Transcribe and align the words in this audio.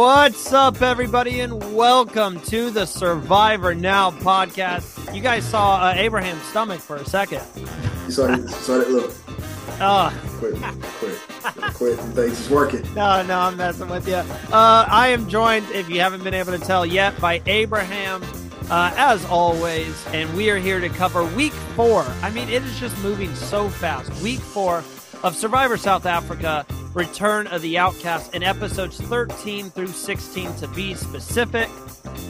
What's 0.00 0.50
up, 0.54 0.80
everybody, 0.80 1.40
and 1.40 1.76
welcome 1.76 2.40
to 2.44 2.70
the 2.70 2.86
Survivor 2.86 3.74
Now 3.74 4.10
podcast. 4.10 5.14
You 5.14 5.20
guys 5.20 5.44
saw 5.44 5.76
uh, 5.76 5.92
Abraham's 5.94 6.42
stomach 6.44 6.80
for 6.80 6.96
a 6.96 7.04
second. 7.04 7.42
You 8.06 8.10
saw 8.10 8.28
that, 8.28 8.48
saw 8.48 8.78
that 8.78 8.90
look. 8.90 9.12
Uh, 9.78 10.10
Quit, 10.38 10.54
quit, 10.54 11.18
quit. 11.74 11.98
Things 11.98 12.40
is 12.40 12.48
working. 12.48 12.82
no, 12.94 13.22
no, 13.22 13.40
I'm 13.40 13.58
messing 13.58 13.90
with 13.90 14.08
you. 14.08 14.14
Uh, 14.14 14.86
I 14.88 15.08
am 15.08 15.28
joined, 15.28 15.70
if 15.70 15.90
you 15.90 16.00
haven't 16.00 16.24
been 16.24 16.34
able 16.34 16.52
to 16.52 16.58
tell 16.58 16.86
yet, 16.86 17.18
by 17.20 17.42
Abraham, 17.44 18.22
uh, 18.70 18.94
as 18.96 19.24
always, 19.26 20.06
and 20.08 20.34
we 20.34 20.48
are 20.48 20.58
here 20.58 20.80
to 20.80 20.88
cover 20.88 21.24
week 21.24 21.52
four. 21.52 22.04
I 22.22 22.30
mean, 22.30 22.48
it 22.48 22.62
is 22.62 22.78
just 22.80 22.96
moving 23.02 23.34
so 23.34 23.68
fast. 23.68 24.10
Week 24.22 24.40
four 24.40 24.82
of 25.22 25.36
Survivor 25.36 25.76
South 25.76 26.06
Africa, 26.06 26.64
Return 26.94 27.46
of 27.48 27.60
the 27.60 27.76
Outcast, 27.76 28.34
in 28.34 28.42
episodes 28.42 28.98
13 29.00 29.70
through 29.70 29.88
16 29.88 30.54
to 30.56 30.68
be 30.68 30.94
specific. 30.94 31.68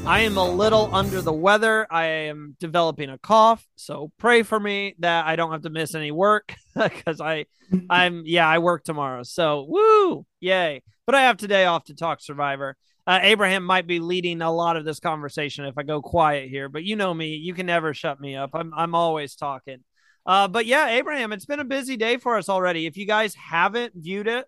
I 0.05 0.20
am 0.20 0.36
a 0.36 0.48
little 0.48 0.92
under 0.94 1.22
the 1.22 1.32
weather. 1.32 1.86
I 1.91 2.05
am 2.05 2.56
developing 2.58 3.10
a 3.10 3.19
cough, 3.19 3.64
so 3.77 4.10
pray 4.19 4.42
for 4.42 4.58
me 4.58 4.97
that 4.98 5.27
I 5.27 5.36
don't 5.36 5.52
have 5.52 5.62
to 5.62 5.70
miss 5.70 5.94
any 5.94 6.10
work 6.10 6.55
because 6.74 7.20
I, 7.20 7.47
I'm 7.88 8.24
yeah, 8.27 8.48
I 8.48 8.58
work 8.58 8.82
tomorrow. 8.82 9.22
So 9.22 9.66
woo, 9.69 10.26
yay! 10.41 10.82
But 11.06 11.14
I 11.14 11.22
have 11.22 11.37
today 11.37 11.66
off 11.66 11.84
to 11.84 11.94
talk 11.94 12.20
Survivor. 12.20 12.76
Uh, 13.06 13.20
Abraham 13.22 13.64
might 13.64 13.87
be 13.87 14.00
leading 14.00 14.43
a 14.43 14.53
lot 14.53 14.76
of 14.76 14.84
this 14.84 15.00
conversation 15.00 15.64
if 15.64 15.78
I 15.78 15.82
go 15.84 16.03
quiet 16.03 16.48
here, 16.48 16.69
but 16.69 16.84
you 16.84 16.97
know 16.97 17.12
me, 17.14 17.37
you 17.37 17.54
can 17.54 17.66
never 17.66 17.94
shut 17.94 18.20
me 18.20 18.37
up. 18.37 18.50
I'm 18.53 18.72
I'm 18.75 18.94
always 18.94 19.37
talking. 19.37 19.84
Uh, 20.30 20.46
but 20.46 20.64
yeah, 20.64 20.91
Abraham, 20.91 21.32
it's 21.32 21.44
been 21.44 21.58
a 21.58 21.64
busy 21.64 21.96
day 21.96 22.16
for 22.16 22.36
us 22.36 22.48
already. 22.48 22.86
If 22.86 22.96
you 22.96 23.04
guys 23.04 23.34
haven't 23.34 23.94
viewed 23.96 24.28
it, 24.28 24.46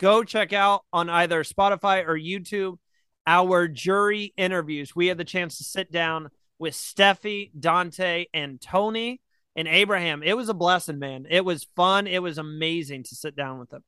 go 0.00 0.24
check 0.24 0.54
out 0.54 0.86
on 0.90 1.10
either 1.10 1.44
Spotify 1.44 2.08
or 2.08 2.18
YouTube 2.18 2.78
our 3.26 3.68
jury 3.68 4.32
interviews. 4.38 4.96
We 4.96 5.08
had 5.08 5.18
the 5.18 5.24
chance 5.24 5.58
to 5.58 5.64
sit 5.64 5.92
down 5.92 6.30
with 6.58 6.72
Steffi, 6.72 7.50
Dante, 7.60 8.24
and 8.32 8.58
Tony 8.58 9.20
and 9.54 9.68
Abraham. 9.68 10.22
It 10.22 10.34
was 10.34 10.48
a 10.48 10.54
blessing, 10.54 10.98
man. 10.98 11.26
It 11.28 11.44
was 11.44 11.64
fun. 11.76 12.06
It 12.06 12.22
was 12.22 12.38
amazing 12.38 13.02
to 13.02 13.14
sit 13.14 13.36
down 13.36 13.58
with 13.58 13.68
them. 13.68 13.84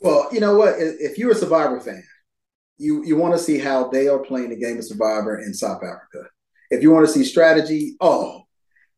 Well, 0.00 0.28
you 0.30 0.40
know 0.40 0.58
what? 0.58 0.74
If 0.76 1.16
you're 1.16 1.32
a 1.32 1.36
Survivor 1.36 1.80
fan, 1.80 2.04
you 2.76 3.02
you 3.02 3.16
want 3.16 3.32
to 3.32 3.42
see 3.42 3.58
how 3.58 3.88
they 3.88 4.08
are 4.08 4.18
playing 4.18 4.50
the 4.50 4.56
game 4.56 4.76
of 4.76 4.84
Survivor 4.84 5.38
in 5.38 5.54
South 5.54 5.82
Africa. 5.82 6.28
If 6.70 6.82
you 6.82 6.90
want 6.90 7.06
to 7.06 7.12
see 7.14 7.24
strategy, 7.24 7.96
oh, 8.02 8.42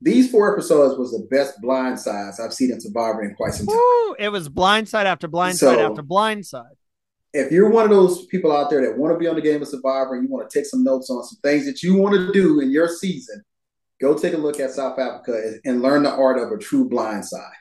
these 0.03 0.31
four 0.31 0.53
episodes 0.53 0.99
was 0.99 1.13
the 1.13 1.27
best 1.31 1.61
blind 1.61 1.99
sides 1.99 2.41
I've 2.41 2.53
seen 2.53 2.73
in 2.73 2.81
Survivor 2.81 3.23
in 3.23 3.35
quite 3.35 3.55
some 3.55 3.67
time. 3.67 3.77
It 4.19 4.31
was 4.31 4.49
blindside 4.49 5.05
after 5.05 5.29
blindside 5.29 5.55
So- 5.59 5.79
after 5.91 6.03
blindside. 6.03 6.75
If 7.35 7.51
you're 7.51 7.71
one 7.71 7.85
of 7.85 7.91
those 7.91 8.27
people 8.27 8.53
out 8.53 8.69
there 8.69 8.83
that 8.83 8.99
want 8.99 9.15
to 9.15 9.19
be 9.19 9.27
on 9.27 9.37
the 9.37 9.41
game 9.41 9.63
of 9.63 9.69
Survivor 9.69 10.15
and 10.15 10.23
you 10.25 10.29
want 10.29 10.51
to 10.51 10.59
take 10.59 10.67
some 10.67 10.85
notes 10.85 11.09
on 11.09 11.25
some 11.25 11.39
things 11.43 11.65
that 11.65 11.83
you 11.83 11.97
want 11.97 12.15
to 12.15 12.31
do 12.33 12.61
in 12.61 12.71
your 12.71 12.89
season, 12.89 13.43
go 14.03 14.15
take 14.19 14.35
a 14.35 14.37
look 14.37 14.61
at 14.61 14.71
South 14.73 14.99
Africa 14.99 15.55
and- 15.65 15.81
learn 15.81 16.03
the 16.03 16.11
art 16.11 16.39
of 16.39 16.53
a 16.53 16.59
true 16.59 16.87
blind 16.89 17.25
side. 17.25 17.55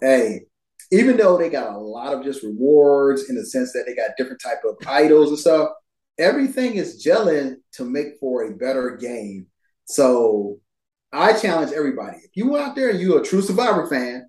Hey, 0.00 0.46
even 0.90 1.18
though 1.18 1.36
they 1.36 1.50
got 1.50 1.74
a 1.74 1.78
lot 1.78 2.14
of 2.14 2.24
just 2.24 2.42
rewards 2.42 3.28
in 3.28 3.36
the 3.36 3.44
sense 3.44 3.72
that 3.72 3.84
they 3.86 3.94
got 3.94 4.12
different 4.16 4.40
type 4.42 4.62
of 4.64 4.76
idols 4.88 5.28
and 5.28 5.38
stuff, 5.38 5.68
everything 6.18 6.76
is 6.76 7.04
gelling 7.04 7.56
to 7.72 7.84
make 7.84 8.18
for 8.18 8.44
a 8.44 8.54
better 8.56 8.96
game. 8.96 9.46
So 9.84 10.60
I 11.12 11.32
challenge 11.32 11.72
everybody. 11.72 12.18
If 12.18 12.30
you 12.34 12.56
out 12.56 12.76
there 12.76 12.90
and 12.90 13.00
you're 13.00 13.20
a 13.20 13.24
true 13.24 13.42
Survivor 13.42 13.86
fan, 13.88 14.28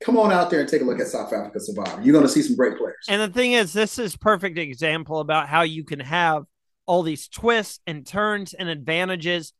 come 0.00 0.16
on 0.16 0.32
out 0.32 0.50
there 0.50 0.60
and 0.60 0.68
take 0.68 0.82
a 0.82 0.84
look 0.84 1.00
at 1.00 1.08
South 1.08 1.32
Africa 1.32 1.58
Survivor. 1.60 2.00
You're 2.02 2.12
going 2.12 2.24
to 2.24 2.30
see 2.30 2.42
some 2.42 2.56
great 2.56 2.78
players. 2.78 3.04
And 3.08 3.20
the 3.20 3.34
thing 3.34 3.52
is, 3.52 3.72
this 3.72 3.98
is 3.98 4.16
perfect 4.16 4.58
example 4.58 5.20
about 5.20 5.48
how 5.48 5.62
you 5.62 5.84
can 5.84 6.00
have 6.00 6.44
all 6.86 7.02
these 7.02 7.28
twists 7.28 7.80
and 7.86 8.06
turns 8.06 8.54
and 8.54 8.68
advantages 8.68 9.52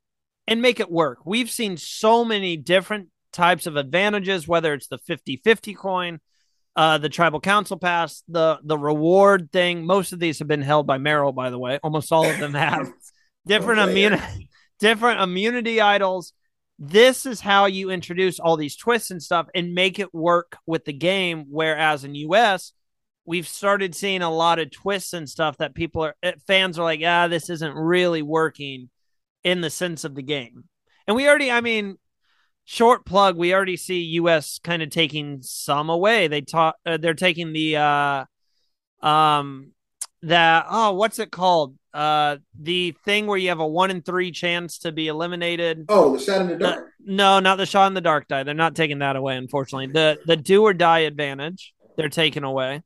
and 0.46 0.62
make 0.62 0.78
it 0.78 0.90
work. 0.90 1.18
We've 1.24 1.50
seen 1.50 1.76
so 1.76 2.24
many 2.24 2.56
different 2.56 3.08
types 3.32 3.66
of 3.66 3.74
advantages, 3.74 4.46
whether 4.46 4.72
it's 4.72 4.86
the 4.86 4.98
50-50 4.98 5.76
coin, 5.76 6.20
uh, 6.76 6.98
the 6.98 7.08
tribal 7.08 7.40
council 7.40 7.78
pass, 7.78 8.22
the 8.28 8.58
the 8.62 8.78
reward 8.78 9.50
thing. 9.50 9.84
Most 9.84 10.12
of 10.12 10.20
these 10.20 10.38
have 10.38 10.46
been 10.46 10.62
held 10.62 10.86
by 10.86 10.98
Meryl, 10.98 11.34
by 11.34 11.50
the 11.50 11.58
way. 11.58 11.80
Almost 11.82 12.12
all 12.12 12.26
of 12.26 12.38
them 12.38 12.54
have 12.54 12.92
different 13.46 13.80
immunity 13.80 14.50
different 14.78 15.20
immunity 15.20 15.81
idols. 15.81 16.32
This 16.78 17.25
is 17.25 17.41
how 17.41 17.66
you 17.66 17.91
introduce 17.91 18.38
all 18.38 18.56
these 18.56 18.76
twists 18.76 19.10
and 19.10 19.22
stuff 19.22 19.48
and 19.54 19.75
make 19.75 19.98
it 19.98 20.14
work 20.14 20.59
with 20.66 20.84
the 20.84 20.92
game. 20.92 21.47
Whereas 21.48 22.04
in 22.04 22.14
US, 22.14 22.72
we've 23.25 23.48
started 23.48 23.94
seeing 23.94 24.22
a 24.22 24.31
lot 24.31 24.59
of 24.59 24.70
twists 24.70 25.12
and 25.12 25.28
stuff 25.28 25.56
that 25.59 25.75
people 25.75 26.04
are 26.04 26.16
eh, 26.22 26.32
fans 26.47 26.78
are 26.78 26.84
like, 26.84 27.00
ah, 27.04 27.28
this 27.28 27.50
isn't 27.50 27.75
really 27.75 28.22
working 28.22 28.91
in 29.42 29.60
the 29.60 29.70
sense 29.70 30.04
of 30.04 30.14
the 30.14 30.22
game. 30.22 30.64
And 31.06 31.16
we 31.16 31.28
already, 31.28 31.50
I 31.50 31.60
mean, 31.60 31.97
short 32.64 33.06
plug, 33.06 33.37
we 33.37 33.54
already 33.54 33.76
see 33.76 34.03
US 34.20 34.58
kind 34.58 34.82
of 34.82 34.91
taking 34.91 35.41
some 35.43 35.88
away. 35.88 36.28
They 36.28 36.43
taught 36.43 36.76
uh, 36.84 36.98
they're 36.98 37.14
taking 37.14 37.53
the 37.53 37.76
uh 37.76 38.25
um 39.03 39.72
that 40.22 40.66
oh 40.69 40.93
what's 40.93 41.19
it 41.19 41.31
called? 41.31 41.76
Uh 41.96 42.36
the 42.60 42.94
thing 43.06 43.26
where 43.26 43.38
you 43.38 43.48
have 43.48 43.60
a 43.60 43.66
one 43.66 43.90
in 43.90 44.02
three 44.02 44.30
chance 44.30 44.78
to 44.80 44.92
be 44.92 45.08
eliminated. 45.08 45.87
Oh, 45.88 46.14
the 46.16 46.22
shot 46.22 46.43
in 46.43 46.48
the 46.48 46.56
dark. 46.56 46.93
No, 47.00 47.40
not 47.40 47.56
the 47.56 47.64
shot 47.66 47.87
in 47.87 47.94
the 47.94 48.00
dark 48.02 48.28
die. 48.28 48.43
They're 48.43 48.52
not 48.54 48.75
taking 48.76 48.98
that 48.98 49.16
away, 49.16 49.37
unfortunately. 49.37 49.87
The 49.87 50.19
the 50.26 50.37
do 50.37 50.62
or 50.62 50.75
die 50.75 51.00
advantage, 51.00 51.72
they're 51.96 52.08
taking 52.10 52.44
away. 52.44 52.82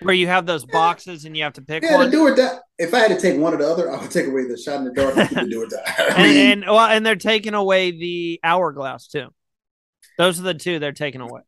Where 0.00 0.14
you 0.14 0.26
have 0.28 0.46
those 0.46 0.64
boxes 0.64 1.24
and 1.24 1.36
you 1.36 1.42
have 1.44 1.54
to 1.54 1.62
pick 1.62 1.82
Yeah, 1.82 1.96
one. 1.96 2.06
the 2.06 2.10
do 2.12 2.22
or 2.22 2.34
die. 2.34 2.58
If 2.78 2.94
I 2.94 2.98
had 3.00 3.08
to 3.08 3.20
take 3.20 3.38
one 3.40 3.52
or 3.52 3.56
the 3.56 3.68
other, 3.68 3.90
I 3.90 4.00
would 4.00 4.10
take 4.12 4.26
away 4.26 4.46
the 4.46 4.56
shot 4.56 4.76
in 4.76 4.84
the 4.84 4.92
dark 4.92 5.16
and 5.16 5.50
do 5.50 5.62
or 5.62 5.66
die. 5.66 5.76
I 5.98 6.04
and, 6.16 6.22
mean, 6.22 6.46
and 6.46 6.64
well, 6.66 6.86
and 6.86 7.04
they're 7.06 7.16
taking 7.16 7.54
away 7.54 7.90
the 7.92 8.38
hourglass 8.44 9.08
too. 9.08 9.28
Those 10.16 10.38
are 10.38 10.44
the 10.44 10.54
two 10.54 10.78
they're 10.78 10.92
taking 10.92 11.20
away. 11.20 11.40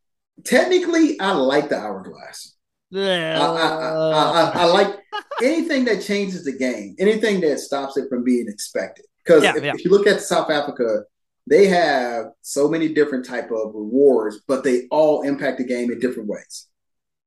technically, 0.44 1.18
I 1.20 1.32
like 1.32 1.68
the 1.68 1.78
hourglass. 1.78 2.54
I, 2.94 2.98
I, 2.98 3.44
I, 3.44 4.52
I 4.54 4.64
like 4.66 4.96
anything 5.42 5.84
that 5.86 6.02
changes 6.02 6.44
the 6.44 6.52
game, 6.52 6.96
anything 6.98 7.40
that 7.40 7.58
stops 7.60 7.96
it 7.96 8.08
from 8.08 8.24
being 8.24 8.48
expected. 8.48 9.06
Because 9.24 9.42
Yeah, 9.42 9.56
if, 9.56 9.64
yeah. 9.64 9.72
if 9.74 9.84
you 9.84 9.90
look 9.90 10.06
at 10.06 10.20
South 10.20 10.50
Africa, 10.50 11.02
they 11.46 11.66
have 11.66 12.26
so 12.42 12.68
many 12.68 12.88
different 12.88 13.26
type 13.26 13.50
of 13.50 13.74
rewards, 13.74 14.40
but 14.46 14.62
they 14.62 14.86
all 14.90 15.22
impact 15.22 15.58
the 15.58 15.64
game 15.64 15.90
in 15.90 15.98
different 15.98 16.28
ways. 16.28 16.68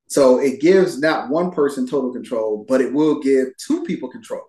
So 0.08 0.40
it 0.40 0.62
gives 0.62 1.00
not 1.00 1.30
one 1.30 1.52
person 1.52 1.88
total 1.88 2.14
control, 2.14 2.66
but 2.68 2.82
it 2.82 2.94
will 2.94 3.20
give 3.20 3.48
two 3.58 3.84
people 3.84 4.10
control. 4.10 4.44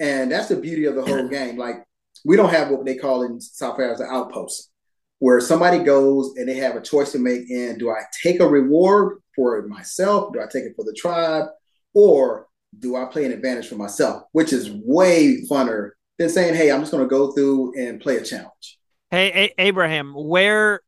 And 0.00 0.30
that's 0.30 0.48
the 0.48 0.56
beauty 0.56 0.84
of 0.86 0.94
the 0.94 1.04
whole 1.04 1.28
game. 1.28 1.56
Like 1.56 1.84
we 2.24 2.36
don't 2.36 2.50
have 2.50 2.70
what 2.70 2.84
they 2.84 2.96
call 2.96 3.22
in 3.22 3.40
South 3.40 3.80
Africa 3.80 4.04
outposts, 4.08 4.70
where 5.18 5.40
somebody 5.40 5.78
goes 5.78 6.34
and 6.36 6.48
they 6.48 6.54
have 6.54 6.76
a 6.76 6.80
choice 6.80 7.12
to 7.12 7.18
make 7.18 7.50
in 7.50 7.78
do 7.78 7.90
I 7.90 8.02
take 8.22 8.40
a 8.40 8.46
reward 8.46 9.18
for 9.34 9.60
myself? 9.66 10.32
Do 10.32 10.40
I 10.40 10.46
take 10.46 10.64
it 10.64 10.74
for 10.76 10.84
the 10.84 10.94
tribe? 10.96 11.46
Or 11.94 12.46
do 12.78 12.96
I 12.96 13.04
play 13.06 13.24
an 13.24 13.32
advantage 13.32 13.68
for 13.68 13.76
myself? 13.76 14.24
Which 14.32 14.52
is 14.52 14.70
way 14.70 15.42
funner 15.50 15.90
than 16.18 16.28
saying, 16.28 16.54
hey, 16.54 16.70
I'm 16.70 16.80
just 16.80 16.92
going 16.92 17.04
to 17.04 17.08
go 17.08 17.32
through 17.32 17.74
and 17.78 18.00
play 18.00 18.16
a 18.16 18.22
challenge. 18.22 18.78
Hey, 19.10 19.52
a- 19.58 19.62
Abraham, 19.62 20.14
where, 20.14 20.80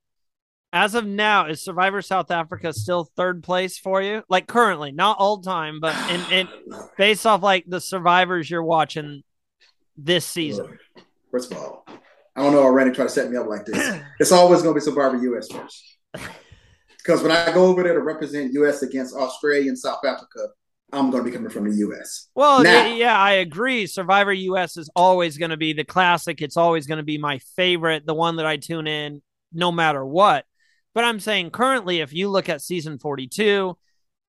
as 0.72 0.94
of 0.94 1.06
now, 1.06 1.46
is 1.46 1.62
Survivor 1.62 2.02
South 2.02 2.30
Africa 2.30 2.72
still 2.72 3.04
third 3.16 3.42
place 3.42 3.78
for 3.78 4.00
you? 4.00 4.22
Like 4.28 4.46
currently, 4.46 4.92
not 4.92 5.18
all 5.18 5.40
time, 5.40 5.80
but 5.80 5.94
in, 6.10 6.32
in 6.32 6.48
based 6.98 7.26
off 7.26 7.42
like 7.42 7.64
the 7.66 7.80
survivors 7.80 8.48
you're 8.50 8.62
watching 8.62 9.22
this 9.96 10.24
season. 10.24 10.78
First 11.30 11.52
of 11.52 11.58
all, 11.58 11.86
I 12.36 12.42
don't 12.42 12.52
know 12.52 12.62
why 12.62 12.68
Randy 12.68 12.94
tried 12.94 13.04
to 13.04 13.10
set 13.10 13.30
me 13.30 13.36
up 13.36 13.46
like 13.46 13.66
this. 13.66 14.00
It's 14.18 14.32
always 14.32 14.62
going 14.62 14.74
to 14.74 14.80
be 14.80 14.84
Survivor 14.84 15.16
US 15.16 15.48
first. 15.50 15.98
Because 16.98 17.22
when 17.22 17.32
I 17.32 17.52
go 17.52 17.66
over 17.66 17.82
there 17.82 17.92
to 17.92 18.00
represent 18.00 18.54
US 18.54 18.80
against 18.80 19.14
Australia 19.14 19.68
and 19.68 19.78
South 19.78 20.02
Africa, 20.06 20.48
I'm 20.94 21.10
going 21.10 21.24
to 21.24 21.30
be 21.30 21.34
coming 21.34 21.50
from 21.50 21.68
the 21.68 21.76
U.S. 21.78 22.28
Well, 22.34 22.62
now, 22.62 22.86
yeah, 22.86 23.18
I 23.18 23.32
agree. 23.32 23.86
Survivor 23.86 24.32
U.S. 24.32 24.76
is 24.76 24.88
always 24.94 25.38
going 25.38 25.50
to 25.50 25.56
be 25.56 25.72
the 25.72 25.84
classic. 25.84 26.40
It's 26.40 26.56
always 26.56 26.86
going 26.86 26.98
to 26.98 27.04
be 27.04 27.18
my 27.18 27.38
favorite, 27.56 28.06
the 28.06 28.14
one 28.14 28.36
that 28.36 28.46
I 28.46 28.56
tune 28.56 28.86
in 28.86 29.20
no 29.52 29.72
matter 29.72 30.04
what. 30.04 30.44
But 30.94 31.04
I'm 31.04 31.20
saying 31.20 31.50
currently, 31.50 32.00
if 32.00 32.12
you 32.12 32.28
look 32.28 32.48
at 32.48 32.62
season 32.62 32.98
42, 32.98 33.76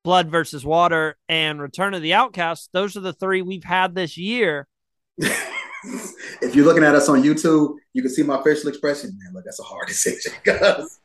Blood 0.03 0.29
versus 0.29 0.65
Water, 0.65 1.17
and 1.29 1.62
Return 1.62 1.94
of 1.94 2.01
the 2.01 2.13
Outcast, 2.13 2.69
those 2.73 2.97
are 2.97 3.01
the 3.01 3.13
three 3.13 3.41
we've 3.41 3.63
had 3.63 3.94
this 3.94 4.18
year. 4.18 4.68
if 5.18 6.56
you're 6.56 6.65
looking 6.65 6.83
at 6.83 6.95
us 6.95 7.09
on 7.09 7.21
YouTube, 7.21 7.75
you 7.94 8.01
can 8.01 8.11
see 8.11 8.23
my 8.23 8.41
facial 8.44 8.69
expression. 8.69 9.18
Man, 9.23 9.33
look, 9.33 9.45
that's 9.45 9.59
a 9.59 9.63
hard 9.63 9.88
decision 9.88 10.31
because 10.44 11.00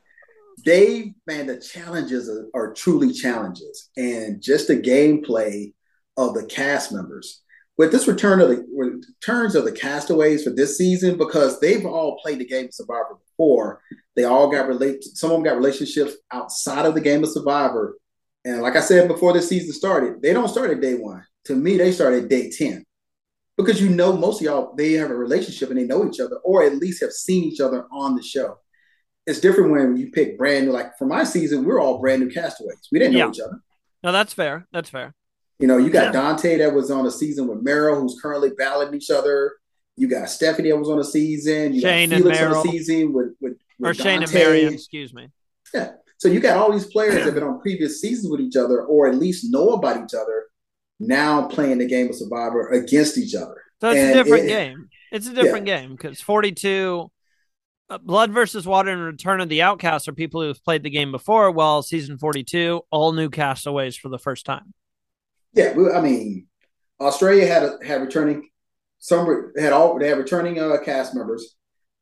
Dave, 0.62 1.12
man, 1.26 1.46
the 1.46 1.60
challenges 1.60 2.28
are, 2.28 2.48
are, 2.54 2.72
truly 2.72 3.12
challenges, 3.12 3.90
and 3.96 4.42
just 4.42 4.68
the 4.68 4.76
gameplay 4.76 5.72
of 6.16 6.34
the 6.34 6.44
cast 6.44 6.92
members. 6.92 7.42
With 7.78 7.92
this 7.92 8.06
return 8.06 8.40
of 8.40 8.48
the 8.48 8.66
returns 8.74 9.54
of 9.54 9.64
the 9.64 9.72
castaways 9.72 10.44
for 10.44 10.50
this 10.50 10.76
season, 10.76 11.16
because 11.16 11.60
they've 11.60 11.86
all 11.86 12.18
played 12.20 12.38
the 12.38 12.46
game 12.46 12.66
of 12.66 12.74
Survivor 12.74 13.18
before, 13.28 13.80
they 14.16 14.24
all 14.24 14.50
got 14.50 14.68
relate. 14.68 15.02
Some 15.02 15.30
of 15.30 15.36
them 15.36 15.44
got 15.44 15.56
relationships 15.56 16.14
outside 16.32 16.84
of 16.84 16.94
the 16.94 17.00
game 17.00 17.22
of 17.22 17.30
Survivor, 17.30 17.96
and 18.44 18.62
like 18.62 18.76
I 18.76 18.80
said 18.80 19.08
before 19.08 19.32
this 19.32 19.48
season 19.48 19.72
started, 19.72 20.22
they 20.22 20.32
don't 20.32 20.48
start 20.48 20.70
at 20.70 20.80
day 20.80 20.94
one. 20.94 21.24
To 21.46 21.54
me, 21.54 21.76
they 21.76 21.92
start 21.92 22.14
at 22.14 22.28
day 22.28 22.50
ten 22.50 22.84
because 23.56 23.80
you 23.80 23.88
know 23.88 24.16
most 24.16 24.40
of 24.40 24.44
y'all 24.44 24.74
they 24.76 24.92
have 24.94 25.10
a 25.10 25.14
relationship 25.14 25.70
and 25.70 25.78
they 25.78 25.84
know 25.84 26.06
each 26.06 26.20
other, 26.20 26.36
or 26.44 26.62
at 26.62 26.76
least 26.76 27.02
have 27.02 27.12
seen 27.12 27.44
each 27.44 27.60
other 27.60 27.86
on 27.92 28.16
the 28.16 28.22
show 28.22 28.58
it's 29.30 29.40
different 29.40 29.70
when 29.70 29.96
you 29.96 30.10
pick 30.10 30.36
brand 30.36 30.66
new. 30.66 30.72
Like 30.72 30.98
for 30.98 31.06
my 31.06 31.24
season, 31.24 31.64
we're 31.64 31.80
all 31.80 32.00
brand 32.00 32.20
new 32.22 32.30
castaways. 32.30 32.88
We 32.90 32.98
didn't 32.98 33.14
know 33.14 33.26
yeah. 33.26 33.30
each 33.30 33.40
other. 33.40 33.60
No, 34.02 34.12
that's 34.12 34.34
fair. 34.34 34.66
That's 34.72 34.90
fair. 34.90 35.14
You 35.58 35.66
know, 35.66 35.76
you 35.76 35.90
got 35.90 36.06
yeah. 36.06 36.12
Dante 36.12 36.58
that 36.58 36.74
was 36.74 36.90
on 36.90 37.06
a 37.06 37.10
season 37.10 37.46
with 37.46 37.64
Meryl, 37.64 38.00
who's 38.00 38.18
currently 38.20 38.50
battling 38.50 38.94
each 38.94 39.10
other. 39.10 39.52
You 39.96 40.08
got 40.08 40.30
Stephanie 40.30 40.70
that 40.70 40.76
was 40.78 40.88
on 40.88 40.98
a 40.98 41.04
season. 41.04 41.74
You 41.74 41.80
Shane 41.80 42.10
got 42.10 42.16
Felix 42.16 42.40
on 42.40 42.52
a 42.52 42.62
season 42.62 43.12
with 43.12 43.34
with, 43.40 43.56
with 43.78 43.90
or 43.90 43.92
Dante. 43.92 44.02
Shane 44.02 44.22
and 44.22 44.32
Marion. 44.32 44.74
Excuse 44.74 45.14
me. 45.14 45.28
Yeah. 45.72 45.92
So 46.18 46.28
you 46.28 46.40
got 46.40 46.56
all 46.56 46.72
these 46.72 46.86
players 46.86 47.14
that 47.14 47.24
have 47.24 47.34
been 47.34 47.44
on 47.44 47.60
previous 47.60 48.00
seasons 48.00 48.30
with 48.30 48.40
each 48.40 48.56
other, 48.56 48.82
or 48.82 49.08
at 49.08 49.14
least 49.14 49.50
know 49.50 49.70
about 49.70 50.02
each 50.02 50.14
other, 50.14 50.46
now 50.98 51.46
playing 51.46 51.78
the 51.78 51.86
game 51.86 52.08
of 52.08 52.14
Survivor 52.14 52.68
against 52.70 53.16
each 53.16 53.34
other. 53.34 53.62
So 53.80 53.90
it's 53.90 54.00
and 54.00 54.10
a 54.10 54.14
different 54.14 54.44
it, 54.44 54.48
game. 54.48 54.88
It's 55.12 55.26
a 55.26 55.34
different 55.34 55.66
yeah. 55.66 55.80
game 55.80 55.92
because 55.92 56.20
42 56.20 57.04
uh, 57.04 57.19
Blood 57.98 58.30
versus 58.30 58.66
Water 58.66 58.90
and 58.90 59.02
Return 59.02 59.40
of 59.40 59.48
the 59.48 59.62
Outcasts 59.62 60.08
are 60.08 60.12
people 60.12 60.42
who've 60.42 60.62
played 60.62 60.82
the 60.82 60.90
game 60.90 61.10
before, 61.10 61.50
while 61.50 61.82
season 61.82 62.18
42, 62.18 62.82
all 62.90 63.12
new 63.12 63.28
castaways 63.28 63.96
for 63.96 64.08
the 64.08 64.18
first 64.18 64.46
time. 64.46 64.72
Yeah, 65.52 65.74
I 65.94 66.00
mean, 66.00 66.46
Australia 67.00 67.46
had 67.46 67.64
a, 67.64 67.78
had 67.84 68.00
returning 68.00 68.48
some 69.00 69.52
had 69.58 69.72
all 69.72 69.98
they 69.98 70.08
had 70.08 70.18
returning 70.18 70.60
uh, 70.60 70.76
cast 70.84 71.14
members. 71.14 71.56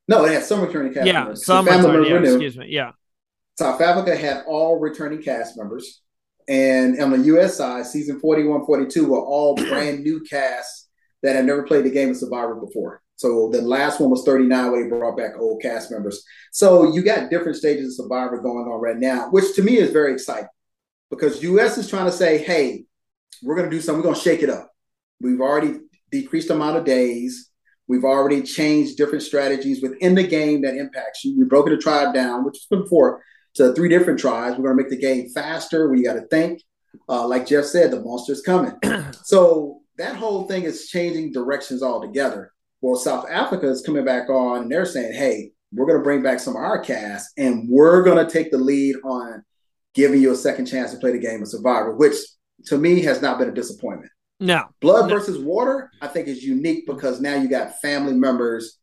No, 0.09 0.25
they 0.27 0.35
had 0.35 0.43
some 0.43 0.61
returning 0.61 0.93
cast 0.93 1.07
members. 1.07 1.15
yeah, 1.15 1.21
members. 1.21 1.47
Some 1.47 1.67
returning, 1.67 2.25
yeah, 2.25 2.31
excuse 2.33 2.57
me. 2.59 2.67
Yeah. 2.69 2.93
South 3.59 3.81
Africa 3.81 4.17
had 4.17 4.45
all 4.47 4.79
returning 4.79 5.23
cast 5.23 5.57
members. 5.57 6.03
And 6.49 7.01
on 7.01 7.11
the 7.11 7.19
US 7.37 7.57
side, 7.57 7.87
season 7.87 8.19
41, 8.21 8.65
42 8.65 9.07
were 9.07 9.21
all 9.21 9.55
brand 9.57 10.03
new 10.03 10.23
casts 10.23 10.89
that 11.23 11.37
had 11.37 11.45
never 11.45 11.63
played 11.63 11.85
the 11.85 11.91
game 11.91 12.11
of 12.11 12.17
Survivor 12.17 12.55
before. 12.55 13.03
So 13.19 13.49
the 13.51 13.61
last 13.63 14.01
one 14.01 14.11
was 14.11 14.23
39 14.25 14.71
where 14.71 14.83
they 14.83 14.89
brought 14.89 15.17
back 15.17 15.33
old 15.37 15.61
cast 15.61 15.91
members. 15.91 16.25
So 16.53 16.95
you 16.95 17.03
got 17.03 17.31
different 17.31 17.57
stages 17.57 17.99
of 17.99 18.05
Survivor 18.05 18.41
going 18.41 18.69
on 18.69 18.81
right 18.81 18.97
now, 18.97 19.29
which 19.31 19.57
to 19.57 19.63
me 19.63 19.77
is 19.77 19.91
very 19.91 20.13
exciting 20.13 20.49
because 21.11 21.43
US 21.43 21.79
is 21.79 21.91
trying 21.91 22.07
to 22.07 22.13
say, 22.13 22.39
hey, 22.39 22.85
we're 23.43 23.57
going 23.57 23.69
to 23.69 23.77
do 23.77 23.83
something. 23.83 23.99
We're 23.99 24.11
going 24.11 24.15
to 24.15 24.21
shake 24.21 24.45
it 24.45 24.51
up. 24.51 24.71
We've 25.21 25.41
already 25.41 25.81
decreased 26.13 26.47
the 26.47 26.55
amount 26.55 26.77
of 26.77 26.85
days. 26.85 27.51
We've 27.89 28.05
already 28.05 28.41
changed 28.43 28.97
different 28.97 29.25
strategies 29.25 29.83
within 29.83 30.15
the 30.15 30.27
game 30.27 30.63
that 30.63 30.77
impacts 30.77 31.25
you. 31.25 31.37
We've 31.37 31.49
broken 31.49 31.73
the 31.73 31.79
tribe 31.79 32.15
down, 32.15 32.45
which 32.45 32.61
was 32.71 32.83
before, 32.83 33.25
to 33.55 33.75
three 33.75 33.89
different 33.89 34.21
tribes. 34.21 34.57
We're 34.57 34.73
going 34.73 34.77
to 34.77 34.83
make 34.85 34.91
the 34.91 35.05
game 35.05 35.29
faster. 35.31 35.91
We 35.91 36.05
got 36.05 36.15
to 36.15 36.27
think. 36.29 36.63
Uh, 37.09 37.27
like 37.27 37.49
Jeff 37.49 37.65
said, 37.65 37.91
the 37.91 38.01
monster's 38.01 38.43
coming. 38.43 38.75
so 39.25 39.81
that 39.97 40.15
whole 40.15 40.47
thing 40.47 40.63
is 40.63 40.89
changing 40.89 41.33
directions 41.33 41.83
altogether. 41.83 42.53
Well, 42.81 42.97
South 42.97 43.27
Africa 43.29 43.69
is 43.69 43.83
coming 43.83 44.05
back 44.05 44.31
on 44.31 44.63
and 44.63 44.71
they're 44.71 44.87
saying, 44.87 45.15
hey, 45.15 45.53
we're 45.73 45.87
going 45.87 45.99
to 45.99 46.05
bring 46.05 46.23
back 46.23 46.41
some 46.41 46.55
of 46.57 46.63
our 46.63 46.79
cast 46.79 47.31
and 47.37 47.69
we're 47.69 48.03
going 48.03 48.25
to 48.25 48.31
take 48.31 48.51
the 48.51 48.59
lead 48.59 48.97
on 49.05 49.45
giving 49.95 50.21
you 50.21 50.33
a 50.33 50.37
second 50.37 50.67
chance 50.67 50.93
to 50.93 50.99
play 50.99 51.13
the 51.13 51.19
game 51.19 51.43
of 51.43 51.49
Survivor, 51.49 51.95
which 51.95 52.15
to 52.67 52.79
me 52.79 53.03
has 53.03 53.21
not 53.21 53.39
been 53.39 53.49
a 53.49 53.55
disappointment. 53.55 54.11
No. 54.41 54.65
Blood 54.81 55.09
no. 55.09 55.17
versus 55.17 55.39
water, 55.39 55.91
I 56.01 56.07
think 56.07 56.29
is 56.29 56.45
unique 56.45 56.87
because 56.87 57.21
now 57.21 57.35
you 57.35 57.49
got 57.49 57.81
family 57.81 58.15
members 58.15 58.79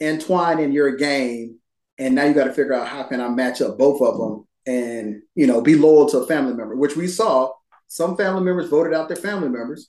entwined 0.00 0.60
in 0.60 0.72
your 0.72 0.96
game. 0.96 1.58
And 1.98 2.14
now 2.14 2.24
you 2.24 2.34
got 2.34 2.44
to 2.44 2.52
figure 2.52 2.74
out 2.74 2.86
how 2.86 3.02
can 3.04 3.20
I 3.20 3.28
match 3.28 3.60
up 3.60 3.76
both 3.76 4.00
of 4.00 4.18
them 4.18 4.46
and, 4.66 5.22
you 5.34 5.46
know, 5.46 5.60
be 5.60 5.74
loyal 5.74 6.08
to 6.10 6.18
a 6.18 6.26
family 6.26 6.54
member, 6.54 6.76
which 6.76 6.94
we 6.94 7.08
saw 7.08 7.50
some 7.88 8.16
family 8.16 8.42
members 8.42 8.68
voted 8.68 8.94
out 8.94 9.08
their 9.08 9.16
family 9.16 9.48
members. 9.48 9.88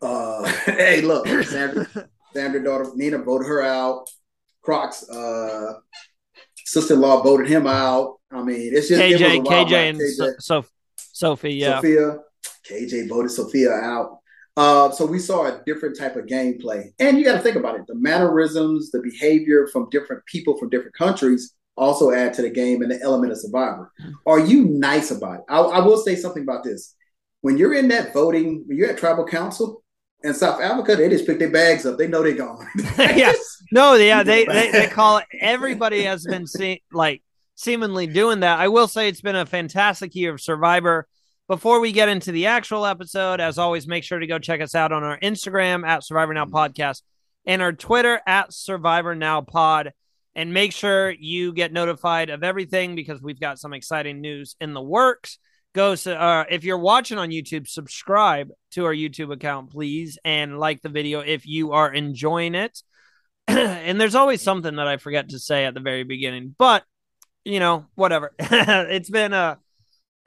Uh, 0.00 0.44
hey, 0.66 1.00
look, 1.00 1.26
Sandra, 1.44 1.88
Sandra 2.34 2.62
daughter 2.62 2.90
Nina 2.94 3.18
voted 3.18 3.46
her 3.48 3.62
out. 3.62 4.08
Croc's 4.62 5.08
uh, 5.08 5.74
sister-in-law 6.64 7.22
voted 7.22 7.48
him 7.48 7.66
out. 7.66 8.18
I 8.30 8.42
mean, 8.42 8.74
it's 8.74 8.88
just 8.88 9.00
KJ, 9.00 9.44
KJ, 9.44 9.90
and 9.90 9.98
KJ. 9.98 10.40
So, 10.40 10.64
Sophie, 10.96 11.54
yeah, 11.54 11.76
Sophia. 11.76 12.18
KJ 12.68 13.08
voted 13.08 13.30
Sophia 13.30 13.72
out. 13.72 14.18
Uh, 14.56 14.90
so 14.90 15.06
we 15.06 15.18
saw 15.18 15.46
a 15.46 15.62
different 15.64 15.98
type 15.98 16.16
of 16.16 16.26
gameplay, 16.26 16.92
and 16.98 17.18
you 17.18 17.24
got 17.24 17.34
to 17.34 17.40
think 17.40 17.56
about 17.56 17.76
it: 17.76 17.86
the 17.86 17.94
mannerisms, 17.94 18.90
the 18.90 19.00
behavior 19.00 19.66
from 19.72 19.88
different 19.90 20.24
people 20.26 20.56
from 20.58 20.68
different 20.68 20.94
countries 20.94 21.54
also 21.76 22.10
add 22.10 22.34
to 22.34 22.42
the 22.42 22.50
game 22.50 22.82
and 22.82 22.90
the 22.90 23.00
element 23.00 23.32
of 23.32 23.38
survivor. 23.38 23.90
Are 24.26 24.40
you 24.40 24.64
nice 24.64 25.10
about 25.10 25.36
it? 25.36 25.44
I, 25.48 25.60
I 25.60 25.80
will 25.80 25.96
say 25.96 26.14
something 26.14 26.42
about 26.42 26.62
this: 26.62 26.94
when 27.40 27.58
you're 27.58 27.74
in 27.74 27.88
that 27.88 28.12
voting, 28.12 28.64
when 28.66 28.76
you're 28.76 28.90
at 28.90 28.98
tribal 28.98 29.26
council, 29.26 29.82
in 30.22 30.34
South 30.34 30.60
Africa, 30.60 30.96
they 30.96 31.08
just 31.08 31.26
pick 31.26 31.38
their 31.38 31.50
bags 31.50 31.86
up. 31.86 31.98
They 31.98 32.06
know 32.06 32.22
they're 32.22 32.34
gone. 32.34 32.66
yeah. 32.98 33.32
No, 33.72 33.94
yeah, 33.94 34.22
they, 34.22 34.44
they, 34.44 34.70
they 34.70 34.86
call 34.86 35.18
it 35.18 35.26
everybody 35.40 36.02
has 36.02 36.24
been 36.24 36.46
see, 36.46 36.82
like 36.92 37.22
seemingly 37.54 38.06
doing 38.06 38.40
that. 38.40 38.58
I 38.58 38.68
will 38.68 38.88
say 38.88 39.08
it's 39.08 39.20
been 39.20 39.36
a 39.36 39.46
fantastic 39.46 40.14
year 40.14 40.34
of 40.34 40.40
Survivor. 40.40 41.06
Before 41.48 41.80
we 41.80 41.90
get 41.90 42.08
into 42.08 42.30
the 42.30 42.46
actual 42.46 42.86
episode, 42.86 43.40
as 43.40 43.58
always, 43.58 43.86
make 43.86 44.04
sure 44.04 44.18
to 44.18 44.26
go 44.26 44.38
check 44.38 44.60
us 44.60 44.74
out 44.74 44.92
on 44.92 45.02
our 45.02 45.18
Instagram 45.18 45.86
at 45.86 46.04
Survivor 46.04 46.32
Now 46.32 46.44
Podcast 46.44 47.02
and 47.44 47.60
our 47.60 47.72
Twitter 47.72 48.20
at 48.26 48.52
Survivor 48.52 49.14
Now 49.14 49.40
Pod. 49.40 49.92
And 50.36 50.54
make 50.54 50.72
sure 50.72 51.10
you 51.10 51.52
get 51.52 51.72
notified 51.72 52.30
of 52.30 52.44
everything 52.44 52.94
because 52.94 53.20
we've 53.20 53.40
got 53.40 53.58
some 53.58 53.72
exciting 53.72 54.20
news 54.20 54.54
in 54.60 54.74
the 54.74 54.80
works 54.80 55.38
go 55.74 55.92
uh, 55.92 56.44
if 56.50 56.64
you're 56.64 56.78
watching 56.78 57.18
on 57.18 57.30
YouTube, 57.30 57.68
subscribe 57.68 58.50
to 58.72 58.84
our 58.84 58.94
YouTube 58.94 59.32
account, 59.32 59.70
please, 59.70 60.18
and 60.24 60.58
like 60.58 60.82
the 60.82 60.88
video 60.88 61.20
if 61.20 61.46
you 61.46 61.72
are 61.72 61.92
enjoying 61.92 62.54
it. 62.54 62.82
and 63.48 64.00
there's 64.00 64.14
always 64.14 64.42
something 64.42 64.76
that 64.76 64.86
I 64.86 64.96
forget 64.96 65.30
to 65.30 65.38
say 65.38 65.64
at 65.64 65.74
the 65.74 65.80
very 65.80 66.04
beginning, 66.04 66.54
but 66.58 66.84
you 67.44 67.60
know, 67.60 67.86
whatever. 67.94 68.32
it's 68.38 69.10
been 69.10 69.32
a 69.32 69.58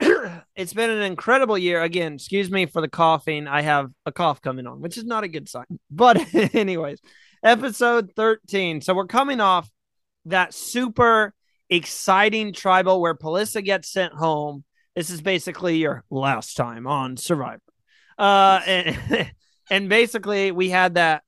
it's 0.56 0.72
been 0.72 0.90
an 0.90 1.02
incredible 1.02 1.56
year. 1.56 1.82
Again, 1.82 2.14
excuse 2.14 2.50
me 2.50 2.66
for 2.66 2.80
the 2.80 2.88
coughing. 2.88 3.46
I 3.46 3.62
have 3.62 3.90
a 4.04 4.12
cough 4.12 4.40
coming 4.40 4.66
on, 4.66 4.80
which 4.80 4.98
is 4.98 5.04
not 5.04 5.24
a 5.24 5.28
good 5.28 5.48
sign. 5.48 5.66
But 5.90 6.34
anyways, 6.54 7.00
episode 7.42 8.12
13. 8.16 8.80
So 8.80 8.94
we're 8.94 9.06
coming 9.06 9.40
off 9.40 9.70
that 10.26 10.54
super 10.54 11.34
exciting 11.70 12.52
tribal 12.52 13.00
where 13.00 13.14
Pelissa 13.14 13.64
gets 13.64 13.90
sent 13.90 14.12
home 14.12 14.64
this 14.94 15.10
is 15.10 15.20
basically 15.20 15.76
your 15.78 16.04
last 16.10 16.56
time 16.56 16.86
on 16.86 17.16
Survivor. 17.16 17.60
Uh, 18.18 18.60
and, 18.66 19.32
and 19.70 19.88
basically, 19.88 20.52
we 20.52 20.70
had 20.70 20.94
that 20.94 21.22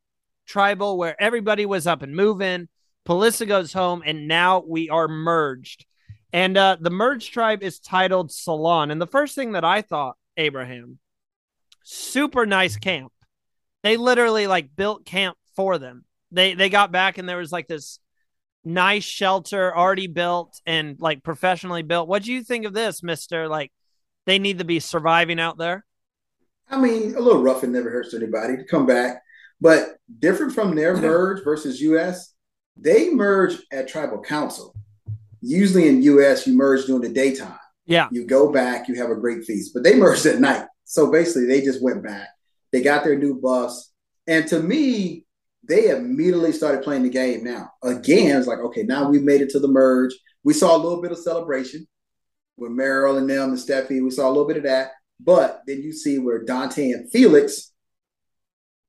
tribal 0.46 0.96
where 0.96 1.20
everybody 1.20 1.66
was 1.66 1.86
up 1.86 2.02
and 2.02 2.14
moving. 2.14 2.68
Pelissa 3.06 3.46
goes 3.46 3.72
home, 3.72 4.02
and 4.04 4.28
now 4.28 4.62
we 4.66 4.88
are 4.88 5.08
merged. 5.08 5.86
And 6.32 6.56
uh, 6.56 6.76
the 6.80 6.90
merged 6.90 7.32
tribe 7.32 7.62
is 7.62 7.80
titled 7.80 8.32
Salon. 8.32 8.90
And 8.90 9.00
the 9.00 9.06
first 9.06 9.34
thing 9.34 9.52
that 9.52 9.64
I 9.64 9.82
thought, 9.82 10.16
Abraham, 10.36 10.98
super 11.82 12.46
nice 12.46 12.76
camp. 12.76 13.12
They 13.82 13.96
literally 13.96 14.46
like 14.46 14.74
built 14.74 15.06
camp 15.06 15.38
for 15.54 15.78
them. 15.78 16.04
They 16.32 16.54
they 16.54 16.68
got 16.68 16.90
back 16.90 17.18
and 17.18 17.28
there 17.28 17.38
was 17.38 17.52
like 17.52 17.68
this 17.68 18.00
nice 18.66 19.04
shelter 19.04 19.74
already 19.74 20.08
built 20.08 20.60
and 20.66 21.00
like 21.00 21.22
professionally 21.22 21.82
built. 21.82 22.08
What 22.08 22.24
do 22.24 22.32
you 22.32 22.42
think 22.42 22.66
of 22.66 22.74
this, 22.74 23.02
Mister? 23.02 23.48
Like 23.48 23.72
they 24.26 24.38
need 24.38 24.58
to 24.58 24.64
be 24.64 24.80
surviving 24.80 25.40
out 25.40 25.56
there. 25.56 25.86
I 26.68 26.78
mean, 26.78 27.14
a 27.14 27.20
little 27.20 27.42
rough 27.42 27.62
and 27.62 27.72
never 27.72 27.90
hurts 27.90 28.12
anybody 28.12 28.56
to 28.56 28.64
come 28.64 28.86
back, 28.86 29.22
but 29.60 29.96
different 30.18 30.52
from 30.52 30.74
their 30.74 30.96
merge 30.96 31.44
versus 31.44 31.80
US, 31.80 32.34
they 32.76 33.10
merge 33.10 33.56
at 33.72 33.88
tribal 33.88 34.20
council. 34.20 34.74
Usually 35.40 35.88
in 35.88 36.02
US, 36.02 36.46
you 36.46 36.54
merge 36.54 36.86
during 36.86 37.02
the 37.02 37.08
daytime. 37.08 37.58
Yeah. 37.86 38.08
You 38.10 38.26
go 38.26 38.50
back, 38.50 38.88
you 38.88 38.96
have 38.96 39.10
a 39.10 39.14
great 39.14 39.44
feast, 39.44 39.72
but 39.72 39.84
they 39.84 39.94
merged 39.94 40.26
at 40.26 40.40
night. 40.40 40.66
So 40.84 41.10
basically, 41.10 41.46
they 41.46 41.60
just 41.60 41.82
went 41.82 42.02
back. 42.02 42.28
They 42.72 42.82
got 42.82 43.04
their 43.04 43.16
new 43.16 43.40
buffs. 43.40 43.92
And 44.26 44.46
to 44.48 44.60
me, 44.60 45.25
they 45.68 45.90
immediately 45.90 46.52
started 46.52 46.82
playing 46.82 47.02
the 47.02 47.10
game 47.10 47.44
now. 47.44 47.70
Again, 47.82 48.36
it's 48.36 48.46
like, 48.46 48.58
okay, 48.58 48.82
now 48.82 49.08
we 49.08 49.18
made 49.18 49.40
it 49.40 49.50
to 49.50 49.58
the 49.58 49.68
merge. 49.68 50.14
We 50.44 50.54
saw 50.54 50.76
a 50.76 50.78
little 50.78 51.02
bit 51.02 51.12
of 51.12 51.18
celebration 51.18 51.86
with 52.56 52.72
Meryl 52.72 53.18
and 53.18 53.28
them 53.28 53.50
and 53.50 53.58
Steffi. 53.58 54.02
We 54.02 54.10
saw 54.10 54.28
a 54.28 54.30
little 54.30 54.46
bit 54.46 54.58
of 54.58 54.62
that. 54.64 54.92
But 55.18 55.62
then 55.66 55.82
you 55.82 55.92
see 55.92 56.18
where 56.18 56.44
Dante 56.44 56.90
and 56.90 57.10
Felix, 57.10 57.72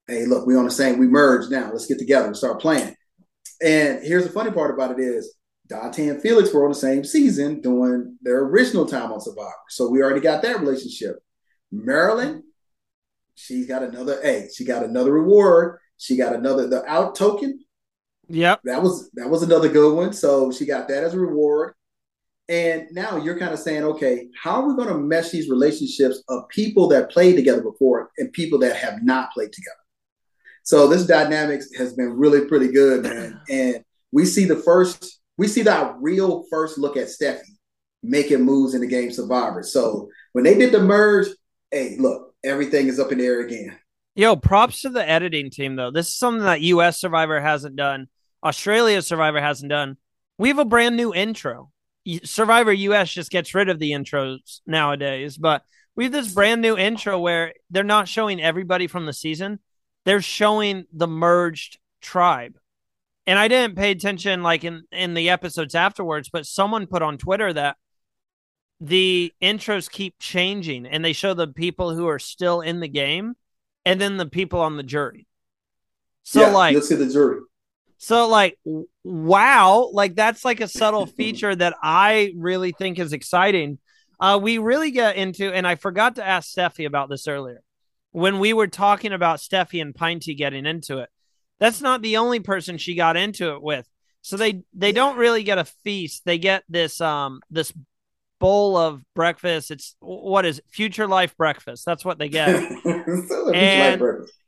hey, 0.07 0.25
look, 0.25 0.45
we 0.45 0.55
on 0.55 0.65
the 0.65 0.71
same, 0.71 0.97
we 0.97 1.07
merged 1.07 1.51
now. 1.51 1.71
Let's 1.71 1.85
get 1.85 1.99
together 1.99 2.27
and 2.27 2.37
start 2.37 2.61
playing. 2.61 2.95
And 3.61 4.03
here's 4.03 4.25
the 4.25 4.31
funny 4.31 4.51
part 4.51 4.73
about 4.73 4.91
it 4.91 4.99
is 4.99 5.35
Dante 5.67 6.07
and 6.09 6.21
Felix 6.21 6.53
were 6.53 6.63
on 6.63 6.71
the 6.71 6.75
same 6.75 7.03
season 7.03 7.61
doing 7.61 8.17
their 8.21 8.39
original 8.43 8.85
time 8.85 9.11
on 9.11 9.21
Survivor. 9.21 9.51
So 9.69 9.89
we 9.89 10.01
already 10.01 10.21
got 10.21 10.41
that 10.43 10.59
relationship. 10.59 11.17
Marilyn, 11.71 12.43
she's 13.35 13.67
got 13.67 13.83
another, 13.83 14.21
hey, 14.21 14.47
she 14.53 14.63
got 14.63 14.83
another 14.83 15.11
reward. 15.11 15.79
She 15.97 16.17
got 16.17 16.35
another 16.35 16.67
the 16.67 16.85
out 16.85 17.15
token. 17.15 17.59
Yep. 18.29 18.61
That 18.65 18.81
was 18.83 19.09
that 19.13 19.29
was 19.29 19.43
another 19.43 19.69
good 19.69 19.95
one. 19.95 20.13
So 20.13 20.51
she 20.51 20.65
got 20.65 20.87
that 20.87 21.03
as 21.03 21.13
a 21.13 21.19
reward. 21.19 21.73
And 22.49 22.87
now 22.91 23.17
you're 23.17 23.37
kind 23.37 23.53
of 23.53 23.59
saying, 23.59 23.83
okay, 23.83 24.29
how 24.41 24.61
are 24.61 24.67
we 24.69 24.75
going 24.75 24.87
to 24.87 24.97
mesh 24.97 25.31
these 25.31 25.49
relationships 25.49 26.23
of 26.29 26.47
people 26.47 26.87
that 26.89 27.11
played 27.11 27.35
together 27.35 27.61
before 27.61 28.09
and 28.17 28.31
people 28.31 28.57
that 28.59 28.77
have 28.77 29.03
not 29.03 29.33
played 29.33 29.51
together? 29.51 29.75
So 30.63 30.87
this 30.87 31.05
dynamics 31.05 31.67
has 31.77 31.93
been 31.93 32.11
really 32.11 32.45
pretty 32.45 32.71
good, 32.71 33.03
man. 33.03 33.41
And 33.49 33.83
we 34.11 34.25
see 34.25 34.45
the 34.45 34.55
first, 34.55 35.19
we 35.37 35.47
see 35.47 35.61
that 35.63 35.95
real 35.99 36.45
first 36.49 36.77
look 36.77 36.95
at 36.95 37.07
Steffi 37.07 37.57
making 38.03 38.43
moves 38.43 38.73
in 38.73 38.81
the 38.81 38.87
game 38.87 39.11
Survivor. 39.11 39.63
So 39.63 40.09
when 40.33 40.45
they 40.45 40.57
did 40.57 40.71
the 40.71 40.79
merge, 40.79 41.27
hey, 41.71 41.97
look, 41.99 42.33
everything 42.43 42.87
is 42.87 42.99
up 42.99 43.11
in 43.11 43.17
the 43.17 43.25
air 43.25 43.41
again. 43.41 43.77
Yo, 44.17 44.35
props 44.35 44.81
to 44.81 44.89
the 44.89 45.07
editing 45.07 45.51
team 45.51 45.75
though. 45.75 45.91
This 45.91 46.07
is 46.07 46.15
something 46.15 46.43
that 46.43 46.61
US 46.61 46.99
Survivor 46.99 47.39
hasn't 47.39 47.75
done. 47.75 48.07
Australia 48.43 49.03
Survivor 49.03 49.39
hasn't 49.39 49.69
done. 49.69 49.95
We 50.39 50.47
have 50.47 50.57
a 50.57 50.65
brand 50.65 50.97
new 50.97 51.13
intro. 51.13 51.71
Survivor 52.23 52.73
US 52.73 53.13
just 53.13 53.29
gets 53.29 53.53
rid 53.53 53.69
of 53.69 53.77
the 53.77 53.91
intros 53.91 54.61
nowadays, 54.65 55.37
but 55.37 55.61
we 55.95 56.05
have 56.05 56.13
this 56.13 56.33
brand 56.33 56.63
new 56.63 56.75
intro 56.75 57.19
where 57.19 57.53
they're 57.69 57.83
not 57.83 58.07
showing 58.07 58.41
everybody 58.41 58.87
from 58.87 59.05
the 59.05 59.13
season. 59.13 59.59
They're 60.03 60.19
showing 60.19 60.85
the 60.91 61.07
merged 61.07 61.77
tribe. 62.01 62.57
And 63.27 63.37
I 63.37 63.47
didn't 63.47 63.77
pay 63.77 63.91
attention 63.91 64.41
like 64.41 64.63
in 64.63 64.85
in 64.91 65.13
the 65.13 65.29
episodes 65.29 65.75
afterwards, 65.75 66.29
but 66.33 66.47
someone 66.47 66.87
put 66.87 67.03
on 67.03 67.19
Twitter 67.19 67.53
that 67.53 67.77
the 68.81 69.31
intros 69.43 69.87
keep 69.87 70.17
changing 70.17 70.87
and 70.87 71.05
they 71.05 71.13
show 71.13 71.35
the 71.35 71.47
people 71.47 71.93
who 71.93 72.07
are 72.07 72.17
still 72.17 72.61
in 72.61 72.79
the 72.79 72.87
game 72.87 73.35
and 73.87 74.01
then 74.01 74.17
the 74.17 74.25
people 74.25 74.59
on 74.59 74.75
the 74.75 74.83
jury. 74.83 75.25
So 76.23 76.41
yeah, 76.41 76.49
like 76.49 76.73
you'll 76.73 76.81
see 76.81 76.95
the 76.95 77.07
jury. 77.07 77.39
So 77.97 78.27
like 78.27 78.59
wow, 79.03 79.89
like 79.93 80.15
that's 80.15 80.43
like 80.43 80.59
a 80.59 80.67
subtle 80.67 81.05
feature 81.19 81.55
that 81.55 81.75
I 81.81 82.33
really 82.35 82.73
think 82.73 82.99
is 82.99 83.13
exciting. 83.13 83.79
Uh, 84.19 84.39
we 84.41 84.57
really 84.57 84.91
get 84.91 85.15
into, 85.15 85.53
and 85.53 85.65
I 85.65 85.75
forgot 85.75 86.15
to 86.15 86.27
ask 86.27 86.53
Steffi 86.53 86.85
about 86.85 87.07
this 87.07 87.27
earlier 87.27 87.61
when 88.11 88.39
we 88.39 88.51
were 88.51 88.67
talking 88.67 89.13
about 89.13 89.39
Steffi 89.39 89.81
and 89.81 89.93
Pinty 89.93 90.35
getting 90.35 90.65
into 90.65 90.97
it. 90.97 91.09
That's 91.59 91.81
not 91.81 92.01
the 92.01 92.17
only 92.17 92.39
person 92.39 92.77
she 92.77 92.95
got 92.95 93.15
into 93.15 93.53
it 93.53 93.61
with. 93.61 93.87
So 94.21 94.35
they 94.35 94.63
they 94.73 94.91
don't 94.91 95.17
really 95.17 95.43
get 95.43 95.59
a 95.59 95.65
feast. 95.65 96.23
They 96.25 96.37
get 96.37 96.63
this 96.67 96.99
um 96.99 97.39
this 97.49 97.71
bowl 98.39 98.77
of 98.77 99.01
breakfast. 99.15 99.71
It's 99.71 99.95
what 99.99 100.45
is 100.45 100.59
it? 100.59 100.65
future 100.69 101.07
life 101.07 101.35
breakfast. 101.37 101.85
That's 101.85 102.05
what 102.05 102.19
they 102.19 102.29
get. 102.29 102.49
and, 102.85 104.01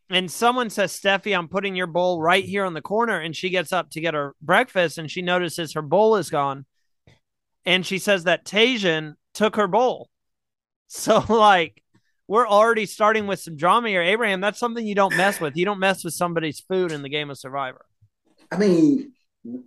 and 0.10 0.32
someone 0.32 0.70
says, 0.70 0.92
Steffi, 0.92 1.38
I'm 1.38 1.48
putting 1.48 1.76
your 1.76 1.88
bowl 1.88 2.22
right 2.22 2.44
here 2.44 2.66
on 2.66 2.74
the 2.74 2.82
corner. 2.82 3.20
And 3.20 3.36
she 3.36 3.50
gets 3.50 3.72
up 3.72 3.92
to 3.92 4.02
get 4.02 4.14
her 4.14 4.36
breakfast 4.42 4.98
and 4.98 5.10
she 5.10 5.22
notices 5.22 5.74
her 5.74 5.82
bowl 5.82 6.16
is 6.16 6.30
gone. 6.30 6.66
And 7.66 7.86
she 7.86 8.00
says 8.00 8.24
that 8.24 8.46
Tajan 8.46 9.16
took 9.34 9.56
her 9.56 9.68
bowl. 9.68 10.10
So, 10.92 11.24
like, 11.30 11.84
we're 12.28 12.48
already 12.48 12.88
starting 12.88 13.28
with 13.28 13.40
some 13.40 13.56
drama 13.56 13.90
here. 13.90 14.02
Abraham, 14.02 14.42
that's 14.42 14.58
something 14.58 14.88
you 14.88 14.96
don't 14.96 15.16
mess 15.16 15.40
with. 15.40 15.56
You 15.56 15.66
don't 15.66 15.78
mess 15.78 16.04
with 16.04 16.16
somebody's 16.16 16.60
food 16.60 16.92
in 16.92 17.04
the 17.04 17.10
game 17.10 17.30
of 17.30 17.38
Survivor. 17.38 17.86
I 18.52 18.58
mean, 18.58 19.14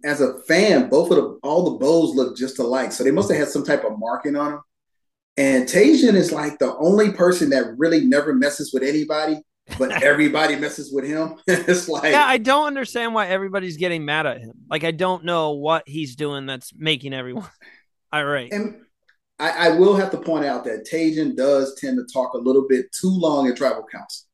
as 0.04 0.20
a 0.20 0.40
fan, 0.42 0.88
both 0.88 1.10
of 1.10 1.16
the 1.16 1.38
all 1.42 1.64
the 1.64 1.78
bows 1.78 2.14
look 2.14 2.36
just 2.36 2.58
alike. 2.58 2.92
So 2.92 3.04
they 3.04 3.10
must 3.10 3.30
have 3.30 3.38
had 3.38 3.48
some 3.48 3.64
type 3.64 3.84
of 3.84 3.98
marking 3.98 4.36
on 4.36 4.52
them. 4.52 4.60
And 5.36 5.64
Tajan 5.66 6.14
is 6.14 6.30
like 6.30 6.58
the 6.58 6.76
only 6.76 7.12
person 7.12 7.50
that 7.50 7.74
really 7.78 8.04
never 8.04 8.34
messes 8.34 8.72
with 8.72 8.82
anybody, 8.82 9.40
but 9.78 9.90
everybody 10.02 10.56
messes 10.56 10.92
with 10.92 11.06
him. 11.06 11.36
it's 11.46 11.88
like 11.88 12.12
Yeah, 12.12 12.26
I 12.26 12.38
don't 12.38 12.66
understand 12.66 13.14
why 13.14 13.28
everybody's 13.28 13.78
getting 13.78 14.04
mad 14.04 14.26
at 14.26 14.40
him. 14.40 14.52
Like 14.68 14.84
I 14.84 14.90
don't 14.90 15.24
know 15.24 15.52
what 15.52 15.84
he's 15.86 16.16
doing 16.16 16.46
that's 16.46 16.72
making 16.76 17.14
everyone 17.14 17.48
irate. 18.12 18.52
And 18.52 18.82
I, 19.38 19.68
I 19.68 19.68
will 19.70 19.96
have 19.96 20.10
to 20.10 20.18
point 20.18 20.44
out 20.44 20.64
that 20.64 20.86
Tajan 20.90 21.34
does 21.34 21.74
tend 21.80 21.96
to 21.96 22.12
talk 22.12 22.34
a 22.34 22.38
little 22.38 22.68
bit 22.68 22.92
too 22.92 23.10
long 23.10 23.48
in 23.48 23.56
tribal 23.56 23.86
council. 23.90 24.26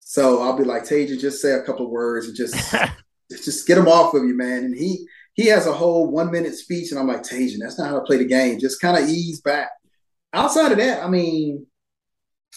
So 0.00 0.42
I'll 0.42 0.56
be 0.56 0.64
like, 0.64 0.82
Tajan, 0.82 1.20
just 1.20 1.40
say 1.40 1.52
a 1.52 1.62
couple 1.62 1.88
words 1.88 2.26
and 2.26 2.34
just 2.34 2.74
just 3.30 3.66
get 3.66 3.78
him 3.78 3.88
off 3.88 4.14
of 4.14 4.24
you, 4.24 4.36
man. 4.36 4.64
And 4.64 4.76
he 4.76 5.06
he 5.34 5.46
has 5.46 5.66
a 5.66 5.72
whole 5.72 6.10
one 6.10 6.30
minute 6.30 6.54
speech, 6.54 6.90
and 6.90 6.98
I'm 6.98 7.06
like, 7.06 7.22
Tajan, 7.22 7.58
that's 7.60 7.78
not 7.78 7.88
how 7.88 7.98
to 7.98 8.04
play 8.04 8.18
the 8.18 8.24
game. 8.24 8.58
Just 8.58 8.80
kind 8.80 9.02
of 9.02 9.08
ease 9.08 9.40
back. 9.40 9.70
Outside 10.32 10.72
of 10.72 10.78
that, 10.78 11.02
I 11.02 11.08
mean, 11.08 11.66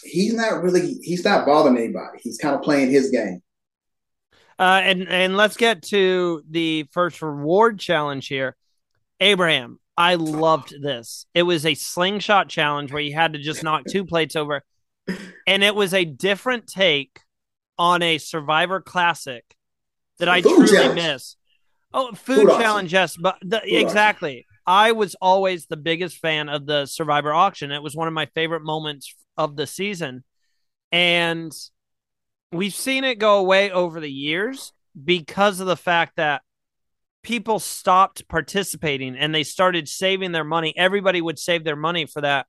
he's 0.02 0.34
not 0.34 0.62
really 0.62 0.94
he's 1.02 1.24
not 1.24 1.46
bothering 1.46 1.76
anybody. 1.76 2.18
He's 2.20 2.38
kind 2.38 2.54
of 2.54 2.62
playing 2.62 2.90
his 2.90 3.10
game. 3.10 3.42
Uh, 4.58 4.80
and 4.84 5.08
and 5.08 5.36
let's 5.36 5.56
get 5.56 5.82
to 5.82 6.42
the 6.48 6.86
first 6.92 7.22
reward 7.22 7.78
challenge 7.78 8.28
here. 8.28 8.56
Abraham, 9.20 9.78
I 9.96 10.16
loved 10.16 10.74
this. 10.80 11.26
It 11.34 11.42
was 11.42 11.66
a 11.66 11.74
slingshot 11.74 12.48
challenge 12.48 12.92
where 12.92 13.02
you 13.02 13.14
had 13.14 13.32
to 13.32 13.38
just 13.38 13.62
knock 13.62 13.84
two 13.88 14.04
plates 14.04 14.36
over, 14.36 14.62
and 15.46 15.64
it 15.64 15.74
was 15.74 15.94
a 15.94 16.04
different 16.04 16.66
take 16.66 17.20
on 17.78 18.02
a 18.02 18.18
Survivor 18.18 18.80
Classic 18.80 19.44
that 20.18 20.28
I 20.28 20.42
food 20.42 20.56
truly 20.56 20.76
challenge. 20.76 20.94
miss. 20.94 21.36
Oh, 21.92 22.12
food, 22.12 22.48
food 22.48 22.60
challenge, 22.60 22.92
yes, 22.92 23.16
but 23.16 23.38
the, 23.42 23.60
exactly. 23.64 24.38
Auction. 24.38 24.44
I 24.66 24.92
was 24.92 25.14
always 25.20 25.66
the 25.66 25.76
biggest 25.76 26.18
fan 26.18 26.48
of 26.48 26.66
the 26.66 26.86
Survivor 26.86 27.32
auction. 27.32 27.70
It 27.70 27.82
was 27.82 27.94
one 27.94 28.08
of 28.08 28.14
my 28.14 28.26
favorite 28.26 28.62
moments 28.62 29.14
of 29.36 29.56
the 29.56 29.66
season, 29.66 30.24
and 30.90 31.52
we've 32.50 32.74
seen 32.74 33.04
it 33.04 33.18
go 33.18 33.38
away 33.38 33.70
over 33.70 34.00
the 34.00 34.10
years 34.10 34.72
because 35.02 35.60
of 35.60 35.66
the 35.66 35.76
fact 35.76 36.16
that 36.16 36.42
people 37.22 37.58
stopped 37.58 38.28
participating 38.28 39.16
and 39.16 39.34
they 39.34 39.42
started 39.42 39.88
saving 39.88 40.32
their 40.32 40.44
money. 40.44 40.72
Everybody 40.76 41.20
would 41.20 41.38
save 41.38 41.64
their 41.64 41.76
money 41.76 42.06
for 42.06 42.20
that, 42.20 42.46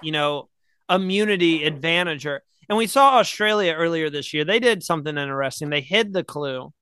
you 0.00 0.12
know, 0.12 0.48
immunity 0.88 1.64
advantage. 1.64 2.24
And 2.26 2.78
we 2.78 2.86
saw 2.86 3.18
Australia 3.18 3.74
earlier 3.74 4.08
this 4.08 4.32
year. 4.32 4.44
They 4.44 4.60
did 4.60 4.82
something 4.82 5.18
interesting. 5.18 5.68
They 5.68 5.80
hid 5.80 6.12
the 6.12 6.24
clue 6.24 6.72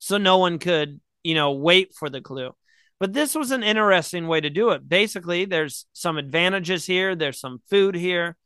so 0.00 0.18
no 0.18 0.38
one 0.38 0.58
could, 0.58 1.00
you 1.22 1.34
know, 1.34 1.52
wait 1.52 1.94
for 1.94 2.10
the 2.10 2.20
clue. 2.20 2.52
But 2.98 3.12
this 3.12 3.34
was 3.34 3.50
an 3.50 3.62
interesting 3.62 4.26
way 4.26 4.40
to 4.40 4.50
do 4.50 4.70
it. 4.70 4.88
Basically, 4.88 5.44
there's 5.44 5.86
some 5.92 6.18
advantages 6.18 6.84
here, 6.84 7.14
there's 7.14 7.38
some 7.38 7.60
food 7.70 7.94
here. 7.94 8.36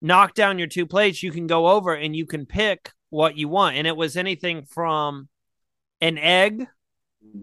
Knock 0.00 0.34
down 0.34 0.58
your 0.58 0.66
two 0.66 0.86
plates, 0.86 1.22
you 1.22 1.30
can 1.30 1.46
go 1.46 1.68
over 1.68 1.94
and 1.94 2.16
you 2.16 2.26
can 2.26 2.44
pick 2.44 2.90
what 3.10 3.36
you 3.36 3.48
want. 3.48 3.76
And 3.76 3.86
it 3.86 3.96
was 3.96 4.16
anything 4.16 4.64
from 4.64 5.28
an 6.00 6.18
egg 6.18 6.66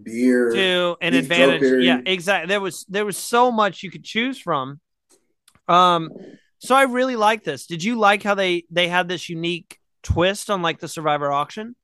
beer 0.02 0.50
to 0.50 0.96
an 1.00 1.14
advantage. 1.14 1.82
Yeah, 1.82 2.00
exactly. 2.04 2.48
There 2.48 2.60
was 2.60 2.84
there 2.88 3.06
was 3.06 3.16
so 3.16 3.50
much 3.50 3.82
you 3.82 3.90
could 3.90 4.04
choose 4.04 4.38
from. 4.38 4.80
Um 5.68 6.10
so 6.58 6.74
I 6.74 6.82
really 6.82 7.16
like 7.16 7.44
this. 7.44 7.66
Did 7.66 7.82
you 7.82 7.96
like 7.96 8.22
how 8.22 8.34
they 8.34 8.64
they 8.70 8.88
had 8.88 9.08
this 9.08 9.30
unique 9.30 9.78
twist 10.02 10.50
on 10.50 10.60
like 10.60 10.80
the 10.80 10.88
survivor 10.88 11.32
auction? 11.32 11.74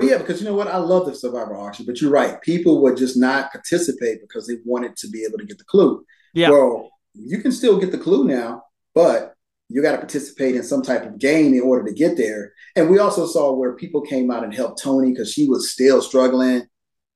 Well, 0.00 0.08
yeah, 0.08 0.16
because 0.16 0.40
you 0.40 0.48
know 0.48 0.54
what? 0.54 0.68
I 0.68 0.78
love 0.78 1.04
the 1.04 1.14
survivor 1.14 1.54
auction, 1.54 1.84
but 1.84 2.00
you're 2.00 2.10
right. 2.10 2.40
People 2.40 2.80
would 2.82 2.96
just 2.96 3.18
not 3.18 3.52
participate 3.52 4.22
because 4.22 4.46
they 4.46 4.54
wanted 4.64 4.96
to 4.96 5.08
be 5.10 5.24
able 5.24 5.36
to 5.38 5.44
get 5.44 5.58
the 5.58 5.64
clue. 5.64 6.04
Yeah. 6.32 6.48
Well, 6.48 6.90
you 7.12 7.38
can 7.42 7.52
still 7.52 7.78
get 7.78 7.92
the 7.92 7.98
clue 7.98 8.24
now, 8.24 8.62
but 8.94 9.34
you 9.68 9.82
got 9.82 9.92
to 9.92 9.98
participate 9.98 10.56
in 10.56 10.62
some 10.62 10.82
type 10.82 11.04
of 11.04 11.18
game 11.18 11.52
in 11.52 11.60
order 11.60 11.84
to 11.84 11.92
get 11.92 12.16
there. 12.16 12.54
And 12.76 12.88
we 12.88 12.98
also 12.98 13.26
saw 13.26 13.52
where 13.52 13.74
people 13.74 14.00
came 14.00 14.30
out 14.30 14.42
and 14.42 14.54
helped 14.54 14.82
Tony 14.82 15.10
because 15.10 15.32
she 15.32 15.46
was 15.46 15.70
still 15.70 16.00
struggling 16.00 16.66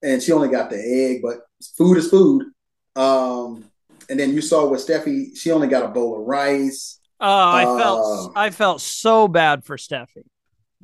and 0.02 0.22
she 0.22 0.32
only 0.32 0.48
got 0.48 0.68
the 0.68 0.76
egg, 0.76 1.22
but 1.22 1.38
food 1.78 1.96
is 1.96 2.10
food. 2.10 2.44
Um, 2.96 3.64
and 4.10 4.20
then 4.20 4.34
you 4.34 4.42
saw 4.42 4.68
with 4.68 4.86
Steffi, 4.86 5.36
she 5.36 5.52
only 5.52 5.68
got 5.68 5.84
a 5.84 5.88
bowl 5.88 6.20
of 6.20 6.26
rice. 6.26 7.00
Oh, 7.18 7.26
I 7.26 7.64
uh, 7.64 7.78
felt 7.78 8.32
I 8.36 8.50
felt 8.50 8.80
so 8.82 9.26
bad 9.26 9.64
for 9.64 9.78
Steffi. 9.78 10.24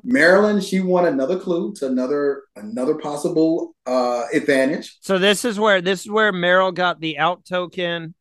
Marilyn, 0.04 0.61
she 0.61 0.80
won 0.80 1.07
another 1.07 1.38
clue 1.38 1.75
to 1.75 1.87
another 1.87 2.45
another 2.57 2.95
possible 2.95 3.75
uh 3.87 4.26
advantage. 4.33 4.99
So 5.00 5.19
this 5.19 5.45
is 5.45 5.59
where 5.59 5.80
this 5.80 6.00
is 6.00 6.11
where 6.11 6.33
Meryl 6.33 6.75
got 6.75 7.00
the 7.00 7.19
out 7.19 7.45
token. 7.45 8.14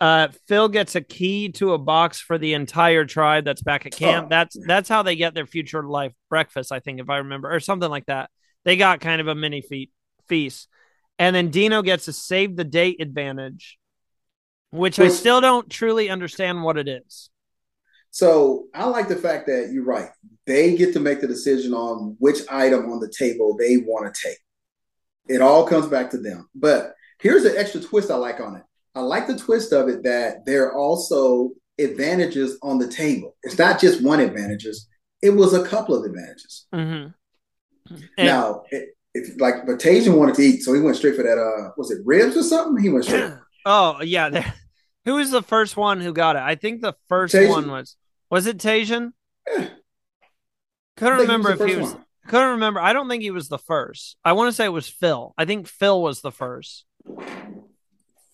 Uh, 0.00 0.28
Phil 0.48 0.68
gets 0.68 0.96
a 0.96 1.00
key 1.00 1.50
to 1.52 1.72
a 1.72 1.78
box 1.78 2.20
for 2.20 2.36
the 2.36 2.54
entire 2.54 3.04
tribe 3.04 3.44
that's 3.44 3.62
back 3.62 3.86
at 3.86 3.92
camp. 3.92 4.26
Oh. 4.26 4.28
That's 4.28 4.56
that's 4.66 4.88
how 4.88 5.02
they 5.02 5.16
get 5.16 5.34
their 5.34 5.46
future 5.46 5.82
life 5.82 6.12
breakfast, 6.28 6.72
I 6.72 6.80
think, 6.80 7.00
if 7.00 7.08
I 7.08 7.18
remember, 7.18 7.52
or 7.52 7.60
something 7.60 7.88
like 7.88 8.06
that. 8.06 8.28
They 8.64 8.76
got 8.76 9.00
kind 9.00 9.20
of 9.20 9.28
a 9.28 9.34
mini 9.34 9.62
fe- 9.62 9.90
feast, 10.28 10.68
and 11.18 11.34
then 11.34 11.50
Dino 11.50 11.82
gets 11.82 12.08
a 12.08 12.12
save 12.12 12.56
the 12.56 12.64
date 12.64 13.00
advantage, 13.00 13.78
which 14.70 14.98
I 14.98 15.08
still 15.08 15.40
don't 15.40 15.70
truly 15.70 16.10
understand 16.10 16.62
what 16.62 16.76
it 16.76 16.88
is. 16.88 17.30
So 18.14 18.66
I 18.72 18.84
like 18.84 19.08
the 19.08 19.16
fact 19.16 19.48
that 19.48 19.70
you're 19.72 19.84
right. 19.84 20.08
They 20.46 20.76
get 20.76 20.92
to 20.92 21.00
make 21.00 21.20
the 21.20 21.26
decision 21.26 21.74
on 21.74 22.14
which 22.20 22.42
item 22.48 22.92
on 22.92 23.00
the 23.00 23.12
table 23.12 23.56
they 23.56 23.78
want 23.78 24.14
to 24.14 24.28
take. 24.28 24.38
It 25.26 25.42
all 25.42 25.66
comes 25.66 25.88
back 25.88 26.10
to 26.10 26.18
them. 26.18 26.48
But 26.54 26.94
here's 27.18 27.44
an 27.44 27.56
extra 27.56 27.80
twist 27.80 28.12
I 28.12 28.14
like 28.14 28.38
on 28.38 28.54
it. 28.54 28.62
I 28.94 29.00
like 29.00 29.26
the 29.26 29.36
twist 29.36 29.72
of 29.72 29.88
it 29.88 30.04
that 30.04 30.46
there 30.46 30.66
are 30.66 30.76
also 30.76 31.50
advantages 31.76 32.56
on 32.62 32.78
the 32.78 32.86
table. 32.86 33.34
It's 33.42 33.58
not 33.58 33.80
just 33.80 34.00
one 34.00 34.20
advantages. 34.20 34.86
It 35.20 35.30
was 35.30 35.52
a 35.52 35.66
couple 35.66 35.96
of 35.96 36.04
advantages. 36.04 36.66
Mm-hmm. 36.72 37.96
now, 38.16 38.62
it, 38.70 38.90
if 39.12 39.40
like 39.40 39.66
Batasia 39.66 40.16
wanted 40.16 40.36
to 40.36 40.42
eat, 40.42 40.62
so 40.62 40.72
he 40.72 40.80
went 40.80 40.96
straight 40.96 41.16
for 41.16 41.24
that. 41.24 41.36
Uh, 41.36 41.72
was 41.76 41.90
it 41.90 41.98
ribs 42.04 42.36
or 42.36 42.44
something? 42.44 42.80
He 42.80 42.90
went 42.90 43.06
straight. 43.06 43.32
oh 43.66 44.00
yeah, 44.02 44.52
who 45.04 45.14
was 45.14 45.32
the 45.32 45.42
first 45.42 45.76
one 45.76 46.00
who 46.00 46.12
got 46.12 46.36
it? 46.36 46.42
I 46.42 46.54
think 46.54 46.80
the 46.80 46.94
first 47.08 47.34
one 47.34 47.68
was 47.68 47.96
was 48.34 48.48
it 48.48 48.58
Tajan? 48.58 49.12
Yeah. 49.48 49.68
Couldn't 50.96 51.20
remember 51.20 51.52
if 51.52 51.60
he 51.60 51.76
was. 51.76 51.92
One. 51.92 52.04
Couldn't 52.26 52.50
remember. 52.50 52.80
I 52.80 52.92
don't 52.92 53.08
think 53.08 53.22
he 53.22 53.30
was 53.30 53.48
the 53.48 53.58
first. 53.58 54.16
I 54.24 54.32
want 54.32 54.48
to 54.48 54.52
say 54.52 54.64
it 54.64 54.70
was 54.70 54.88
Phil. 54.88 55.32
I 55.38 55.44
think 55.44 55.68
Phil 55.68 56.02
was 56.02 56.20
the 56.20 56.32
first. 56.32 56.84
Phil, 57.06 57.22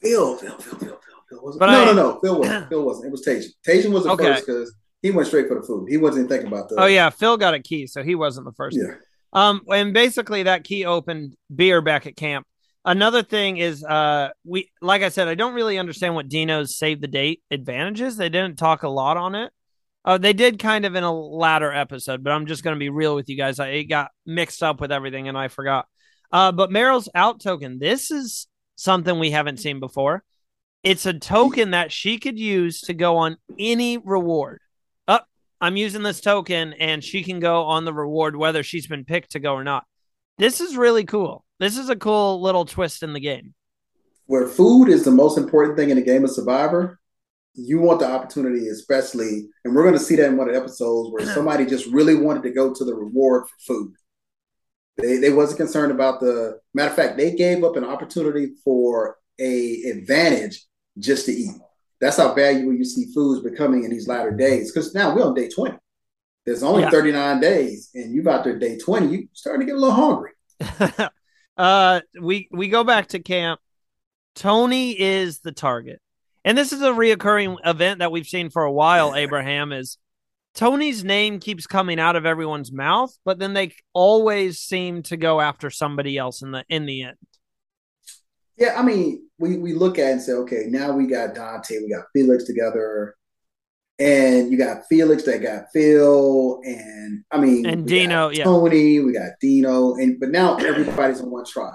Phil, 0.01 0.39
Phil, 0.39 0.57
Phil, 0.59 0.79
Phil, 0.79 0.99
Phil 1.29 1.43
wasn't. 1.43 1.61
But 1.61 1.67
no, 1.67 1.83
I, 1.83 1.85
no, 1.85 1.93
no. 1.93 2.21
Phil 2.21 2.39
wasn't. 2.39 2.69
Phil 2.71 2.83
wasn't. 2.83 3.07
It 3.09 3.13
was 3.13 3.27
Tajan. 3.27 3.49
Tajan 3.69 3.93
was 3.93 4.05
the 4.05 4.11
okay. 4.13 4.25
first 4.25 4.47
because 4.47 4.75
he 5.03 5.11
went 5.11 5.29
straight 5.29 5.49
for 5.49 5.61
the 5.61 5.67
food. 5.67 5.91
He 5.91 5.99
wasn't 5.99 6.31
thinking 6.31 6.49
about 6.49 6.71
the. 6.71 6.77
Oh 6.77 6.87
yeah, 6.87 7.11
Phil 7.11 7.37
got 7.37 7.53
a 7.53 7.61
key, 7.61 7.87
so 7.87 8.03
he 8.03 8.15
wasn't 8.15 8.47
the 8.47 8.53
first. 8.53 8.79
Yeah. 8.81 8.95
Um, 9.35 9.61
and 9.69 9.93
basically 9.93 10.45
that 10.45 10.65
key 10.65 10.87
opened 10.87 11.37
beer 11.55 11.83
back 11.83 12.07
at 12.07 12.17
camp. 12.17 12.47
Another 12.87 13.23
thing 13.23 13.59
is, 13.59 13.85
uh, 13.85 14.31
we 14.47 14.71
like 14.81 15.03
I 15.03 15.11
said, 15.11 15.29
I 15.29 15.35
don't 15.35 15.53
really 15.53 15.77
understand 15.79 16.15
what 16.15 16.31
Dino's 16.31 16.79
save 16.79 17.03
the 17.03 17.07
date 17.07 17.43
advantages. 17.51 18.17
They 18.17 18.31
didn't 18.31 18.57
talk 18.57 18.83
a 18.83 18.89
lot 18.89 19.19
on 19.19 19.35
it. 19.35 19.53
Oh, 20.05 20.17
they 20.17 20.33
did 20.33 20.59
kind 20.59 20.87
of 20.87 20.95
in 20.95 21.05
a 21.05 21.13
latter 21.13 21.73
episode, 21.73 22.25
but 22.25 22.33
I'm 22.33 22.47
just 22.47 22.65
going 22.65 22.75
to 22.75 22.79
be 22.81 22.89
real 22.89 23.15
with 23.15 23.29
you 23.29 23.37
guys. 23.37 23.59
I 23.59 23.69
it 23.69 23.85
got 23.85 24.11
mixed 24.25 24.63
up 24.63 24.81
with 24.81 24.93
everything 24.93 25.29
and 25.29 25.37
I 25.37 25.49
forgot. 25.49 25.87
Uh, 26.33 26.53
but 26.53 26.71
Meryl's 26.71 27.09
out 27.15 27.41
token. 27.41 27.79
This 27.79 28.11
is 28.11 28.47
something 28.77 29.19
we 29.19 29.31
haven't 29.31 29.59
seen 29.59 29.81
before. 29.81 30.23
It's 30.83 31.05
a 31.05 31.13
token 31.13 31.73
that 31.73 31.93
she 31.93 32.19
could 32.19 32.39
use 32.39 32.81
to 32.83 32.95
go 32.95 33.19
on 33.19 33.37
any 33.59 33.99
reward. 33.99 34.61
Up, 35.07 35.27
oh, 35.27 35.31
I'm 35.61 35.77
using 35.77 36.03
this 36.03 36.23
token, 36.23 36.73
and 36.73 37.05
she 37.05 37.23
can 37.23 37.39
go 37.39 37.65
on 37.65 37.85
the 37.85 37.93
reward 37.93 38.37
whether 38.37 38.63
she's 38.63 38.87
been 38.87 39.05
picked 39.05 39.33
to 39.33 39.41
go 39.41 39.53
or 39.53 39.65
not. 39.65 39.85
This 40.39 40.63
is 40.63 40.77
really 40.77 41.05
cool. 41.05 41.45
This 41.59 41.77
is 41.77 41.91
a 41.91 41.97
cool 41.97 42.41
little 42.41 42.65
twist 42.65 43.03
in 43.03 43.13
the 43.13 43.21
game. 43.21 43.53
Where 44.25 44.47
food 44.47 44.89
is 44.89 45.05
the 45.05 45.11
most 45.11 45.37
important 45.37 45.77
thing 45.77 45.91
in 45.91 45.97
the 45.97 46.03
game 46.03 46.25
of 46.25 46.31
Survivor, 46.31 47.00
you 47.67 47.81
want 47.81 48.01
the 48.01 48.11
opportunity, 48.11 48.69
especially, 48.69 49.49
and 49.65 49.75
we're 49.75 49.83
going 49.83 49.95
to 49.95 50.01
see 50.01 50.17
that 50.17 50.27
in 50.27 50.37
one 50.37 50.49
of 50.49 50.55
the 50.55 50.61
episodes 50.61 51.11
where 51.13 51.27
somebody 51.35 51.67
just 51.67 51.87
really 51.87 52.15
wanted 52.15 52.43
to 52.45 52.51
go 52.51 52.73
to 52.73 52.85
the 52.85 52.95
reward 52.95 53.47
for 53.47 53.75
food. 53.75 53.95
They 54.99 55.17
they 55.19 55.31
wasn't 55.31 55.59
concerned 55.59 55.93
about 55.93 56.21
the 56.21 56.59
matter 56.75 56.91
of 56.91 56.97
fact. 56.97 57.17
They 57.17 57.35
gave 57.35 57.65
up 57.65 57.77
an 57.77 57.85
opportunity 57.85 58.53
for 58.65 59.17
a 59.39 59.83
advantage 59.85 60.67
just 60.99 61.27
to 61.27 61.33
eat. 61.33 61.55
That's 62.01 62.17
how 62.17 62.35
valuable 62.35 62.75
you 62.75 62.85
see 62.85 63.13
foods 63.13 63.43
becoming 63.43 63.85
in 63.85 63.91
these 63.91 64.09
latter 64.09 64.31
days. 64.31 64.73
Because 64.73 64.95
now 64.95 65.15
we're 65.15 65.25
on 65.25 65.35
day 65.35 65.49
twenty. 65.49 65.77
There's 66.47 66.63
only 66.63 66.83
yeah. 66.83 66.91
39 66.91 67.41
days, 67.41 67.91
and 67.95 68.15
you 68.15 68.23
got 68.23 68.45
to 68.45 68.59
day 68.59 68.79
20. 68.79 69.07
You 69.09 69.29
starting 69.35 69.61
to 69.61 69.67
get 69.67 69.77
a 69.77 69.79
little 69.79 69.95
hungry. 69.95 70.33
uh, 71.57 72.01
we 72.21 72.49
we 72.51 72.69
go 72.69 72.83
back 72.83 73.09
to 73.09 73.19
camp. 73.19 73.61
Tony 74.35 74.99
is 74.99 75.41
the 75.41 75.53
target. 75.53 76.01
And 76.45 76.57
this 76.57 76.73
is 76.73 76.83
a 76.83 76.91
reoccurring 76.91 77.59
event 77.65 77.99
that 77.99 78.13
we've 78.13 78.27
seen 78.27 78.51
for 78.51 78.63
a 78.63 78.73
while, 78.73 79.15
Abraham, 79.15 79.73
is 79.73 79.99
Tony's 80.55 81.05
name 81.05 81.39
keeps 81.39 81.67
coming 81.67 82.01
out 82.01 82.17
of 82.17 82.27
everyone's 82.27 82.73
mouth, 82.73 83.17
but 83.25 83.39
then 83.39 83.53
they 83.53 83.75
always 83.93 84.59
seem 84.59 85.03
to 85.05 85.17
go 85.17 85.41
after 85.41 85.71
somebody 85.71 86.17
else 86.19 86.43
in 86.43 86.51
the 86.51 86.65
in 86.69 86.87
the 86.87 87.03
end. 87.03 87.17
Yeah, 88.57 88.75
I 88.79 88.83
mean, 88.83 89.29
we 89.39 89.57
we 89.57 89.75
look 89.75 89.99
at 89.99 90.13
and 90.13 90.23
say, 90.23 90.33
okay, 90.33 90.65
now 90.69 90.93
we 90.93 91.07
got 91.07 91.35
Dante, 91.35 91.79
we 91.79 91.91
got 91.91 92.07
Felix 92.13 92.45
together, 92.45 93.15
and 93.99 94.51
you 94.51 94.59
got 94.59 94.83
Felix 94.89 95.23
that 95.25 95.43
got 95.43 95.67
Phil, 95.73 96.61
and 96.65 97.25
I 97.31 97.39
mean, 97.39 97.65
and 97.67 97.87
Dino, 97.87 98.31
yeah, 98.31 98.45
Toni, 98.45 99.01
we 99.01 99.13
got 99.13 99.33
Dino, 99.41 99.95
and 99.95 100.19
but 100.19 100.31
now 100.31 100.57
everybody's 100.57 101.21
on 101.21 101.31
one 101.31 101.45
tribe, 101.45 101.73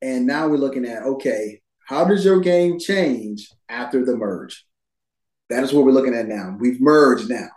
and 0.00 0.26
now 0.26 0.48
we're 0.48 0.56
looking 0.56 0.86
at 0.86 1.02
okay, 1.02 1.60
how 1.86 2.04
does 2.04 2.24
your 2.24 2.40
game 2.40 2.80
change 2.80 3.48
after 3.68 4.04
the 4.04 4.16
merge? 4.16 4.66
That 5.48 5.62
is 5.62 5.72
what 5.72 5.84
we're 5.84 5.92
looking 5.92 6.14
at 6.14 6.26
now. 6.26 6.56
We've 6.58 6.80
merged 6.80 7.30
now. 7.30 7.48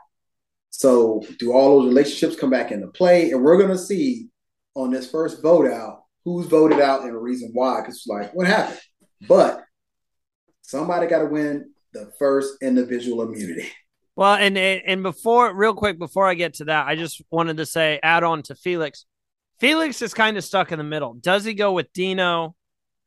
So 0.70 1.26
do 1.40 1.52
all 1.52 1.80
those 1.80 1.88
relationships 1.88 2.40
come 2.40 2.52
back 2.52 2.72
into 2.72 2.88
play? 2.88 3.32
And 3.32 3.44
we're 3.44 3.58
going 3.58 3.72
to 3.72 3.78
see 3.78 4.28
on 4.76 4.92
this 4.92 5.10
first 5.10 5.42
vote 5.42 5.68
out 5.68 6.04
who's 6.24 6.46
voted 6.46 6.80
out 6.80 7.02
and 7.02 7.14
the 7.14 7.18
reason 7.18 7.50
why. 7.54 7.82
Because 7.82 7.96
it's 7.96 8.08
like, 8.08 8.32
what 8.36 8.46
happened? 8.46 8.80
But 9.28 9.64
somebody 10.62 11.08
got 11.08 11.20
to 11.20 11.26
win 11.26 11.72
the 11.94 12.12
first 12.20 12.62
individual 12.62 13.24
immunity. 13.24 13.68
Well, 14.16 14.36
and 14.36 14.56
and 14.58 15.02
before, 15.02 15.56
real 15.56 15.74
quick, 15.74 15.98
before 15.98 16.28
I 16.28 16.36
get 16.36 16.54
to 16.56 16.66
that, 16.66 16.88
I 16.88 16.96
just 16.96 17.20
wanted 17.32 17.58
to 17.58 17.66
say, 17.66 18.00
add 18.04 18.24
on 18.24 18.44
to 18.44 18.54
Felix. 18.54 19.06
Felix 19.60 20.04
is 20.04 20.14
kind 20.14 20.38
of 20.38 20.44
stuck 20.44 20.72
in 20.72 20.78
the 20.78 20.84
middle. 20.84 21.16
Does 21.16 21.44
he 21.44 21.56
go 21.56 21.74
with 21.74 21.92
Dino 21.94 22.56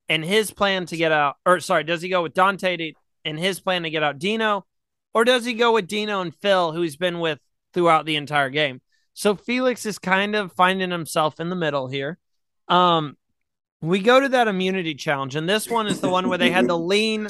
and 0.08 0.24
his 0.24 0.50
plan 0.50 0.86
to 0.86 0.96
get 0.96 1.12
out, 1.12 1.36
or 1.46 1.60
sorry, 1.60 1.84
does 1.84 2.02
he 2.02 2.08
go 2.08 2.22
with 2.22 2.34
Dante 2.34 2.76
to, 2.76 2.92
and 3.24 3.38
his 3.38 3.60
plan 3.60 3.84
to 3.84 3.90
get 3.90 4.02
out 4.02 4.18
Dino, 4.18 4.66
or 5.14 5.24
does 5.24 5.44
he 5.44 5.54
go 5.54 5.72
with 5.72 5.86
Dino 5.86 6.20
and 6.20 6.34
Phil, 6.34 6.72
who 6.72 6.82
he's 6.82 6.96
been 6.96 7.20
with 7.20 7.38
throughout 7.72 8.06
the 8.06 8.16
entire 8.16 8.50
game? 8.50 8.80
So 9.14 9.34
Felix 9.34 9.84
is 9.86 9.98
kind 9.98 10.34
of 10.34 10.52
finding 10.52 10.90
himself 10.90 11.38
in 11.38 11.50
the 11.50 11.56
middle 11.56 11.88
here. 11.88 12.18
Um, 12.68 13.16
we 13.80 14.00
go 14.00 14.20
to 14.20 14.28
that 14.30 14.48
immunity 14.48 14.94
challenge, 14.94 15.36
and 15.36 15.48
this 15.48 15.68
one 15.68 15.86
is 15.86 16.00
the 16.00 16.08
one 16.08 16.28
where 16.28 16.38
they 16.38 16.50
had 16.50 16.68
to 16.68 16.76
lean 16.76 17.28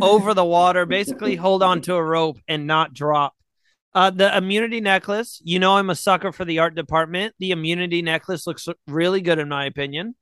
over 0.00 0.34
the 0.34 0.44
water, 0.44 0.86
basically 0.86 1.36
hold 1.36 1.62
on 1.62 1.80
to 1.82 1.94
a 1.94 2.02
rope 2.02 2.38
and 2.46 2.66
not 2.66 2.92
drop. 2.92 3.34
Uh, 3.94 4.10
the 4.10 4.36
immunity 4.36 4.80
necklace, 4.80 5.40
you 5.42 5.58
know, 5.58 5.76
I'm 5.76 5.88
a 5.88 5.94
sucker 5.94 6.30
for 6.30 6.44
the 6.44 6.58
art 6.58 6.74
department. 6.74 7.34
The 7.38 7.52
immunity 7.52 8.02
necklace 8.02 8.46
looks 8.46 8.68
really 8.86 9.22
good, 9.22 9.38
in 9.38 9.48
my 9.48 9.64
opinion. 9.64 10.14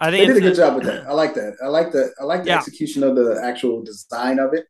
I 0.00 0.10
think 0.10 0.26
they 0.26 0.34
did 0.34 0.42
a 0.42 0.48
good 0.48 0.56
job 0.56 0.76
with 0.76 0.84
that. 0.84 1.06
I 1.06 1.12
like 1.12 1.34
that. 1.34 1.56
I 1.62 1.68
like 1.68 1.92
the 1.92 2.12
I 2.20 2.24
like 2.24 2.44
the 2.44 2.50
yeah. 2.50 2.58
execution 2.58 3.02
of 3.02 3.16
the 3.16 3.40
actual 3.42 3.82
design 3.82 4.38
of 4.38 4.54
it, 4.54 4.66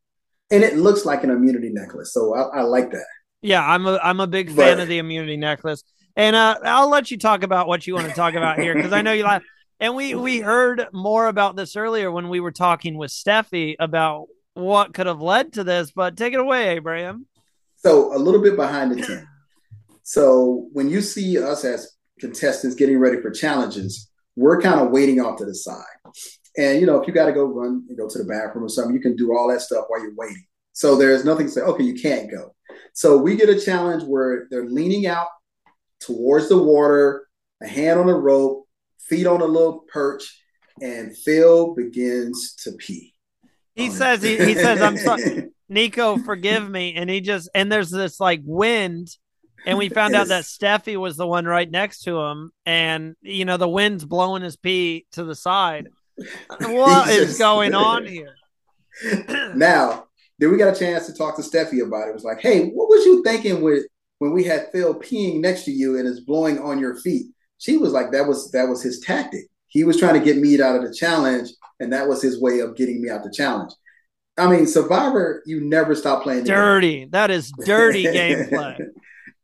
and 0.51 0.63
it 0.63 0.75
looks 0.75 1.05
like 1.05 1.23
an 1.23 1.29
immunity 1.29 1.69
necklace. 1.69 2.13
So 2.13 2.35
I, 2.35 2.59
I 2.59 2.61
like 2.63 2.91
that. 2.91 3.05
Yeah, 3.41 3.65
I'm 3.65 3.87
a 3.87 3.97
I'm 4.03 4.19
a 4.19 4.27
big 4.27 4.47
fan 4.47 4.77
but, 4.77 4.79
of 4.81 4.87
the 4.89 4.97
immunity 4.97 5.37
necklace, 5.37 5.83
and 6.15 6.35
uh, 6.35 6.57
I'll 6.63 6.89
let 6.89 7.11
you 7.11 7.17
talk 7.17 7.43
about 7.43 7.67
what 7.67 7.87
you 7.87 7.95
want 7.95 8.09
to 8.09 8.13
talk 8.13 8.33
about 8.33 8.59
here 8.59 8.75
because 8.75 8.91
I 8.91 9.01
know 9.01 9.13
you 9.13 9.23
like. 9.23 9.41
And 9.79 9.95
we 9.95 10.13
we 10.15 10.39
heard 10.39 10.87
more 10.93 11.27
about 11.27 11.55
this 11.55 11.75
earlier 11.75 12.11
when 12.11 12.29
we 12.29 12.39
were 12.39 12.51
talking 12.51 12.97
with 12.97 13.09
Steffi 13.09 13.75
about 13.79 14.27
what 14.53 14.93
could 14.93 15.07
have 15.07 15.21
led 15.21 15.53
to 15.53 15.63
this. 15.63 15.91
But 15.91 16.17
take 16.17 16.33
it 16.33 16.39
away, 16.39 16.75
Abraham. 16.75 17.25
So 17.77 18.15
a 18.15 18.19
little 18.19 18.41
bit 18.41 18.55
behind 18.55 18.91
the 18.91 19.01
tent. 19.01 19.25
So 20.03 20.67
when 20.73 20.89
you 20.89 21.01
see 21.01 21.41
us 21.41 21.63
as 21.63 21.95
contestants 22.19 22.75
getting 22.75 22.99
ready 22.99 23.21
for 23.21 23.31
challenges, 23.31 24.10
we're 24.35 24.61
kind 24.61 24.79
of 24.79 24.91
waiting 24.91 25.19
off 25.19 25.37
to 25.37 25.45
the 25.45 25.55
side. 25.55 25.83
And 26.57 26.79
you 26.79 26.85
know, 26.85 26.99
if 26.99 27.07
you 27.07 27.13
got 27.13 27.25
to 27.25 27.33
go 27.33 27.45
run 27.45 27.85
and 27.87 27.97
go 27.97 28.07
to 28.07 28.17
the 28.17 28.25
bathroom 28.25 28.65
or 28.65 28.69
something, 28.69 28.93
you 28.93 29.01
can 29.01 29.15
do 29.15 29.35
all 29.35 29.49
that 29.49 29.61
stuff 29.61 29.85
while 29.87 30.01
you're 30.01 30.15
waiting. 30.15 30.45
So 30.73 30.95
there's 30.95 31.25
nothing 31.25 31.47
to 31.47 31.51
say, 31.51 31.61
okay, 31.61 31.83
you 31.83 31.93
can't 31.93 32.31
go. 32.31 32.55
So 32.93 33.17
we 33.17 33.35
get 33.35 33.49
a 33.49 33.59
challenge 33.59 34.03
where 34.03 34.47
they're 34.49 34.69
leaning 34.69 35.07
out 35.07 35.27
towards 35.99 36.49
the 36.49 36.61
water 36.61 37.27
a 37.61 37.67
hand 37.67 37.99
on 37.99 38.09
a 38.09 38.17
rope, 38.17 38.67
feet 38.99 39.27
on 39.27 39.41
a 39.41 39.45
little 39.45 39.85
perch, 39.91 40.23
and 40.81 41.15
Phil 41.15 41.75
begins 41.75 42.55
to 42.63 42.71
pee. 42.73 43.13
He 43.75 43.89
says 43.89 44.21
he, 44.21 44.37
he 44.37 44.55
says 44.55 44.81
I'm 44.81 44.97
sorry, 44.97 45.49
Nico, 45.69 46.17
forgive 46.17 46.69
me, 46.69 46.95
and 46.95 47.09
he 47.09 47.21
just 47.21 47.49
and 47.55 47.71
there's 47.71 47.91
this 47.91 48.19
like 48.19 48.41
wind, 48.43 49.09
and 49.65 49.77
we 49.77 49.89
found 49.89 50.15
out 50.15 50.27
that 50.27 50.43
Steffi 50.43 50.97
was 50.97 51.17
the 51.17 51.27
one 51.27 51.45
right 51.45 51.69
next 51.69 52.03
to 52.03 52.19
him, 52.19 52.51
and 52.65 53.15
you 53.21 53.45
know 53.45 53.57
the 53.57 53.69
wind's 53.69 54.05
blowing 54.05 54.43
his 54.43 54.55
pee 54.55 55.05
to 55.11 55.23
the 55.23 55.35
side. 55.35 55.87
What 56.59 57.09
is 57.09 57.27
just, 57.27 57.39
going 57.39 57.73
on 57.73 58.05
here? 58.05 58.35
now, 59.55 60.05
then 60.39 60.51
we 60.51 60.57
got 60.57 60.75
a 60.75 60.79
chance 60.79 61.07
to 61.07 61.13
talk 61.13 61.35
to 61.35 61.41
Steffi 61.41 61.85
about 61.85 62.07
it. 62.07 62.11
It 62.11 62.15
was 62.15 62.23
like, 62.23 62.41
hey, 62.41 62.69
what 62.69 62.89
was 62.89 63.05
you 63.05 63.23
thinking 63.23 63.61
with 63.61 63.85
when 64.19 64.31
we 64.31 64.43
had 64.43 64.71
Phil 64.71 64.95
peeing 64.95 65.39
next 65.39 65.63
to 65.65 65.71
you 65.71 65.97
and 65.97 66.07
is 66.07 66.21
blowing 66.21 66.59
on 66.59 66.79
your 66.79 66.97
feet? 66.97 67.27
She 67.57 67.77
was 67.77 67.91
like, 67.91 68.11
that 68.11 68.27
was 68.27 68.51
that 68.51 68.67
was 68.67 68.81
his 68.81 68.99
tactic. 68.99 69.45
He 69.67 69.83
was 69.83 69.97
trying 69.97 70.19
to 70.19 70.25
get 70.25 70.37
me 70.37 70.61
out 70.61 70.75
of 70.75 70.81
the 70.81 70.93
challenge, 70.93 71.49
and 71.79 71.93
that 71.93 72.07
was 72.07 72.21
his 72.21 72.41
way 72.41 72.59
of 72.59 72.75
getting 72.75 73.01
me 73.01 73.09
out 73.09 73.23
the 73.23 73.31
challenge. 73.31 73.71
I 74.37 74.49
mean, 74.49 74.65
Survivor, 74.65 75.43
you 75.45 75.61
never 75.61 75.93
stop 75.93 76.23
playing. 76.23 76.45
Dirty. 76.45 77.05
That 77.11 77.31
is 77.31 77.51
dirty 77.65 78.03
gameplay. 78.05 78.79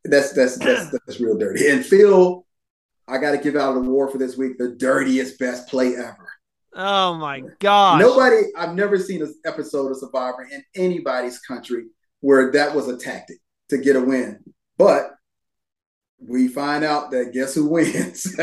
That's, 0.04 0.32
that's 0.32 0.58
that's 0.58 0.90
that's 1.06 1.20
real 1.20 1.36
dirty. 1.36 1.68
And 1.68 1.84
Phil, 1.84 2.46
I 3.06 3.18
got 3.18 3.32
to 3.32 3.38
give 3.38 3.56
out 3.56 3.76
an 3.76 3.86
award 3.86 4.12
for 4.12 4.18
this 4.18 4.36
week, 4.36 4.58
the 4.58 4.70
dirtiest 4.70 5.38
best 5.38 5.68
play 5.68 5.96
ever. 5.96 6.28
Oh 6.74 7.14
my 7.14 7.42
god! 7.58 8.00
Nobody, 8.00 8.42
I've 8.56 8.74
never 8.74 8.98
seen 8.98 9.22
an 9.22 9.34
episode 9.44 9.90
of 9.90 9.98
Survivor 9.98 10.46
in 10.50 10.62
anybody's 10.74 11.38
country 11.40 11.86
where 12.20 12.52
that 12.52 12.74
was 12.74 12.88
a 12.88 12.96
tactic 12.96 13.38
to 13.70 13.78
get 13.78 13.96
a 13.96 14.00
win. 14.00 14.38
But 14.76 15.14
we 16.18 16.48
find 16.48 16.84
out 16.84 17.10
that 17.10 17.32
guess 17.32 17.54
who 17.54 17.66
wins? 17.66 18.34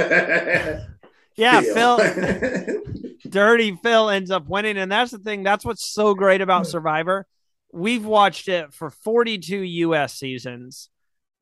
yeah, 1.36 1.62
Phil. 1.62 1.98
Phil 1.98 2.82
Dirty 3.30 3.76
Phil 3.82 4.10
ends 4.10 4.32
up 4.32 4.48
winning, 4.48 4.78
and 4.78 4.92
that's 4.92 5.12
the 5.12 5.18
thing. 5.18 5.44
That's 5.44 5.66
what's 5.66 5.88
so 5.88 6.14
great 6.14 6.42
about 6.42 6.68
Survivor. 6.68 7.26
We've 7.72 8.06
watched 8.06 8.48
it 8.48 8.74
for 8.74 8.90
42 8.90 9.58
U.S. 9.58 10.14
seasons, 10.14 10.90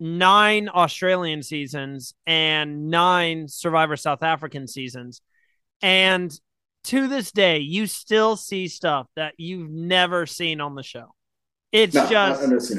nine 0.04 0.68
Australian 0.68 1.42
seasons, 1.42 2.14
and 2.28 2.90
nine 2.90 3.48
Survivor 3.48 3.96
South 3.96 4.22
African 4.22 4.68
seasons, 4.68 5.22
and 5.82 6.38
to 6.86 7.08
this 7.08 7.32
day, 7.32 7.60
you 7.60 7.88
still 7.88 8.36
see 8.36 8.68
stuff 8.68 9.08
that 9.16 9.34
you've 9.38 9.70
never 9.70 10.26
seen 10.26 10.60
on 10.60 10.76
the 10.76 10.84
show. 10.84 11.14
It's 11.72 11.96
no, 11.96 12.08
just 12.10 12.74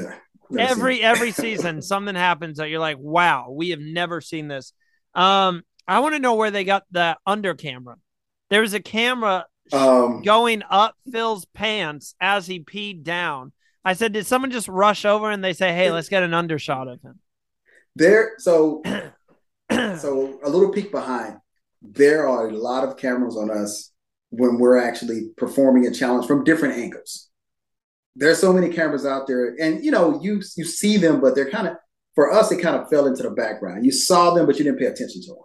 every 0.57 1.01
every 1.01 1.31
season 1.31 1.81
something 1.81 2.15
happens 2.15 2.57
that 2.57 2.69
you're 2.69 2.79
like, 2.79 2.97
wow, 2.99 3.49
we 3.49 3.71
have 3.71 3.79
never 3.79 4.21
seen 4.21 4.47
this. 4.47 4.73
Um, 5.13 5.63
I 5.87 5.99
want 5.99 6.13
to 6.15 6.19
know 6.19 6.35
where 6.35 6.51
they 6.51 6.63
got 6.63 6.83
the 6.91 7.17
under 7.25 7.55
camera. 7.55 7.95
There 8.49 8.61
was 8.61 8.73
a 8.73 8.79
camera 8.79 9.45
um, 9.71 10.21
going 10.21 10.61
up 10.69 10.95
Phil's 11.11 11.45
pants 11.45 12.15
as 12.21 12.45
he 12.45 12.59
peed 12.59 13.03
down. 13.03 13.51
I 13.85 13.93
said, 13.93 14.13
did 14.13 14.25
someone 14.25 14.51
just 14.51 14.67
rush 14.67 15.05
over 15.05 15.29
and 15.29 15.43
they 15.43 15.53
say, 15.53 15.71
hey, 15.73 15.91
let's 15.91 16.09
get 16.09 16.23
an 16.23 16.33
undershot 16.33 16.87
of 16.87 17.01
him? 17.01 17.19
There, 17.95 18.33
so 18.39 18.81
so 19.71 20.39
a 20.43 20.49
little 20.49 20.71
peek 20.71 20.91
behind. 20.91 21.37
There 21.81 22.27
are 22.27 22.49
a 22.49 22.51
lot 22.51 22.83
of 22.83 22.97
cameras 22.97 23.37
on 23.37 23.51
us 23.51 23.91
when 24.31 24.57
we're 24.57 24.77
actually 24.77 25.29
performing 25.37 25.85
a 25.85 25.91
challenge 25.91 26.25
from 26.25 26.43
different 26.43 26.75
angles. 26.79 27.29
There's 28.15 28.39
so 28.39 28.51
many 28.51 28.69
cameras 28.69 29.05
out 29.05 29.27
there, 29.27 29.55
and 29.59 29.83
you 29.83 29.91
know, 29.91 30.19
you 30.21 30.41
you 30.57 30.65
see 30.65 30.97
them, 30.97 31.21
but 31.21 31.35
they're 31.35 31.49
kind 31.49 31.67
of 31.67 31.75
for 32.15 32.31
us, 32.31 32.51
it 32.51 32.61
kind 32.61 32.77
of 32.77 32.89
fell 32.89 33.07
into 33.07 33.23
the 33.23 33.29
background. 33.29 33.85
You 33.85 33.91
saw 33.91 34.33
them, 34.33 34.45
but 34.45 34.57
you 34.57 34.63
didn't 34.63 34.79
pay 34.79 34.85
attention 34.85 35.21
to 35.21 35.27
them 35.27 35.43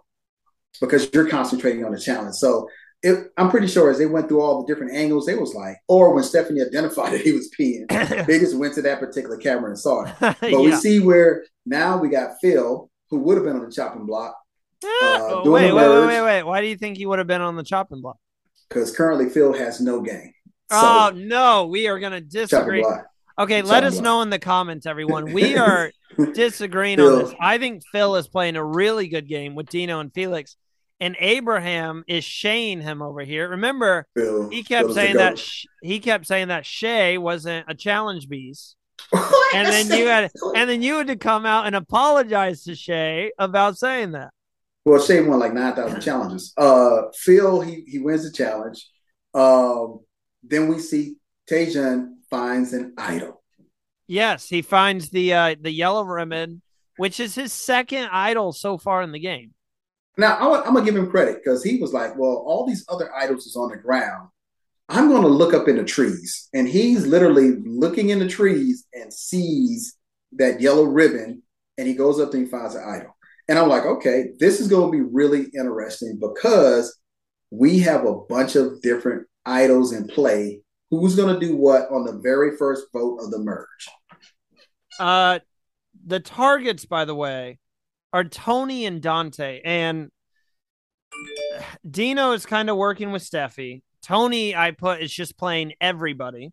because 0.79 1.09
you're 1.13 1.29
concentrating 1.29 1.83
on 1.83 1.91
the 1.91 1.99
challenge. 1.99 2.35
So 2.35 2.67
it, 3.03 3.31
I'm 3.37 3.49
pretty 3.49 3.67
sure 3.67 3.89
as 3.89 3.97
they 3.97 4.05
went 4.05 4.27
through 4.27 4.41
all 4.41 4.61
the 4.61 4.71
different 4.71 4.95
angles, 4.95 5.25
they 5.25 5.35
was 5.35 5.55
like, 5.55 5.77
or 5.87 6.13
when 6.13 6.23
Stephanie 6.23 6.61
identified 6.61 7.13
that 7.13 7.21
he 7.21 7.31
was 7.31 7.49
peeing, 7.57 7.87
they 8.27 8.39
just 8.39 8.57
went 8.57 8.75
to 8.75 8.81
that 8.83 8.99
particular 8.99 9.37
camera 9.37 9.69
and 9.69 9.79
saw 9.79 10.03
it. 10.03 10.15
But 10.19 10.51
yeah. 10.51 10.57
we 10.59 10.71
see 10.73 10.99
where 10.99 11.45
now 11.65 11.97
we 11.97 12.09
got 12.09 12.35
Phil, 12.41 12.89
who 13.09 13.19
would 13.19 13.37
have 13.37 13.45
been 13.45 13.55
on 13.55 13.65
the 13.65 13.71
chopping 13.71 14.05
block. 14.05 14.35
Uh, 14.83 15.41
wait, 15.45 15.71
wait, 15.71 15.87
wait, 15.87 16.05
wait, 16.07 16.21
wait. 16.21 16.43
Why 16.43 16.61
do 16.61 16.67
you 16.67 16.75
think 16.75 16.97
he 16.97 17.05
would 17.05 17.19
have 17.19 17.27
been 17.27 17.41
on 17.41 17.55
the 17.55 17.63
chopping 17.63 18.01
block? 18.01 18.17
because 18.71 18.95
currently 18.95 19.29
Phil 19.29 19.53
has 19.53 19.81
no 19.81 20.01
game. 20.01 20.33
So, 20.71 20.77
oh 20.79 21.11
no, 21.13 21.67
we 21.67 21.87
are 21.87 21.99
going 21.99 22.13
to 22.13 22.21
disagree. 22.21 22.85
Okay, 23.37 23.61
let 23.61 23.83
us 23.83 23.99
know 23.99 24.21
in 24.21 24.29
the 24.29 24.39
comments, 24.39 24.85
everyone. 24.85 25.33
We 25.33 25.57
are 25.57 25.91
disagreeing 26.33 26.97
Phil. 26.97 27.13
on 27.13 27.19
this. 27.25 27.33
I 27.39 27.57
think 27.57 27.83
Phil 27.91 28.15
is 28.15 28.27
playing 28.27 28.55
a 28.55 28.63
really 28.63 29.07
good 29.07 29.27
game 29.27 29.55
with 29.55 29.67
Dino 29.67 29.99
and 29.99 30.13
Felix, 30.13 30.55
and 31.01 31.17
Abraham 31.19 32.03
is 32.07 32.23
Shane 32.23 32.79
him 32.79 33.01
over 33.01 33.21
here. 33.21 33.49
Remember, 33.49 34.05
he 34.15 34.63
kept 34.63 34.93
saying 34.93 35.17
that 35.17 35.39
sh- 35.39 35.65
he 35.81 35.99
kept 35.99 36.27
saying 36.27 36.49
that 36.49 36.65
Shay 36.65 37.17
wasn't 37.17 37.65
a 37.67 37.73
challenge 37.73 38.29
beast. 38.29 38.75
and 39.55 39.67
then 39.67 39.87
you 39.87 40.07
had 40.07 40.31
and 40.55 40.69
then 40.69 40.83
you 40.83 40.97
had 40.97 41.07
to 41.07 41.15
come 41.15 41.43
out 41.45 41.65
and 41.65 41.75
apologize 41.75 42.63
to 42.65 42.75
Shay 42.75 43.31
about 43.39 43.77
saying 43.79 44.11
that. 44.11 44.29
Well, 44.85 45.01
Shay 45.01 45.21
won 45.21 45.39
like 45.39 45.53
nine 45.53 45.73
thousand 45.73 46.01
challenges. 46.01 46.53
Uh, 46.55 47.03
Phil 47.15 47.61
he 47.61 47.83
he 47.87 47.97
wins 47.97 48.23
the 48.23 48.31
challenge. 48.31 48.87
Um, 49.33 50.01
then 50.43 50.67
we 50.67 50.77
see 50.77 51.15
Tajan 51.49 52.17
finds 52.29 52.73
an 52.73 52.93
idol. 52.95 53.41
Yes, 54.05 54.47
he 54.47 54.61
finds 54.61 55.09
the 55.09 55.33
uh, 55.33 55.55
the 55.59 55.71
yellow 55.71 56.03
ribbon, 56.03 56.61
which 56.97 57.19
is 57.19 57.33
his 57.33 57.51
second 57.51 58.09
idol 58.11 58.53
so 58.53 58.77
far 58.77 59.01
in 59.01 59.11
the 59.11 59.19
game. 59.19 59.53
Now 60.17 60.37
I'm, 60.37 60.67
I'm 60.67 60.73
gonna 60.73 60.85
give 60.85 60.95
him 60.95 61.09
credit 61.09 61.41
because 61.43 61.63
he 61.63 61.77
was 61.77 61.93
like, 61.93 62.17
"Well, 62.17 62.43
all 62.45 62.65
these 62.65 62.85
other 62.89 63.13
idols 63.15 63.45
is 63.45 63.55
on 63.55 63.69
the 63.69 63.77
ground. 63.77 64.29
I'm 64.89 65.09
gonna 65.09 65.27
look 65.27 65.53
up 65.53 65.67
in 65.67 65.77
the 65.77 65.83
trees," 65.83 66.49
and 66.53 66.67
he's 66.67 67.07
literally 67.07 67.57
looking 67.65 68.09
in 68.09 68.19
the 68.19 68.27
trees 68.27 68.85
and 68.93 69.13
sees 69.13 69.95
that 70.33 70.61
yellow 70.61 70.83
ribbon, 70.83 71.43
and 71.77 71.87
he 71.87 71.93
goes 71.93 72.19
up 72.19 72.33
and 72.33 72.45
he 72.45 72.49
finds 72.49 72.75
an 72.75 72.83
idol. 72.87 73.15
And 73.47 73.59
I'm 73.59 73.67
like, 73.67 73.85
okay, 73.85 74.29
this 74.39 74.61
is 74.61 74.67
going 74.67 74.91
to 74.91 74.97
be 74.97 75.03
really 75.03 75.47
interesting 75.53 76.19
because 76.19 76.97
we 77.49 77.79
have 77.79 78.05
a 78.05 78.15
bunch 78.15 78.55
of 78.55 78.81
different 78.81 79.27
idols 79.45 79.91
in 79.93 80.07
play. 80.07 80.61
Who's 80.89 81.15
going 81.15 81.37
to 81.37 81.45
do 81.45 81.55
what 81.55 81.89
on 81.91 82.05
the 82.05 82.19
very 82.19 82.55
first 82.57 82.85
vote 82.93 83.19
of 83.19 83.31
the 83.31 83.39
merge? 83.39 83.89
Uh, 84.99 85.39
the 86.05 86.19
targets, 86.19 86.85
by 86.85 87.05
the 87.05 87.15
way, 87.15 87.59
are 88.13 88.23
Tony 88.23 88.85
and 88.85 89.01
Dante, 89.01 89.61
and 89.63 90.09
Dino 91.89 92.33
is 92.33 92.45
kind 92.45 92.69
of 92.69 92.77
working 92.77 93.11
with 93.11 93.23
Steffi. 93.23 93.81
Tony, 94.03 94.55
I 94.55 94.71
put 94.71 95.01
is 95.01 95.11
just 95.11 95.37
playing 95.37 95.73
everybody, 95.79 96.51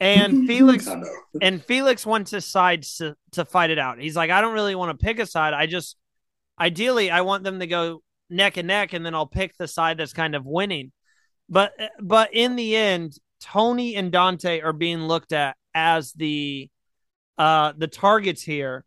and 0.00 0.46
Felix 0.48 0.88
and 1.40 1.64
Felix 1.64 2.06
wants 2.06 2.30
his 2.30 2.46
side 2.46 2.82
to, 2.82 3.14
to 3.32 3.44
fight 3.44 3.70
it 3.70 3.78
out. 3.78 4.00
He's 4.00 4.16
like, 4.16 4.30
I 4.30 4.40
don't 4.40 4.54
really 4.54 4.74
want 4.74 4.98
to 4.98 5.04
pick 5.04 5.18
a 5.18 5.26
side. 5.26 5.54
I 5.54 5.66
just 5.66 5.96
ideally 6.58 7.10
I 7.10 7.20
want 7.22 7.44
them 7.44 7.60
to 7.60 7.66
go 7.66 8.02
neck 8.28 8.56
and 8.56 8.68
neck 8.68 8.92
and 8.92 9.04
then 9.04 9.14
I'll 9.14 9.26
pick 9.26 9.56
the 9.56 9.68
side 9.68 9.98
that's 9.98 10.12
kind 10.12 10.34
of 10.34 10.46
winning. 10.46 10.92
But 11.48 11.72
but 12.00 12.32
in 12.32 12.56
the 12.56 12.76
end, 12.76 13.16
Tony 13.40 13.96
and 13.96 14.12
Dante 14.12 14.60
are 14.60 14.72
being 14.72 15.02
looked 15.02 15.32
at 15.32 15.56
as 15.74 16.12
the 16.12 16.70
uh 17.38 17.72
the 17.76 17.88
targets 17.88 18.42
here. 18.42 18.84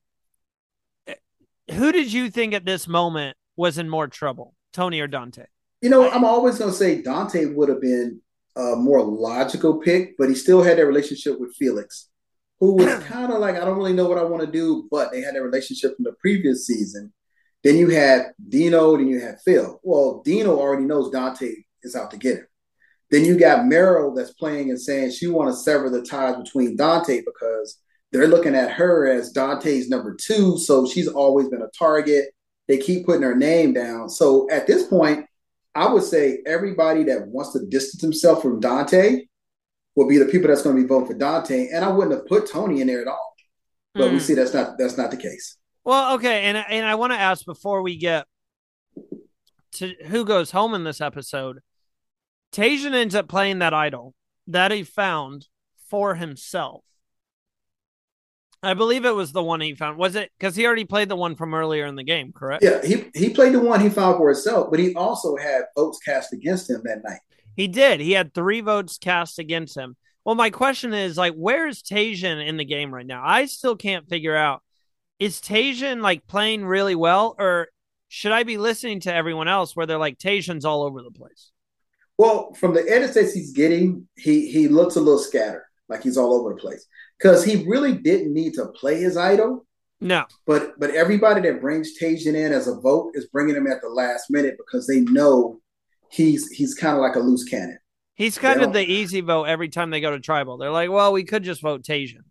Who 1.71 1.91
did 1.91 2.12
you 2.12 2.30
think 2.30 2.54
at 2.54 2.65
this 2.65 2.88
moment 2.88 3.38
was 3.56 3.78
in 3.78 3.89
more 3.89 4.08
trouble, 4.08 4.54
Tony 4.73 4.99
or 4.99 5.08
Dante? 5.08 5.45
You 5.82 5.89
know, 5.89 6.10
I'm 6.10 6.26
always 6.26 6.58
going 6.58 6.71
to 6.71 6.78
say 6.78 7.02
Dante 7.02 7.45
would 7.45 7.69
have 7.69 7.82
been 7.82 8.21
a 8.56 8.76
more 8.76 9.02
logical 9.02 9.80
pick, 9.80 10.17
but 10.17 10.30
he 10.30 10.36
still 10.36 10.62
had 10.62 10.78
that 10.78 10.86
relationship 10.86 11.39
with 11.39 11.56
Felix, 11.56 12.10
who 12.60 12.76
was 12.76 13.04
kind 13.06 13.32
of 13.32 13.39
like, 13.39 13.56
I 13.56 13.65
don't 13.65 13.78
really 13.78 13.93
know 13.93 14.08
what 14.08 14.17
I 14.17 14.23
want 14.23 14.43
to 14.45 14.52
do, 14.52 14.88
but 14.91 15.12
they 15.12 15.21
had 15.21 15.36
that 15.36 15.43
relationship 15.43 15.95
from 15.95 16.04
the 16.04 16.13
previous 16.19 16.67
season. 16.67 17.13
Then 17.63 17.78
you 17.78 17.89
had 17.89 18.34
Dino, 18.49 18.97
then 18.97 19.08
you 19.08 19.21
had 19.21 19.39
Phil. 19.45 19.80
Well, 19.84 20.21
Dino 20.26 20.58
already 20.58 20.84
knows 20.84 21.12
Dante 21.12 21.54
is 21.82 21.95
out 21.95 22.12
to 22.12 22.17
get 22.17 22.38
him. 22.38 22.47
Then 23.10 23.26
you 23.26 23.38
got 23.38 23.65
Meryl 23.65 24.15
that's 24.15 24.34
playing 24.34 24.69
and 24.69 24.80
saying 24.82 25.12
she 25.12 25.28
want 25.28 25.49
to 25.49 25.56
sever 25.56 25.89
the 25.89 26.02
ties 26.02 26.36
between 26.36 26.76
Dante 26.76 27.21
because 27.26 27.80
they're 28.13 28.28
looking 28.28 28.56
at 28.56 28.71
her 28.71 29.08
as 29.08 29.32
Dante's 29.32 29.89
number 29.89 30.15
two. 30.15 30.58
So 30.60 30.88
she's 30.88 31.08
always 31.08 31.49
been 31.49 31.63
a 31.63 31.78
target. 31.78 32.28
They 32.67 32.78
keep 32.78 33.06
putting 33.08 33.23
her 33.23 33.36
name 33.36 33.73
down. 33.73 34.08
So 34.08 34.47
at 34.52 34.67
this 34.67 34.86
point, 34.86 35.26
I 35.76 35.91
would 35.91 36.04
say 36.04 36.43
everybody 36.45 37.04
that 37.06 37.28
wants 37.28 37.54
to 37.54 37.65
distance 37.65 38.02
himself 38.02 38.43
from 38.43 38.60
Dante 38.60 39.26
will 39.95 40.08
be 40.08 40.19
the 40.19 40.26
people 40.26 40.47
that's 40.47 40.62
going 40.62 40.76
to 40.76 40.82
be 40.82 40.88
voting 40.88 41.08
for 41.08 41.15
Dante. 41.15 41.69
And 41.69 41.84
I 41.84 41.89
wouldn't 41.89 42.15
have 42.15 42.28
put 42.28 42.49
Tony 42.49 42.82
in 42.82 42.88
there 42.88 43.02
at 43.02 43.08
all. 43.08 43.36
But 43.95 44.04
mm. 44.04 44.12
we 44.12 44.17
hmm. 44.17 44.19
see 44.19 44.34
that's 44.36 44.54
not 44.54 44.78
that's 44.78 44.97
not 44.97 45.12
the 45.12 45.17
case. 45.17 45.58
Well, 45.84 46.15
okay, 46.15 46.43
and 46.45 46.58
and 46.58 46.86
I 46.86 46.95
want 46.95 47.13
to 47.13 47.19
ask 47.19 47.45
before 47.45 47.84
we 47.84 47.95
get 47.97 48.26
to 49.73 49.93
who 50.06 50.26
goes 50.26 50.52
home 50.52 50.73
in 50.73 50.84
this 50.84 51.02
episode. 51.02 51.60
Tajan 52.52 52.93
ends 52.93 53.13
up 53.15 53.28
playing 53.28 53.60
that 53.60 53.73
idol 53.73 54.13
that 54.47 54.71
he 54.71 54.84
found 54.84 55.47
for 55.89 56.15
himself. 56.15 56.84
I 58.63 58.73
believe 58.73 59.04
it 59.04 59.13
was 59.13 59.34
the 59.34 59.43
one 59.43 59.60
he 59.60 59.76
found. 59.76 59.97
Was 59.97 60.15
it 60.15 60.32
because 60.39 60.56
he 60.56 60.65
already 60.65 60.86
played 60.86 61.10
the 61.10 61.17
one 61.17 61.36
from 61.36 61.54
earlier 61.54 61.86
in 61.86 61.95
the 61.95 62.04
game, 62.04 62.32
correct? 62.32 62.63
Yeah, 62.63 62.82
he 62.84 63.12
he 63.13 63.30
played 63.30 63.54
the 63.54 63.60
one 63.60 63.82
he 63.82 63.89
found 63.89 64.17
for 64.17 64.30
himself, 64.30 64.69
but 64.71 64.80
he 64.80 64.95
also 64.95 65.36
had 65.36 65.63
votes 65.76 65.99
cast 65.99 66.32
against 66.32 66.69
him 66.69 66.82
that 66.86 67.04
night. 67.04 67.19
He 67.58 67.67
did. 67.67 67.99
He 67.99 68.13
had 68.13 68.34
three 68.34 68.62
votes 68.62 68.97
cast 68.97 69.38
against 69.38 69.78
him. 69.78 69.95
Well, 70.26 70.36
my 70.36 70.49
question 70.49 70.93
is 70.93 71.17
like, 71.17 71.34
where 71.34 71.67
is 71.67 71.84
Tajian 71.84 72.45
in 72.45 72.56
the 72.56 72.65
game 72.65 72.93
right 72.93 73.06
now? 73.06 73.21
I 73.26 73.45
still 73.45 73.76
can't 73.76 74.08
figure 74.08 74.36
out. 74.36 74.63
Is 75.19 75.41
Tajian 75.41 76.02
like 76.02 76.26
playing 76.26 76.65
really 76.65 76.95
well, 76.95 77.36
or 77.38 77.67
should 78.08 78.32
I 78.32 78.43
be 78.43 78.58
listening 78.58 79.02
to 79.02 79.13
everyone 79.13 79.49
else 79.49 79.76
where 79.76 79.86
they're 79.86 79.97
like 79.97 80.17
Tajian's 80.17 80.65
all 80.65 80.84
over 80.84 81.02
the 81.02 81.12
place? 81.12 81.52
Well, 82.17 82.54
from 82.54 82.73
the 82.73 82.89
edits 82.89 83.15
that 83.15 83.32
he's 83.34 83.52
getting, 83.52 84.08
he 84.15 84.49
he 84.49 84.69
looks 84.69 84.95
a 84.95 85.02
little 85.02 85.19
scattered, 85.19 85.65
like 85.89 86.04
he's 86.04 86.17
all 86.17 86.34
over 86.34 86.49
the 86.54 86.60
place. 86.62 86.86
Because 87.24 87.46
he 87.46 87.64
really 87.66 87.94
didn't 87.94 88.34
need 88.34 88.54
to 88.56 88.66
play 88.68 89.00
his 89.00 89.16
idol. 89.16 89.66
No. 90.02 90.26
But 90.46 90.78
but 90.78 90.90
everybody 90.90 91.40
that 91.42 91.62
brings 91.62 91.98
Tajian 91.98 92.36
in 92.36 92.52
as 92.52 92.68
a 92.68 92.76
vote 92.76 93.12
is 93.14 93.28
bringing 93.28 93.56
him 93.56 93.66
at 93.66 93.82
the 93.82 93.88
last 93.88 94.30
minute 94.30 94.56
because 94.58 94.86
they 94.88 95.00
know 95.00 95.62
he's 96.12 96.52
he's 96.52 96.76
kind 96.76 96.98
of 96.98 97.02
like 97.02 97.16
a 97.16 97.20
loose 97.20 97.46
cannon. 97.46 97.80
He's 98.16 98.38
kind 98.38 98.62
of 98.62 98.74
the 98.74 98.84
easy 98.84 99.22
vote 99.22 99.46
every 99.46 99.70
time 99.70 99.90
they 99.90 100.02
go 100.02 100.12
to 100.12 100.20
tribal. 100.20 100.58
They're 100.58 100.70
like, 100.70 100.92
well, 100.92 101.14
we 101.14 101.24
could 101.24 101.44
just 101.44 101.62
vote 101.62 101.84
Tajian. 101.84 102.26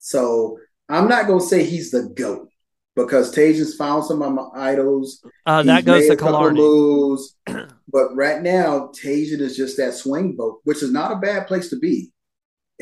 So 0.00 0.58
I'm 0.88 1.08
not 1.08 1.28
gonna 1.28 1.40
say 1.40 1.62
he's 1.62 1.92
the 1.92 2.08
goat 2.08 2.48
because 2.96 3.32
Tajian's 3.32 3.76
found 3.76 4.04
some 4.04 4.20
of 4.20 4.32
my 4.32 4.48
idols. 4.52 5.24
Uh, 5.46 5.62
that 5.62 5.84
goes 5.84 6.08
to 6.08 6.16
Killarney. 6.16 6.58
Moves, 6.58 7.36
but 7.46 8.16
right 8.16 8.42
now, 8.42 8.90
Tajian 9.00 9.40
is 9.40 9.56
just 9.56 9.76
that 9.76 9.94
swing 9.94 10.36
vote, 10.36 10.60
which 10.64 10.82
is 10.82 10.90
not 10.90 11.12
a 11.12 11.16
bad 11.16 11.46
place 11.46 11.70
to 11.70 11.78
be 11.78 12.11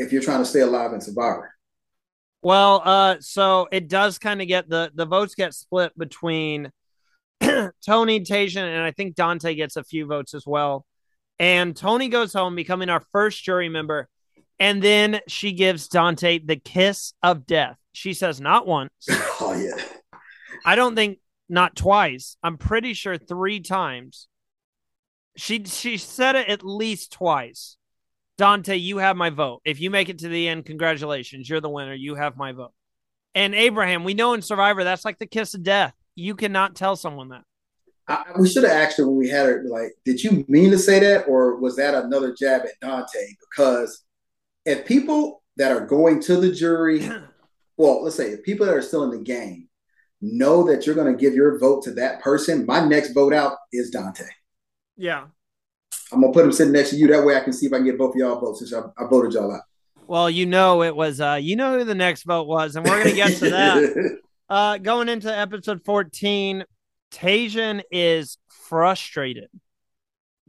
if 0.01 0.13
you're 0.13 0.23
trying 0.23 0.41
to 0.41 0.45
stay 0.45 0.61
alive 0.61 0.93
in 0.93 1.01
Survivor. 1.01 1.55
Well, 2.43 2.83
uh, 2.85 3.17
so 3.21 3.69
it 3.71 3.89
does 3.89 4.19
kind 4.19 4.41
of 4.41 4.49
get 4.49 4.69
the 4.69 4.91
the 4.95 5.07
votes 5.07 5.35
get 5.35 5.55
split 5.55 5.97
between 5.99 6.71
Tony, 7.41 8.21
Tajian, 8.21 8.63
and 8.63 8.83
I 8.83 8.93
think 8.93 9.15
Dante 9.15 9.55
gets 9.55 9.77
a 9.77 9.85
few 9.85 10.07
votes 10.07 10.35
as 10.35 10.47
well. 10.47 10.87
And 11.39 11.75
Tony 11.75 12.09
goes 12.09 12.33
home, 12.33 12.55
becoming 12.55 12.91
our 12.91 13.03
first 13.13 13.43
jury 13.43 13.69
member. 13.69 14.09
And 14.59 14.83
then 14.83 15.21
she 15.27 15.53
gives 15.53 15.89
Dante 15.89 16.39
the 16.39 16.57
kiss 16.57 17.15
of 17.23 17.47
death. 17.47 17.79
She 17.93 18.13
says, 18.13 18.41
not 18.41 18.67
once. 18.67 18.93
Oh, 19.43 19.55
yeah. 19.55 19.83
I 20.67 20.77
don't 20.77 20.95
think 20.95 21.19
not 21.49 21.75
twice. 21.75 22.37
I'm 22.43 22.59
pretty 22.59 22.93
sure 22.93 23.17
three 23.17 23.61
times. 23.61 24.29
She 25.35 25.65
she 25.65 25.97
said 25.97 26.37
it 26.37 26.49
at 26.49 26.63
least 26.63 27.11
twice. 27.13 27.79
Dante, 28.41 28.75
you 28.75 28.97
have 28.97 29.19
my 29.19 29.29
vote. 29.29 29.61
If 29.67 29.83
you 29.83 29.91
make 29.91 30.09
it 30.09 30.21
to 30.21 30.29
the 30.29 30.49
end, 30.49 30.65
congratulations. 30.65 31.47
You're 31.47 31.61
the 31.61 31.69
winner. 31.69 31.93
You 31.93 32.15
have 32.15 32.39
my 32.39 32.53
vote. 32.53 32.73
And 33.35 33.55
Abraham, 33.55 34.03
we 34.03 34.15
know 34.15 34.33
in 34.33 34.41
Survivor 34.41 34.83
that's 34.83 35.05
like 35.05 35.19
the 35.19 35.27
kiss 35.27 35.53
of 35.53 35.63
death. 35.63 35.93
You 36.15 36.35
cannot 36.35 36.75
tell 36.75 36.97
someone 36.97 37.29
that. 37.29 37.43
I, 38.09 38.25
we 38.39 38.49
should 38.49 38.63
have 38.65 38.73
asked 38.73 38.97
her 38.97 39.07
when 39.07 39.19
we 39.19 39.29
had 39.29 39.45
her, 39.45 39.63
like, 39.69 39.93
did 40.07 40.25
you 40.25 40.47
mean 40.49 40.71
to 40.71 40.79
say 40.79 40.99
that, 41.01 41.29
or 41.29 41.57
was 41.57 41.77
that 41.77 41.93
another 41.93 42.35
jab 42.35 42.63
at 42.63 42.81
Dante? 42.81 43.35
Because 43.41 44.05
if 44.65 44.87
people 44.87 45.43
that 45.59 45.71
are 45.71 45.85
going 45.85 46.19
to 46.23 46.37
the 46.39 46.51
jury, 46.51 47.07
well, 47.77 48.03
let's 48.03 48.17
say 48.17 48.31
if 48.31 48.43
people 48.43 48.65
that 48.65 48.75
are 48.75 48.81
still 48.81 49.05
in 49.05 49.11
the 49.11 49.23
game 49.23 49.69
know 50.23 50.65
that 50.65 50.87
you're 50.87 50.95
going 50.95 51.15
to 51.15 51.21
give 51.21 51.35
your 51.35 51.59
vote 51.59 51.83
to 51.83 51.91
that 51.91 52.23
person, 52.23 52.65
my 52.65 52.83
next 52.83 53.13
vote 53.13 53.35
out 53.35 53.59
is 53.71 53.91
Dante. 53.91 54.25
Yeah. 54.97 55.27
I'm 56.13 56.21
gonna 56.21 56.33
put 56.33 56.45
him 56.45 56.53
sitting 56.53 56.73
next 56.73 56.91
to 56.91 56.97
you. 56.97 57.09
That 57.09 57.25
way, 57.25 57.37
I 57.37 57.41
can 57.41 57.53
see 57.53 57.67
if 57.67 57.73
I 57.73 57.77
can 57.77 57.87
get 57.87 57.99
both 57.99 58.15
of 58.15 58.17
y'all 58.17 58.39
votes 58.41 58.61
since 58.61 58.73
I, 58.73 58.81
I 59.03 59.07
voted 59.09 59.33
y'all 59.33 59.53
out. 59.53 59.63
Well, 60.07 60.29
you 60.29 60.47
know 60.47 60.83
it 60.83 60.95
was. 60.95 61.21
uh 61.21 61.39
You 61.41 61.57
know 61.57 61.79
who 61.79 61.85
the 61.85 61.95
next 61.95 62.25
vote 62.25 62.47
was, 62.47 62.77
and 62.77 62.85
we're 62.85 63.03
gonna 63.03 63.15
get 63.15 63.37
to 63.39 63.51
that. 63.51 64.19
uh 64.49 64.79
Going 64.79 65.09
into 65.09 65.37
episode 65.37 65.85
14, 65.85 66.65
Tajian 67.13 67.83
is 67.91 68.39
frustrated 68.49 69.49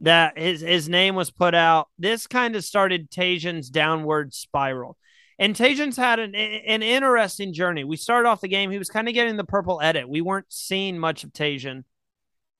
that 0.00 0.36
his 0.36 0.60
his 0.60 0.88
name 0.88 1.14
was 1.14 1.30
put 1.30 1.54
out. 1.54 1.88
This 1.98 2.26
kind 2.26 2.56
of 2.56 2.64
started 2.64 3.10
Tajian's 3.10 3.70
downward 3.70 4.34
spiral. 4.34 4.96
And 5.38 5.56
Tajian's 5.56 5.96
had 5.96 6.18
an 6.18 6.34
an 6.34 6.82
interesting 6.82 7.52
journey. 7.52 7.84
We 7.84 7.96
started 7.96 8.28
off 8.28 8.40
the 8.40 8.48
game, 8.48 8.70
he 8.70 8.78
was 8.78 8.90
kind 8.90 9.08
of 9.08 9.14
getting 9.14 9.36
the 9.36 9.44
purple 9.44 9.80
edit. 9.80 10.08
We 10.08 10.20
weren't 10.20 10.46
seeing 10.48 10.98
much 10.98 11.24
of 11.24 11.32
Tajian. 11.32 11.84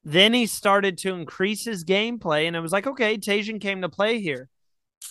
Then 0.04 0.34
he 0.34 0.46
started 0.46 0.98
to 0.98 1.14
increase 1.14 1.64
his 1.64 1.84
gameplay, 1.84 2.46
and 2.46 2.56
it 2.56 2.60
was 2.60 2.72
like, 2.72 2.86
okay, 2.86 3.16
Tajian 3.18 3.60
came 3.60 3.82
to 3.82 3.88
play 3.88 4.20
here. 4.20 4.48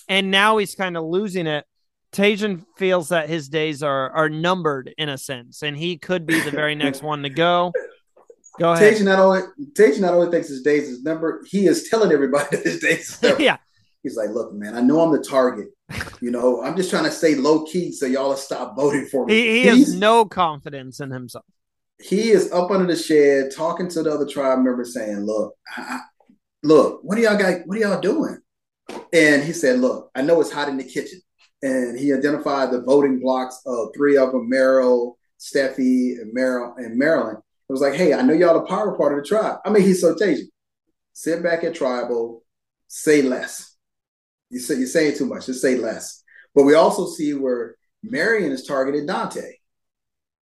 And 0.08 0.32
now 0.32 0.58
he's 0.58 0.75
kind 0.75 0.97
of 0.97 1.06
losing 1.06 1.47
it. 1.47 1.65
Tajian 2.12 2.65
feels 2.77 3.10
that 3.10 3.30
his 3.30 3.47
days 3.47 3.84
are 3.84 4.12
are 4.12 4.30
numbered 4.30 4.93
in 4.97 5.08
a 5.08 5.17
sense, 5.17 5.63
and 5.63 5.77
he 5.77 5.97
could 5.97 6.25
be 6.25 6.39
the 6.41 6.51
very 6.51 6.75
next 6.75 7.01
one 7.01 7.23
to 7.23 7.30
go. 7.30 7.71
Go 8.60 8.73
ahead. 8.73 8.95
Tajian 8.95 9.06
not 9.06 9.19
only 9.19 9.41
Tajian 9.73 10.01
not 10.01 10.13
only 10.13 10.30
thinks 10.30 10.49
his 10.49 10.62
days 10.62 10.89
is 10.89 11.04
numbered, 11.04 11.45
he 11.49 11.67
is 11.67 11.88
telling 11.89 12.12
everybody 12.12 12.58
that 12.58 12.65
his 12.65 12.80
days 12.80 13.10
is 13.12 13.21
numbered. 13.21 13.41
yeah. 13.41 13.58
He's 14.04 14.17
like, 14.17 14.32
look, 14.32 14.54
man, 14.54 14.75
I 14.75 14.82
know 14.82 14.99
I'm 15.01 15.12
the 15.12 15.23
target. 15.23 15.67
You 16.21 16.32
know, 16.32 16.62
I'm 16.63 16.75
just 16.75 16.89
trying 16.89 17.04
to 17.04 17.12
stay 17.12 17.36
low 17.36 17.65
key 17.65 17.91
so 17.91 18.06
y'all 18.06 18.30
will 18.30 18.36
stop 18.36 18.75
voting 18.75 19.06
for 19.06 19.25
me. 19.25 19.34
He, 19.34 19.62
he 19.62 19.67
has 19.67 19.93
no 19.93 20.25
confidence 20.25 20.99
in 20.99 21.12
himself. 21.12 21.45
He 22.02 22.32
is 22.32 22.52
up 22.52 22.72
under 22.72 22.88
the 22.88 22.96
shed 22.96 23.52
talking 23.56 23.88
to 23.90 24.04
the 24.04 24.12
other 24.12 24.28
tribe 24.28 24.60
members, 24.60 24.94
saying, 24.94 25.26
"Look, 25.26 25.56
I, 25.76 26.00
look, 26.64 27.00
what 27.04 27.18
are 27.18 27.22
y'all 27.22 27.38
got? 27.38 27.62
What 27.66 27.78
are 27.78 27.82
y'all 27.82 28.02
doing?" 28.02 28.38
And 29.14 29.44
he 29.44 29.54
said, 29.54 29.80
"Look, 29.80 30.12
I 30.16 30.22
know 30.22 30.42
it's 30.42 30.52
hot 30.52 30.70
in 30.70 30.78
the 30.78 30.84
kitchen." 30.84 31.22
And 31.62 31.98
he 32.00 32.14
identified 32.14 32.72
the 32.72 32.82
voting 32.82 33.20
blocks 33.20 33.62
of 33.66 33.90
three 33.96 34.18
of 34.18 34.32
them: 34.32 34.50
Meryl, 34.52 35.16
Steffi, 35.40 36.20
and 36.20 36.36
Meryl 36.36 36.74
and 36.78 36.98
Marilyn. 36.98 37.38
It 37.38 37.72
was 37.72 37.82
like, 37.82 37.94
"Hey, 37.94 38.14
I 38.14 38.22
know 38.22 38.34
y'all 38.34 38.60
the 38.60 38.68
power 38.68 38.98
part 38.98 39.14
of 39.14 39.24
the 39.24 39.28
tribe." 39.28 39.60
I 39.66 39.70
mean, 39.70 39.84
he's 39.84 40.02
so 40.02 40.16
tasty. 40.16 40.52
Sit 41.14 41.44
back 41.44 41.64
at 41.64 41.76
tribal, 41.76 42.44
say 42.88 43.22
less 43.22 43.72
you 44.52 44.60
say 44.60 44.76
you're 44.76 44.88
saying 44.88 45.18
too 45.18 45.26
much. 45.26 45.48
Just 45.48 45.62
say 45.62 45.78
less. 45.78 46.24
But 46.54 46.64
we 46.64 46.76
also 46.76 47.08
see 47.08 47.34
where 47.34 47.76
Marion 48.04 48.52
is 48.52 48.66
targeting 48.66 49.06
Dante, 49.06 49.54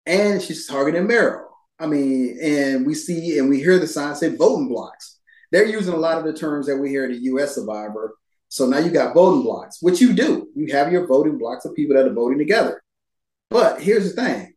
and 0.08 0.42
she's 0.42 0.66
targeting 0.66 1.06
Meryl. 1.06 1.44
I 1.78 1.86
mean, 1.86 2.38
and 2.42 2.84
we 2.86 2.94
see 2.94 3.38
and 3.38 3.48
we 3.48 3.58
hear 3.58 3.78
the 3.78 3.86
sign 3.86 4.16
say 4.16 4.34
voting 4.34 4.68
blocks. 4.68 5.20
They're 5.52 5.66
using 5.66 5.94
a 5.94 5.98
lot 5.98 6.18
of 6.18 6.24
the 6.24 6.32
terms 6.32 6.66
that 6.66 6.76
we 6.76 6.88
hear 6.88 7.04
in 7.04 7.12
the 7.12 7.18
U.S. 7.18 7.54
Survivor. 7.54 8.16
So 8.48 8.66
now 8.66 8.78
you 8.78 8.90
got 8.90 9.14
voting 9.14 9.42
blocks, 9.42 9.80
which 9.80 10.00
you 10.00 10.12
do. 10.12 10.48
You 10.56 10.72
have 10.72 10.90
your 10.90 11.06
voting 11.06 11.38
blocks 11.38 11.64
of 11.64 11.74
people 11.74 11.94
that 11.94 12.06
are 12.06 12.12
voting 12.12 12.38
together. 12.38 12.82
But 13.50 13.80
here's 13.80 14.12
the 14.12 14.20
thing: 14.20 14.54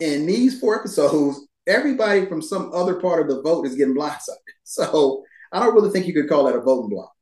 in 0.00 0.26
these 0.26 0.60
four 0.60 0.80
episodes, 0.80 1.46
everybody 1.66 2.26
from 2.26 2.42
some 2.42 2.72
other 2.74 3.00
part 3.00 3.22
of 3.22 3.28
the 3.28 3.42
vote 3.42 3.66
is 3.66 3.76
getting 3.76 3.94
blindsided. 3.94 4.38
So 4.66 5.24
I 5.52 5.60
don't 5.60 5.74
really 5.74 5.90
think 5.90 6.06
you 6.06 6.14
could 6.14 6.28
call 6.28 6.44
that 6.44 6.56
a 6.56 6.60
voting 6.60 6.88
block. 6.88 7.12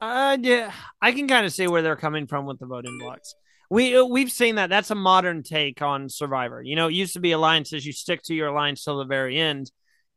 Uh, 0.00 0.38
yeah, 0.40 0.72
I 1.00 1.12
can 1.12 1.28
kind 1.28 1.44
of 1.44 1.52
see 1.52 1.66
where 1.66 1.82
they're 1.82 1.94
coming 1.94 2.26
from 2.26 2.46
with 2.46 2.58
the 2.58 2.66
voting 2.66 2.98
blocks. 2.98 3.34
We 3.70 3.96
uh, 3.96 4.04
we've 4.04 4.32
seen 4.32 4.56
that. 4.56 4.70
That's 4.70 4.90
a 4.90 4.94
modern 4.94 5.42
take 5.42 5.82
on 5.82 6.08
Survivor. 6.08 6.62
You 6.62 6.76
know, 6.76 6.88
it 6.88 6.94
used 6.94 7.14
to 7.14 7.20
be 7.20 7.32
alliances. 7.32 7.84
You 7.84 7.92
stick 7.92 8.22
to 8.24 8.34
your 8.34 8.48
alliance 8.48 8.84
till 8.84 8.98
the 8.98 9.04
very 9.04 9.38
end, 9.38 9.70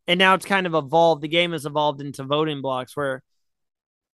and 0.07 0.17
now 0.17 0.35
it's 0.35 0.45
kind 0.45 0.65
of 0.65 0.73
evolved. 0.73 1.21
The 1.21 1.27
game 1.27 1.51
has 1.51 1.65
evolved 1.65 2.01
into 2.01 2.23
voting 2.23 2.61
blocks, 2.61 2.95
where 2.95 3.23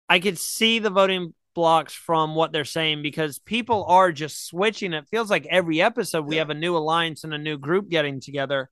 I 0.09 0.21
could 0.21 0.39
see 0.39 0.79
the 0.79 0.91
voting 0.91 1.35
blocks 1.55 1.95
from 1.95 2.35
what 2.35 2.53
they're 2.53 2.65
saying 2.65 3.03
because 3.03 3.39
people 3.39 3.85
are 3.89 4.13
just 4.13 4.47
switching. 4.47 4.93
It 4.93 5.09
feels 5.11 5.31
like 5.31 5.47
every 5.47 5.81
episode 5.83 6.27
we 6.27 6.37
have 6.37 6.51
a 6.51 6.55
new 6.55 6.77
alliance 6.77 7.25
and 7.25 7.35
a 7.35 7.39
new 7.39 7.59
group 7.59 7.89
getting 7.89 8.21
together. 8.21 8.71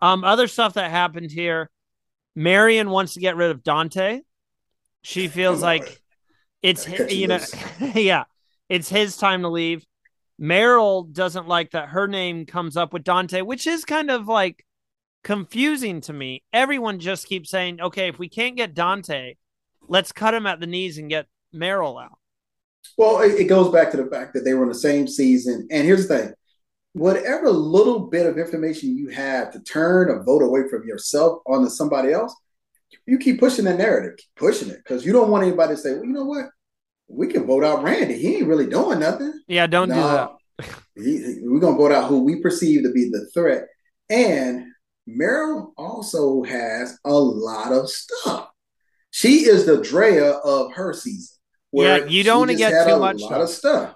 Um, 0.00 0.24
other 0.24 0.46
stuff 0.46 0.74
that 0.74 0.90
happened 0.90 1.30
here. 1.30 1.70
Marion 2.36 2.90
wants 2.90 3.14
to 3.14 3.20
get 3.20 3.36
rid 3.36 3.50
of 3.50 3.64
Dante. 3.64 4.20
She 5.02 5.26
feels 5.26 5.62
like 5.62 6.00
it's 6.62 6.86
you 7.10 7.26
know, 7.26 7.40
yeah, 7.94 8.24
it's 8.68 8.88
his 8.88 9.16
time 9.16 9.42
to 9.42 9.48
leave. 9.48 9.84
Meryl 10.40 11.12
doesn't 11.12 11.48
like 11.48 11.72
that 11.72 11.88
her 11.88 12.06
name 12.06 12.46
comes 12.46 12.76
up 12.76 12.92
with 12.92 13.04
Dante, 13.04 13.42
which 13.42 13.66
is 13.66 13.84
kind 13.84 14.10
of 14.10 14.28
like 14.28 14.64
confusing 15.24 16.00
to 16.02 16.12
me. 16.12 16.42
Everyone 16.52 17.00
just 17.00 17.26
keeps 17.26 17.50
saying, 17.50 17.80
okay, 17.80 18.08
if 18.08 18.18
we 18.18 18.28
can't 18.28 18.56
get 18.56 18.74
Dante, 18.74 19.34
let's 19.88 20.12
cut 20.12 20.34
him 20.34 20.46
at 20.46 20.60
the 20.60 20.66
knees 20.66 20.98
and 20.98 21.08
get 21.08 21.26
Meryl 21.54 22.02
out. 22.02 22.18
Well, 22.96 23.20
it 23.20 23.44
goes 23.44 23.72
back 23.72 23.90
to 23.90 23.96
the 23.96 24.06
fact 24.06 24.34
that 24.34 24.44
they 24.44 24.54
were 24.54 24.62
in 24.62 24.68
the 24.68 24.74
same 24.74 25.06
season. 25.06 25.66
And 25.70 25.84
here's 25.84 26.08
the 26.08 26.18
thing 26.18 26.34
whatever 26.94 27.50
little 27.50 28.00
bit 28.08 28.26
of 28.26 28.38
information 28.38 28.96
you 28.96 29.08
have 29.08 29.52
to 29.52 29.60
turn 29.60 30.10
a 30.10 30.22
vote 30.22 30.42
away 30.42 30.62
from 30.68 30.86
yourself 30.86 31.40
onto 31.46 31.68
somebody 31.68 32.12
else, 32.12 32.34
you 33.06 33.18
keep 33.18 33.38
pushing 33.38 33.64
that 33.66 33.78
narrative, 33.78 34.16
keep 34.16 34.34
pushing 34.36 34.70
it, 34.70 34.78
because 34.78 35.04
you 35.04 35.12
don't 35.12 35.30
want 35.30 35.44
anybody 35.44 35.74
to 35.74 35.80
say, 35.80 35.94
well, 35.94 36.04
you 36.04 36.12
know 36.12 36.24
what? 36.24 36.46
We 37.08 37.28
can 37.28 37.46
vote 37.46 37.64
out 37.64 37.82
Randy. 37.82 38.18
He 38.18 38.36
ain't 38.36 38.46
really 38.46 38.66
doing 38.66 39.00
nothing. 39.00 39.40
Yeah, 39.46 39.66
don't 39.66 39.88
nah, 39.88 40.26
do 40.26 40.34
that. 40.58 40.74
he, 40.96 41.38
we're 41.42 41.60
gonna 41.60 41.76
vote 41.76 41.92
out 41.92 42.08
who 42.08 42.24
we 42.24 42.40
perceive 42.40 42.82
to 42.82 42.92
be 42.92 43.08
the 43.10 43.28
threat. 43.32 43.66
And 44.10 44.66
Meryl 45.08 45.72
also 45.76 46.42
has 46.42 46.98
a 47.04 47.12
lot 47.12 47.72
of 47.72 47.88
stuff. 47.88 48.50
She 49.10 49.46
is 49.46 49.64
the 49.64 49.82
Drea 49.82 50.32
of 50.32 50.72
her 50.74 50.92
season. 50.92 51.36
Yeah, 51.72 52.04
you 52.04 52.24
don't 52.24 52.38
want 52.38 52.50
to 52.50 52.56
get 52.56 52.86
too 52.86 52.98
much. 52.98 53.20
Lot 53.20 53.40
of 53.40 53.48
stuff. 53.48 53.94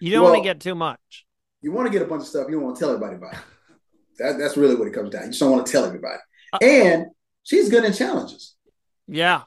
You 0.00 0.10
don't 0.10 0.22
well, 0.22 0.32
want 0.32 0.44
to 0.44 0.48
get 0.48 0.60
too 0.60 0.74
much. 0.74 1.24
You 1.62 1.72
want 1.72 1.86
to 1.86 1.92
get 1.92 2.02
a 2.02 2.06
bunch 2.06 2.22
of 2.22 2.28
stuff, 2.28 2.46
you 2.48 2.56
don't 2.56 2.64
want 2.64 2.76
to 2.76 2.80
tell 2.80 2.90
everybody 2.90 3.16
about 3.16 3.34
it. 3.34 3.40
That, 4.18 4.38
that's 4.38 4.56
really 4.56 4.74
what 4.74 4.86
it 4.86 4.92
comes 4.92 5.10
down. 5.10 5.22
You 5.22 5.28
just 5.28 5.40
don't 5.40 5.50
want 5.50 5.66
to 5.66 5.72
tell 5.72 5.84
everybody. 5.84 6.18
Uh, 6.52 6.58
and 6.62 7.06
she's 7.42 7.68
good 7.68 7.84
in 7.84 7.92
challenges. 7.92 8.54
Yeah. 9.08 9.42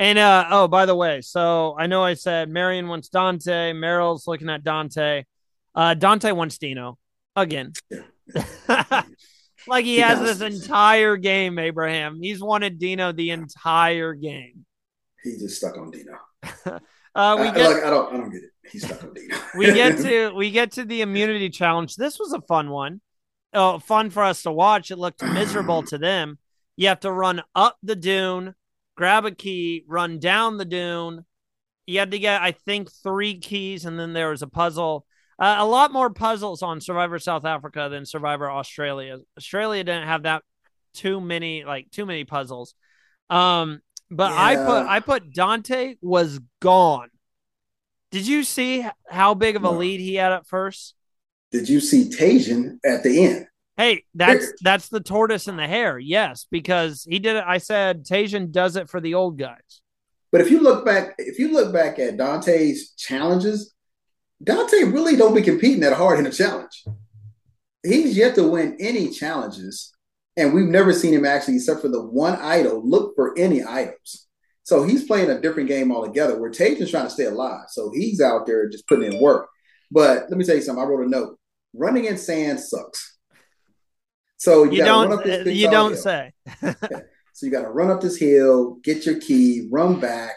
And 0.00 0.18
uh 0.18 0.46
oh, 0.50 0.68
by 0.68 0.86
the 0.86 0.94
way, 0.94 1.20
so 1.22 1.76
I 1.78 1.86
know 1.86 2.04
I 2.04 2.14
said 2.14 2.48
Marion 2.48 2.88
wants 2.88 3.08
Dante, 3.08 3.72
Meryl's 3.72 4.26
looking 4.26 4.48
at 4.48 4.62
Dante. 4.62 5.24
Uh 5.74 5.94
Dante 5.94 6.32
wants 6.32 6.58
Dino 6.58 6.98
again. 7.34 7.72
Like 9.68 9.84
he, 9.84 9.96
he 9.96 10.00
has 10.00 10.18
does. 10.18 10.38
this 10.38 10.62
entire 10.62 11.16
game, 11.16 11.58
Abraham. 11.58 12.20
He's 12.20 12.42
wanted 12.42 12.78
Dino 12.78 13.12
the 13.12 13.30
entire 13.30 14.14
game. 14.14 14.64
He's 15.22 15.40
just 15.40 15.58
stuck 15.58 15.76
on 15.76 15.90
Dino. 15.90 16.12
uh, 17.14 17.36
we 17.38 17.48
I, 17.48 17.54
get, 17.54 17.70
like, 17.70 17.84
I 17.84 17.90
don't 17.90 18.14
I 18.14 18.16
don't 18.16 18.30
get 18.30 18.42
it. 18.44 18.50
He's 18.70 18.86
stuck 18.86 19.02
on 19.02 19.12
Dino. 19.12 19.36
we 19.56 19.66
get 19.66 19.98
to 19.98 20.30
we 20.36 20.50
get 20.50 20.72
to 20.72 20.84
the 20.84 21.02
immunity 21.02 21.50
challenge. 21.50 21.96
This 21.96 22.18
was 22.18 22.32
a 22.32 22.40
fun 22.40 22.70
one. 22.70 23.00
Oh, 23.52 23.78
fun 23.78 24.10
for 24.10 24.24
us 24.24 24.42
to 24.42 24.52
watch. 24.52 24.90
It 24.90 24.96
looked 24.96 25.22
miserable 25.22 25.82
to 25.84 25.98
them. 25.98 26.38
You 26.76 26.88
have 26.88 27.00
to 27.00 27.12
run 27.12 27.42
up 27.54 27.76
the 27.82 27.96
dune, 27.96 28.54
grab 28.98 29.24
a 29.24 29.30
key, 29.30 29.84
run 29.86 30.18
down 30.18 30.56
the 30.56 30.64
dune. 30.64 31.24
You 31.86 32.00
had 32.00 32.10
to 32.10 32.18
get, 32.18 32.42
I 32.42 32.50
think, 32.50 32.90
three 32.92 33.38
keys, 33.38 33.84
and 33.84 33.98
then 33.98 34.12
there 34.12 34.30
was 34.30 34.42
a 34.42 34.48
puzzle. 34.48 35.06
Uh, 35.38 35.54
a 35.58 35.64
lot 35.64 35.92
more 35.92 36.10
puzzles 36.10 36.62
on 36.62 36.80
Survivor 36.80 37.20
South 37.20 37.44
Africa 37.44 37.88
than 37.90 38.04
Survivor 38.04 38.50
Australia. 38.50 39.18
Australia 39.38 39.84
didn't 39.84 40.08
have 40.08 40.24
that 40.24 40.42
too 40.94 41.20
many, 41.20 41.64
like 41.64 41.88
too 41.92 42.06
many 42.06 42.24
puzzles. 42.24 42.74
Um, 43.30 43.80
but 44.10 44.32
yeah. 44.32 44.42
I 44.42 44.56
put 44.56 44.86
I 44.86 45.00
put 45.00 45.32
Dante 45.32 45.94
was 46.02 46.40
gone. 46.60 47.10
Did 48.10 48.26
you 48.26 48.42
see 48.42 48.84
how 49.08 49.34
big 49.34 49.54
of 49.54 49.62
a 49.62 49.70
lead 49.70 50.00
he 50.00 50.16
had 50.16 50.32
at 50.32 50.46
first? 50.46 50.94
Did 51.52 51.68
you 51.68 51.78
see 51.80 52.10
Tajan 52.10 52.78
at 52.84 53.04
the 53.04 53.24
end? 53.24 53.46
Hey, 53.78 54.02
that's 54.12 54.52
that's 54.60 54.88
the 54.88 55.00
tortoise 55.00 55.46
and 55.46 55.56
the 55.56 55.68
hare. 55.68 56.00
Yes, 56.00 56.46
because 56.50 57.06
he 57.08 57.20
did 57.20 57.36
it. 57.36 57.44
I 57.46 57.58
said 57.58 58.04
Tajan 58.04 58.50
does 58.50 58.74
it 58.74 58.90
for 58.90 59.00
the 59.00 59.14
old 59.14 59.38
guys. 59.38 59.80
But 60.32 60.40
if 60.40 60.50
you 60.50 60.60
look 60.60 60.84
back, 60.84 61.14
if 61.16 61.38
you 61.38 61.52
look 61.52 61.72
back 61.72 62.00
at 62.00 62.16
Dante's 62.16 62.90
challenges, 62.96 63.72
Dante 64.42 64.82
really 64.82 65.14
don't 65.14 65.34
be 65.34 65.42
competing 65.42 65.78
that 65.80 65.92
hard 65.92 66.18
in 66.18 66.26
a 66.26 66.32
challenge. 66.32 66.84
He's 67.84 68.16
yet 68.16 68.34
to 68.34 68.48
win 68.48 68.76
any 68.80 69.10
challenges, 69.10 69.94
and 70.36 70.52
we've 70.52 70.66
never 70.66 70.92
seen 70.92 71.14
him 71.14 71.24
actually, 71.24 71.54
except 71.54 71.80
for 71.80 71.88
the 71.88 72.02
one 72.02 72.34
idol, 72.34 72.82
look 72.84 73.14
for 73.14 73.38
any 73.38 73.62
items. 73.64 74.26
So 74.64 74.82
he's 74.82 75.04
playing 75.04 75.30
a 75.30 75.40
different 75.40 75.68
game 75.68 75.92
altogether. 75.92 76.36
Where 76.36 76.50
Tajan's 76.50 76.90
trying 76.90 77.06
to 77.06 77.10
stay 77.10 77.26
alive, 77.26 77.66
so 77.68 77.92
he's 77.94 78.20
out 78.20 78.44
there 78.44 78.68
just 78.68 78.88
putting 78.88 79.12
in 79.12 79.20
work. 79.20 79.48
But 79.88 80.28
let 80.28 80.36
me 80.36 80.44
tell 80.44 80.56
you 80.56 80.62
something. 80.62 80.82
I 80.82 80.86
wrote 80.88 81.06
a 81.06 81.08
note. 81.08 81.38
Running 81.74 82.06
in 82.06 82.18
sand 82.18 82.58
sucks. 82.58 83.17
So 84.38 84.64
you, 84.64 84.78
you 84.78 84.84
don't 84.84 85.46
you 85.46 85.70
don't 85.70 85.92
hill. 85.92 86.02
say. 86.02 86.32
So 87.38 87.46
you 87.46 87.52
got 87.52 87.62
to 87.62 87.68
run 87.68 87.88
up 87.88 88.00
this 88.00 88.16
hill, 88.16 88.78
get 88.82 89.06
your 89.06 89.20
key, 89.20 89.68
run 89.70 90.00
back, 90.00 90.34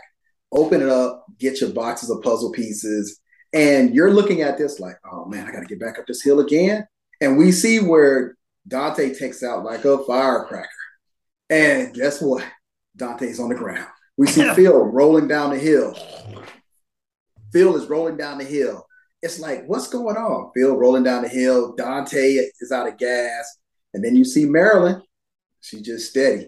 open 0.52 0.84
it 0.84 0.88
up, 0.88 1.26
get 1.40 1.60
your 1.60 1.72
boxes 1.72 2.12
of 2.12 2.22
puzzle 2.22 2.52
pieces, 2.52 3.20
and 3.54 3.96
you're 3.96 4.14
looking 4.14 4.44
at 4.44 4.60
this 4.60 4.80
like, 4.80 4.98
oh 5.12 5.26
man, 5.26 5.48
I 5.48 5.52
got 5.52 5.62
to 5.62 5.66
get 5.66 5.80
back 5.80 5.98
up 5.98 6.06
this 6.06 6.22
hill 6.22 6.42
again. 6.42 6.86
And 7.20 7.40
we 7.40 7.52
see 7.52 7.80
where 7.80 8.38
Dante 8.68 9.16
takes 9.16 9.42
out 9.42 9.64
like 9.66 9.84
a 9.84 9.98
firecracker. 10.04 10.70
And 11.50 11.92
guess 11.96 12.22
what? 12.22 12.46
Dante's 12.96 13.40
on 13.40 13.50
the 13.50 13.56
ground. 13.56 13.88
We 14.16 14.28
see 14.28 14.48
Phil 14.54 14.86
rolling 14.86 15.28
down 15.28 15.50
the 15.50 15.60
hill. 15.60 15.96
Phil 17.52 17.76
is 17.76 17.88
rolling 17.88 18.18
down 18.18 18.38
the 18.38 18.44
hill. 18.44 18.86
It's 19.24 19.40
like, 19.40 19.66
what's 19.66 19.88
going 19.88 20.18
on? 20.18 20.52
Phil 20.56 20.76
rolling 20.76 21.04
down 21.04 21.24
the 21.24 21.30
hill. 21.30 21.74
Dante 21.76 22.48
is 22.60 22.72
out 22.72 22.88
of 22.88 22.98
gas. 22.98 23.58
And 23.94 24.04
then 24.04 24.16
you 24.16 24.24
see 24.24 24.46
Marilyn. 24.46 25.02
She's 25.62 25.82
just 25.82 26.10
steady. 26.10 26.48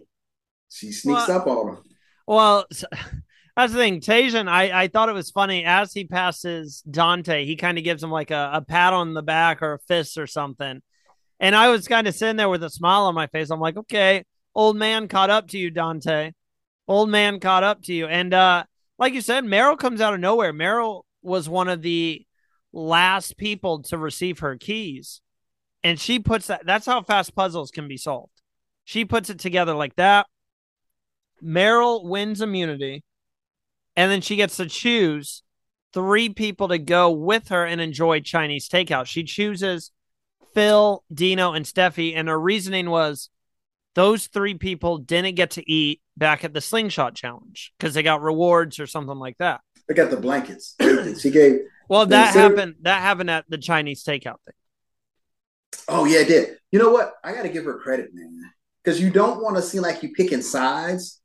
She 0.69 0.91
sneaks 0.91 1.27
well, 1.27 1.41
up 1.41 1.47
on 1.47 1.67
him. 1.69 1.83
Well, 2.27 2.65
that's 3.55 3.73
the 3.73 3.79
thing. 3.79 4.01
Tajan, 4.01 4.47
I, 4.47 4.83
I 4.83 4.87
thought 4.87 5.09
it 5.09 5.13
was 5.15 5.29
funny. 5.29 5.65
As 5.65 5.93
he 5.93 6.05
passes 6.05 6.81
Dante, 6.89 7.45
he 7.45 7.55
kind 7.55 7.77
of 7.77 7.83
gives 7.83 8.01
him 8.01 8.11
like 8.11 8.31
a, 8.31 8.51
a 8.53 8.61
pat 8.61 8.93
on 8.93 9.13
the 9.13 9.21
back 9.21 9.61
or 9.61 9.73
a 9.73 9.79
fist 9.79 10.17
or 10.17 10.27
something. 10.27 10.81
And 11.39 11.55
I 11.55 11.69
was 11.69 11.87
kind 11.87 12.07
of 12.07 12.15
sitting 12.15 12.37
there 12.37 12.49
with 12.49 12.63
a 12.63 12.69
smile 12.69 13.03
on 13.03 13.15
my 13.15 13.27
face. 13.27 13.49
I'm 13.49 13.59
like, 13.59 13.77
okay, 13.77 14.23
old 14.55 14.77
man 14.77 15.07
caught 15.07 15.29
up 15.29 15.49
to 15.49 15.57
you, 15.57 15.69
Dante. 15.69 16.31
Old 16.87 17.09
man 17.09 17.39
caught 17.39 17.63
up 17.63 17.83
to 17.83 17.93
you. 17.93 18.07
And 18.07 18.33
uh, 18.33 18.63
like 18.97 19.13
you 19.13 19.21
said, 19.21 19.43
Meryl 19.43 19.77
comes 19.77 20.01
out 20.01 20.13
of 20.13 20.19
nowhere. 20.19 20.53
Meryl 20.53 21.01
was 21.21 21.47
one 21.47 21.69
of 21.69 21.81
the 21.81 22.25
last 22.71 23.37
people 23.37 23.83
to 23.83 23.97
receive 23.97 24.39
her 24.39 24.57
keys. 24.57 25.21
And 25.83 25.99
she 25.99 26.19
puts 26.19 26.47
that, 26.47 26.65
that's 26.65 26.85
how 26.85 27.01
fast 27.01 27.35
puzzles 27.35 27.71
can 27.71 27.87
be 27.87 27.97
solved. 27.97 28.41
She 28.85 29.05
puts 29.05 29.29
it 29.29 29.39
together 29.39 29.73
like 29.73 29.95
that. 29.95 30.27
Meryl 31.43 32.05
wins 32.05 32.41
immunity. 32.41 33.03
And 33.95 34.11
then 34.11 34.21
she 34.21 34.35
gets 34.35 34.57
to 34.57 34.65
choose 34.65 35.43
three 35.93 36.29
people 36.29 36.69
to 36.69 36.79
go 36.79 37.11
with 37.11 37.49
her 37.49 37.65
and 37.65 37.79
enjoy 37.79 38.21
Chinese 38.21 38.67
takeout. 38.67 39.05
She 39.05 39.23
chooses 39.23 39.91
Phil, 40.53 41.03
Dino, 41.13 41.53
and 41.53 41.65
Steffi. 41.65 42.13
And 42.15 42.27
her 42.27 42.39
reasoning 42.39 42.89
was 42.89 43.29
those 43.93 44.27
three 44.27 44.55
people 44.55 44.97
didn't 44.97 45.35
get 45.35 45.51
to 45.51 45.71
eat 45.71 46.01
back 46.17 46.43
at 46.43 46.53
the 46.53 46.61
slingshot 46.61 47.15
challenge 47.15 47.73
because 47.77 47.93
they 47.93 48.03
got 48.03 48.21
rewards 48.21 48.79
or 48.79 48.87
something 48.87 49.17
like 49.17 49.37
that. 49.37 49.61
They 49.87 49.93
got 49.93 50.09
the 50.09 50.17
blankets. 50.17 50.75
she 51.19 51.29
gave 51.29 51.59
well, 51.89 52.05
that 52.07 52.33
happened. 52.33 52.75
That 52.81 53.01
happened 53.01 53.29
at 53.29 53.45
the 53.49 53.57
Chinese 53.57 54.03
takeout 54.03 54.37
thing. 54.45 54.55
Oh 55.87 56.05
yeah, 56.05 56.19
it 56.19 56.27
did. 56.27 56.57
You 56.71 56.79
know 56.79 56.91
what? 56.91 57.13
I 57.23 57.33
got 57.33 57.43
to 57.43 57.49
give 57.49 57.65
her 57.65 57.79
credit, 57.79 58.09
man, 58.13 58.41
because 58.83 58.99
you 58.99 59.09
don't 59.09 59.41
want 59.41 59.55
to 59.55 59.61
seem 59.61 59.81
like 59.81 60.03
you 60.03 60.11
picking 60.13 60.41
sides, 60.41 61.21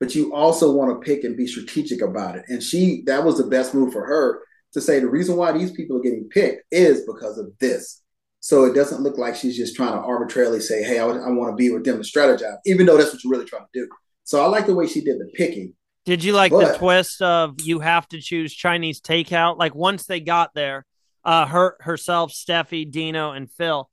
but 0.00 0.14
you 0.14 0.34
also 0.34 0.72
want 0.72 0.90
to 0.90 1.04
pick 1.04 1.24
and 1.24 1.36
be 1.36 1.46
strategic 1.46 2.00
about 2.00 2.36
it. 2.36 2.44
And 2.48 2.62
she, 2.62 3.02
that 3.06 3.24
was 3.24 3.38
the 3.38 3.46
best 3.46 3.74
move 3.74 3.92
for 3.92 4.06
her 4.06 4.40
to 4.74 4.80
say 4.80 5.00
the 5.00 5.08
reason 5.08 5.36
why 5.36 5.52
these 5.52 5.72
people 5.72 5.96
are 5.96 6.02
getting 6.02 6.28
picked 6.28 6.62
is 6.70 7.04
because 7.06 7.38
of 7.38 7.50
this. 7.58 8.02
So 8.40 8.64
it 8.64 8.74
doesn't 8.74 9.02
look 9.02 9.18
like 9.18 9.34
she's 9.34 9.56
just 9.56 9.74
trying 9.74 9.92
to 9.92 9.98
arbitrarily 9.98 10.60
say, 10.60 10.82
"Hey, 10.82 10.98
I, 11.00 11.06
I 11.06 11.30
want 11.30 11.52
to 11.52 11.56
be 11.56 11.70
with 11.70 11.84
them 11.84 12.02
to 12.02 12.08
strategize," 12.08 12.56
even 12.66 12.86
though 12.86 12.96
that's 12.96 13.12
what 13.12 13.22
you're 13.24 13.32
really 13.32 13.46
trying 13.46 13.62
to 13.62 13.80
do. 13.80 13.88
So 14.24 14.42
I 14.44 14.46
like 14.46 14.66
the 14.66 14.74
way 14.74 14.86
she 14.86 15.00
did 15.00 15.18
the 15.18 15.28
picking. 15.34 15.74
Did 16.04 16.22
you 16.22 16.32
like 16.32 16.52
but, 16.52 16.72
the 16.72 16.78
twist 16.78 17.20
of 17.20 17.60
you 17.60 17.80
have 17.80 18.08
to 18.08 18.20
choose 18.20 18.54
Chinese 18.54 19.00
takeout? 19.00 19.58
Like 19.58 19.74
once 19.74 20.06
they 20.06 20.20
got 20.20 20.54
there, 20.54 20.86
uh, 21.24 21.46
her 21.46 21.76
herself, 21.80 22.32
Steffi, 22.32 22.90
Dino, 22.90 23.32
and 23.32 23.50
Phil. 23.50 23.88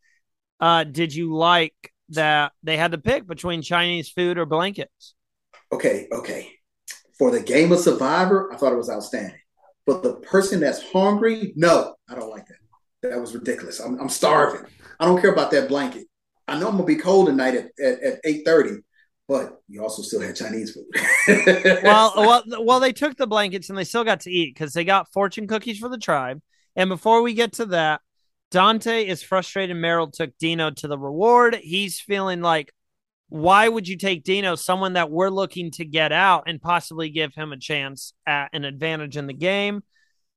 Uh, 0.60 0.84
did 0.84 1.14
you 1.14 1.36
like 1.36 1.94
that 2.10 2.54
they 2.64 2.78
had 2.78 2.92
to 2.92 2.98
pick 2.98 3.28
between 3.28 3.62
Chinese 3.62 4.10
food 4.10 4.38
or 4.38 4.46
blankets? 4.46 5.16
Okay, 5.72 6.08
okay. 6.12 6.52
For 7.18 7.32
the 7.32 7.42
game 7.42 7.72
of 7.72 7.80
Survivor, 7.80 8.52
I 8.54 8.58
thought 8.58 8.74
it 8.74 8.78
was 8.78 8.90
outstanding. 8.90 9.40
But 9.86 10.04
the 10.04 10.16
person 10.16 10.60
that's 10.60 10.92
hungry, 10.92 11.54
no, 11.56 11.96
I 12.10 12.16
don't 12.16 12.30
like 12.30 12.48
that. 12.48 13.10
That 13.10 13.22
was 13.22 13.36
ridiculous. 13.36 13.80
I'm, 13.80 14.00
I'm 14.00 14.10
starving. 14.10 14.66
I 15.00 15.06
don't 15.06 15.22
care 15.22 15.32
about 15.32 15.52
that 15.52 15.68
blanket. 15.68 16.08
I 16.48 16.60
know 16.60 16.68
I'm 16.68 16.74
gonna 16.74 16.86
be 16.86 16.96
cold 16.96 17.28
tonight 17.28 17.56
at, 17.56 17.68
at, 17.84 18.02
at 18.02 18.24
8:30, 18.24 18.78
but 19.28 19.60
you 19.68 19.82
also 19.82 20.02
still 20.02 20.22
had 20.22 20.36
Chinese 20.36 20.72
food. 20.72 20.86
well, 21.84 22.14
well, 22.16 22.44
well, 22.60 22.80
they 22.80 22.94
took 22.94 23.18
the 23.18 23.28
blankets 23.28 23.70
and 23.70 23.78
they 23.78 23.84
still 23.84 24.04
got 24.04 24.22
to 24.22 24.32
eat 24.32 24.54
because 24.54 24.74
they 24.74 24.84
got 24.84 25.12
fortune 25.12 25.48
cookies 25.48 25.80
for 25.80 25.90
the 25.90 25.98
tribe. 25.98 26.42
And 26.76 26.90
before 26.90 27.22
we 27.22 27.34
get 27.34 27.54
to 27.54 27.66
that, 27.68 28.02
Dante 28.52 29.06
is 29.06 29.24
frustrated. 29.24 29.76
Meryl 29.76 30.12
took 30.12 30.38
Dino 30.38 30.72
to 30.72 30.88
the 30.88 30.98
reward. 30.98 31.56
He's 31.56 32.00
feeling 32.00 32.42
like, 32.42 32.72
why 33.30 33.68
would 33.68 33.88
you 33.88 33.98
take 33.98 34.24
Dino, 34.24 34.56
someone 34.56 34.94
that 34.94 35.10
we're 35.10 35.30
looking 35.30 35.72
to 35.72 35.86
get 35.86 36.12
out 36.12 36.44
and 36.48 36.62
possibly 36.62 37.10
give 37.10 37.34
him 37.34 37.52
a 37.52 37.58
chance 37.58 38.14
at 38.28 38.50
an 38.54 38.66
advantage 38.66 39.18
in 39.18 39.28
the 39.28 39.34
game? 39.34 39.84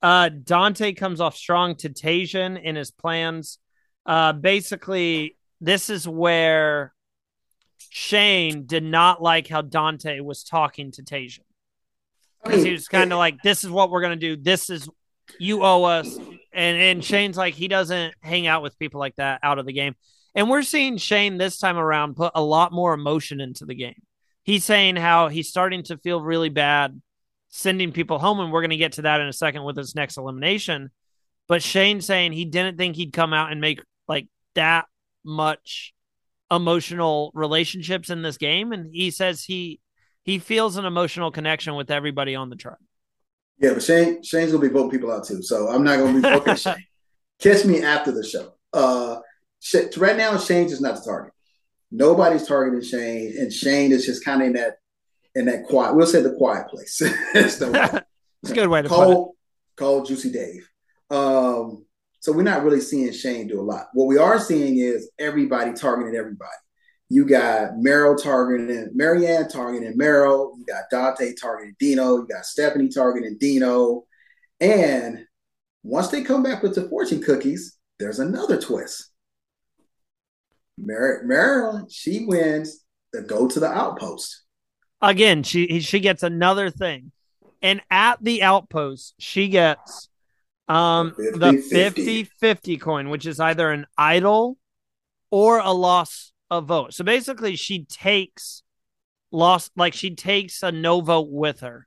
Uh, 0.00 0.30
Dante 0.30 0.94
comes 0.94 1.20
off 1.20 1.36
strong 1.36 1.76
to 1.76 1.90
Tajan 1.90 2.60
in 2.62 2.76
his 2.76 2.90
plans. 2.90 3.58
Uh, 4.06 4.32
basically, 4.32 5.36
this 5.60 5.90
is 5.90 6.08
where 6.08 6.94
Shane 7.90 8.64
did 8.64 8.84
not 8.84 9.22
like 9.22 9.48
how 9.48 9.60
Dante 9.60 10.20
was 10.20 10.44
talking 10.44 10.92
to 10.92 11.02
Tasia. 11.02 11.40
Because 12.42 12.62
he 12.62 12.72
was 12.72 12.88
kind 12.88 13.12
of 13.12 13.18
like, 13.18 13.42
this 13.42 13.64
is 13.64 13.70
what 13.70 13.90
we're 13.90 14.00
going 14.00 14.18
to 14.18 14.36
do. 14.36 14.40
This 14.40 14.70
is, 14.70 14.88
you 15.38 15.62
owe 15.62 15.84
us. 15.84 16.16
And, 16.52 16.78
and 16.78 17.04
Shane's 17.04 17.36
like, 17.36 17.54
he 17.54 17.68
doesn't 17.68 18.14
hang 18.20 18.46
out 18.46 18.62
with 18.62 18.78
people 18.78 19.00
like 19.00 19.16
that 19.16 19.40
out 19.42 19.58
of 19.58 19.66
the 19.66 19.72
game. 19.72 19.94
And 20.34 20.50
we're 20.50 20.62
seeing 20.62 20.96
Shane 20.96 21.38
this 21.38 21.58
time 21.58 21.78
around 21.78 22.16
put 22.16 22.32
a 22.34 22.42
lot 22.42 22.72
more 22.72 22.94
emotion 22.94 23.40
into 23.40 23.64
the 23.64 23.74
game. 23.74 24.02
He's 24.42 24.64
saying 24.64 24.96
how 24.96 25.28
he's 25.28 25.48
starting 25.48 25.82
to 25.84 25.98
feel 25.98 26.20
really 26.22 26.48
bad 26.48 27.00
sending 27.48 27.92
people 27.92 28.18
home. 28.18 28.40
And 28.40 28.52
we're 28.52 28.62
going 28.62 28.70
to 28.70 28.76
get 28.76 28.92
to 28.92 29.02
that 29.02 29.20
in 29.20 29.28
a 29.28 29.32
second 29.32 29.64
with 29.64 29.76
his 29.76 29.94
next 29.94 30.16
elimination. 30.16 30.90
But 31.48 31.62
Shane 31.62 32.00
saying 32.00 32.32
he 32.32 32.44
didn't 32.44 32.76
think 32.76 32.96
he'd 32.96 33.12
come 33.12 33.32
out 33.32 33.50
and 33.50 33.60
make 33.60 33.82
like 34.06 34.28
that 34.54 34.86
much 35.24 35.94
emotional 36.50 37.30
relationships 37.34 38.10
in 38.10 38.22
this 38.22 38.36
game, 38.36 38.72
and 38.72 38.90
he 38.92 39.10
says 39.10 39.44
he 39.44 39.80
he 40.22 40.38
feels 40.38 40.76
an 40.76 40.84
emotional 40.84 41.30
connection 41.30 41.74
with 41.74 41.90
everybody 41.90 42.34
on 42.34 42.50
the 42.50 42.56
tribe. 42.56 42.76
Yeah, 43.58 43.74
but 43.74 43.82
Shane 43.82 44.22
Shane's 44.22 44.52
gonna 44.52 44.62
be 44.62 44.72
voting 44.72 44.90
people 44.90 45.10
out 45.10 45.26
too, 45.26 45.42
so 45.42 45.68
I'm 45.68 45.82
not 45.82 45.98
gonna 45.98 46.14
be 46.14 46.20
voting 46.20 46.54
Shane. 46.56 46.84
Catch 47.40 47.64
me 47.64 47.82
after 47.82 48.12
the 48.12 48.24
show. 48.24 48.52
Uh, 48.72 49.18
right 49.96 50.16
now, 50.16 50.36
Shane 50.38 50.66
is 50.66 50.80
not 50.80 50.96
the 50.96 51.02
target. 51.02 51.32
Nobody's 51.90 52.46
targeting 52.46 52.82
Shane, 52.82 53.34
and 53.38 53.52
Shane 53.52 53.92
is 53.92 54.06
just 54.06 54.24
kind 54.24 54.42
of 54.42 54.48
in 54.48 54.52
that 54.54 54.76
in 55.34 55.46
that 55.46 55.64
quiet. 55.64 55.94
We'll 55.94 56.06
say 56.06 56.22
the 56.22 56.34
quiet 56.34 56.68
place. 56.68 57.00
it's, 57.34 57.60
a 57.60 58.04
good 58.54 58.68
way 58.68 58.82
to 58.82 58.88
call. 58.88 59.34
Call 59.76 60.04
Juicy 60.04 60.30
Dave. 60.30 60.68
Um, 61.10 61.84
so 62.20 62.32
we're 62.32 62.42
not 62.42 62.64
really 62.64 62.80
seeing 62.80 63.12
Shane 63.12 63.46
do 63.46 63.60
a 63.60 63.62
lot. 63.62 63.88
What 63.92 64.06
we 64.06 64.18
are 64.18 64.38
seeing 64.38 64.78
is 64.78 65.10
everybody 65.18 65.72
targeting 65.72 66.16
everybody. 66.16 66.50
You 67.10 67.24
got 67.24 67.72
Meryl 67.74 68.22
targeting 68.22 68.90
Marianne 68.94 69.48
targeting 69.48 69.96
Meryl. 69.98 70.52
You 70.58 70.64
got 70.66 70.84
Dante 70.90 71.32
targeting 71.34 71.74
Dino. 71.78 72.18
You 72.18 72.26
got 72.26 72.44
Stephanie 72.44 72.88
targeting 72.88 73.38
Dino. 73.38 74.04
And 74.60 75.24
once 75.82 76.08
they 76.08 76.22
come 76.22 76.42
back 76.42 76.62
with 76.62 76.74
the 76.74 76.88
fortune 76.88 77.22
cookies, 77.22 77.76
there's 77.98 78.18
another 78.18 78.60
twist. 78.60 79.10
Mar- 80.76 81.22
Marilyn, 81.24 81.86
she 81.88 82.26
wins 82.26 82.84
the 83.12 83.22
go 83.22 83.48
to 83.48 83.58
the 83.58 83.70
outpost. 83.70 84.42
Again, 85.00 85.42
she 85.42 85.80
she 85.80 86.00
gets 86.00 86.22
another 86.22 86.70
thing. 86.70 87.12
And 87.62 87.80
at 87.90 88.22
the 88.22 88.42
outpost, 88.42 89.14
she 89.18 89.48
gets 89.48 90.08
um 90.68 91.14
50, 91.16 91.38
the 91.38 91.52
50 91.70 92.24
50 92.24 92.76
coin, 92.76 93.08
which 93.08 93.24
is 93.24 93.40
either 93.40 93.70
an 93.70 93.86
idol 93.96 94.58
or 95.30 95.58
a 95.58 95.70
loss 95.70 96.32
of 96.50 96.66
vote. 96.66 96.94
So 96.94 97.04
basically 97.04 97.56
she 97.56 97.84
takes 97.84 98.62
lost 99.30 99.72
like 99.76 99.94
she 99.94 100.14
takes 100.14 100.62
a 100.62 100.72
no 100.72 101.00
vote 101.00 101.28
with 101.30 101.60
her. 101.60 101.86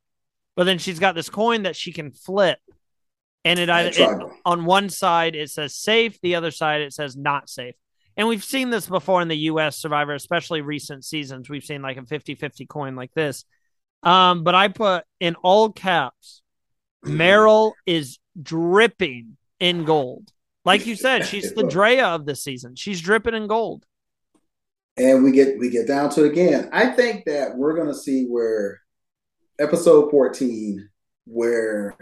But 0.56 0.66
then 0.66 0.78
she's 0.78 1.00
got 1.00 1.16
this 1.16 1.30
coin 1.30 1.64
that 1.64 1.76
she 1.76 1.92
can 1.92 2.12
flip. 2.12 2.60
And 3.44 3.60
it 3.60 3.70
either 3.70 3.92
it, 3.94 4.32
on 4.46 4.66
one 4.66 4.90
side 4.90 5.36
it 5.36 5.50
says 5.50 5.76
safe, 5.76 6.20
the 6.22 6.36
other 6.36 6.52
side 6.52 6.82
it 6.82 6.94
says 6.94 7.16
not 7.18 7.50
safe. 7.50 7.76
And 8.18 8.28
we've 8.28 8.44
seen 8.44 8.70
this 8.70 8.88
before 8.88 9.22
in 9.22 9.30
the 9.30 9.38
US 9.38 9.78
Survivor, 9.78 10.14
especially 10.14 10.62
recent 10.62 11.06
seasons. 11.06 11.50
We've 11.50 11.64
seen 11.64 11.82
like 11.82 11.98
a 11.98 12.02
50-50 12.02 12.68
coin 12.68 12.96
like 12.96 13.14
this. 13.14 13.46
Um, 14.04 14.44
but 14.44 14.56
I 14.56 14.68
put 14.68 15.06
in 15.20 15.36
all 15.36 15.72
caps, 15.72 16.42
Meryl 17.06 17.74
is 17.86 18.20
dripping 18.42 19.38
in 19.60 19.86
gold. 19.86 20.32
Like 20.64 20.86
you 20.86 20.96
said, 20.96 21.26
she's 21.26 21.54
the 21.54 21.64
Drea 21.64 22.06
of 22.06 22.26
the 22.26 22.36
season. 22.36 22.76
She's 22.76 23.02
dripping 23.02 23.34
in 23.34 23.48
gold. 23.48 23.86
And 24.98 25.24
we 25.24 25.32
get 25.32 25.58
we 25.58 25.70
get 25.70 25.88
down 25.88 26.10
to 26.12 26.26
it 26.26 26.32
again. 26.32 26.70
I 26.74 26.88
think 26.88 27.26
that 27.26 27.56
we're 27.56 27.76
gonna 27.76 27.94
see 27.94 28.26
where 28.26 28.82
episode 29.60 30.12
14, 30.12 30.90
where 31.26 31.96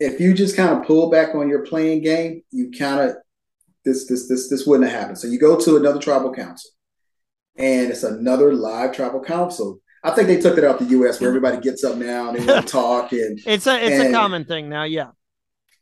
if 0.00 0.20
you 0.20 0.34
just 0.34 0.56
kind 0.56 0.78
of 0.78 0.86
pull 0.86 1.10
back 1.10 1.34
on 1.34 1.48
your 1.48 1.64
playing 1.64 2.02
game, 2.02 2.42
you 2.50 2.70
kind 2.70 3.00
of 3.00 3.16
this 3.84 4.06
this 4.06 4.28
this 4.28 4.48
this 4.50 4.66
wouldn't 4.66 4.90
have 4.90 4.98
happened. 4.98 5.18
So 5.18 5.28
you 5.28 5.38
go 5.38 5.58
to 5.58 5.76
another 5.76 6.00
tribal 6.00 6.32
council, 6.32 6.70
and 7.56 7.90
it's 7.90 8.02
another 8.02 8.52
live 8.52 8.92
tribal 8.92 9.22
council. 9.22 9.80
I 10.02 10.10
think 10.10 10.28
they 10.28 10.40
took 10.40 10.58
it 10.58 10.64
out 10.64 10.78
the 10.78 10.84
U.S. 10.86 11.20
where 11.20 11.28
everybody 11.28 11.58
gets 11.58 11.82
up 11.82 11.96
now 11.96 12.28
and 12.28 12.38
they 12.38 12.46
want 12.46 12.66
to 12.66 12.72
talk, 12.72 13.12
and 13.12 13.40
it's 13.46 13.66
a 13.66 13.84
it's 13.84 14.08
a 14.08 14.12
common 14.12 14.44
thing 14.44 14.68
now. 14.68 14.84
Yeah, 14.84 15.10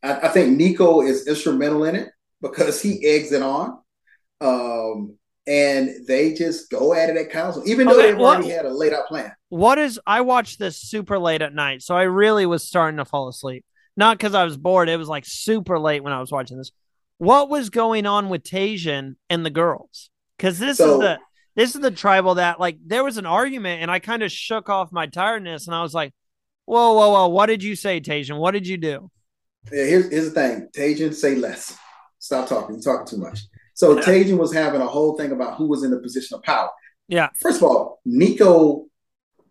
I, 0.03 0.21
I, 0.21 0.29
think 0.29 0.57
Nico 0.57 1.03
is 1.03 1.27
instrumental 1.27 1.85
in 1.85 1.97
it 1.97 2.11
because 2.41 2.81
he 2.81 3.05
eggs 3.05 3.33
it 3.33 3.43
on, 3.43 3.79
um, 4.41 5.19
and 5.47 6.07
they 6.07 6.33
just 6.33 6.71
go 6.71 6.95
at 6.95 7.11
it 7.11 7.17
at 7.17 7.31
council, 7.31 7.63
even 7.67 7.87
though 7.87 7.99
okay, 7.99 8.13
they've 8.13 8.21
already 8.21 8.49
had 8.49 8.65
a 8.65 8.73
laid 8.73 8.93
out 8.93 9.07
plan. 9.07 9.33
What 9.49 9.79
is? 9.79 10.01
I 10.07 10.23
watched 10.23 10.59
this 10.59 10.81
super 10.81 11.19
late 11.19 11.43
at 11.43 11.55
night, 11.55 11.83
so 11.83 11.97
I 11.97 12.03
really 12.03 12.47
was 12.47 12.67
starting 12.67 12.99
to 12.99 13.05
fall 13.05 13.29
asleep. 13.29 13.65
Not 13.97 14.19
because 14.19 14.35
I 14.35 14.45
was 14.45 14.57
bored; 14.57 14.89
it 14.89 14.97
was 14.97 15.09
like 15.09 15.25
super 15.27 15.79
late 15.79 16.03
when 16.03 16.13
I 16.13 16.21
was 16.21 16.33
watching 16.33 16.57
this. 16.57 16.73
What 17.19 17.49
was 17.49 17.71
going 17.71 18.07
on 18.07 18.29
with 18.29 18.43
Tajian 18.43 19.17
and 19.31 19.47
the 19.47 19.51
girls? 19.51 20.11
Because 20.37 20.59
this 20.59 20.79
so, 20.79 20.95
is 20.95 21.01
the 21.01 21.19
this 21.55 21.75
is 21.75 21.81
the 21.81 21.91
tribal 21.91 22.37
that 22.37 22.59
like 22.59 22.79
there 22.85 23.05
was 23.05 23.19
an 23.19 23.27
argument 23.27 23.83
and 23.83 23.91
I 23.91 23.99
kind 23.99 24.23
of 24.23 24.33
shook 24.33 24.69
off 24.69 24.93
my 24.93 25.07
tiredness 25.07 25.67
and 25.67 25.75
I 25.75 25.83
was 25.83 25.95
like, 25.95 26.13
whoa, 26.65 26.95
whoa, 26.95 27.11
whoa, 27.11 27.29
what 27.29 27.47
did 27.47 27.63
you 27.63 27.77
say, 27.77 28.01
Tajian? 28.01 28.39
What 28.39 28.53
did 28.53 28.67
you 28.67 28.77
do? 28.77 29.11
Yeah, 29.73 29.85
here's, 29.85 30.11
here's 30.11 30.25
the 30.27 30.31
thing. 30.33 30.69
Tajian, 30.77 31.15
say 31.15 31.37
less. 31.37 31.77
Stop 32.19 32.49
talking. 32.49 32.77
You're 32.77 32.83
talking 32.83 33.07
too 33.07 33.23
much. 33.23 33.41
So 33.75 33.97
yeah. 33.97 34.03
Tajian 34.03 34.39
was 34.39 34.53
having 34.53 34.81
a 34.81 34.87
whole 34.87 35.17
thing 35.17 35.33
about 35.33 35.57
who 35.57 35.67
was 35.67 35.83
in 35.83 35.91
the 35.91 35.99
position 35.99 36.37
of 36.37 36.43
power. 36.43 36.71
Yeah. 37.09 37.29
First 37.41 37.59
of 37.59 37.65
all, 37.65 38.01
Nico 38.05 38.87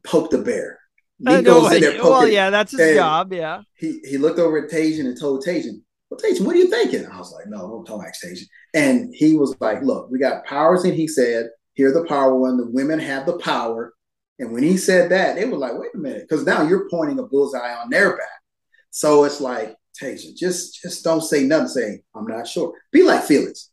poked 0.03 0.31
the 0.31 0.39
bear. 0.39 0.79
Nico 1.19 1.65
uh, 1.65 1.69
no, 1.69 1.79
there 1.79 2.03
Well, 2.03 2.27
yeah, 2.27 2.49
that's 2.49 2.71
his 2.71 2.95
job. 2.95 3.31
Yeah. 3.33 3.61
He 3.75 3.99
he 4.03 4.17
looked 4.17 4.39
over 4.39 4.65
at 4.65 4.71
Tajian 4.71 5.05
and 5.05 5.19
told 5.19 5.45
Tajian, 5.45 5.81
well, 6.09 6.19
Tajian, 6.19 6.45
what 6.45 6.55
are 6.55 6.59
you 6.59 6.69
thinking? 6.69 7.05
I 7.05 7.17
was 7.17 7.31
like, 7.31 7.47
no, 7.47 7.59
don't 7.59 7.85
talk 7.85 7.99
like 7.99 8.13
Tajian. 8.13 8.47
And 8.73 9.13
he 9.13 9.35
was 9.35 9.55
like, 9.59 9.83
look, 9.83 10.09
we 10.09 10.19
got 10.19 10.45
powers 10.45 10.83
and 10.83 10.93
he 10.93 11.07
said, 11.07 11.49
here 11.73 11.91
the 11.91 12.05
power 12.05 12.35
one. 12.35 12.57
The 12.57 12.69
women 12.69 12.99
have 12.99 13.25
the 13.25 13.37
power. 13.37 13.93
And 14.39 14.51
when 14.51 14.63
he 14.63 14.77
said 14.77 15.11
that, 15.11 15.35
they 15.35 15.45
were 15.45 15.57
like, 15.57 15.73
wait 15.77 15.93
a 15.93 15.97
minute, 15.97 16.25
because 16.27 16.45
now 16.45 16.63
you're 16.63 16.89
pointing 16.89 17.19
a 17.19 17.23
bullseye 17.23 17.75
on 17.75 17.89
their 17.89 18.17
back. 18.17 18.41
So 18.89 19.23
it's 19.25 19.39
like, 19.39 19.75
Tasia, 20.01 20.35
just 20.35 20.81
just 20.81 21.03
don't 21.03 21.21
say 21.21 21.43
nothing. 21.43 21.67
Say, 21.67 22.03
I'm 22.15 22.25
not 22.25 22.47
sure. 22.47 22.73
Be 22.91 23.03
like 23.03 23.23
Felix. 23.23 23.69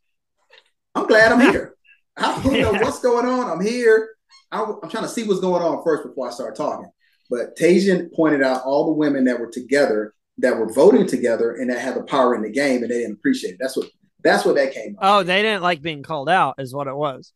I'm 0.95 1.07
glad 1.07 1.33
I'm 1.33 1.41
here. 1.41 1.75
I 2.17 2.43
don't 2.43 2.61
know 2.61 2.73
what's 2.73 3.01
going 3.01 3.27
on. 3.27 3.51
I'm 3.51 3.65
here. 3.65 4.11
I'm, 4.53 4.77
I'm 4.83 4.91
trying 4.91 5.05
to 5.05 5.09
see 5.09 5.25
what's 5.25 5.41
going 5.41 5.63
on 5.63 5.83
first 5.85 6.03
before 6.03 6.29
I 6.29 6.33
start 6.33 6.57
talking. 6.57 6.91
But 7.31 7.57
Tajian 7.57 8.13
pointed 8.13 8.43
out 8.43 8.65
all 8.65 8.87
the 8.87 8.93
women 8.93 9.25
that 9.25 9.39
were 9.39 9.51
together, 9.51 10.15
that 10.39 10.57
were 10.57 10.73
voting 10.73 11.07
together, 11.07 11.53
and 11.53 11.71
that 11.71 11.79
had 11.79 11.95
the 11.95 12.03
power 12.03 12.35
in 12.35 12.43
the 12.43 12.51
game, 12.51 12.83
and 12.83 12.91
they 12.91 12.99
didn't 12.99 13.15
appreciate 13.15 13.53
it. 13.53 13.59
That's 13.61 13.77
what 13.77 13.89
that's 14.23 14.45
what 14.45 14.57
that 14.57 14.73
came. 14.75 14.97
Oh, 15.01 15.23
they 15.23 15.41
didn't 15.41 15.63
like 15.63 15.81
being 15.81 16.03
called 16.03 16.29
out, 16.29 16.57
is 16.59 16.75
what 16.75 16.89
it 16.89 16.97
was. 16.97 17.33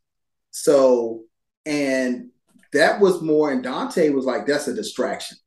So, 0.50 1.22
and 1.64 2.30
that 2.72 3.00
was 3.00 3.22
more, 3.22 3.52
and 3.52 3.62
Dante 3.62 4.10
was 4.10 4.26
like, 4.26 4.46
that's 4.46 4.68
a 4.68 4.74
distraction. 4.74 5.38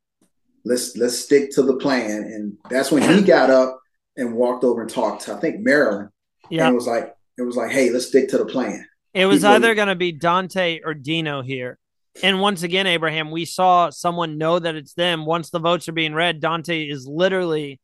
Let's 0.64 0.96
let's 0.96 1.18
stick 1.18 1.50
to 1.52 1.62
the 1.62 1.76
plan. 1.76 2.22
And 2.22 2.56
that's 2.68 2.90
when 2.90 3.02
he 3.02 3.22
got 3.22 3.50
up 3.50 3.78
and 4.16 4.34
walked 4.34 4.64
over 4.64 4.82
and 4.82 4.90
talked 4.90 5.22
to 5.22 5.34
I 5.34 5.40
think 5.40 5.60
Marilyn. 5.60 6.10
Yeah. 6.50 6.66
And 6.66 6.74
was 6.74 6.86
like, 6.86 7.14
it 7.38 7.42
was 7.42 7.56
like, 7.56 7.70
hey, 7.70 7.90
let's 7.90 8.06
stick 8.06 8.28
to 8.30 8.38
the 8.38 8.44
plan. 8.44 8.86
It 9.14 9.26
was 9.26 9.40
People, 9.40 9.54
either 9.54 9.74
gonna 9.74 9.94
be 9.94 10.12
Dante 10.12 10.80
or 10.84 10.94
Dino 10.94 11.42
here. 11.42 11.78
And 12.22 12.40
once 12.40 12.62
again, 12.62 12.86
Abraham, 12.86 13.30
we 13.30 13.44
saw 13.44 13.90
someone 13.90 14.38
know 14.38 14.58
that 14.58 14.74
it's 14.74 14.94
them. 14.94 15.24
Once 15.24 15.50
the 15.50 15.60
votes 15.60 15.88
are 15.88 15.92
being 15.92 16.14
read, 16.14 16.40
Dante 16.40 16.82
is 16.88 17.06
literally 17.06 17.80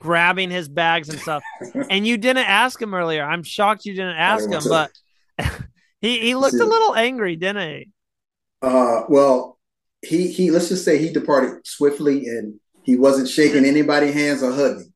grabbing 0.00 0.50
his 0.50 0.68
bags 0.68 1.08
and 1.08 1.18
stuff. 1.18 1.42
and 1.90 2.06
you 2.06 2.18
didn't 2.18 2.48
ask 2.48 2.80
him 2.80 2.94
earlier. 2.94 3.24
I'm 3.24 3.42
shocked 3.42 3.84
you 3.84 3.94
didn't 3.94 4.16
ask 4.16 4.48
him, 4.48 4.62
but 4.68 4.90
he 6.00 6.18
he 6.18 6.34
looked 6.34 6.54
a 6.54 6.64
little 6.64 6.94
angry, 6.94 7.36
didn't 7.36 7.68
he? 7.68 7.88
Uh, 8.62 9.04
well, 9.08 9.58
he 10.02 10.30
he 10.30 10.50
let's 10.50 10.68
just 10.68 10.84
say 10.84 10.98
he 10.98 11.10
departed 11.10 11.66
swiftly, 11.66 12.26
and 12.26 12.60
he 12.82 12.96
wasn't 12.96 13.28
shaking 13.28 13.64
anybody's 13.64 14.14
hands 14.14 14.42
or 14.42 14.52
hugging. 14.52 14.92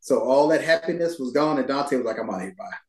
So 0.00 0.20
all 0.20 0.48
that 0.48 0.62
happiness 0.62 1.18
was 1.18 1.32
gone, 1.32 1.58
and 1.58 1.66
Dante 1.66 1.96
was 1.96 2.04
like, 2.04 2.18
"I'm 2.18 2.30
out 2.30 2.36
of 2.36 2.42
here, 2.42 2.54
bye." 2.56 2.83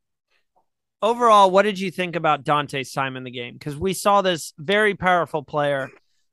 Overall, 1.06 1.51
what 1.51 1.62
did 1.62 1.80
you 1.80 1.91
think 1.91 2.16
about 2.16 2.43
Dante's 2.43 2.91
time 2.91 3.16
in 3.16 3.24
the 3.24 3.30
game? 3.30 3.53
Because 3.53 3.78
we 3.78 3.93
saw 3.93 4.24
this 4.24 4.53
very 4.58 4.95
powerful 4.95 5.43
player 5.43 5.91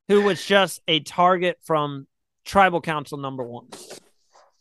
who 0.08 0.22
was 0.22 0.42
just 0.42 0.80
a 0.88 1.00
target 1.00 1.58
from 1.62 2.06
Tribal 2.46 2.80
Council 2.80 3.18
number 3.18 3.44
one. 3.44 3.66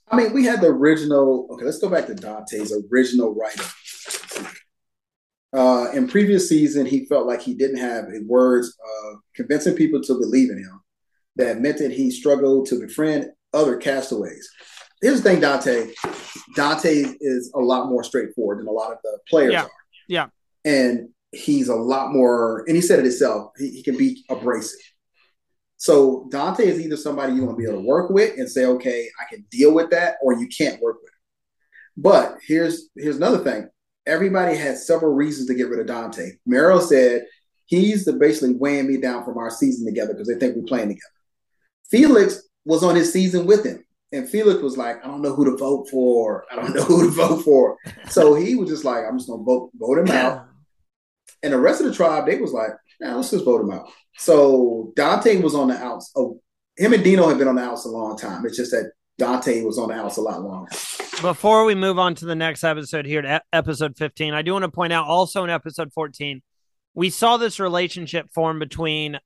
I 0.09 0.17
mean, 0.17 0.33
we 0.33 0.43
had 0.43 0.59
the 0.59 0.67
original. 0.67 1.47
Okay, 1.51 1.63
let's 1.63 1.79
go 1.79 1.87
back 1.87 2.07
to 2.07 2.13
Dante's 2.13 2.77
original 2.91 3.33
writer. 3.33 3.63
Uh, 5.53 5.91
in 5.93 6.09
previous 6.09 6.49
season, 6.49 6.85
he 6.85 7.05
felt 7.05 7.25
like 7.25 7.41
he 7.41 7.53
didn't 7.53 7.79
have 7.79 8.07
words 8.27 8.67
of 9.07 9.19
convincing 9.33 9.77
people 9.77 10.01
to 10.01 10.15
believe 10.15 10.49
in 10.49 10.57
him. 10.57 10.81
That 11.37 11.61
meant 11.61 11.77
that 11.77 11.93
he 11.93 12.11
struggled 12.11 12.65
to 12.65 12.81
befriend 12.81 13.27
other 13.53 13.77
castaways. 13.77 14.49
Here's 15.01 15.21
the 15.21 15.29
thing, 15.29 15.39
Dante. 15.39 15.93
Dante 16.57 17.05
is 17.21 17.49
a 17.55 17.59
lot 17.61 17.87
more 17.87 18.03
straightforward 18.03 18.59
than 18.59 18.67
a 18.67 18.71
lot 18.71 18.91
of 18.91 18.97
the 19.03 19.17
players 19.29 19.53
yeah. 19.53 19.63
are. 19.63 19.71
Yeah. 20.07 20.27
And 20.65 21.09
he's 21.31 21.69
a 21.69 21.75
lot 21.75 22.11
more, 22.11 22.63
and 22.67 22.75
he 22.75 22.81
said 22.81 22.99
it 22.99 23.05
himself, 23.05 23.51
he, 23.57 23.69
he 23.69 23.83
can 23.83 23.97
be 23.97 24.23
abrasive. 24.29 24.79
So 25.77 26.27
Dante 26.29 26.67
is 26.67 26.79
either 26.79 26.97
somebody 26.97 27.33
you 27.33 27.43
want 27.43 27.57
to 27.57 27.63
be 27.63 27.67
able 27.67 27.81
to 27.81 27.87
work 27.87 28.11
with 28.11 28.37
and 28.37 28.47
say, 28.47 28.65
okay, 28.65 29.07
I 29.19 29.33
can 29.33 29.45
deal 29.49 29.73
with 29.73 29.89
that, 29.89 30.15
or 30.21 30.33
you 30.33 30.47
can't 30.47 30.81
work 30.81 30.97
with 31.01 31.09
him. 31.09 31.17
But 31.97 32.37
here's 32.47 32.89
here's 32.95 33.17
another 33.17 33.39
thing 33.39 33.67
everybody 34.05 34.55
had 34.55 34.77
several 34.77 35.13
reasons 35.13 35.47
to 35.47 35.53
get 35.53 35.69
rid 35.69 35.79
of 35.79 35.87
Dante. 35.87 36.31
Meryl 36.47 36.81
said 36.81 37.25
he's 37.65 38.05
the 38.05 38.13
basically 38.13 38.55
weighing 38.55 38.87
me 38.87 38.97
down 38.97 39.23
from 39.23 39.37
our 39.37 39.49
season 39.49 39.85
together 39.85 40.13
because 40.13 40.27
they 40.27 40.35
think 40.35 40.55
we're 40.55 40.63
playing 40.63 40.89
together. 40.89 41.01
Felix 41.89 42.41
was 42.65 42.83
on 42.83 42.95
his 42.95 43.11
season 43.11 43.45
with 43.45 43.65
him. 43.65 43.83
And 44.13 44.27
Felix 44.29 44.61
was 44.61 44.77
like, 44.77 45.03
I 45.03 45.07
don't 45.07 45.21
know 45.21 45.33
who 45.33 45.45
to 45.45 45.57
vote 45.57 45.87
for. 45.89 46.45
I 46.51 46.55
don't 46.55 46.73
know 46.75 46.83
who 46.83 47.05
to 47.05 47.11
vote 47.11 47.43
for. 47.43 47.77
So 48.09 48.33
he 48.35 48.55
was 48.55 48.69
just 48.69 48.83
like, 48.85 49.05
I'm 49.07 49.17
just 49.17 49.29
gonna 49.29 49.43
vote 49.43 49.71
vote 49.75 49.99
him 49.99 50.07
out. 50.09 50.47
And 51.43 51.53
the 51.53 51.59
rest 51.59 51.81
of 51.81 51.87
the 51.87 51.93
tribe, 51.95 52.27
they 52.27 52.39
was 52.39 52.51
like, 52.53 52.69
nah, 52.99 53.15
let's 53.15 53.31
just 53.31 53.45
vote 53.45 53.61
him 53.61 53.71
out. 53.71 53.89
So 54.15 54.93
Dante 54.95 55.41
was 55.41 55.55
on 55.55 55.69
the 55.69 55.75
outs. 55.75 56.11
Oh, 56.15 56.39
him 56.77 56.93
and 56.93 57.03
Dino 57.03 57.27
had 57.27 57.39
been 57.39 57.47
on 57.47 57.55
the 57.55 57.63
outs 57.63 57.83
a 57.85 57.89
long 57.89 58.15
time. 58.15 58.45
It's 58.45 58.57
just 58.57 58.69
that 58.69 58.91
Dante 59.17 59.63
was 59.63 59.79
on 59.79 59.89
the 59.89 59.95
outs 59.95 60.17
a 60.17 60.21
lot 60.21 60.43
longer. 60.43 60.69
before 61.19 61.65
we 61.65 61.73
move 61.73 61.97
on 61.97 62.13
to 62.13 62.25
the 62.25 62.35
next 62.35 62.63
episode 62.63 63.07
here 63.07 63.23
to 63.23 63.41
episode 63.51 63.97
15, 63.97 64.35
I 64.35 64.43
do 64.43 64.53
want 64.53 64.63
to 64.65 64.69
point 64.69 64.93
out 64.93 65.07
also 65.07 65.43
in 65.43 65.49
episode 65.49 65.91
14, 65.93 66.43
we 66.93 67.09
saw 67.09 67.37
this 67.37 67.59
relationship 67.59 68.29
form 68.31 68.59
between 68.59 69.17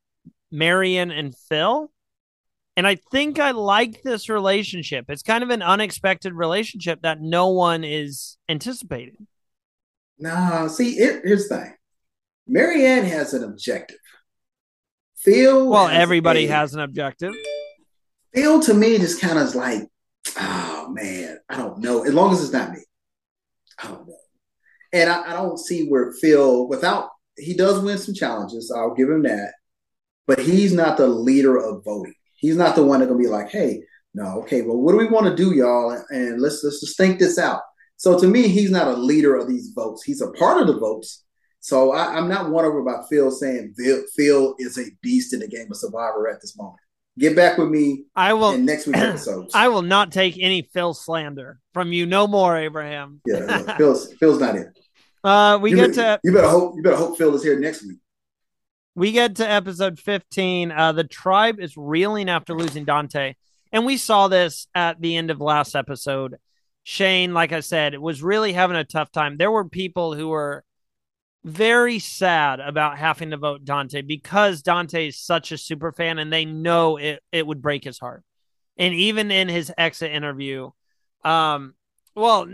Marion 0.52 1.12
and 1.12 1.36
Phil. 1.50 1.92
And 2.78 2.86
I 2.86 2.96
think 3.12 3.40
I 3.40 3.52
like 3.52 4.02
this 4.04 4.28
relationship. 4.28 5.06
It's 5.10 5.24
kind 5.24 5.44
of 5.44 5.50
an 5.50 5.62
unexpected 5.62 6.34
relationship 6.34 7.02
that 7.04 7.22
no 7.22 7.48
one 7.48 7.84
is 7.84 8.38
anticipating. 8.50 9.28
Nah, 10.20 10.68
see, 10.68 10.98
it, 10.98 11.22
here's 11.24 11.48
the 11.48 11.58
thing. 11.58 11.74
Marianne 12.48 13.06
has 13.06 13.34
an 13.34 13.44
objective. 13.44 13.98
Phil. 15.18 15.68
Well, 15.68 15.88
everybody 15.88 16.46
a, 16.46 16.50
has 16.50 16.74
an 16.74 16.82
objective. 16.82 17.34
Phil 18.34 18.60
to 18.62 18.74
me 18.74 18.98
just 18.98 19.22
kind 19.22 19.40
of 19.40 19.46
is 19.46 19.56
like, 19.56 19.82
oh 20.38 20.90
man, 20.92 21.40
I 21.50 21.58
don't 21.58 21.80
know. 21.80 22.04
As 22.04 22.14
long 22.14 22.34
as 22.34 22.44
it's 22.44 22.54
not 22.54 22.72
me, 22.72 22.80
I 23.82 23.88
don't 23.88 24.08
know. 24.08 24.18
And 24.94 25.10
I, 25.10 25.32
I 25.32 25.34
don't 25.34 25.58
see 25.58 25.88
where 25.88 26.12
Phil, 26.12 26.68
without 26.68 27.10
he 27.38 27.54
does 27.54 27.80
win 27.80 27.98
some 27.98 28.14
challenges. 28.14 28.72
I'll 28.72 28.94
give 28.94 29.10
him 29.10 29.24
that, 29.24 29.54
but 30.28 30.40
he's 30.40 30.74
not 30.74 30.98
the 30.98 31.08
leader 31.08 31.58
of 31.58 31.84
voting. 31.84 32.14
He's 32.36 32.58
not 32.58 32.76
the 32.76 32.84
one 32.84 33.00
that's 33.00 33.10
gonna 33.10 33.22
be 33.22 33.30
like, 33.30 33.50
hey, 33.50 33.84
no, 34.14 34.40
okay, 34.42 34.62
well, 34.62 34.78
what 34.78 34.94
do 34.94 34.98
we 34.98 35.08
want 35.08 35.26
to 35.26 35.36
do, 35.36 35.54
y'all? 35.54 35.92
And 36.10 36.42
let's 36.42 36.64
let's 36.64 36.80
just 36.80 36.98
think 36.98 37.20
this 37.20 37.38
out. 37.38 37.62
So 37.98 38.18
to 38.20 38.28
me, 38.28 38.48
he's 38.48 38.72
not 38.72 38.88
a 38.88 38.94
leader 38.94 39.36
of 39.36 39.48
these 39.48 39.72
votes. 39.76 40.04
He's 40.04 40.22
a 40.22 40.32
part 40.32 40.62
of 40.62 40.68
the 40.68 40.78
votes. 40.78 41.24
So 41.60 41.94
I, 41.94 42.18
am 42.18 42.30
not 42.30 42.52
wondering 42.52 42.82
about 42.82 43.10
Phil 43.10 43.32
saying 43.32 43.74
Phil, 43.78 44.04
Phil 44.16 44.56
is 44.60 44.78
a 44.78 44.86
beast 45.02 45.34
in 45.34 45.40
the 45.40 45.48
game 45.48 45.68
of 45.72 45.78
Survivor 45.78 46.30
at 46.30 46.40
this 46.40 46.56
moment. 46.58 46.78
Get 47.18 47.36
back 47.36 47.58
with 47.58 47.70
me. 47.70 48.06
I 48.16 48.34
will 48.34 48.52
in 48.52 48.66
next 48.66 48.88
week's 48.88 49.00
episodes. 49.00 49.52
I 49.56 49.70
will 49.70 49.82
not 49.82 50.12
take 50.12 50.38
any 50.40 50.62
Phil 50.74 50.94
slander 50.94 51.60
from 51.74 51.92
you. 51.92 52.06
No 52.06 52.28
more, 52.28 52.58
Abraham. 52.58 53.22
yeah, 53.26 53.78
Phil's 53.78 54.14
Phil's 54.14 54.40
not 54.40 54.56
in. 54.56 54.72
Uh, 55.24 55.58
we 55.58 55.72
you 55.72 55.76
get 55.76 55.92
to 55.96 56.20
you 56.24 56.32
better 56.32 56.48
hope 56.48 56.76
you 56.76 56.84
better 56.84 56.96
hope 56.96 57.18
Phil 57.18 57.34
is 57.34 57.42
here 57.42 57.60
next 57.60 57.82
week. 57.82 57.98
We 58.96 59.12
get 59.12 59.36
to 59.36 59.50
episode 59.50 60.00
15. 60.00 60.72
Uh, 60.72 60.94
the 60.94 61.04
tribe 61.04 61.60
is 61.60 61.76
reeling 61.76 62.30
after 62.30 62.54
losing 62.56 62.86
Dante. 62.86 63.36
And 63.74 63.86
we 63.86 63.98
saw 63.98 64.30
this 64.30 64.68
at 64.74 65.02
the 65.02 65.18
end 65.18 65.30
of 65.32 65.42
last 65.42 65.76
episode. 65.76 66.38
Shane, 66.84 67.34
like 67.34 67.52
I 67.52 67.60
said, 67.60 67.98
was 67.98 68.24
really 68.24 68.54
having 68.54 68.78
a 68.78 68.86
tough 68.86 69.12
time. 69.12 69.36
There 69.36 69.52
were 69.52 69.68
people 69.68 70.14
who 70.14 70.30
were 70.30 70.64
very 71.44 72.00
sad 72.00 72.62
about 72.62 72.98
having 72.98 73.32
to 73.32 73.38
vote 73.38 73.66
Dante 73.66 74.02
because 74.02 74.62
Dante 74.62 75.10
is 75.10 75.20
such 75.20 75.52
a 75.52 75.58
super 75.58 75.92
fan 75.92 76.18
and 76.18 76.32
they 76.32 76.46
know 76.46 76.96
it, 76.96 77.22
it 77.34 77.46
would 77.46 77.62
break 77.62 77.84
his 77.84 78.00
heart. 78.00 78.24
And 78.78 78.94
even 78.94 79.30
in 79.30 79.50
his 79.50 79.74
exit 79.78 80.12
interview, 80.12 80.72
um, 81.24 81.76
well, 82.16 82.48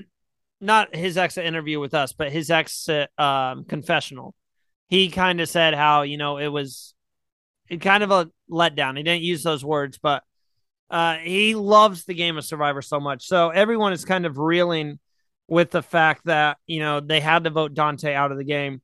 not 0.59 0.95
his 0.95 1.17
exit 1.17 1.45
interview 1.45 1.79
with 1.79 1.93
us, 1.93 2.13
but 2.13 2.31
his 2.31 2.49
exit 2.49 3.09
um, 3.19 3.63
confessional. 3.65 4.33
He 4.91 5.09
kind 5.09 5.39
of 5.39 5.47
said 5.47 5.73
how 5.73 6.01
you 6.01 6.17
know 6.17 6.37
it 6.37 6.49
was 6.49 6.93
it 7.69 7.79
kind 7.79 8.03
of 8.03 8.11
a 8.11 8.29
letdown. 8.51 8.97
He 8.97 9.03
didn't 9.03 9.23
use 9.23 9.41
those 9.41 9.63
words, 9.63 9.97
but 9.97 10.21
uh, 10.89 11.15
he 11.15 11.55
loves 11.55 12.03
the 12.03 12.13
game 12.13 12.37
of 12.37 12.43
Survivor 12.43 12.81
so 12.81 12.99
much. 12.99 13.25
So 13.25 13.51
everyone 13.51 13.93
is 13.93 14.03
kind 14.03 14.25
of 14.25 14.37
reeling 14.37 14.99
with 15.47 15.71
the 15.71 15.81
fact 15.81 16.25
that 16.25 16.57
you 16.67 16.81
know 16.81 16.99
they 16.99 17.21
had 17.21 17.45
to 17.45 17.49
vote 17.49 17.73
Dante 17.73 18.13
out 18.13 18.33
of 18.33 18.37
the 18.37 18.43
game. 18.43 18.81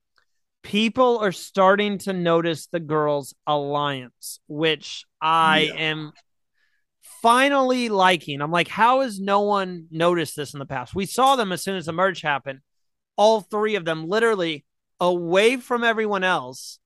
People 0.63 1.19
are 1.19 1.33
starting 1.33 1.97
to 1.99 2.13
notice 2.13 2.67
the 2.67 2.79
girls' 2.79 3.35
alliance, 3.45 4.39
which 4.47 5.05
I 5.21 5.71
yeah. 5.73 5.73
am 5.73 6.13
finally 7.21 7.89
liking. 7.89 8.41
I'm 8.41 8.51
like, 8.51 8.69
how 8.69 9.01
has 9.01 9.19
no 9.19 9.41
one 9.41 9.87
noticed 9.91 10.37
this 10.37 10.53
in 10.53 10.59
the 10.59 10.65
past? 10.65 10.95
We 10.95 11.05
saw 11.05 11.35
them 11.35 11.51
as 11.51 11.61
soon 11.61 11.75
as 11.75 11.87
the 11.87 11.91
merge 11.91 12.21
happened. 12.21 12.59
All 13.17 13.41
three 13.41 13.75
of 13.75 13.83
them 13.83 14.07
literally 14.07 14.63
away 14.99 15.57
from 15.57 15.83
everyone 15.83 16.23
else, 16.23 16.79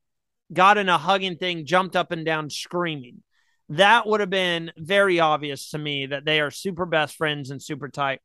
got 0.51 0.77
in 0.77 0.89
a 0.89 0.97
hugging 0.97 1.37
thing, 1.37 1.65
jumped 1.65 1.95
up 1.95 2.11
and 2.11 2.25
down 2.25 2.49
screaming. 2.49 3.23
That 3.69 4.05
would 4.05 4.19
have 4.19 4.29
been 4.29 4.71
very 4.77 5.19
obvious 5.19 5.69
to 5.69 5.77
me 5.77 6.07
that 6.07 6.25
they 6.25 6.41
are 6.41 6.51
super 6.51 6.85
best 6.85 7.15
friends 7.15 7.51
and 7.51 7.61
super 7.61 7.87
tight. 7.87 8.19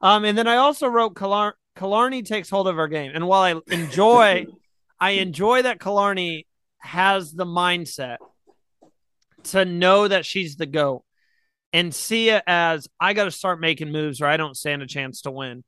Um, 0.00 0.24
and 0.24 0.36
then 0.36 0.48
I 0.48 0.56
also 0.56 0.88
wrote 0.88 1.14
Kalar- 1.14 1.52
Killarney 1.76 2.22
takes 2.22 2.50
hold 2.50 2.66
of 2.66 2.78
our 2.78 2.88
game. 2.88 3.12
And 3.14 3.26
while 3.28 3.42
I 3.42 3.72
enjoy, 3.72 4.46
I 5.00 5.10
enjoy 5.12 5.62
that 5.62 5.80
Killarney 5.80 6.46
has 6.78 7.32
the 7.32 7.46
mindset 7.46 8.16
to 9.44 9.64
know 9.64 10.08
that 10.08 10.26
she's 10.26 10.56
the 10.56 10.66
GOAT 10.66 11.04
and 11.72 11.94
see 11.94 12.30
it 12.30 12.42
as 12.46 12.88
I 13.00 13.14
got 13.14 13.24
to 13.24 13.30
start 13.30 13.60
making 13.60 13.90
moves 13.90 14.20
or 14.20 14.26
I 14.26 14.36
don't 14.36 14.56
stand 14.56 14.82
a 14.82 14.86
chance 14.86 15.22
to 15.22 15.30
win. 15.30 15.64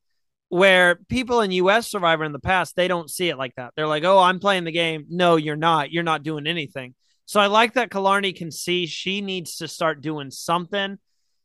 Where 0.54 1.00
people 1.08 1.40
in 1.40 1.50
US 1.50 1.90
Survivor 1.90 2.22
in 2.22 2.30
the 2.30 2.38
past, 2.38 2.76
they 2.76 2.86
don't 2.86 3.10
see 3.10 3.28
it 3.28 3.36
like 3.36 3.56
that. 3.56 3.72
They're 3.74 3.88
like, 3.88 4.04
oh, 4.04 4.20
I'm 4.20 4.38
playing 4.38 4.62
the 4.62 4.70
game. 4.70 5.04
No, 5.08 5.34
you're 5.34 5.56
not. 5.56 5.90
You're 5.90 6.04
not 6.04 6.22
doing 6.22 6.46
anything. 6.46 6.94
So 7.26 7.40
I 7.40 7.48
like 7.48 7.72
that 7.74 7.90
Killarney 7.90 8.32
can 8.32 8.52
see 8.52 8.86
she 8.86 9.20
needs 9.20 9.56
to 9.56 9.66
start 9.66 10.00
doing 10.00 10.30
something. 10.30 11.00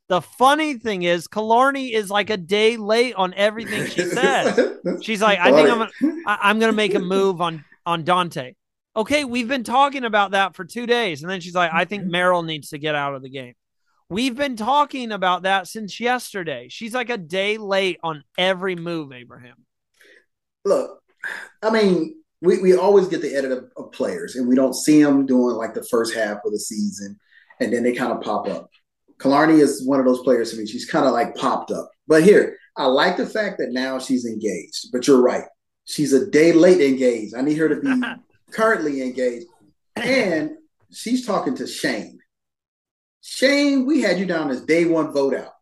The 0.10 0.22
funny 0.22 0.76
thing 0.76 1.02
is, 1.02 1.28
Killarney 1.28 1.92
is 1.92 2.12
like 2.12 2.30
a 2.30 2.38
day 2.38 2.78
late 2.78 3.16
on 3.16 3.34
everything 3.34 3.88
she 3.88 4.02
says. 4.06 4.78
She's 5.02 5.24
like, 5.24 5.40
I 5.40 5.54
think 5.54 5.72
I'm 5.72 5.80
gonna, 5.80 6.20
I'm 6.28 6.60
gonna 6.60 6.72
make 6.72 6.94
a 6.94 7.00
move 7.00 7.42
on 7.42 7.66
on 7.88 8.04
Dante. 8.04 8.54
Okay, 8.96 9.26
we've 9.26 9.48
been 9.48 9.64
talking 9.64 10.04
about 10.04 10.32
that 10.32 10.56
for 10.56 10.66
two 10.66 10.86
days, 10.86 11.24
and 11.24 11.32
then 11.32 11.42
she's 11.42 11.56
like, 11.56 11.74
I 11.74 11.86
think 11.86 12.04
Meryl 12.04 12.46
needs 12.46 12.70
to 12.70 12.78
get 12.78 12.94
out 12.94 13.16
of 13.16 13.24
the 13.24 13.30
game. 13.32 13.56
We've 14.10 14.36
been 14.36 14.56
talking 14.56 15.12
about 15.12 15.44
that 15.44 15.68
since 15.68 16.00
yesterday. 16.00 16.68
She's 16.70 16.94
like 16.96 17.12
a 17.12 17.18
day 17.18 17.58
late 17.58 18.00
on 18.02 18.24
every 18.38 18.76
move, 18.76 19.12
Abraham. 19.12 19.66
Look, 20.66 21.00
I 21.62 21.70
mean, 21.70 22.16
we, 22.42 22.60
we 22.60 22.76
always 22.76 23.08
get 23.08 23.22
the 23.22 23.36
edit 23.36 23.52
of, 23.52 23.72
of 23.78 23.92
players 23.92 24.36
and 24.36 24.48
we 24.48 24.56
don't 24.56 24.74
see 24.74 25.04
them 25.04 25.26
doing 25.26 25.56
like 25.56 25.74
the 25.74 25.86
first 25.86 26.16
half 26.16 26.38
of 26.44 26.52
the 26.52 26.60
season 26.60 27.20
and 27.60 27.72
then 27.72 27.84
they 27.84 27.94
kind 27.94 28.12
of 28.12 28.22
pop 28.22 28.48
up. 28.48 28.70
Killarney 29.20 29.60
is 29.60 29.86
one 29.86 30.00
of 30.00 30.06
those 30.06 30.22
players 30.22 30.52
to 30.52 30.58
me. 30.58 30.66
She's 30.66 30.90
kind 30.90 31.06
of 31.06 31.12
like 31.12 31.36
popped 31.36 31.72
up. 31.72 31.92
But 32.08 32.24
here, 32.24 32.58
I 32.78 32.86
like 32.86 33.18
the 33.18 33.26
fact 33.26 33.58
that 33.60 33.72
now 33.72 34.00
she's 34.00 34.26
engaged. 34.26 34.88
But 34.92 35.08
you're 35.08 35.22
right. 35.22 35.44
She's 35.86 36.14
a 36.14 36.30
day 36.30 36.54
late 36.54 36.82
engaged. 36.82 37.36
I 37.36 37.42
need 37.42 37.58
her 37.58 37.70
to 37.70 37.82
be 37.82 38.02
currently 38.52 39.02
engaged. 39.02 39.48
And 39.96 40.52
she's 40.92 41.26
talking 41.26 41.56
to 41.56 41.68
Shane. 41.68 42.19
Shane, 43.22 43.86
we 43.86 44.02
had 44.02 44.20
you 44.20 44.26
down 44.26 44.50
as 44.50 44.62
day 44.62 44.86
one 44.86 45.12
vote 45.12 45.36
out, 45.36 45.54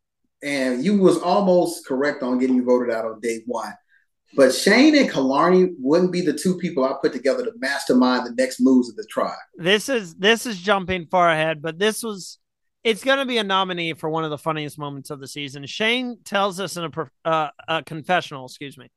and 0.43 0.83
you 0.83 0.97
was 0.99 1.17
almost 1.17 1.85
correct 1.85 2.23
on 2.23 2.39
getting 2.39 2.55
you 2.55 2.63
voted 2.63 2.93
out 2.93 3.05
on 3.05 3.19
day 3.19 3.41
one. 3.45 3.73
But 4.35 4.53
Shane 4.53 4.95
and 4.95 5.09
Killarney 5.09 5.71
wouldn't 5.79 6.11
be 6.11 6.21
the 6.21 6.33
two 6.33 6.57
people 6.57 6.83
I 6.83 6.93
put 7.01 7.13
together 7.13 7.43
to 7.45 7.51
mastermind 7.57 8.25
the 8.25 8.35
next 8.35 8.59
moves 8.59 8.89
of 8.89 8.95
the 8.95 9.05
tribe. 9.09 9.37
This 9.55 9.89
is 9.89 10.15
this 10.15 10.45
is 10.45 10.59
jumping 10.59 11.07
far 11.07 11.29
ahead, 11.29 11.61
but 11.61 11.79
this 11.79 12.03
was 12.03 12.37
it's 12.83 13.03
going 13.03 13.17
to 13.17 13.25
be 13.25 13.37
a 13.37 13.43
nominee 13.43 13.93
for 13.93 14.09
one 14.09 14.23
of 14.23 14.29
the 14.29 14.37
funniest 14.37 14.77
moments 14.77 15.09
of 15.09 15.19
the 15.19 15.27
season. 15.27 15.65
Shane 15.65 16.19
tells 16.23 16.59
us 16.59 16.77
in 16.77 16.85
a, 16.85 17.09
uh, 17.25 17.49
a 17.67 17.83
confessional, 17.83 18.45
excuse 18.45 18.77
me. 18.77 18.89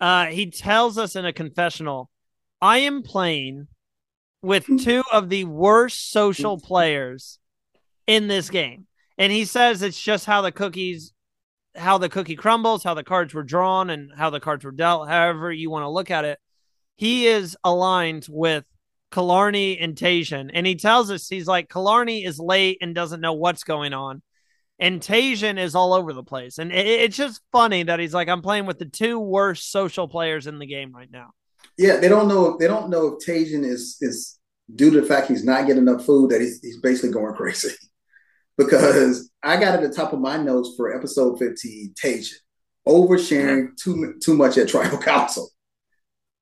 Uh, 0.00 0.26
he 0.26 0.50
tells 0.50 0.98
us 0.98 1.14
in 1.14 1.24
a 1.24 1.32
confessional, 1.32 2.10
I 2.60 2.78
am 2.78 3.02
playing 3.02 3.68
with 4.42 4.66
two 4.82 5.04
of 5.12 5.28
the 5.28 5.44
worst 5.44 6.10
social 6.10 6.58
players 6.58 7.38
in 8.06 8.28
this 8.28 8.50
game. 8.50 8.86
And 9.18 9.32
he 9.32 9.44
says 9.44 9.82
it's 9.82 10.00
just 10.00 10.26
how 10.26 10.42
the 10.42 10.52
cookies, 10.52 11.12
how 11.76 11.98
the 11.98 12.08
cookie 12.08 12.36
crumbles, 12.36 12.82
how 12.82 12.94
the 12.94 13.04
cards 13.04 13.34
were 13.34 13.42
drawn, 13.42 13.90
and 13.90 14.10
how 14.16 14.30
the 14.30 14.40
cards 14.40 14.64
were 14.64 14.72
dealt, 14.72 15.08
however 15.08 15.52
you 15.52 15.70
want 15.70 15.84
to 15.84 15.88
look 15.90 16.10
at 16.10 16.24
it. 16.24 16.38
He 16.96 17.26
is 17.26 17.56
aligned 17.64 18.26
with 18.28 18.64
Killarney 19.12 19.78
and 19.78 19.94
Tajan. 19.94 20.50
And 20.52 20.66
he 20.66 20.74
tells 20.74 21.10
us 21.10 21.28
he's 21.28 21.46
like, 21.46 21.68
Killarney 21.68 22.24
is 22.24 22.38
late 22.38 22.78
and 22.80 22.94
doesn't 22.94 23.20
know 23.20 23.34
what's 23.34 23.64
going 23.64 23.92
on. 23.92 24.22
And 24.78 25.00
Tajan 25.00 25.58
is 25.58 25.74
all 25.74 25.92
over 25.92 26.12
the 26.12 26.24
place. 26.24 26.58
And 26.58 26.72
it, 26.72 26.86
it's 26.86 27.16
just 27.16 27.40
funny 27.52 27.84
that 27.84 28.00
he's 28.00 28.14
like, 28.14 28.28
I'm 28.28 28.42
playing 28.42 28.66
with 28.66 28.78
the 28.78 28.86
two 28.86 29.18
worst 29.20 29.70
social 29.70 30.08
players 30.08 30.46
in 30.46 30.58
the 30.58 30.66
game 30.66 30.92
right 30.92 31.10
now. 31.10 31.30
Yeah, 31.78 31.96
they 31.98 32.08
don't 32.08 32.28
know 32.28 32.52
if 32.52 32.58
they 32.58 32.66
don't 32.66 32.90
know 32.90 33.06
if 33.06 33.24
Tajan 33.24 33.64
is 33.64 33.96
is 34.00 34.38
due 34.74 34.90
to 34.90 35.00
the 35.00 35.06
fact 35.06 35.28
he's 35.28 35.44
not 35.44 35.66
getting 35.66 35.82
enough 35.82 36.04
food 36.04 36.30
that 36.30 36.40
he's, 36.40 36.60
he's 36.60 36.80
basically 36.80 37.10
going 37.10 37.34
crazy 37.36 37.70
because 38.56 39.30
I 39.42 39.58
got 39.58 39.74
at 39.74 39.82
the 39.82 39.94
top 39.94 40.12
of 40.12 40.20
my 40.20 40.36
notes 40.36 40.74
for 40.76 40.94
episode 40.94 41.38
15, 41.38 41.94
Tajan, 41.94 42.32
oversharing 42.86 43.76
too 43.76 44.14
too 44.22 44.36
much 44.36 44.58
at 44.58 44.68
tribal 44.68 44.98
council. 45.02 45.48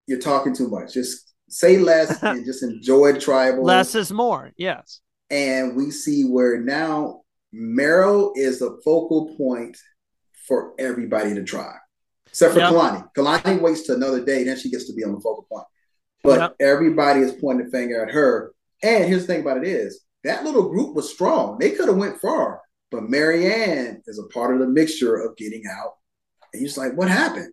You're 0.07 0.21
talking 0.21 0.55
too 0.55 0.69
much. 0.69 0.95
Just 0.95 1.33
say 1.49 1.79
less 1.79 2.23
and 2.23 2.45
just 2.45 2.63
enjoy 2.63 3.13
the 3.13 3.21
tribal. 3.21 3.65
Less 3.65 3.95
is 3.95 4.13
more, 4.13 4.53
yes. 4.57 5.01
And 5.31 5.77
we 5.77 5.91
see 5.91 6.25
where 6.25 6.61
now 6.61 7.23
Meryl 7.55 8.33
is 8.37 8.59
the 8.59 8.81
focal 8.85 9.37
point 9.37 9.77
for 10.47 10.75
everybody 10.79 11.35
to 11.35 11.45
try. 11.45 11.75
Except 12.27 12.55
for 12.55 12.61
yep. 12.61 12.71
Killarney. 12.71 13.05
Killarney 13.15 13.61
waits 13.61 13.83
to 13.85 13.95
another 13.95 14.25
day, 14.25 14.45
then 14.45 14.59
she 14.59 14.71
gets 14.71 14.87
to 14.87 14.95
be 14.95 15.05
on 15.05 15.13
the 15.13 15.21
focal 15.21 15.47
point. 15.51 15.67
But 16.23 16.41
yep. 16.41 16.57
everybody 16.61 17.21
is 17.21 17.33
pointing 17.33 17.67
the 17.67 17.71
finger 17.71 18.05
at 18.05 18.13
her. 18.13 18.53
And 18.83 19.05
here's 19.05 19.27
the 19.27 19.33
thing 19.33 19.43
about 19.43 19.59
it 19.59 19.65
is 19.65 20.05
that 20.25 20.45
little 20.45 20.69
group 20.69 20.95
was 20.95 21.13
strong. 21.13 21.59
They 21.59 21.71
could 21.71 21.89
have 21.89 21.97
went 21.97 22.21
far. 22.21 22.61
But 22.91 23.09
Marianne 23.09 24.03
is 24.07 24.19
a 24.19 24.33
part 24.33 24.53
of 24.53 24.61
the 24.61 24.67
mixture 24.67 25.17
of 25.17 25.37
getting 25.37 25.63
out. 25.71 25.93
And 26.53 26.61
you're 26.61 26.69
just 26.69 26.79
like, 26.79 26.97
what 26.97 27.09
happened? 27.09 27.53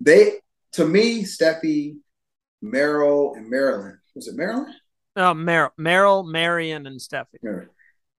They, 0.00 0.34
to 0.72 0.86
me, 0.86 1.24
Steffi, 1.24 1.96
Meryl, 2.62 3.36
and 3.36 3.50
Marilyn. 3.50 3.98
Was 4.14 4.28
it 4.28 4.36
Marilyn? 4.36 4.72
Oh, 5.16 5.34
Meryl, 5.34 5.70
Meryl, 5.78 6.24
Maryann, 6.24 6.86
and 6.86 7.00
Steffi. 7.00 7.66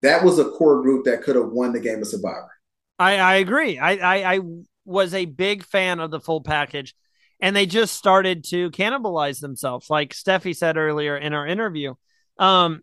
That 0.02 0.24
was 0.24 0.40
a 0.40 0.50
core 0.50 0.82
group 0.82 1.06
that 1.06 1.24
could 1.24 1.36
have 1.36 1.50
won 1.50 1.72
the 1.72 1.80
game 1.80 2.02
of 2.02 2.08
Survivor. 2.08 2.52
I, 3.00 3.18
I 3.18 3.36
agree. 3.36 3.80
I, 3.80 3.92
I, 3.96 4.36
I 4.36 4.40
was 4.86 5.14
a 5.14 5.26
big 5.26 5.64
fan 5.64 6.00
of 6.00 6.12
the 6.12 6.20
full 6.20 6.42
package, 6.42 6.96
and 7.40 7.56
they 7.56 7.66
just 7.66 7.96
started 7.96 8.44
to 8.46 8.72
cannibalize 8.72 9.40
themselves, 9.40 9.90
like 9.90 10.14
Steffi 10.14 10.56
said 10.56 10.78
earlier 10.78 11.16
in 11.16 11.34
our 11.34 11.48
interview. 11.48 11.94
Um, 12.40 12.82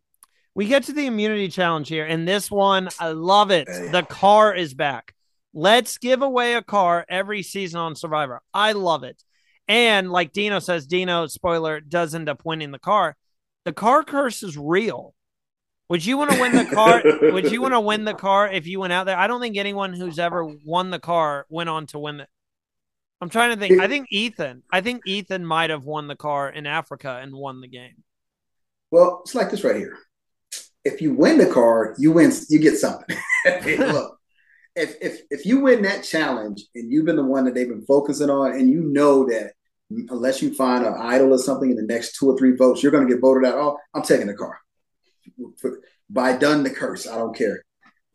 we 0.55 0.67
get 0.67 0.85
to 0.85 0.93
the 0.93 1.07
immunity 1.07 1.49
challenge 1.49 1.89
here, 1.89 2.05
and 2.05 2.27
this 2.27 2.51
one, 2.51 2.89
I 3.01 3.09
love 3.09 3.51
it. 3.51 3.67
The 3.67 4.07
car 4.09 4.55
is 4.55 4.75
back. 4.75 5.15
Let's 5.53 5.99
give 5.99 6.23
away 6.23 6.55
a 6.55 6.63
car 6.63 7.05
every 7.09 7.43
season 7.43 7.81
on 7.81 7.97
Survivor. 7.97 8.41
I 8.53 8.73
love 8.73 9.05
it. 9.05 9.23
And 9.67 10.11
like 10.11 10.33
Dino 10.33 10.59
says, 10.59 10.87
Dino, 10.87 11.27
spoiler, 11.27 11.81
does 11.81 12.15
end 12.15 12.29
up 12.29 12.43
winning 12.45 12.71
the 12.71 12.79
car. 12.79 13.17
The 13.65 13.73
car 13.73 14.03
curse 14.03 14.43
is 14.43 14.59
real. 14.59 15.15
Would 15.89 16.05
you 16.05 16.17
want 16.17 16.31
to 16.33 16.41
win 16.41 16.57
the 16.57 16.65
car? 16.65 17.03
would 17.33 17.51
you 17.51 17.61
want 17.61 17.75
to 17.75 17.81
win 17.81 18.05
the 18.05 18.15
car 18.15 18.51
if 18.51 18.67
you 18.67 18.81
went 18.81 18.93
out 18.93 19.05
there? 19.05 19.17
I 19.17 19.27
don't 19.27 19.41
think 19.41 19.57
anyone 19.57 19.93
who's 19.93 20.19
ever 20.19 20.45
won 20.65 20.91
the 20.91 20.99
car 20.99 21.47
went 21.49 21.69
on 21.69 21.87
to 21.89 21.99
win 21.99 22.21
it. 22.21 22.29
I'm 23.21 23.29
trying 23.29 23.55
to 23.55 23.57
think. 23.59 23.81
I 23.81 23.87
think 23.87 24.09
Ethan. 24.11 24.63
I 24.71 24.81
think 24.81 25.03
Ethan 25.07 25.47
might 25.47 25.71
have 25.71 25.85
won 25.85 26.09
the 26.09 26.17
car 26.17 26.49
in 26.49 26.67
Africa 26.67 27.21
and 27.23 27.33
won 27.33 27.61
the 27.61 27.69
game. 27.69 28.03
Well, 28.91 29.21
it's 29.25 29.35
like 29.35 29.51
this 29.51 29.65
right 29.65 29.77
here. 29.77 29.99
If 30.85 31.01
you 31.01 31.15
win 31.15 31.39
the 31.39 31.47
car, 31.47 31.95
you 31.99 32.13
win. 32.13 32.33
You 32.49 32.59
get 32.59 32.77
something. 32.77 33.17
Look, 33.79 34.19
if 34.77 34.97
if 35.01 35.21
if 35.31 35.47
you 35.47 35.61
win 35.61 35.83
that 35.83 36.05
challenge 36.05 36.63
and 36.75 36.93
you've 36.93 37.07
been 37.07 37.17
the 37.17 37.25
one 37.25 37.45
that 37.45 37.55
they've 37.55 37.69
been 37.69 37.87
focusing 37.87 38.31
on, 38.31 38.53
and 38.53 38.71
you 38.71 38.83
know 38.83 39.27
that 39.27 39.53
unless 40.09 40.43
you 40.43 40.55
find 40.55 40.85
an 40.85 40.95
idol 40.99 41.33
or 41.33 41.39
something 41.39 41.71
in 41.71 41.77
the 41.77 41.83
next 41.83 42.17
two 42.19 42.27
or 42.27 42.37
three 42.37 42.57
votes, 42.57 42.83
you're 42.83 42.93
going 42.93 43.07
to 43.07 43.13
get 43.13 43.21
voted 43.21 43.49
out. 43.49 43.55
Oh, 43.55 43.79
I'm 43.95 44.03
taking 44.03 44.27
the 44.27 44.35
car 44.35 44.59
by 46.11 46.37
done 46.37 46.63
the 46.63 46.71
curse. 46.71 47.07
I 47.07 47.17
don't 47.17 47.37
care. 47.37 47.65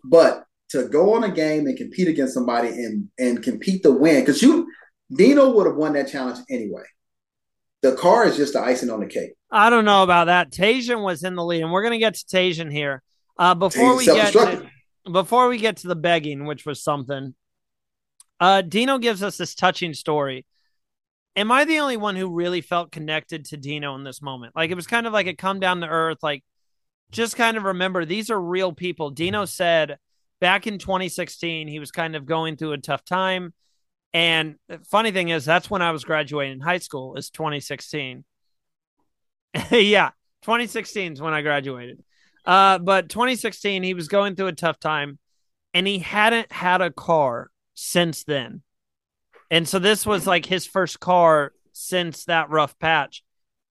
But 0.04 0.46
to 0.70 0.88
go 0.88 1.14
on 1.14 1.24
a 1.24 1.32
game 1.32 1.66
and 1.66 1.78
compete 1.78 2.08
against 2.08 2.34
somebody 2.34 2.70
and 2.70 3.10
and 3.18 3.44
compete 3.44 3.84
to 3.84 3.92
win, 3.92 4.22
because 4.22 4.42
you 4.42 4.72
Dino 5.12 5.52
would 5.52 5.66
have 5.66 5.76
won 5.76 5.94
that 5.94 6.12
challenge 6.12 6.40
anyway. 6.50 6.84
The 7.82 7.96
car 7.96 8.26
is 8.26 8.36
just 8.36 8.54
the 8.54 8.62
icing 8.62 8.90
on 8.90 9.00
the 9.00 9.06
cake. 9.06 9.34
I 9.52 9.70
don't 9.70 9.86
know 9.86 10.04
about 10.04 10.26
that. 10.26 10.52
Tajan 10.52 11.04
was 11.04 11.24
in 11.24 11.36
the 11.36 11.44
lead, 11.44 11.62
and 11.62 11.72
we're 11.72 11.82
going 11.82 11.94
to 11.94 11.98
get 11.98 12.16
to 12.16 12.26
Tajan 12.26 12.72
here. 12.72 13.02
Uh, 13.38 13.56
before 13.56 13.96
we 13.96 14.06
get 14.06 14.34
to, 14.34 14.70
before 15.10 15.48
we 15.48 15.58
get 15.58 15.78
to 15.78 15.88
the 15.88 15.96
begging, 15.96 16.46
which 16.46 16.66
was 16.66 16.84
something, 16.84 17.34
uh, 18.40 18.62
Dino 18.62 18.98
gives 18.98 19.24
us 19.24 19.38
this 19.38 19.56
touching 19.56 19.94
story. 19.94 20.46
Am 21.36 21.52
I 21.52 21.64
the 21.64 21.80
only 21.80 21.96
one 21.96 22.18
who 22.18 22.34
really 22.34 22.60
felt 22.60 22.92
connected 22.92 23.46
to 23.46 23.58
Dino 23.58 23.96
in 23.96 24.04
this 24.04 24.22
moment? 24.22 24.56
Like 24.56 24.72
it 24.72 24.76
was 24.76 24.88
kind 24.88 25.08
of 25.08 25.14
like 25.14 25.28
a 25.28 25.34
come 25.34 25.62
down 25.62 25.80
to 25.82 25.88
earth, 25.88 26.18
like 26.22 26.44
just 27.12 27.38
kind 27.38 27.56
of 27.56 27.64
remember 27.64 28.04
these 28.04 28.30
are 28.30 28.40
real 28.40 28.74
people. 28.74 29.10
Dino 29.10 29.46
said 29.46 29.98
back 30.42 30.68
in 30.68 30.80
2016, 30.80 31.68
he 31.68 31.80
was 31.80 31.92
kind 31.92 32.16
of 32.16 32.26
going 32.26 32.58
through 32.58 32.74
a 32.74 32.78
tough 32.78 33.06
time. 33.06 33.54
And 34.14 34.56
funny 34.90 35.12
thing 35.12 35.30
is, 35.30 35.46
that's 35.46 35.70
when 35.70 35.82
I 35.82 35.92
was 35.92 36.04
graduating 36.04 36.62
high 36.62 36.80
school, 36.80 37.16
is 37.16 37.30
2016. 37.30 38.24
yeah, 39.72 40.10
2016 40.42 41.14
is 41.14 41.22
when 41.22 41.34
I 41.34 41.42
graduated. 41.42 42.04
Uh, 42.46 42.80
but 42.80 43.10
2016, 43.10 43.84
he 43.84 43.94
was 43.94 44.08
going 44.08 44.36
through 44.36 44.48
a 44.48 44.54
tough 44.54 44.80
time 44.80 45.20
and 45.74 45.86
he 45.86 46.00
hadn't 46.00 46.52
had 46.52 46.82
a 46.82 46.92
car 46.92 47.52
since 47.76 48.24
then. 48.24 48.64
And 49.52 49.68
so 49.68 49.80
this 49.80 50.06
was 50.06 50.26
like 50.26 50.46
his 50.46 50.66
first 50.66 51.00
car 51.00 51.54
since 51.74 52.26
that 52.26 52.50
rough 52.50 52.78
patch. 52.80 53.24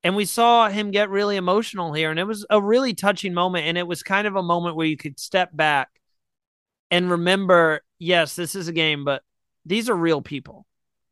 And 0.04 0.14
we 0.14 0.24
saw 0.24 0.68
him 0.68 0.92
get 0.92 1.10
really 1.10 1.36
emotional 1.36 1.92
here. 1.92 2.10
And 2.10 2.20
it 2.20 2.24
was 2.24 2.46
a 2.50 2.60
really 2.60 2.94
touching 2.94 3.34
moment. 3.34 3.66
And 3.66 3.76
it 3.76 3.86
was 3.86 4.02
kind 4.02 4.26
of 4.26 4.36
a 4.36 4.42
moment 4.42 4.76
where 4.76 4.86
you 4.86 4.96
could 4.96 5.18
step 5.18 5.50
back 5.52 5.88
and 6.90 7.10
remember 7.10 7.82
yes, 7.98 8.36
this 8.36 8.54
is 8.54 8.68
a 8.68 8.72
game, 8.72 9.04
but 9.04 9.22
these 9.68 9.88
are 9.88 9.94
real 9.94 10.22
people 10.22 10.66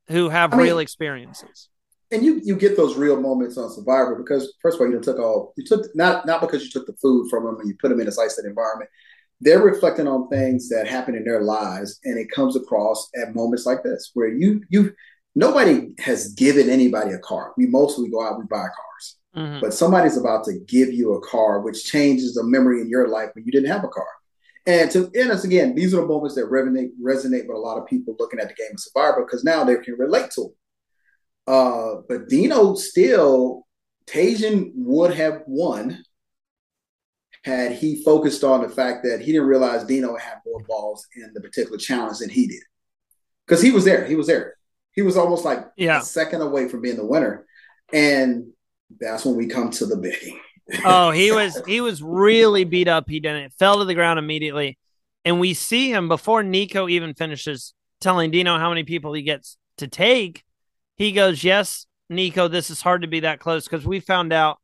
who 0.08 0.28
have 0.28 0.52
I 0.52 0.56
mean, 0.56 0.66
real 0.66 0.78
experiences. 0.78 1.68
And 2.10 2.24
you 2.24 2.40
you 2.44 2.56
get 2.56 2.76
those 2.76 2.96
real 2.96 3.20
moments 3.20 3.58
on 3.58 3.70
Survivor 3.70 4.14
because 4.16 4.54
first 4.62 4.76
of 4.76 4.80
all, 4.80 4.90
you 4.90 5.00
took 5.00 5.18
all 5.18 5.52
you 5.56 5.64
took 5.64 5.84
not 5.94 6.26
not 6.26 6.40
because 6.40 6.64
you 6.64 6.70
took 6.70 6.86
the 6.86 6.94
food 6.94 7.28
from 7.28 7.44
them 7.44 7.58
and 7.58 7.68
you 7.68 7.76
put 7.80 7.88
them 7.88 8.00
in 8.00 8.06
a 8.06 8.10
isolated 8.10 8.48
environment. 8.48 8.90
They're 9.40 9.60
reflecting 9.60 10.08
on 10.08 10.28
things 10.28 10.68
that 10.70 10.86
happen 10.86 11.14
in 11.14 11.24
their 11.24 11.42
lives, 11.42 12.00
and 12.04 12.18
it 12.18 12.30
comes 12.30 12.56
across 12.56 13.10
at 13.20 13.34
moments 13.34 13.66
like 13.66 13.82
this 13.82 14.10
where 14.14 14.28
you 14.28 14.62
you 14.70 14.92
nobody 15.34 15.94
has 15.98 16.32
given 16.34 16.70
anybody 16.70 17.12
a 17.12 17.18
car. 17.18 17.52
We 17.56 17.66
mostly 17.66 18.08
go 18.08 18.24
out, 18.24 18.38
we 18.38 18.44
buy 18.44 18.66
cars. 18.66 19.16
Mm-hmm. 19.36 19.60
But 19.60 19.74
somebody's 19.74 20.16
about 20.16 20.44
to 20.44 20.58
give 20.66 20.92
you 20.92 21.14
a 21.14 21.20
car, 21.20 21.60
which 21.60 21.84
changes 21.84 22.36
a 22.36 22.44
memory 22.44 22.80
in 22.80 22.88
your 22.88 23.08
life 23.08 23.30
when 23.34 23.44
you 23.44 23.52
didn't 23.52 23.68
have 23.70 23.84
a 23.84 23.88
car. 23.88 24.06
And 24.66 24.90
to 24.90 25.10
and 25.14 25.30
us 25.30 25.44
again, 25.44 25.74
these 25.74 25.94
are 25.94 26.00
the 26.00 26.06
moments 26.06 26.34
that 26.34 26.46
resonate 26.46 26.90
resonate 27.00 27.46
with 27.46 27.56
a 27.56 27.60
lot 27.60 27.78
of 27.78 27.86
people 27.86 28.16
looking 28.18 28.40
at 28.40 28.48
the 28.48 28.54
game 28.54 28.72
of 28.72 28.80
Survivor 28.80 29.24
because 29.24 29.44
now 29.44 29.62
they 29.62 29.76
can 29.76 29.94
relate 29.94 30.30
to 30.32 30.42
it. 30.42 30.56
Uh, 31.46 32.02
but 32.08 32.28
Dino 32.28 32.74
still, 32.74 33.66
Tajan 34.06 34.72
would 34.74 35.14
have 35.14 35.42
won 35.46 36.02
had 37.44 37.70
he 37.72 38.02
focused 38.02 38.42
on 38.42 38.60
the 38.60 38.68
fact 38.68 39.04
that 39.04 39.20
he 39.20 39.30
didn't 39.30 39.46
realize 39.46 39.84
Dino 39.84 40.16
had 40.16 40.38
more 40.44 40.60
balls 40.66 41.06
in 41.14 41.30
the 41.32 41.40
particular 41.40 41.78
challenge 41.78 42.18
than 42.18 42.28
he 42.28 42.48
did. 42.48 42.62
Because 43.46 43.62
he 43.62 43.70
was 43.70 43.84
there. 43.84 44.04
He 44.04 44.16
was 44.16 44.26
there. 44.26 44.56
He 44.90 45.02
was 45.02 45.16
almost 45.16 45.44
like 45.44 45.64
yeah. 45.76 46.00
a 46.00 46.02
second 46.02 46.42
away 46.42 46.68
from 46.68 46.80
being 46.80 46.96
the 46.96 47.06
winner. 47.06 47.46
And 47.92 48.48
that's 48.98 49.24
when 49.24 49.36
we 49.36 49.46
come 49.46 49.70
to 49.70 49.86
the 49.86 49.96
begging. 49.96 50.40
Oh, 50.84 51.10
he 51.10 51.32
was 51.32 51.60
he 51.66 51.80
was 51.80 52.02
really 52.02 52.64
beat 52.64 52.88
up. 52.88 53.08
He 53.08 53.20
didn't 53.20 53.52
fell 53.54 53.78
to 53.78 53.84
the 53.84 53.94
ground 53.94 54.18
immediately. 54.18 54.78
And 55.24 55.40
we 55.40 55.54
see 55.54 55.90
him 55.92 56.08
before 56.08 56.42
Nico 56.42 56.88
even 56.88 57.14
finishes 57.14 57.74
telling 58.00 58.30
Dino 58.30 58.58
how 58.58 58.68
many 58.68 58.84
people 58.84 59.12
he 59.12 59.22
gets 59.22 59.56
to 59.78 59.88
take. 59.88 60.44
He 60.96 61.12
goes, 61.12 61.42
Yes, 61.42 61.86
Nico, 62.08 62.48
this 62.48 62.70
is 62.70 62.80
hard 62.80 63.02
to 63.02 63.08
be 63.08 63.20
that 63.20 63.40
close 63.40 63.64
because 63.64 63.86
we 63.86 64.00
found 64.00 64.32
out 64.32 64.58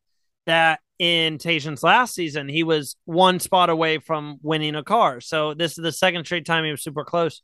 that 0.46 0.80
in 0.98 1.38
Tajan's 1.38 1.82
last 1.82 2.14
season, 2.14 2.48
he 2.48 2.62
was 2.62 2.96
one 3.05 3.40
spot 3.40 3.70
away 3.70 3.98
from 3.98 4.38
winning 4.42 4.76
a 4.76 4.84
car. 4.84 5.20
So 5.20 5.55
this 5.55 5.72
is 5.72 5.82
the 5.82 5.92
second 5.92 6.24
straight 6.24 6.46
time 6.46 6.64
he 6.64 6.70
was 6.70 6.82
super 6.82 7.05
close. 7.05 7.42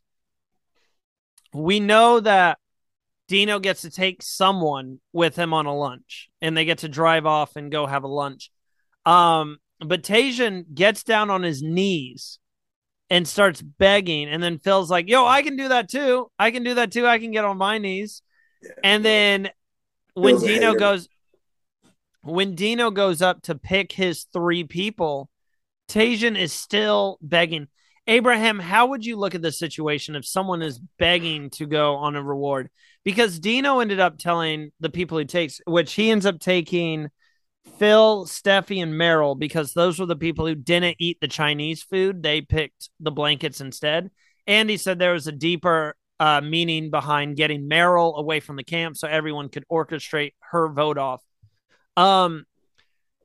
We 1.53 1.81
know 1.81 2.21
that 2.21 2.59
Dino 3.29 3.59
gets 3.59 3.83
to 3.83 3.91
take 3.91 4.23
someone 4.23 5.01
with 5.13 5.37
him 5.37 5.53
on 5.53 5.67
a 5.67 5.77
lunch 5.77 6.31
and 6.41 6.57
they 6.57 6.65
get 6.65 6.79
to 6.79 6.89
drive 6.89 7.27
off 7.27 7.57
and 7.57 7.71
go 7.71 7.87
have 7.87 8.03
a 8.03 8.09
lunch. 8.09 8.51
Um, 9.05 9.59
but 9.81 10.03
Tajan 10.03 10.75
gets 10.75 11.05
down 11.05 11.31
on 11.31 11.43
his 11.43 11.63
knees 11.63 12.39
and 13.11 13.27
starts 13.27 13.63
begging, 13.63 14.29
and 14.29 14.43
then 14.43 14.59
Phil's 14.59 14.91
like, 14.91 15.09
Yo, 15.09 15.25
I 15.25 15.43
can 15.43 15.57
do 15.57 15.69
that 15.69 15.89
too. 15.89 16.31
I 16.39 16.51
can 16.51 16.63
do 16.63 16.75
that 16.75 16.93
too. 16.93 17.07
I 17.07 17.19
can 17.19 17.31
get 17.31 17.45
on 17.45 17.57
my 17.57 17.79
knees. 17.79 18.23
Yeah. 18.63 18.71
And 18.83 19.05
then 19.05 19.51
when 20.15 20.39
Dino 20.41 20.75
goes 20.75 21.09
when 22.23 22.55
Dino 22.55 22.91
goes 22.91 23.23
up 23.23 23.43
to 23.43 23.55
pick 23.55 23.93
his 23.93 24.27
three 24.33 24.65
people, 24.65 25.31
Tajan 25.89 26.39
is 26.39 26.53
still 26.53 27.19
begging. 27.23 27.69
Abraham, 28.07 28.59
how 28.59 28.87
would 28.87 29.05
you 29.05 29.17
look 29.17 29.35
at 29.35 29.43
the 29.43 29.53
situation 29.53 30.17
if 30.17 30.27
someone 30.27 30.63
is 30.63 30.81
begging 30.99 31.51
to 31.51 31.67
go 31.67 31.97
on 31.97 32.17
a 32.17 32.23
reward? 32.23 32.71
Because 33.09 33.39
Dino 33.39 33.79
ended 33.81 34.01
up 34.01 34.19
telling 34.19 34.71
the 34.81 34.91
people 34.91 35.17
he 35.17 35.25
takes, 35.25 35.63
which 35.67 35.95
he 35.95 36.11
ends 36.11 36.27
up 36.27 36.41
taking 36.41 37.09
Phil, 37.79 38.27
Steffi, 38.27 38.83
and 38.83 38.93
Meryl 38.93 39.39
because 39.39 39.73
those 39.73 39.99
were 39.99 40.05
the 40.05 40.15
people 40.15 40.47
who 40.47 40.55
didn't 40.55 40.97
eat 40.99 41.17
the 41.19 41.27
Chinese 41.27 41.83
food. 41.83 42.23
They 42.23 42.43
picked 42.43 42.91
the 43.01 43.11
blankets 43.11 43.63
instead. 43.63 44.11
And 44.47 44.69
he 44.69 44.77
said 44.77 44.99
there 44.99 45.15
was 45.15 45.27
a 45.27 45.33
deeper 45.33 45.97
uh, 46.21 46.43
meaning 46.43 46.91
behind 46.91 47.39
getting 47.39 47.67
Meryl 47.67 48.15
away 48.15 48.41
from 48.41 48.57
the 48.57 48.63
camp 48.63 48.95
so 48.99 49.09
everyone 49.09 49.49
could 49.49 49.65
orchestrate 49.73 50.35
her 50.51 50.69
vote 50.69 50.99
off. 50.99 51.23
Um, 51.97 52.45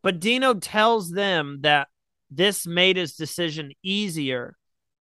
but 0.01 0.21
Dino 0.21 0.53
tells 0.53 1.11
them 1.11 1.59
that 1.63 1.89
this 2.31 2.65
made 2.65 2.95
his 2.95 3.17
decision 3.17 3.73
easier 3.83 4.55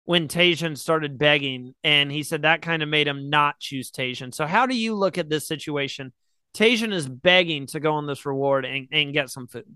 when 0.10 0.28
Tajan 0.28 0.76
started 0.76 1.20
begging, 1.20 1.76
and 1.84 2.12
he 2.12 2.24
said 2.24 2.42
that 2.42 2.64
kind 2.64 2.82
of 2.82 2.90
made 2.90 3.08
him 3.08 3.30
not 3.30 3.60
choose 3.60 3.92
Tajan. 3.92 4.34
So, 4.34 4.48
how 4.48 4.66
do 4.66 4.76
you 4.76 4.96
look 4.96 5.20
at 5.20 5.30
this 5.30 5.48
situation? 5.48 6.14
Tajan 6.56 6.92
is 6.92 7.08
begging 7.08 7.68
to 7.68 7.80
go 7.80 7.94
on 7.94 8.08
this 8.08 8.26
reward 8.26 8.66
and, 8.66 8.88
and 8.92 9.14
get 9.14 9.30
some 9.30 9.46
food. 9.46 9.68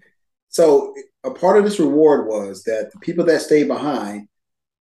So, 0.50 0.96
a 1.24 1.30
part 1.30 1.60
of 1.60 1.64
this 1.64 1.80
reward 1.80 2.26
was 2.26 2.64
that 2.64 2.92
the 2.92 2.98
people 2.98 3.24
that 3.26 3.42
stayed 3.42 3.68
behind 3.68 4.28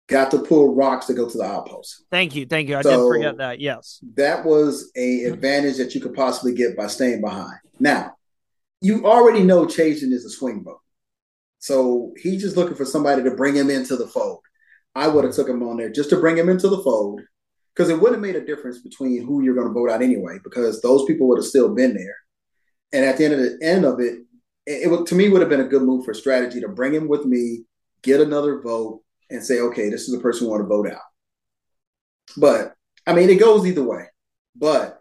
got 0.07 0.31
to 0.31 0.39
pull 0.39 0.77
rocks 0.77 1.07
to 1.07 1.15
go 1.15 1.29
to 1.29 1.39
the 1.39 1.43
outpost. 1.43 2.05
Thank 2.13 2.37
you, 2.37 2.47
thank 2.47 2.69
you. 2.69 2.77
I 2.77 2.83
so 2.83 2.91
did 2.91 3.17
forget 3.17 3.39
that. 3.39 3.59
Yes, 3.59 3.99
that 4.15 4.45
was 4.45 4.93
a 4.95 5.25
advantage 5.25 5.79
that 5.79 5.97
you 5.97 6.01
could 6.01 6.15
possibly 6.15 6.55
get 6.55 6.77
by 6.77 6.87
staying 6.87 7.23
behind. 7.23 7.59
Now, 7.81 8.15
you 8.81 9.05
already 9.05 9.43
know 9.43 9.67
Tajan 9.67 10.13
is 10.13 10.25
a 10.25 10.31
swing 10.31 10.63
vote, 10.63 10.83
so 11.59 12.13
he's 12.17 12.41
just 12.41 12.57
looking 12.57 12.77
for 12.77 12.85
somebody 12.85 13.25
to 13.25 13.33
bring 13.33 13.57
him 13.57 13.69
into 13.69 13.97
the 13.97 14.07
fold. 14.07 14.40
I 14.95 15.09
would 15.09 15.25
have 15.25 15.35
took 15.35 15.49
him 15.49 15.63
on 15.63 15.77
there 15.77 15.91
just 15.91 16.11
to 16.11 16.21
bring 16.21 16.37
him 16.37 16.49
into 16.49 16.69
the 16.69 16.83
fold 16.83 17.21
because 17.75 17.89
it 17.89 18.01
wouldn't 18.01 18.15
have 18.15 18.21
made 18.21 18.41
a 18.41 18.45
difference 18.45 18.81
between 18.81 19.25
who 19.25 19.43
you're 19.43 19.55
going 19.55 19.69
to 19.69 19.73
vote 19.73 19.91
out 19.91 20.03
anyway 20.03 20.39
because 20.43 20.81
those 20.81 21.05
people 21.05 21.29
would 21.29 21.39
have 21.39 21.47
still 21.47 21.75
been 21.75 21.95
there. 21.95 22.17
And 22.93 23.05
at 23.05 23.17
the 23.17 23.25
end 23.25 23.35
of 23.35 23.41
the 23.41 23.59
end 23.63 23.85
of 23.85 24.01
it, 24.01 24.19
it, 24.67 24.83
it 24.85 24.91
would, 24.91 25.07
to 25.07 25.15
me 25.15 25.29
would 25.29 25.41
have 25.41 25.51
been 25.51 25.61
a 25.61 25.69
good 25.69 25.83
move 25.83 26.05
for 26.05 26.13
strategy 26.13 26.61
to 26.61 26.69
bring 26.69 26.93
him 26.93 27.09
with 27.09 27.25
me, 27.25 27.65
get 28.03 28.21
another 28.21 28.61
vote, 28.61 29.03
and 29.31 29.45
say, 29.45 29.61
okay, 29.61 29.89
this 29.91 30.09
is 30.09 30.15
the 30.15 30.21
person 30.21 30.47
we 30.47 30.51
want 30.51 30.65
to 30.65 30.69
vote 30.69 30.91
out. 30.91 31.01
But 32.37 32.75
I 33.07 33.15
mean, 33.15 33.31
it 33.31 33.41
goes 33.41 33.67
either 33.67 33.83
way. 33.83 34.07
But 34.57 35.01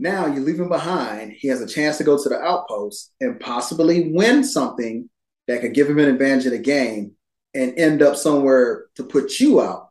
now 0.00 0.26
you 0.26 0.40
leave 0.40 0.58
him 0.58 0.68
behind. 0.68 1.32
He 1.32 1.48
has 1.48 1.60
a 1.60 1.66
chance 1.66 1.98
to 1.98 2.04
go 2.04 2.20
to 2.20 2.28
the 2.28 2.40
outpost 2.40 3.12
and 3.20 3.38
possibly 3.38 4.12
win 4.12 4.42
something 4.42 5.08
that 5.46 5.60
could 5.60 5.74
give 5.74 5.88
him 5.88 5.98
an 5.98 6.08
advantage 6.08 6.46
in 6.46 6.52
the 6.52 6.58
game 6.58 7.12
and 7.54 7.78
end 7.78 8.02
up 8.02 8.16
somewhere 8.16 8.86
to 8.96 9.04
put 9.04 9.38
you 9.40 9.60
out 9.60 9.90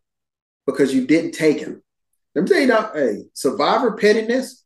because 0.66 0.94
you 0.94 1.06
didn't 1.06 1.32
take 1.32 1.60
him. 1.60 1.82
Let 2.36 2.44
me 2.44 2.48
tell 2.48 2.62
you 2.62 2.68
now, 2.68 2.92
hey, 2.94 3.24
survivor 3.34 3.94
pettiness 3.94 4.64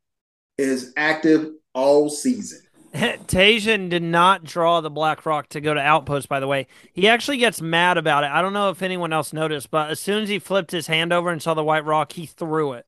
is 0.58 0.94
active 0.96 1.52
all 1.74 2.10
season. 2.10 2.62
Tajon 2.94 3.90
did 3.90 4.04
not 4.04 4.46
draw 4.46 4.80
the 4.80 4.90
Black 4.90 5.26
Rock 5.26 5.50
to 5.50 5.60
go 5.60 5.74
to 5.74 5.80
Outpost, 5.80 6.30
by 6.30 6.40
the 6.40 6.48
way. 6.48 6.68
He 6.94 7.10
actually 7.10 7.38
gets 7.38 7.62
mad 7.62 7.98
about 7.98 8.24
it. 8.24 8.32
I 8.32 8.42
don't 8.42 8.54
know 8.54 8.70
if 8.70 8.82
anyone 8.82 9.12
else 9.12 9.34
noticed, 9.34 9.70
but 9.70 9.90
as 9.90 10.00
soon 10.00 10.24
as 10.24 10.30
he 10.30 10.40
flipped 10.40 10.72
his 10.72 10.88
hand 10.88 11.12
over 11.12 11.30
and 11.30 11.42
saw 11.42 11.54
the 11.54 11.64
White 11.64 11.84
Rock, 11.84 12.14
he 12.14 12.26
threw 12.26 12.74
it. 12.74 12.86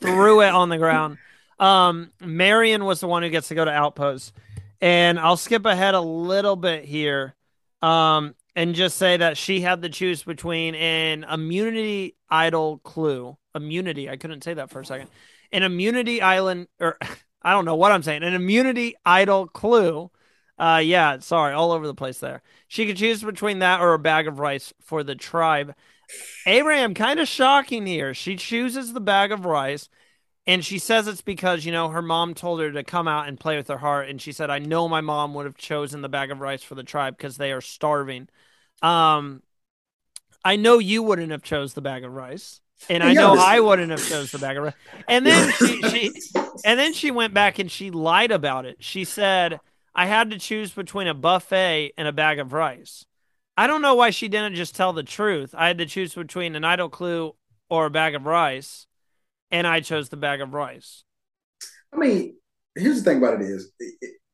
Threw 0.00 0.42
it 0.42 0.48
on 0.48 0.68
the 0.68 0.78
ground. 0.78 1.18
Um, 1.60 2.10
Marion 2.20 2.84
was 2.84 3.00
the 3.00 3.06
one 3.06 3.22
who 3.22 3.30
gets 3.30 3.48
to 3.48 3.54
go 3.54 3.64
to 3.64 3.70
Outpost. 3.70 4.32
And 4.80 5.18
I'll 5.18 5.36
skip 5.36 5.64
ahead 5.64 5.94
a 5.94 6.00
little 6.00 6.56
bit 6.56 6.84
here 6.84 7.34
um, 7.82 8.34
and 8.56 8.74
just 8.74 8.96
say 8.96 9.18
that 9.18 9.36
she 9.36 9.60
had 9.60 9.82
to 9.82 9.90
choose 9.90 10.22
between 10.22 10.74
an 10.74 11.24
immunity 11.24 12.16
idol 12.30 12.78
clue. 12.78 13.36
Immunity. 13.54 14.08
I 14.08 14.16
couldn't 14.16 14.42
say 14.42 14.54
that 14.54 14.70
for 14.70 14.80
a 14.80 14.84
second. 14.84 15.08
An 15.52 15.62
immunity 15.62 16.22
island, 16.22 16.66
or 16.80 16.96
I 17.42 17.52
don't 17.52 17.66
know 17.66 17.76
what 17.76 17.92
I'm 17.92 18.02
saying. 18.02 18.22
An 18.22 18.34
immunity 18.34 18.96
idol 19.04 19.46
clue. 19.46 20.10
Uh, 20.58 20.80
yeah, 20.82 21.18
sorry, 21.18 21.52
all 21.52 21.70
over 21.70 21.86
the 21.86 21.94
place 21.94 22.18
there. 22.18 22.42
She 22.66 22.86
could 22.86 22.96
choose 22.96 23.22
between 23.22 23.58
that 23.58 23.82
or 23.82 23.92
a 23.92 23.98
bag 23.98 24.26
of 24.26 24.38
rice 24.38 24.72
for 24.80 25.04
the 25.04 25.14
tribe. 25.14 25.74
Abraham, 26.46 26.94
kind 26.94 27.20
of 27.20 27.28
shocking 27.28 27.86
here. 27.86 28.14
She 28.14 28.36
chooses 28.36 28.94
the 28.94 29.00
bag 29.00 29.32
of 29.32 29.44
rice, 29.44 29.90
and 30.46 30.64
she 30.64 30.78
says 30.78 31.08
it's 31.08 31.20
because 31.20 31.66
you 31.66 31.72
know 31.72 31.90
her 31.90 32.00
mom 32.00 32.32
told 32.32 32.60
her 32.60 32.72
to 32.72 32.82
come 32.84 33.06
out 33.06 33.28
and 33.28 33.38
play 33.38 33.58
with 33.58 33.68
her 33.68 33.78
heart, 33.78 34.08
and 34.08 34.22
she 34.22 34.32
said, 34.32 34.48
"I 34.48 34.60
know 34.60 34.88
my 34.88 35.02
mom 35.02 35.34
would 35.34 35.44
have 35.44 35.58
chosen 35.58 36.00
the 36.00 36.08
bag 36.08 36.30
of 36.30 36.40
rice 36.40 36.62
for 36.62 36.74
the 36.74 36.82
tribe 36.82 37.18
because 37.18 37.36
they 37.36 37.52
are 37.52 37.60
starving." 37.60 38.30
Um, 38.82 39.42
I 40.44 40.56
know 40.56 40.78
you 40.78 41.02
wouldn't 41.02 41.32
have 41.32 41.42
chose 41.42 41.74
the 41.74 41.80
bag 41.80 42.04
of 42.04 42.12
rice 42.12 42.60
and 42.88 43.02
I 43.02 43.14
know 43.14 43.34
I 43.38 43.60
wouldn't 43.60 43.90
have 43.90 44.06
chose 44.06 44.30
the 44.30 44.38
bag 44.38 44.56
of 44.56 44.64
rice. 44.64 44.74
And 45.08 45.26
then 45.26 45.52
she, 45.52 45.82
she, 45.82 46.12
and 46.64 46.78
then 46.78 46.92
she 46.92 47.10
went 47.10 47.34
back 47.34 47.58
and 47.58 47.70
she 47.70 47.90
lied 47.90 48.30
about 48.30 48.66
it. 48.66 48.76
She 48.80 49.04
said 49.04 49.60
I 49.94 50.06
had 50.06 50.30
to 50.30 50.38
choose 50.38 50.72
between 50.72 51.06
a 51.06 51.14
buffet 51.14 51.92
and 51.96 52.06
a 52.06 52.12
bag 52.12 52.38
of 52.38 52.52
rice. 52.52 53.06
I 53.56 53.66
don't 53.66 53.80
know 53.80 53.94
why 53.94 54.10
she 54.10 54.28
didn't 54.28 54.54
just 54.54 54.76
tell 54.76 54.92
the 54.92 55.02
truth. 55.02 55.54
I 55.56 55.68
had 55.68 55.78
to 55.78 55.86
choose 55.86 56.14
between 56.14 56.54
an 56.54 56.64
idol 56.64 56.90
clue 56.90 57.34
or 57.70 57.86
a 57.86 57.90
bag 57.90 58.14
of 58.14 58.26
rice, 58.26 58.86
and 59.50 59.66
I 59.66 59.80
chose 59.80 60.10
the 60.10 60.18
bag 60.18 60.42
of 60.42 60.52
rice. 60.52 61.04
I 61.92 61.96
mean, 61.96 62.36
here's 62.74 63.02
the 63.02 63.10
thing 63.10 63.18
about 63.18 63.40
it 63.40 63.40
is, 63.40 63.72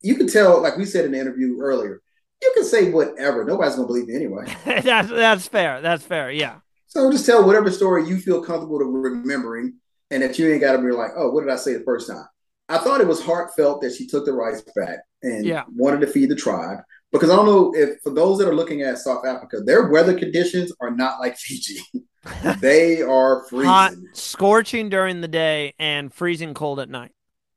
you 0.00 0.16
can 0.16 0.26
tell, 0.26 0.60
like 0.60 0.76
we 0.76 0.84
said 0.84 1.04
in 1.04 1.12
the 1.12 1.20
interview 1.20 1.60
earlier, 1.60 2.02
you 2.42 2.52
can 2.54 2.64
say 2.64 2.90
whatever. 2.90 3.44
Nobody's 3.44 3.76
gonna 3.76 3.86
believe 3.86 4.08
you 4.08 4.16
anyway. 4.16 4.54
that's 4.82 5.08
that's 5.08 5.48
fair. 5.48 5.80
That's 5.80 6.04
fair. 6.04 6.30
Yeah. 6.30 6.56
So 6.88 7.10
just 7.10 7.24
tell 7.24 7.46
whatever 7.46 7.70
story 7.70 8.06
you 8.06 8.18
feel 8.18 8.42
comfortable 8.42 8.78
to 8.78 8.84
remembering, 8.84 9.74
and 10.10 10.22
that 10.22 10.38
you 10.38 10.52
ain't 10.52 10.60
got 10.60 10.72
to 10.72 10.78
be 10.78 10.90
like, 10.90 11.12
oh, 11.16 11.30
what 11.30 11.42
did 11.42 11.50
I 11.50 11.56
say 11.56 11.72
the 11.72 11.84
first 11.84 12.08
time? 12.08 12.26
I 12.68 12.78
thought 12.78 13.00
it 13.00 13.06
was 13.06 13.22
heartfelt 13.22 13.80
that 13.80 13.94
she 13.94 14.06
took 14.06 14.26
the 14.26 14.32
rice 14.32 14.62
back 14.76 14.98
and 15.22 15.44
yeah. 15.44 15.64
wanted 15.74 16.00
to 16.00 16.06
feed 16.06 16.28
the 16.28 16.36
tribe. 16.36 16.78
Because 17.10 17.30
I 17.30 17.36
don't 17.36 17.46
know 17.46 17.74
if 17.74 18.00
for 18.02 18.10
those 18.10 18.38
that 18.38 18.48
are 18.48 18.54
looking 18.54 18.82
at 18.82 18.98
South 18.98 19.26
Africa, 19.26 19.60
their 19.60 19.88
weather 19.88 20.18
conditions 20.18 20.72
are 20.80 20.90
not 20.90 21.20
like 21.20 21.36
Fiji. 21.36 21.80
they 22.60 23.02
are 23.02 23.44
freezing, 23.48 23.68
Hot, 23.68 23.92
scorching 24.12 24.88
during 24.88 25.20
the 25.20 25.28
day 25.28 25.74
and 25.78 26.12
freezing 26.12 26.54
cold 26.54 26.80
at 26.80 26.88
night. 26.88 27.12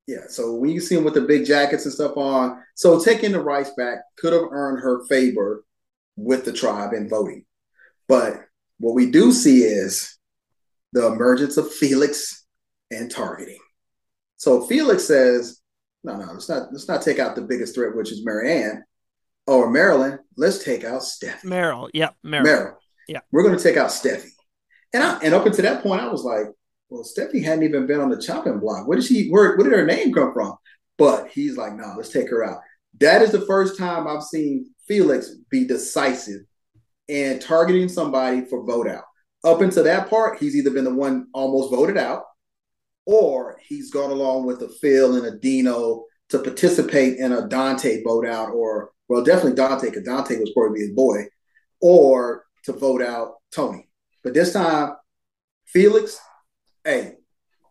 Yeah, 0.07 0.27
so 0.29 0.53
when 0.53 0.69
you 0.69 0.79
see 0.79 0.95
them 0.95 1.03
with 1.03 1.15
the 1.15 1.21
big 1.21 1.45
jackets 1.45 1.85
and 1.85 1.93
stuff 1.93 2.15
on, 2.15 2.61
so 2.75 3.03
taking 3.03 3.31
the 3.31 3.41
rights 3.41 3.71
back 3.75 3.99
could 4.17 4.33
have 4.33 4.43
earned 4.51 4.79
her 4.83 5.05
favor 5.07 5.63
with 6.15 6.45
the 6.45 6.53
tribe 6.53 6.93
in 6.93 7.09
voting. 7.09 7.45
But 8.07 8.39
what 8.79 8.93
we 8.93 9.09
do 9.09 9.31
see 9.31 9.63
is 9.63 10.17
the 10.93 11.07
emergence 11.07 11.57
of 11.57 11.73
Felix 11.73 12.45
and 12.91 13.09
targeting. 13.09 13.59
So 14.37 14.61
Felix 14.67 15.05
says, 15.05 15.59
no, 16.03 16.15
no, 16.15 16.33
let's 16.33 16.49
not 16.49 16.71
let's 16.71 16.87
not 16.87 17.01
take 17.01 17.17
out 17.17 17.35
the 17.35 17.41
biggest 17.41 17.73
threat, 17.73 17.95
which 17.95 18.11
is 18.11 18.23
Marianne 18.23 18.83
or 19.47 19.71
Marilyn. 19.71 20.19
Let's 20.37 20.63
take 20.63 20.83
out 20.83 21.01
Steffi. 21.01 21.43
Meryl, 21.43 21.89
Meryl. 22.23 22.45
Meryl. 22.45 22.75
Yeah. 23.07 23.21
We're 23.31 23.43
gonna 23.43 23.59
take 23.59 23.77
out 23.77 23.89
Steffi. 23.89 24.29
And 24.93 25.03
I 25.03 25.17
and 25.23 25.33
up 25.33 25.47
until 25.47 25.63
that 25.63 25.81
point, 25.81 26.01
I 26.01 26.09
was 26.09 26.23
like, 26.23 26.45
well, 26.89 27.03
Steffi 27.03 27.43
hadn't 27.43 27.63
even 27.63 27.87
been 27.87 27.99
on 27.99 28.09
the 28.09 28.21
chopping 28.21 28.59
block. 28.59 28.87
Where 28.87 28.97
did 28.97 29.05
she 29.05 29.29
where, 29.29 29.55
where 29.55 29.69
did 29.69 29.77
her 29.77 29.85
name 29.85 30.13
come 30.13 30.33
from? 30.33 30.55
But 30.97 31.29
he's 31.29 31.57
like, 31.57 31.73
no, 31.73 31.93
let's 31.97 32.09
take 32.09 32.29
her 32.29 32.43
out. 32.43 32.59
That 32.99 33.21
is 33.21 33.31
the 33.31 33.45
first 33.45 33.77
time 33.77 34.07
I've 34.07 34.23
seen 34.23 34.69
Felix 34.87 35.35
be 35.49 35.65
decisive 35.65 36.41
and 37.09 37.41
targeting 37.41 37.89
somebody 37.89 38.45
for 38.45 38.63
vote 38.65 38.87
out. 38.87 39.03
Up 39.43 39.61
until 39.61 39.83
that 39.83 40.09
part, 40.09 40.39
he's 40.39 40.55
either 40.55 40.71
been 40.71 40.85
the 40.85 40.93
one 40.93 41.27
almost 41.33 41.71
voted 41.71 41.97
out, 41.97 42.23
or 43.05 43.59
he's 43.67 43.91
gone 43.91 44.11
along 44.11 44.45
with 44.45 44.61
a 44.61 44.69
Phil 44.81 45.17
and 45.17 45.25
a 45.25 45.37
Dino 45.37 46.05
to 46.29 46.39
participate 46.39 47.19
in 47.19 47.31
a 47.31 47.47
Dante 47.47 48.01
vote 48.03 48.25
out, 48.25 48.49
or 48.49 48.91
well, 49.07 49.23
definitely 49.23 49.53
Dante, 49.53 49.89
because 49.89 50.03
Dante 50.03 50.39
was 50.39 50.51
probably 50.55 50.79
his 50.79 50.91
boy, 50.91 51.25
or 51.81 52.45
to 52.63 52.73
vote 52.73 53.03
out 53.03 53.35
Tony. 53.51 53.87
But 54.23 54.33
this 54.33 54.53
time, 54.53 54.93
Felix, 55.67 56.19
hey, 56.85 57.15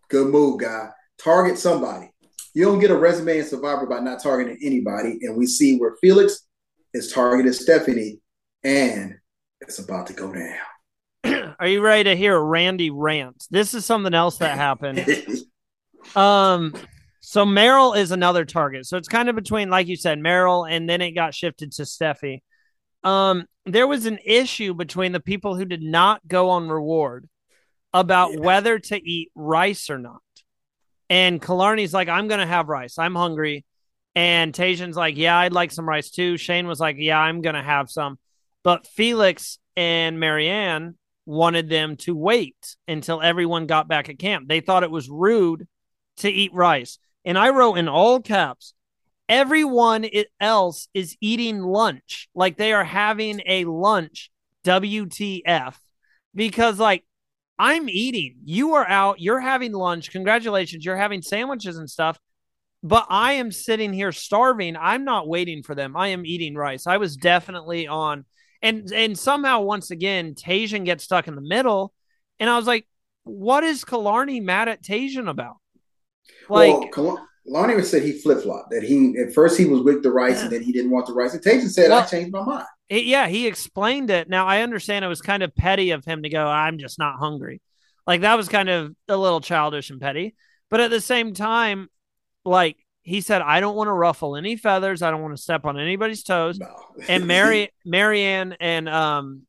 good 0.09 0.29
move, 0.29 0.61
guy. 0.61 0.91
Target 1.19 1.59
somebody. 1.59 2.11
You 2.53 2.65
don't 2.65 2.81
get 2.81 2.91
a 2.91 2.97
resume 2.97 3.39
in 3.39 3.45
Survivor 3.45 3.87
by 3.87 4.01
not 4.01 4.23
targeting 4.23 4.59
anybody. 4.63 5.19
And 5.23 5.37
we 5.37 5.47
see 5.47 5.79
where 5.79 5.97
Felix 6.01 6.47
is 6.93 7.13
targeted 7.13 7.55
Stephanie, 7.55 8.19
and 8.63 9.17
it's 9.61 9.79
about 9.79 10.09
to 10.09 10.13
go 10.13 10.33
down. 10.33 11.55
Are 11.59 11.67
you 11.67 11.81
ready 11.81 12.05
to 12.05 12.17
hear 12.17 12.39
Randy 12.39 12.91
rant? 12.91 13.47
This 13.51 13.75
is 13.75 13.85
something 13.85 14.15
else 14.15 14.39
that 14.39 14.57
happened. 14.57 15.07
um, 16.17 16.75
so 17.21 17.45
Meryl 17.45 17.97
is 17.97 18.11
another 18.11 18.45
target. 18.45 18.87
So 18.87 18.97
it's 18.97 19.09
kind 19.09 19.29
of 19.29 19.35
between, 19.35 19.71
like 19.71 19.87
you 19.87 19.97
said, 19.97 20.19
Meryl, 20.19 20.69
and 20.71 20.89
then 20.89 21.01
it 21.01 21.13
got 21.13 21.35
shifted 21.35 21.73
to 21.73 21.83
Steffi. 21.83 22.43
Um, 23.03 23.47
there 23.67 23.87
was 23.87 24.07
an 24.07 24.19
issue 24.25 24.75
between 24.75 25.13
the 25.13 25.21
people 25.21 25.57
who 25.57 25.65
did 25.65 25.83
not 25.83 26.27
go 26.29 26.51
on 26.51 26.69
reward 26.69 27.29
about 27.95 28.33
yeah. 28.33 28.41
whether 28.41 28.79
to 28.79 29.09
eat 29.09 29.31
rice 29.35 29.89
or 29.89 29.99
not. 29.99 30.21
And 31.09 31.41
Killarney's 31.41 31.95
like, 31.95 32.09
I'm 32.09 32.29
gonna 32.29 32.47
have 32.47 32.69
rice. 32.69 32.99
I'm 32.99 33.15
hungry. 33.15 33.65
And 34.15 34.53
Tajon's 34.53 34.97
like, 34.97 35.17
Yeah, 35.17 35.39
I'd 35.39 35.53
like 35.53 35.71
some 35.71 35.89
rice 35.89 36.11
too. 36.11 36.37
Shane 36.37 36.67
was 36.67 36.81
like, 36.81 36.97
Yeah, 36.99 37.19
I'm 37.19 37.41
gonna 37.41 37.63
have 37.63 37.89
some. 37.89 38.19
But 38.63 38.87
Felix 38.87 39.59
and 39.77 40.19
Marianne 40.19 40.97
wanted 41.27 41.69
them 41.69 41.97
to 41.97 42.15
wait 42.15 42.77
until 42.89 43.23
everyone 43.23 43.67
got 43.67 43.89
back 43.89 44.09
at 44.09 44.19
camp. 44.19 44.49
They 44.49 44.61
thought 44.61 44.83
it 44.83 44.91
was 44.91 45.09
rude 45.09 45.67
to 46.19 46.31
eat 46.31 46.53
rice. 46.53 46.99
And 47.25 47.39
I 47.39 47.51
wrote 47.51 47.75
in 47.75 47.89
all 47.89 48.21
caps, 48.21 48.75
everyone 49.29 50.07
else 50.41 50.89
is 50.95 51.17
eating 51.21 51.61
lunch. 51.61 52.29
Like 52.35 52.57
they 52.57 52.73
are 52.73 52.85
having 52.85 53.41
a 53.47 53.65
lunch, 53.65 54.31
WTF. 54.65 55.75
Because, 56.35 56.81
like, 56.81 57.05
I'm 57.59 57.89
eating. 57.89 58.37
You 58.45 58.75
are 58.75 58.89
out. 58.89 59.21
You're 59.21 59.41
having 59.41 59.73
lunch. 59.73 60.11
Congratulations. 60.11 60.85
You're 60.85 60.97
having 60.97 61.23
sandwiches 61.23 61.79
and 61.79 61.89
stuff. 61.89 62.19
But 62.83 63.07
I 63.09 63.35
am 63.35 63.51
sitting 63.51 63.93
here 63.93 64.13
starving. 64.13 64.77
I'm 64.77 65.05
not 65.05 65.29
waiting 65.29 65.63
for 65.63 65.75
them. 65.75 65.97
I 65.97 66.09
am 66.09 66.27
eating 66.27 66.55
rice. 66.55 66.87
I 66.87 66.99
was 66.99 67.17
definitely 67.17 67.87
on 67.87 68.25
and 68.65 68.91
and 68.93 69.17
somehow 69.17 69.61
once 69.61 69.91
again 69.91 70.35
Tajon 70.35 70.85
gets 70.87 71.05
stuck 71.05 71.29
in 71.29 71.37
the 71.37 71.43
middle, 71.43 71.93
and 72.41 72.49
I 72.49 72.57
was 72.57 72.67
like, 72.67 72.89
what 73.23 73.63
is 73.63 73.85
Killarney 73.85 74.41
mad 74.41 74.69
at 74.69 74.83
Tajon 74.83 75.29
about? 75.29 75.57
Like. 76.49 76.97
Well, 76.97 77.29
Lonnie 77.47 77.83
said 77.83 78.03
he 78.03 78.13
flip 78.13 78.43
flopped. 78.43 78.71
That 78.71 78.83
he 78.83 79.19
at 79.19 79.35
first 79.35 79.59
he 79.59 79.67
was 79.67 79.83
with 79.83 80.03
the 80.03 80.11
rice 80.11 80.37
yeah. 80.37 80.45
and 80.45 80.51
then 80.51 80.63
he 80.63 80.73
didn't 80.73 80.91
want 80.91 81.07
the 81.07 81.13
rice. 81.13 81.35
And 81.35 81.43
Tajon 81.43 81.69
said, 81.69 81.91
well, 81.91 82.03
"I 82.03 82.07
changed 82.07 82.33
my 82.33 82.43
mind." 82.43 82.67
It, 82.89 83.05
yeah, 83.05 83.29
he 83.29 83.47
explained 83.47 84.11
it. 84.11 84.29
Now 84.29 84.47
I 84.47 84.63
understand 84.63 85.05
it 85.05 85.09
was 85.09 85.23
kind 85.23 85.43
of 85.43 85.55
petty 85.55 85.91
of 85.91 86.05
him 86.05 86.23
to 86.23 86.29
go, 86.29 86.47
"I'm 86.47 86.79
just 86.79 86.99
not 86.99 87.19
hungry." 87.19 87.61
Like 88.07 88.23
that 88.23 88.37
was 88.37 88.49
kind 88.49 88.69
of 88.69 88.95
a 89.09 89.17
little 89.17 89.41
childish 89.41 89.91
and 89.91 90.01
petty. 90.01 90.35
But 90.71 90.81
at 90.81 90.91
the 90.91 91.01
same 91.01 91.35
time, 91.35 91.89
like 92.45 92.77
he 93.03 93.21
said, 93.21 93.43
I 93.43 93.61
don't 93.61 93.77
want 93.77 93.89
to 93.89 93.93
ruffle 93.93 94.37
any 94.37 94.57
feathers. 94.57 95.03
I 95.03 95.11
don't 95.11 95.23
want 95.23 95.37
to 95.37 95.43
step 95.43 95.65
on 95.65 95.79
anybody's 95.79 96.23
toes. 96.23 96.59
No. 96.59 96.67
and 97.09 97.27
Mary, 97.27 97.71
Marianne 97.85 98.57
and 98.61 98.89
um, 98.89 99.43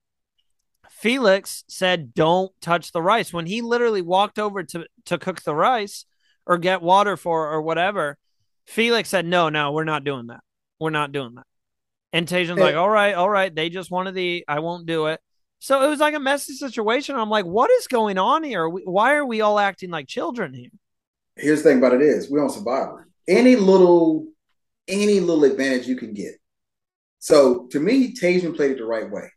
Felix 0.89 1.63
said, 1.67 2.13
"Don't 2.13 2.51
touch 2.61 2.91
the 2.91 3.01
rice." 3.01 3.33
When 3.33 3.45
he 3.45 3.61
literally 3.61 4.01
walked 4.01 4.39
over 4.39 4.63
to 4.63 4.86
to 5.05 5.17
cook 5.17 5.41
the 5.41 5.55
rice 5.55 6.05
or 6.45 6.57
get 6.57 6.81
water 6.81 7.17
for 7.17 7.51
or 7.51 7.61
whatever, 7.61 8.17
Felix 8.65 9.09
said, 9.09 9.25
"No, 9.25 9.49
no, 9.49 9.71
we're 9.71 9.83
not 9.83 10.03
doing 10.03 10.27
that. 10.27 10.41
We're 10.79 10.89
not 10.89 11.11
doing 11.11 11.36
that." 11.36 11.47
And 12.14 12.28
Tayshia's 12.28 12.58
like, 12.58 12.76
"All 12.76 12.89
right, 12.89 13.14
all 13.14 13.30
right. 13.30 13.53
They 13.53 13.70
just 13.70 13.91
wanted 13.91 14.16
the. 14.16 14.45
I 14.47 14.60
won't 14.60 14.86
do 14.86 15.08
it." 15.08 15.20
So 15.60 15.84
it 15.84 15.89
was 15.89 15.99
like 15.99 16.14
a 16.14 16.20
messy 16.20 16.53
situation. 16.53 17.16
I'm 17.16 17.30
like, 17.30 17.45
"What 17.45 17.72
is 17.72 17.88
going 17.88 18.18
on 18.18 18.43
here? 18.43 18.68
Why 18.68 19.16
are 19.16 19.26
we 19.26 19.41
all 19.41 19.60
acting 19.60 19.89
like 19.89 20.08
children 20.08 20.53
here?" 20.53 20.70
Here's 21.36 21.64
the 21.64 21.70
thing 21.70 21.80
about 21.80 21.93
it 21.93 22.01
is 22.01 22.30
we're 22.30 22.43
on 22.43 22.49
Survivor. 22.49 23.10
Any 23.28 23.56
little, 23.56 24.28
any 24.88 25.20
little 25.20 25.43
advantage 25.43 25.88
you 25.88 25.97
can 25.97 26.14
get. 26.14 26.36
So 27.20 27.68
to 27.72 27.80
me, 27.80 28.14
Tayshia 28.14 28.56
played 28.56 28.72
it 28.72 28.78
the 28.78 28.86
right 28.86 29.10
way. 29.10 29.30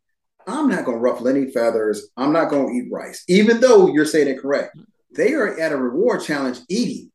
I'm 0.47 0.69
not 0.69 0.85
going 0.85 0.99
to 0.99 1.01
ruffle 1.01 1.29
any 1.29 1.51
feathers. 1.51 2.09
I'm 2.17 2.33
not 2.33 2.51
going 2.51 2.69
to 2.69 2.75
eat 2.75 2.93
rice, 2.93 3.25
even 3.29 3.61
though 3.61 3.89
you're 3.89 4.05
saying 4.05 4.29
it 4.29 4.41
correct. 4.41 4.77
They 5.15 5.33
are 5.33 5.59
at 5.59 5.73
a 5.73 5.77
reward 5.77 6.23
challenge 6.23 6.59
eating. 6.69 7.11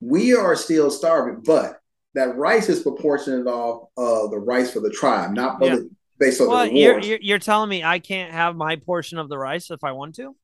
We 0.00 0.34
are 0.34 0.56
still 0.56 0.90
starving, 0.90 1.42
but 1.44 1.79
that 2.14 2.36
rice 2.36 2.68
is 2.68 2.82
proportionate 2.82 3.46
off 3.46 3.88
of 3.96 4.30
the 4.30 4.38
rice 4.38 4.72
for 4.72 4.80
the 4.80 4.90
tribe, 4.90 5.32
not 5.32 5.58
yeah. 5.60 5.76
the, 5.76 5.90
based 6.18 6.40
on 6.40 6.48
well, 6.48 6.64
the 6.64 6.72
rewards. 6.72 7.06
You're, 7.06 7.18
you're 7.20 7.38
telling 7.38 7.68
me 7.68 7.84
I 7.84 7.98
can't 7.98 8.32
have 8.32 8.56
my 8.56 8.76
portion 8.76 9.18
of 9.18 9.28
the 9.28 9.38
rice 9.38 9.70
if 9.70 9.84
I 9.84 9.92
want 9.92 10.16
to? 10.16 10.34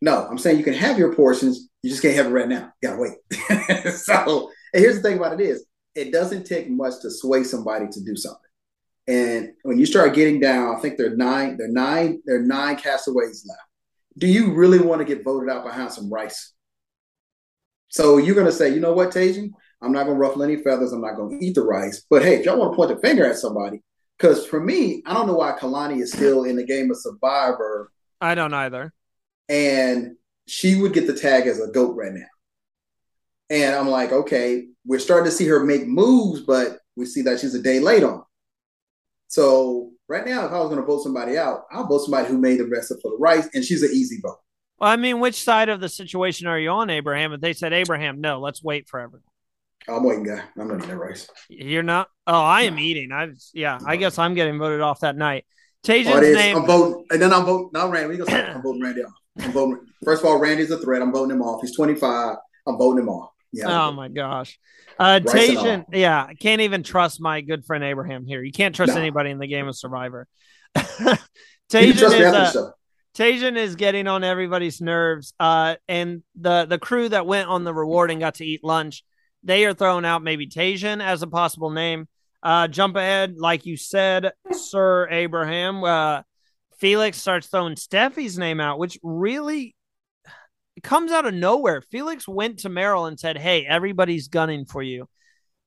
No, 0.00 0.26
I'm 0.26 0.38
saying 0.38 0.58
you 0.58 0.64
can 0.64 0.74
have 0.74 0.98
your 0.98 1.14
portions. 1.14 1.68
You 1.82 1.90
just 1.90 2.02
can't 2.02 2.16
have 2.16 2.26
it 2.26 2.30
right 2.30 2.48
now. 2.48 2.72
You 2.82 2.88
gotta 2.88 3.00
wait. 3.00 3.92
so 3.94 4.50
here's 4.72 4.96
the 4.96 5.02
thing 5.02 5.16
about 5.16 5.40
it 5.40 5.44
is 5.44 5.64
it 5.94 6.12
doesn't 6.12 6.44
take 6.44 6.68
much 6.68 6.94
to 7.02 7.10
sway 7.10 7.44
somebody 7.44 7.86
to 7.88 8.00
do 8.02 8.16
something. 8.16 8.40
And 9.06 9.50
when 9.62 9.78
you 9.78 9.86
start 9.86 10.14
getting 10.14 10.40
down, 10.40 10.76
I 10.76 10.80
think 10.80 10.96
there 10.96 11.12
are 11.12 11.16
nine, 11.16 11.56
there 11.56 11.68
are 11.68 11.72
nine, 11.72 12.22
there 12.24 12.36
are 12.36 12.42
nine 12.42 12.76
castaways 12.76 13.44
left. 13.48 13.60
Do 14.18 14.26
you 14.26 14.52
really 14.54 14.78
want 14.78 15.00
to 15.00 15.04
get 15.04 15.24
voted 15.24 15.48
out 15.48 15.64
behind 15.64 15.92
some 15.92 16.12
rice? 16.12 16.52
So 17.88 18.16
you're 18.18 18.34
gonna 18.34 18.52
say, 18.52 18.74
you 18.74 18.80
know 18.80 18.94
what, 18.94 19.10
Tajan? 19.10 19.50
I'm 19.82 19.92
not 19.92 20.04
gonna 20.04 20.18
ruffle 20.18 20.42
any 20.42 20.56
feathers. 20.56 20.92
I'm 20.92 21.00
not 21.00 21.16
gonna 21.16 21.38
eat 21.40 21.54
the 21.54 21.62
rice. 21.62 22.04
But 22.08 22.22
hey, 22.22 22.36
if 22.36 22.46
y'all 22.46 22.58
want 22.58 22.72
to 22.72 22.76
point 22.76 22.94
the 22.94 23.06
finger 23.06 23.24
at 23.26 23.36
somebody, 23.36 23.82
because 24.16 24.46
for 24.46 24.60
me, 24.60 25.02
I 25.06 25.14
don't 25.14 25.26
know 25.26 25.34
why 25.34 25.56
Killarney 25.58 26.00
is 26.00 26.12
still 26.12 26.44
in 26.44 26.56
the 26.56 26.64
game 26.64 26.90
of 26.90 26.96
Survivor. 26.98 27.90
I 28.20 28.34
don't 28.34 28.54
either. 28.54 28.92
And 29.48 30.16
she 30.46 30.76
would 30.76 30.92
get 30.92 31.06
the 31.06 31.14
tag 31.14 31.46
as 31.46 31.60
a 31.60 31.68
goat 31.68 31.96
right 31.96 32.12
now. 32.12 32.26
And 33.50 33.74
I'm 33.74 33.88
like, 33.88 34.12
okay, 34.12 34.66
we're 34.86 34.98
starting 34.98 35.26
to 35.26 35.36
see 35.36 35.46
her 35.46 35.64
make 35.64 35.86
moves, 35.86 36.40
but 36.40 36.78
we 36.96 37.04
see 37.04 37.22
that 37.22 37.40
she's 37.40 37.54
a 37.54 37.62
day 37.62 37.80
late 37.80 38.02
on. 38.02 38.22
So 39.28 39.90
right 40.08 40.24
now, 40.24 40.46
if 40.46 40.52
I 40.52 40.58
was 40.58 40.68
going 40.68 40.80
to 40.80 40.86
vote 40.86 41.02
somebody 41.02 41.36
out, 41.36 41.64
I'll 41.70 41.86
vote 41.86 42.00
somebody 42.00 42.28
who 42.28 42.38
made 42.38 42.60
the 42.60 42.66
rest 42.66 42.88
for 43.02 43.10
the 43.10 43.16
rice, 43.18 43.48
and 43.54 43.64
she's 43.64 43.82
an 43.82 43.90
easy 43.92 44.20
vote. 44.22 44.38
Well, 44.78 44.90
I 44.90 44.96
mean, 44.96 45.20
which 45.20 45.42
side 45.42 45.68
of 45.68 45.80
the 45.80 45.88
situation 45.88 46.46
are 46.46 46.58
you 46.58 46.70
on, 46.70 46.90
Abraham? 46.90 47.32
If 47.32 47.40
they 47.40 47.52
said 47.52 47.72
Abraham, 47.72 48.20
no, 48.20 48.40
let's 48.40 48.62
wait 48.62 48.88
for 48.88 49.00
everyone. 49.00 49.22
I'm 49.88 50.04
waiting, 50.04 50.24
guy. 50.24 50.42
I'm 50.58 50.68
not 50.68 50.78
eating 50.78 50.90
that 50.90 50.96
rice. 50.96 51.28
You're 51.48 51.82
not. 51.82 52.08
Oh, 52.26 52.40
I 52.40 52.62
am 52.62 52.76
no. 52.76 52.82
eating. 52.82 53.12
I 53.12 53.28
yeah. 53.52 53.78
No. 53.80 53.88
I 53.88 53.96
guess 53.96 54.18
I'm 54.18 54.34
getting 54.34 54.58
voted 54.58 54.80
off 54.80 55.00
that 55.00 55.16
night. 55.16 55.44
Tajan's 55.84 56.08
oh, 56.08 56.20
name. 56.20 56.56
I'm 56.56 56.66
voting, 56.66 57.04
and 57.10 57.20
then 57.20 57.32
I'm 57.32 57.44
voting. 57.44 57.70
Now 57.72 57.88
Randy. 57.88 58.20
I'm 58.20 58.62
voting 58.62 58.82
Randy 58.82 59.02
off. 59.02 59.12
I'm 59.40 59.52
voting. 59.52 59.80
First 60.04 60.22
of 60.22 60.28
all, 60.28 60.38
Randy's 60.38 60.70
a 60.70 60.78
threat. 60.78 61.02
I'm 61.02 61.12
voting 61.12 61.36
him 61.36 61.42
off. 61.42 61.60
He's 61.60 61.74
25. 61.74 62.36
I'm 62.66 62.78
voting 62.78 63.02
him 63.02 63.08
off. 63.08 63.30
Yeah. 63.52 63.86
Oh 63.86 63.92
my 63.92 64.08
gosh. 64.08 64.58
Uh, 64.98 65.20
Tajan, 65.22 65.84
yeah, 65.92 66.24
I 66.28 66.34
can't 66.34 66.60
even 66.60 66.82
trust 66.82 67.20
my 67.20 67.40
good 67.40 67.64
friend 67.64 67.82
Abraham 67.82 68.24
here. 68.24 68.42
You 68.42 68.52
can't 68.52 68.74
trust 68.74 68.94
no. 68.94 69.00
anybody 69.00 69.30
in 69.30 69.38
the 69.38 69.46
game 69.46 69.66
of 69.66 69.76
Survivor. 69.76 70.28
Tajan 70.76 71.16
is 71.70 72.56
uh, 72.56 73.52
is 73.54 73.76
getting 73.76 74.06
on 74.06 74.22
everybody's 74.22 74.80
nerves. 74.80 75.34
Uh, 75.40 75.76
and 75.88 76.22
the 76.36 76.66
the 76.66 76.78
crew 76.78 77.08
that 77.08 77.26
went 77.26 77.48
on 77.48 77.64
the 77.64 77.74
reward 77.74 78.10
and 78.10 78.20
got 78.20 78.36
to 78.36 78.46
eat 78.46 78.62
lunch, 78.62 79.04
they 79.42 79.64
are 79.64 79.74
throwing 79.74 80.04
out 80.04 80.22
maybe 80.22 80.46
Tajan 80.46 81.02
as 81.02 81.22
a 81.22 81.26
possible 81.26 81.70
name. 81.70 82.08
Uh, 82.42 82.68
jump 82.68 82.96
ahead, 82.96 83.36
like 83.38 83.66
you 83.66 83.76
said, 83.76 84.32
Sir 84.50 85.08
Abraham. 85.10 85.84
Uh, 85.84 86.22
Felix 86.78 87.20
starts 87.20 87.46
throwing 87.46 87.76
Steffi's 87.76 88.36
name 88.38 88.60
out, 88.60 88.78
which 88.78 88.98
really 89.02 89.76
it 90.76 90.82
comes 90.82 91.12
out 91.12 91.26
of 91.26 91.34
nowhere. 91.34 91.82
Felix 91.82 92.26
went 92.26 92.60
to 92.60 92.70
Meryl 92.70 93.06
and 93.06 93.18
said, 93.18 93.38
Hey, 93.38 93.64
everybody's 93.64 94.28
gunning 94.28 94.64
for 94.64 94.82
you. 94.82 95.08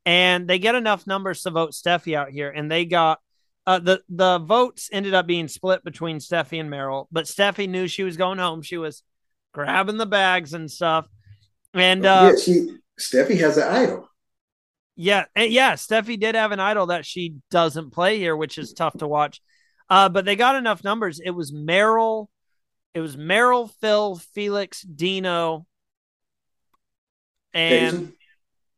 And 0.06 0.48
they 0.48 0.60
get 0.60 0.76
enough 0.76 1.08
numbers 1.08 1.44
to 1.44 1.52
vote 1.52 1.72
Steffi 1.72 2.16
out 2.16 2.30
here. 2.30 2.50
And 2.50 2.70
they 2.70 2.86
got 2.86 3.20
uh, 3.66 3.80
the, 3.80 4.02
the 4.10 4.40
votes 4.40 4.90
ended 4.92 5.14
up 5.14 5.26
being 5.26 5.48
split 5.48 5.84
between 5.84 6.18
Steffi 6.18 6.60
and 6.60 6.70
Meryl. 6.70 7.08
But 7.12 7.26
Steffi 7.26 7.68
knew 7.68 7.88
she 7.88 8.04
was 8.04 8.18
going 8.18 8.38
home. 8.38 8.62
She 8.62 8.78
was 8.78 9.02
grabbing 9.54 9.98
the 9.98 10.06
bags 10.06 10.54
and 10.54 10.70
stuff. 10.70 11.08
And 11.74 12.06
uh, 12.06 12.34
yeah, 12.34 12.42
she 12.44 12.78
Steffi 13.00 13.40
has 13.40 13.58
an 13.58 13.64
idol. 13.64 14.10
Yeah, 14.96 15.26
yeah, 15.36 15.74
Steffi 15.74 16.20
did 16.20 16.36
have 16.36 16.52
an 16.52 16.60
idol 16.60 16.88
that 16.88 17.06
she 17.06 17.36
doesn't 17.52 17.92
play 17.92 18.18
here, 18.18 18.36
which 18.36 18.58
is 18.58 18.72
tough 18.72 18.98
to 19.00 19.08
watch. 19.08 19.42
Uh, 19.90 20.10
but 20.10 20.26
they 20.26 20.36
got 20.36 20.56
enough 20.56 20.84
numbers. 20.84 21.20
It 21.20 21.32
was 21.32 21.52
Meryl, 21.52 22.28
it 22.94 23.02
was 23.02 23.18
Meryl, 23.18 23.70
Phil, 23.82 24.16
Felix, 24.34 24.82
Dino, 24.82 25.66
and 27.54 28.14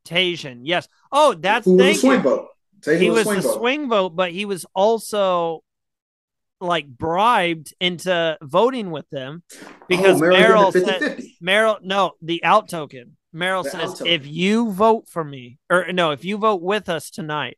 Taysian. 0.06 0.62
Yes. 0.64 0.88
Oh, 1.12 1.36
that's 1.36 1.66
Who 1.66 1.76
was 1.76 1.86
the 1.86 1.94
swing 1.94 2.22
vote. 2.22 2.48
he 2.84 3.12
was, 3.12 3.26
the 3.26 3.42
swing 3.42 3.90
vote, 3.90 4.16
but 4.16 4.32
he 4.32 4.46
was 4.46 4.66
also 4.74 5.64
like 6.60 6.88
bribed 6.88 7.76
into 7.80 8.38
voting 8.42 8.90
with 8.90 9.08
them 9.12 9.44
because 9.88 10.20
oh, 10.20 10.26
Meryl, 10.26 10.72
said 10.74 11.22
Meryl 11.44 11.78
no 11.84 12.14
the 12.22 12.44
out 12.44 12.70
token. 12.70 13.17
Meryl 13.34 13.64
the 13.64 13.70
says 13.70 14.02
if 14.06 14.26
you 14.26 14.72
vote 14.72 15.08
for 15.08 15.24
me 15.24 15.60
or 15.70 15.92
no 15.92 16.12
if 16.12 16.24
you 16.26 16.38
vote 16.38 16.62
with 16.62 16.90
us 16.90 17.10
tonight, 17.10 17.58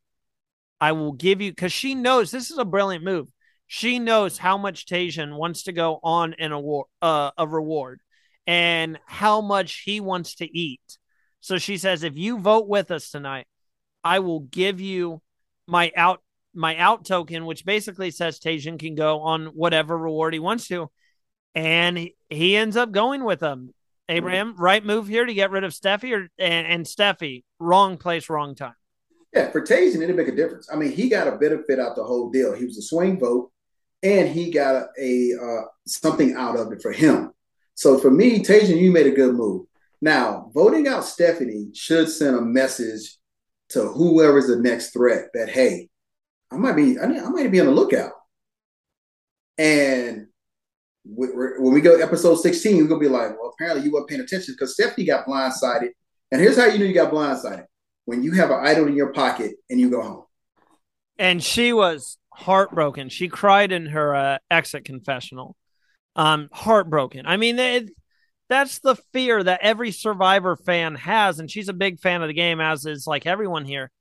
I 0.82 0.94
will 0.94 1.14
give 1.14 1.42
you 1.42 1.52
because 1.52 1.72
she 1.72 1.96
knows 1.96 2.32
this 2.32 2.52
is 2.52 2.58
a 2.58 2.66
brilliant 2.66 3.04
move 3.04 3.28
she 3.72 4.00
knows 4.00 4.40
how 4.40 4.58
much 4.58 4.88
Taysian 4.88 5.38
wants 5.38 5.64
to 5.64 5.72
go 5.72 6.00
on 6.02 6.34
an 6.40 6.52
award, 6.52 6.88
uh, 7.04 7.30
a 7.38 7.48
reward, 7.48 8.02
and 8.48 8.98
how 9.06 9.42
much 9.42 9.84
he 9.86 10.02
wants 10.02 10.36
to 10.36 10.58
eat. 10.58 10.82
So 11.40 11.60
she 11.60 11.78
says, 11.78 12.02
if 12.02 12.18
you 12.18 12.40
vote 12.40 12.68
with 12.68 12.90
us 12.90 13.12
tonight, 13.12 13.46
I 14.04 14.20
will 14.20 14.40
give 14.40 14.82
you 14.82 15.22
my 15.68 15.92
out 15.96 16.24
my 16.52 16.78
out 16.78 17.06
token, 17.06 17.46
which 17.46 17.64
basically 17.64 18.10
says 18.10 18.40
Taysian 18.40 18.80
can 18.80 18.96
go 18.96 19.20
on 19.20 19.46
whatever 19.46 19.96
reward 19.96 20.34
he 20.34 20.40
wants 20.40 20.68
to, 20.70 20.90
and 21.54 21.96
he, 21.96 22.16
he 22.28 22.58
ends 22.58 22.76
up 22.76 22.92
going 22.92 23.24
with 23.24 23.40
them. 23.40 23.72
Abraham, 24.10 24.56
right 24.58 24.84
move 24.84 25.08
here 25.08 25.26
to 25.26 25.34
get 25.34 25.52
rid 25.52 25.64
of 25.64 25.72
Steffi 25.72 26.14
or 26.14 26.30
and, 26.38 26.68
and 26.68 26.86
Steffi, 26.86 27.44
wrong 27.60 27.98
place, 27.98 28.30
wrong 28.30 28.56
time. 28.56 28.74
Yeah, 29.34 29.52
for 29.52 29.62
Taysian, 29.62 29.96
it 29.96 30.08
didn't 30.08 30.16
make 30.16 30.28
a 30.28 30.36
difference. 30.36 30.68
I 30.74 30.76
mean, 30.76 30.92
he 30.92 31.08
got 31.08 31.28
a 31.28 31.38
benefit 31.38 31.80
out 31.80 31.96
the 31.96 32.04
whole 32.04 32.32
deal. 32.32 32.54
He 32.54 32.66
was 32.66 32.78
a 32.78 32.82
swing 32.82 33.20
vote 33.20 33.52
and 34.02 34.28
he 34.28 34.52
got 34.52 34.88
a 35.00 35.34
uh, 35.40 35.62
something 35.86 36.34
out 36.34 36.58
of 36.58 36.72
it 36.72 36.82
for 36.82 36.92
him. 36.92 37.32
So 37.76 38.00
for 38.00 38.10
me, 38.10 38.40
Tajan, 38.40 38.80
you 38.80 38.92
made 38.92 39.08
a 39.08 39.12
good 39.12 39.36
move. 39.36 39.68
Now, 40.02 40.50
voting 40.54 40.88
out 40.88 41.06
Stephanie 41.06 41.70
should 41.74 42.10
send 42.10 42.36
a 42.36 42.42
message 42.42 43.18
to 43.70 43.84
whoever's 43.84 44.48
the 44.48 44.56
next 44.56 44.92
threat 44.92 45.28
that 45.34 45.50
hey, 45.50 45.90
I 46.52 46.58
might 46.58 46.76
be 46.76 46.98
I, 46.98 47.06
I 47.06 47.30
might 47.30 47.52
be 47.52 47.60
on 47.60 47.68
the 47.68 47.72
lookout. 47.72 48.14
And 49.60 50.29
when 51.16 51.74
we 51.74 51.82
go 51.82 52.00
episode 52.00 52.36
16, 52.36 52.78
we're 52.78 52.88
gonna 52.88 53.00
be 53.00 53.08
like, 53.08 53.32
well, 53.40 53.52
apparently 53.54 53.84
you 53.84 53.92
weren't 53.92 54.08
paying 54.08 54.22
attention 54.22 54.54
because 54.54 54.74
Stephanie 54.74 55.06
got 55.06 55.26
blindsided. 55.26 55.90
And 56.32 56.40
here's 56.40 56.58
how 56.58 56.66
you 56.66 56.78
know 56.80 56.86
you 56.86 56.94
got 56.94 57.12
blindsided: 57.12 57.66
when 58.06 58.24
you 58.24 58.34
have 58.34 58.52
an 58.52 58.60
idol 58.62 58.88
in 58.88 58.96
your 58.96 59.14
pocket 59.14 59.56
and 59.70 59.80
you 59.80 59.90
go 59.90 60.02
home. 60.02 60.24
And 61.18 61.44
she 61.44 61.74
was 61.74 62.18
heartbroken. 62.34 63.10
She 63.10 63.28
cried 63.28 63.72
in 63.72 63.88
her 63.88 64.16
uh, 64.16 64.38
exit 64.50 64.86
confessional. 64.86 65.56
Um, 66.16 66.50
heartbroken. 66.52 67.26
I 67.26 67.38
mean, 67.38 67.60
it, 67.60 67.92
that's 68.50 68.80
the 68.80 68.96
fear 69.14 69.44
that 69.44 69.62
every 69.62 69.92
Survivor 69.92 70.56
fan 70.56 70.96
has, 70.96 71.40
and 71.40 71.50
she's 71.50 71.70
a 71.70 71.74
big 71.74 72.00
fan 72.00 72.22
of 72.22 72.28
the 72.28 72.34
game, 72.34 72.60
as 72.60 72.86
is 72.86 73.06
like 73.06 73.26
everyone 73.26 73.66
here. 73.66 73.92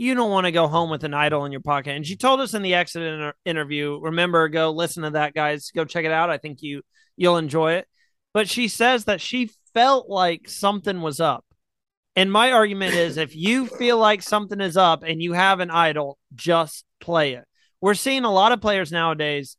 You 0.00 0.14
don't 0.14 0.30
want 0.30 0.46
to 0.46 0.52
go 0.52 0.66
home 0.66 0.90
with 0.90 1.04
an 1.04 1.14
idol 1.14 1.44
in 1.44 1.52
your 1.52 1.60
pocket. 1.60 1.94
And 1.94 2.06
she 2.06 2.16
told 2.16 2.40
us 2.40 2.54
in 2.54 2.62
the 2.62 2.74
exit 2.74 3.02
inter- 3.02 3.34
interview. 3.44 3.98
Remember, 4.00 4.48
go 4.48 4.70
listen 4.70 5.02
to 5.02 5.10
that, 5.10 5.34
guys. 5.34 5.70
Go 5.74 5.84
check 5.84 6.04
it 6.04 6.12
out. 6.12 6.30
I 6.30 6.38
think 6.38 6.62
you 6.62 6.82
you'll 7.16 7.36
enjoy 7.36 7.74
it. 7.74 7.86
But 8.32 8.48
she 8.48 8.68
says 8.68 9.04
that 9.04 9.20
she 9.20 9.50
felt 9.74 10.08
like 10.08 10.48
something 10.48 11.00
was 11.00 11.20
up. 11.20 11.44
And 12.16 12.32
my 12.32 12.52
argument 12.52 12.94
is 12.94 13.16
if 13.16 13.36
you 13.36 13.66
feel 13.66 13.98
like 13.98 14.22
something 14.22 14.60
is 14.60 14.76
up 14.76 15.02
and 15.02 15.22
you 15.22 15.32
have 15.32 15.60
an 15.60 15.70
idol, 15.70 16.18
just 16.34 16.84
play 17.00 17.34
it 17.34 17.44
we're 17.80 17.94
seeing 17.94 18.24
a 18.24 18.32
lot 18.32 18.52
of 18.52 18.60
players 18.60 18.92
nowadays. 18.92 19.56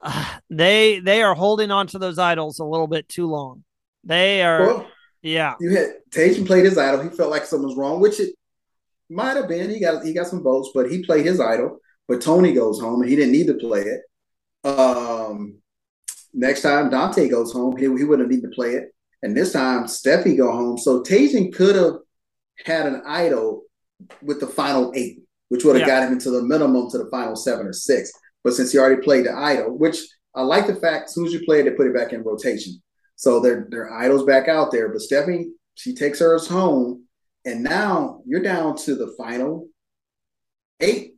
Uh, 0.00 0.24
they 0.50 1.00
they 1.00 1.22
are 1.22 1.34
holding 1.34 1.70
on 1.70 1.86
to 1.88 1.98
those 1.98 2.18
idols 2.18 2.58
a 2.58 2.64
little 2.64 2.86
bit 2.86 3.08
too 3.08 3.26
long. 3.26 3.64
They 4.04 4.42
are, 4.42 4.60
well, 4.60 4.86
yeah. 5.22 5.54
You 5.60 5.70
had 5.70 5.94
Tajan 6.10 6.46
played 6.46 6.64
his 6.64 6.78
idol. 6.78 7.02
He 7.02 7.08
felt 7.08 7.30
like 7.30 7.44
something 7.44 7.66
was 7.66 7.76
wrong, 7.76 8.00
which 8.00 8.20
it 8.20 8.34
might 9.08 9.36
have 9.36 9.48
been. 9.48 9.70
He 9.70 9.80
got 9.80 10.04
he 10.04 10.12
got 10.12 10.26
some 10.26 10.42
votes, 10.42 10.70
but 10.74 10.90
he 10.90 11.04
played 11.04 11.26
his 11.26 11.40
idol. 11.40 11.78
But 12.08 12.20
Tony 12.20 12.52
goes 12.52 12.80
home 12.80 13.02
and 13.02 13.10
he 13.10 13.16
didn't 13.16 13.32
need 13.32 13.48
to 13.48 13.54
play 13.54 13.82
it. 13.82 14.00
Um, 14.66 15.58
next 16.32 16.62
time 16.62 16.90
Dante 16.90 17.28
goes 17.28 17.52
home, 17.52 17.76
he, 17.76 17.84
he 17.84 18.04
wouldn't 18.04 18.30
need 18.30 18.42
to 18.42 18.48
play 18.48 18.74
it. 18.74 18.90
And 19.22 19.36
this 19.36 19.52
time 19.52 19.84
Steffi 19.84 20.36
go 20.36 20.52
home. 20.52 20.78
So 20.78 21.02
Tajan 21.02 21.52
could 21.52 21.74
have 21.74 21.94
had 22.64 22.86
an 22.86 23.02
idol 23.06 23.62
with 24.22 24.40
the 24.40 24.46
final 24.46 24.92
eight, 24.94 25.22
which 25.48 25.64
would 25.64 25.76
have 25.76 25.86
yeah. 25.86 26.00
got 26.00 26.06
him 26.06 26.12
into 26.12 26.30
the 26.30 26.42
minimum 26.42 26.90
to 26.90 26.98
the 26.98 27.10
final 27.10 27.34
seven 27.34 27.66
or 27.66 27.72
six. 27.72 28.12
But 28.44 28.54
since 28.54 28.72
he 28.72 28.78
already 28.78 29.02
played 29.02 29.26
the 29.26 29.32
idol, 29.32 29.76
which 29.76 29.98
I 30.34 30.42
like 30.42 30.66
the 30.66 30.76
fact 30.76 31.06
as 31.06 31.14
soon 31.14 31.26
as 31.26 31.32
you 31.32 31.44
play 31.44 31.60
it, 31.60 31.64
they 31.64 31.70
put 31.70 31.86
it 31.86 31.94
back 31.94 32.12
in 32.12 32.22
rotation. 32.22 32.80
So 33.16 33.40
their 33.40 33.66
their 33.70 33.92
idols 33.92 34.24
back 34.24 34.46
out 34.46 34.70
there. 34.70 34.90
But 34.90 35.00
Stephanie, 35.00 35.48
she 35.74 35.94
takes 35.94 36.20
hers 36.20 36.46
home, 36.46 37.05
and 37.46 37.62
now 37.62 38.20
you're 38.26 38.42
down 38.42 38.76
to 38.76 38.96
the 38.96 39.14
final 39.16 39.68
eight. 40.80 41.14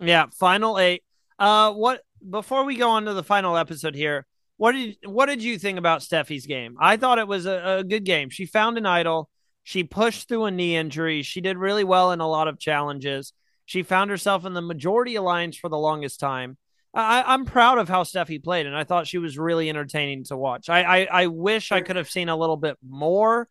Yeah, 0.00 0.26
final 0.32 0.78
eight. 0.78 1.04
Uh, 1.38 1.72
what 1.72 2.00
before 2.28 2.64
we 2.64 2.76
go 2.76 2.90
on 2.90 3.04
to 3.04 3.14
the 3.14 3.22
final 3.22 3.56
episode 3.56 3.94
here? 3.94 4.26
What 4.56 4.72
did 4.72 4.96
what 5.04 5.26
did 5.26 5.42
you 5.42 5.58
think 5.58 5.78
about 5.78 6.00
Steffi's 6.00 6.46
game? 6.46 6.76
I 6.80 6.96
thought 6.96 7.18
it 7.18 7.28
was 7.28 7.46
a, 7.46 7.78
a 7.78 7.84
good 7.84 8.04
game. 8.04 8.30
She 8.30 8.46
found 8.46 8.78
an 8.78 8.86
idol. 8.86 9.28
She 9.62 9.84
pushed 9.84 10.26
through 10.26 10.46
a 10.46 10.50
knee 10.50 10.74
injury. 10.74 11.22
She 11.22 11.40
did 11.40 11.58
really 11.58 11.84
well 11.84 12.12
in 12.12 12.20
a 12.20 12.28
lot 12.28 12.48
of 12.48 12.58
challenges. 12.58 13.34
She 13.66 13.82
found 13.82 14.10
herself 14.10 14.44
in 14.44 14.54
the 14.54 14.62
majority 14.62 15.14
alliance 15.14 15.56
for 15.56 15.68
the 15.68 15.78
longest 15.78 16.18
time. 16.18 16.56
I, 16.92 17.34
am 17.34 17.44
proud 17.44 17.78
of 17.78 17.88
how 17.88 18.02
Steffi 18.02 18.42
played, 18.42 18.66
and 18.66 18.76
I 18.76 18.82
thought 18.82 19.06
she 19.06 19.18
was 19.18 19.38
really 19.38 19.68
entertaining 19.68 20.24
to 20.24 20.36
watch. 20.36 20.68
I, 20.68 20.82
I, 20.82 21.08
I 21.22 21.26
wish 21.28 21.70
I 21.70 21.82
could 21.82 21.94
have 21.94 22.10
seen 22.10 22.28
a 22.28 22.36
little 22.36 22.56
bit 22.56 22.76
more, 22.84 23.48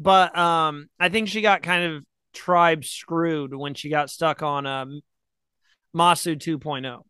but 0.00 0.36
um, 0.36 0.88
I 0.98 1.10
think 1.10 1.28
she 1.28 1.42
got 1.42 1.62
kind 1.62 1.92
of 1.92 2.04
tribe 2.32 2.84
screwed 2.84 3.54
when 3.54 3.74
she 3.74 3.90
got 3.90 4.10
stuck 4.10 4.42
on 4.42 4.66
um, 4.66 5.00
Masu 5.94 6.36
2.0. 6.36 7.02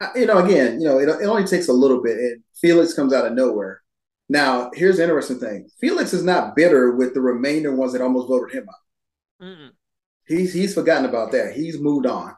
Uh, 0.00 0.08
you 0.16 0.26
know, 0.26 0.38
again, 0.38 0.80
you 0.80 0.88
know, 0.88 0.98
it, 0.98 1.08
it 1.08 1.26
only 1.26 1.44
takes 1.44 1.68
a 1.68 1.72
little 1.72 2.02
bit, 2.02 2.16
and 2.16 2.42
Felix 2.60 2.94
comes 2.94 3.12
out 3.12 3.26
of 3.26 3.34
nowhere. 3.34 3.80
Now, 4.28 4.70
here's 4.74 4.96
the 4.96 5.04
interesting 5.04 5.38
thing: 5.38 5.68
Felix 5.80 6.12
is 6.12 6.24
not 6.24 6.56
bitter 6.56 6.92
with 6.96 7.14
the 7.14 7.20
remainder 7.20 7.74
ones 7.74 7.92
that 7.92 8.02
almost 8.02 8.28
voted 8.28 8.54
him 8.54 8.66
out. 8.68 9.46
Mm-mm. 9.46 9.70
He's 10.26 10.52
he's 10.52 10.74
forgotten 10.74 11.04
about 11.04 11.32
that. 11.32 11.54
He's 11.54 11.80
moved 11.80 12.06
on 12.06 12.34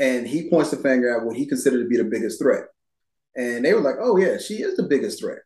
and 0.00 0.26
he 0.26 0.48
points 0.48 0.70
the 0.70 0.76
finger 0.78 1.14
at 1.14 1.24
what 1.24 1.36
he 1.36 1.46
considered 1.46 1.82
to 1.82 1.88
be 1.88 1.98
the 1.98 2.04
biggest 2.04 2.40
threat. 2.40 2.64
And 3.36 3.64
they 3.64 3.74
were 3.74 3.80
like, 3.80 3.96
"Oh 4.00 4.16
yeah, 4.16 4.38
she 4.38 4.56
is 4.56 4.76
the 4.76 4.84
biggest 4.84 5.20
threat." 5.20 5.38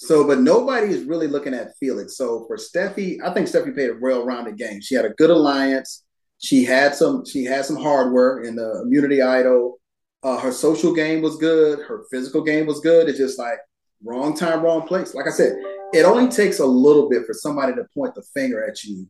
So, 0.00 0.24
but 0.24 0.38
nobody 0.38 0.92
is 0.92 1.04
really 1.04 1.26
looking 1.26 1.54
at 1.54 1.76
Felix. 1.76 2.16
So 2.16 2.46
for 2.46 2.56
Steffi, 2.56 3.18
I 3.20 3.34
think 3.34 3.48
Steffi 3.48 3.74
played 3.74 3.90
a 3.90 3.98
well-rounded 4.00 4.56
game. 4.56 4.80
She 4.80 4.94
had 4.94 5.04
a 5.04 5.10
good 5.10 5.30
alliance. 5.30 6.04
She 6.38 6.64
had 6.64 6.94
some. 6.94 7.24
She 7.26 7.44
had 7.44 7.64
some 7.64 7.76
hardware 7.76 8.42
in 8.42 8.54
the 8.54 8.82
immunity 8.82 9.20
idol. 9.20 9.80
Uh, 10.22 10.38
her 10.38 10.52
social 10.52 10.94
game 10.94 11.20
was 11.20 11.36
good. 11.36 11.80
Her 11.80 12.04
physical 12.12 12.42
game 12.42 12.66
was 12.66 12.78
good. 12.78 13.08
It's 13.08 13.18
just 13.18 13.40
like 13.40 13.58
wrong 14.04 14.36
time, 14.36 14.62
wrong 14.62 14.86
place. 14.86 15.14
Like 15.14 15.26
I 15.26 15.30
said, 15.30 15.56
it 15.92 16.04
only 16.04 16.28
takes 16.28 16.60
a 16.60 16.66
little 16.66 17.08
bit 17.08 17.26
for 17.26 17.34
somebody 17.34 17.74
to 17.74 17.84
point 17.92 18.14
the 18.14 18.22
finger 18.34 18.64
at 18.64 18.84
you 18.84 19.08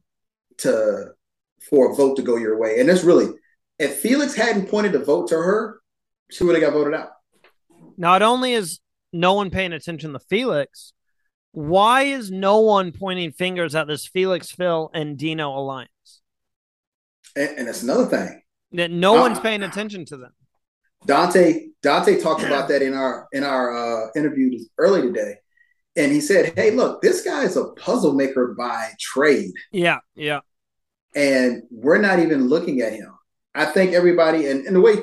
to 0.58 1.08
for 1.68 1.92
a 1.92 1.94
vote 1.94 2.16
to 2.16 2.22
go 2.22 2.36
your 2.36 2.58
way. 2.58 2.80
And 2.80 2.88
it's 2.88 3.04
really 3.04 3.28
if 3.78 3.98
Felix 3.98 4.34
hadn't 4.34 4.70
pointed 4.70 4.92
the 4.92 5.04
vote 5.04 5.28
to 5.28 5.36
her, 5.36 5.80
she 6.30 6.44
would 6.44 6.54
have 6.54 6.64
got 6.64 6.72
voted 6.72 6.94
out. 6.94 7.10
Not 7.98 8.22
only 8.22 8.54
is 8.54 8.80
no 9.12 9.34
one 9.34 9.50
paying 9.50 9.72
attention 9.72 10.12
to 10.12 10.18
Felix, 10.18 10.92
why 11.52 12.02
is 12.02 12.30
no 12.30 12.60
one 12.60 12.92
pointing 12.92 13.32
fingers 13.32 13.74
at 13.74 13.86
this 13.86 14.06
Felix, 14.06 14.50
Phil, 14.50 14.90
and 14.94 15.16
Dino 15.16 15.50
alliance? 15.50 16.20
And, 17.34 17.58
and 17.58 17.68
that's 17.68 17.82
another 17.82 18.06
thing 18.06 18.42
that 18.72 18.90
no 18.90 19.18
uh, 19.18 19.20
one's 19.20 19.40
paying 19.40 19.62
attention 19.62 20.04
to 20.06 20.16
them. 20.16 20.32
Dante 21.06 21.68
Dante 21.82 22.20
talked 22.20 22.42
about 22.42 22.68
that 22.68 22.82
in 22.82 22.94
our 22.94 23.28
in 23.32 23.44
our 23.44 24.06
uh, 24.06 24.10
interview 24.16 24.58
early 24.78 25.02
today, 25.02 25.36
and 25.96 26.12
he 26.12 26.20
said, 26.20 26.52
"Hey, 26.56 26.72
look, 26.72 27.00
this 27.02 27.22
guy 27.22 27.44
is 27.44 27.56
a 27.56 27.66
puzzle 27.76 28.14
maker 28.14 28.54
by 28.58 28.90
trade." 28.98 29.52
Yeah, 29.72 29.98
yeah. 30.14 30.40
And 31.14 31.62
we're 31.70 31.98
not 31.98 32.18
even 32.18 32.48
looking 32.48 32.80
at 32.80 32.92
him. 32.92 33.12
I 33.54 33.64
think 33.64 33.92
everybody 33.92 34.46
and, 34.48 34.66
and 34.66 34.76
the 34.76 34.80
way 34.80 34.96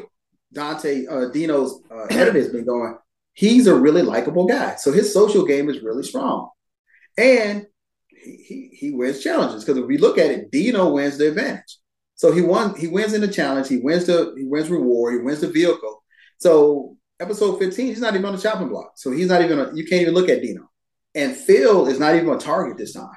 Dante 0.53 1.05
uh, 1.07 1.29
Dino's 1.29 1.81
uh, 1.89 2.05
edit 2.09 2.35
has 2.35 2.49
been 2.49 2.65
going, 2.65 2.97
he's 3.35 3.67
a 3.67 3.75
really 3.75 4.01
likable 4.01 4.47
guy. 4.47 4.75
So 4.75 4.91
his 4.91 5.13
social 5.13 5.45
game 5.45 5.69
is 5.69 5.83
really 5.83 6.03
strong, 6.03 6.49
and 7.17 7.67
he 8.09 8.37
he, 8.37 8.69
he 8.73 8.91
wins 8.91 9.21
challenges 9.21 9.63
because 9.63 9.77
if 9.77 9.85
we 9.85 9.99
look 9.99 10.17
at 10.17 10.31
it, 10.31 10.51
Dino 10.51 10.91
wins 10.91 11.19
the 11.19 11.27
advantage. 11.27 11.77
So 12.15 12.31
he 12.31 12.41
won. 12.41 12.75
He 12.75 12.87
wins 12.87 13.13
in 13.13 13.21
the 13.21 13.27
challenge. 13.27 13.67
He 13.67 13.77
wins 13.77 14.07
the 14.07 14.33
he 14.35 14.45
wins 14.45 14.69
reward. 14.69 15.13
He 15.13 15.19
wins 15.19 15.41
the 15.41 15.49
vehicle. 15.49 16.03
So 16.39 16.97
episode 17.19 17.59
fifteen, 17.59 17.87
he's 17.87 18.01
not 18.01 18.15
even 18.15 18.25
on 18.25 18.35
the 18.35 18.41
chopping 18.41 18.69
block. 18.69 18.93
So 18.95 19.11
he's 19.11 19.27
not 19.27 19.43
even. 19.43 19.59
A, 19.59 19.75
you 19.75 19.85
can't 19.85 20.01
even 20.01 20.13
look 20.13 20.29
at 20.29 20.41
Dino. 20.41 20.69
And 21.13 21.35
Phil 21.35 21.87
is 21.87 21.99
not 21.99 22.15
even 22.15 22.29
a 22.29 22.37
target 22.37 22.77
this 22.77 22.93
time. 22.93 23.09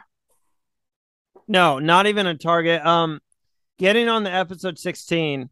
No, 1.48 1.78
not 1.78 2.06
even 2.06 2.26
a 2.26 2.36
target. 2.36 2.84
Um, 2.84 3.20
getting 3.78 4.08
on 4.08 4.22
the 4.22 4.32
episode 4.32 4.78
16, 4.78 5.48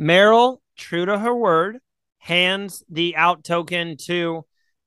Meryl, 0.00 0.58
true 0.76 1.04
to 1.04 1.18
her 1.18 1.34
word, 1.34 1.78
hands 2.28 2.84
the 2.90 3.16
out 3.16 3.42
token 3.42 3.96
to 3.96 4.44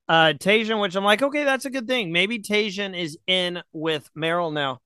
uh 0.07 0.33
Tajan, 0.37 0.79
which 0.79 0.95
I'm 0.95 1.03
like, 1.03 1.23
okay, 1.23 1.43
that's 1.43 1.65
a 1.65 1.69
good 1.69 1.87
thing. 1.87 2.11
Maybe 2.11 2.39
Tajan 2.39 2.97
is 2.97 3.17
in 3.27 3.61
with 3.73 4.09
Meryl 4.15 4.53
now. 4.53 4.79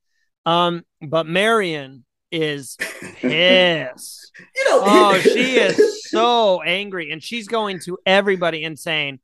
Um, 0.46 0.84
but 1.02 1.28
Marion 1.28 2.06
is 2.32 2.78
pissed. 3.18 4.32
you 4.56 4.70
know, 4.70 4.82
oh, 4.84 5.20
she 5.22 5.58
is 5.58 6.10
so 6.10 6.62
angry, 6.62 7.12
and 7.12 7.22
she's 7.22 7.48
going 7.48 7.80
to 7.82 7.98
everybody 8.06 8.64
and 8.64 8.80
saying, 8.80 9.20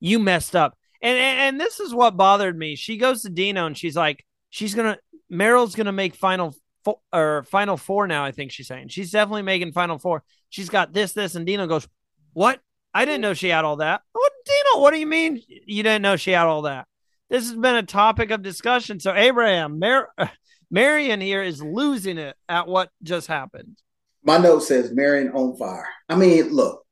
"You 0.00 0.18
messed 0.18 0.54
up." 0.54 0.78
And, 1.02 1.18
and 1.18 1.38
and 1.40 1.60
this 1.60 1.80
is 1.80 1.92
what 1.92 2.16
bothered 2.16 2.56
me. 2.56 2.76
She 2.76 2.96
goes 2.96 3.22
to 3.22 3.30
Dino 3.30 3.66
and 3.66 3.76
she's 3.76 3.96
like, 3.96 4.24
she's 4.50 4.74
gonna 4.74 4.98
Meryl's 5.30 5.74
gonna 5.74 5.92
make 5.92 6.14
final 6.14 6.54
four 6.84 6.98
or 7.12 7.42
final 7.44 7.76
four 7.76 8.06
now. 8.06 8.24
I 8.24 8.32
think 8.32 8.52
she's 8.52 8.68
saying 8.68 8.88
she's 8.88 9.10
definitely 9.10 9.42
making 9.42 9.72
final 9.72 9.98
four. 9.98 10.22
She's 10.48 10.70
got 10.70 10.92
this, 10.92 11.12
this, 11.12 11.34
and 11.34 11.44
Dino 11.44 11.66
goes, 11.66 11.86
"What? 12.32 12.60
I 12.96 13.04
didn't 13.04 13.20
know 13.20 13.34
she 13.34 13.48
had 13.48 13.64
all 13.64 13.76
that." 13.76 14.02
What, 14.12 14.32
Dino? 14.44 14.82
What 14.82 14.92
do 14.92 14.98
you 14.98 15.06
mean 15.06 15.42
you 15.48 15.82
didn't 15.82 16.02
know 16.02 16.16
she 16.16 16.30
had 16.32 16.46
all 16.46 16.62
that? 16.62 16.86
This 17.28 17.48
has 17.48 17.56
been 17.56 17.76
a 17.76 17.82
topic 17.82 18.30
of 18.30 18.42
discussion. 18.42 19.00
So 19.00 19.14
Abraham, 19.14 19.78
Mar- 19.78 20.12
Marion 20.70 21.20
here 21.20 21.42
is 21.42 21.62
losing 21.62 22.18
it 22.18 22.36
at 22.48 22.68
what 22.68 22.90
just 23.02 23.26
happened. 23.26 23.78
My 24.24 24.38
note 24.38 24.60
says 24.60 24.92
Marion 24.92 25.30
on 25.32 25.56
fire. 25.56 25.88
I 26.08 26.16
mean, 26.16 26.52
look, 26.52 26.84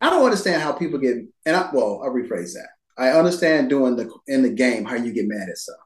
I 0.00 0.10
don't 0.10 0.24
understand 0.24 0.62
how 0.62 0.72
people 0.72 0.98
get, 0.98 1.16
and 1.46 1.56
I, 1.56 1.70
well, 1.72 2.02
I'll 2.04 2.10
rephrase 2.10 2.52
that. 2.54 2.68
I 2.96 3.10
understand 3.10 3.70
doing 3.70 3.96
the 3.96 4.10
in 4.26 4.42
the 4.42 4.50
game 4.50 4.84
how 4.84 4.96
you 4.96 5.12
get 5.12 5.26
mad 5.26 5.48
at 5.48 5.58
stuff, 5.58 5.76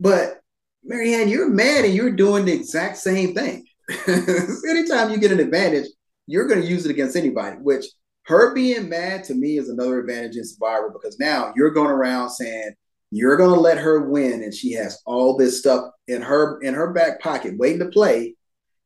but 0.00 0.40
Marianne, 0.82 1.28
you're 1.28 1.50
mad 1.50 1.84
and 1.84 1.94
you're 1.94 2.12
doing 2.12 2.44
the 2.44 2.52
exact 2.52 2.96
same 2.96 3.34
thing. 3.34 3.66
Anytime 4.08 5.10
you 5.10 5.18
get 5.18 5.32
an 5.32 5.40
advantage, 5.40 5.86
you're 6.26 6.46
going 6.46 6.60
to 6.60 6.66
use 6.66 6.84
it 6.86 6.90
against 6.90 7.16
anybody, 7.16 7.56
which 7.56 7.84
her 8.28 8.54
being 8.54 8.88
mad 8.88 9.24
to 9.24 9.34
me 9.34 9.58
is 9.58 9.68
another 9.68 10.00
advantage 10.00 10.36
in 10.36 10.44
Survivor 10.44 10.90
because 10.90 11.18
now 11.18 11.52
you're 11.56 11.70
going 11.70 11.90
around 11.90 12.30
saying 12.30 12.74
you're 13.10 13.36
going 13.36 13.54
to 13.54 13.60
let 13.60 13.78
her 13.78 14.08
win 14.08 14.42
and 14.42 14.54
she 14.54 14.72
has 14.72 15.00
all 15.06 15.36
this 15.36 15.58
stuff 15.58 15.90
in 16.06 16.22
her 16.22 16.60
in 16.60 16.74
her 16.74 16.92
back 16.92 17.20
pocket 17.20 17.56
waiting 17.56 17.78
to 17.78 17.86
play 17.86 18.34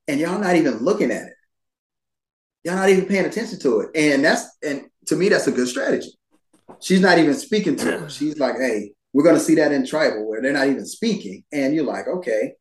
and 0.08 0.20
y'all 0.20 0.38
not 0.38 0.56
even 0.56 0.78
looking 0.78 1.10
at 1.10 1.26
it. 1.26 1.34
Y'all 2.64 2.76
not 2.76 2.88
even 2.88 3.06
paying 3.06 3.26
attention 3.26 3.58
to 3.60 3.80
it. 3.80 3.90
And 3.94 4.24
that's 4.24 4.56
and 4.62 4.84
to 5.06 5.16
me 5.16 5.28
that's 5.28 5.48
a 5.48 5.52
good 5.52 5.68
strategy. 5.68 6.12
She's 6.80 7.00
not 7.00 7.18
even 7.18 7.34
speaking 7.34 7.76
to 7.76 7.98
her. 7.98 8.08
She's 8.08 8.38
like, 8.38 8.56
"Hey, 8.56 8.92
we're 9.12 9.24
going 9.24 9.36
to 9.36 9.42
see 9.42 9.56
that 9.56 9.72
in 9.72 9.86
tribal 9.86 10.28
where 10.28 10.40
they're 10.40 10.52
not 10.52 10.68
even 10.68 10.86
speaking. 10.86 11.44
And 11.52 11.74
you're 11.74 11.84
like, 11.84 12.08
okay. 12.08 12.54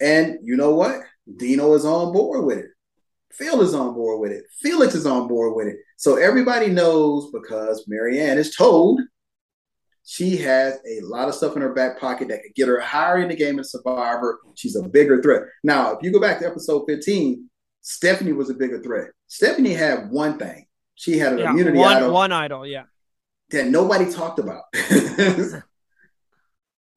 And 0.00 0.38
you 0.42 0.56
know 0.56 0.74
what? 0.74 1.00
Dino 1.36 1.74
is 1.74 1.84
on 1.84 2.12
board 2.12 2.44
with 2.44 2.58
it. 2.58 2.70
Phil 3.32 3.60
is 3.62 3.74
on 3.74 3.94
board 3.94 4.20
with 4.20 4.32
it. 4.32 4.44
Felix 4.60 4.94
is 4.94 5.06
on 5.06 5.28
board 5.28 5.54
with 5.54 5.68
it. 5.68 5.76
So 5.96 6.16
everybody 6.16 6.68
knows 6.68 7.30
because 7.32 7.84
Marianne 7.86 8.38
is 8.38 8.56
told 8.56 9.00
she 10.04 10.38
has 10.38 10.74
a 10.88 11.00
lot 11.02 11.28
of 11.28 11.34
stuff 11.34 11.54
in 11.54 11.62
her 11.62 11.74
back 11.74 12.00
pocket 12.00 12.28
that 12.28 12.42
could 12.42 12.54
get 12.54 12.68
her 12.68 12.80
higher 12.80 13.18
in 13.18 13.28
the 13.28 13.36
game 13.36 13.58
as 13.58 13.70
Survivor. 13.70 14.40
She's 14.54 14.76
a 14.76 14.88
bigger 14.88 15.22
threat. 15.22 15.42
Now, 15.62 15.92
if 15.92 15.98
you 16.02 16.10
go 16.12 16.20
back 16.20 16.38
to 16.40 16.46
episode 16.46 16.84
15, 16.88 17.48
Stephanie 17.82 18.32
was 18.32 18.50
a 18.50 18.54
bigger 18.54 18.82
threat. 18.82 19.10
Stephanie 19.26 19.74
had 19.74 20.10
one 20.10 20.38
thing. 20.38 20.66
She 20.94 21.18
had 21.18 21.34
an 21.34 21.38
yeah, 21.40 21.50
immunity 21.50 21.78
one, 21.78 21.96
idol. 21.96 22.12
One 22.12 22.32
idol, 22.32 22.66
yeah 22.66 22.84
that 23.50 23.68
nobody 23.68 24.10
talked 24.10 24.38
about. 24.38 24.64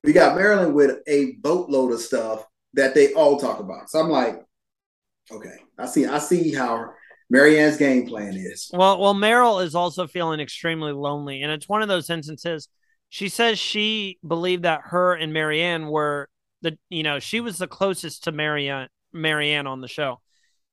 we 0.04 0.14
got 0.14 0.36
Marianne 0.36 0.74
with 0.74 1.00
a 1.08 1.34
boatload 1.42 1.94
of 1.94 2.02
stuff 2.02 2.46
that 2.74 2.94
they 2.94 3.14
all 3.14 3.40
talk 3.40 3.60
about. 3.60 3.90
So 3.90 4.00
I'm 4.00 4.10
like, 4.10 4.42
okay, 5.32 5.56
I 5.78 5.86
see, 5.86 6.06
I 6.06 6.20
see 6.20 6.54
how 6.54 6.92
Marianne's 7.30 7.78
game 7.78 8.08
plan 8.08 8.36
is. 8.36 8.70
Well, 8.74 9.00
well, 9.00 9.16
Meryl 9.16 9.64
is 9.64 9.76
also 9.76 10.08
feeling 10.08 10.40
extremely 10.40 10.92
lonely, 10.92 11.42
and 11.42 11.52
it's 11.52 11.70
one 11.70 11.82
of 11.82 11.88
those 11.88 12.10
instances. 12.10 12.68
She 13.10 13.30
says 13.30 13.60
she 13.60 14.20
believed 14.26 14.64
that 14.64 14.82
her 14.86 15.14
and 15.14 15.34
Marianne 15.34 15.88
were 15.88 16.30
the, 16.62 16.78
you 16.90 17.04
know, 17.04 17.20
she 17.20 17.40
was 17.40 17.58
the 17.58 17.68
closest 17.68 18.26
to 18.26 18.32
Marianne, 18.32 18.90
Marianne 19.14 19.68
on 19.68 19.82
the 19.82 19.88
show, 19.88 20.20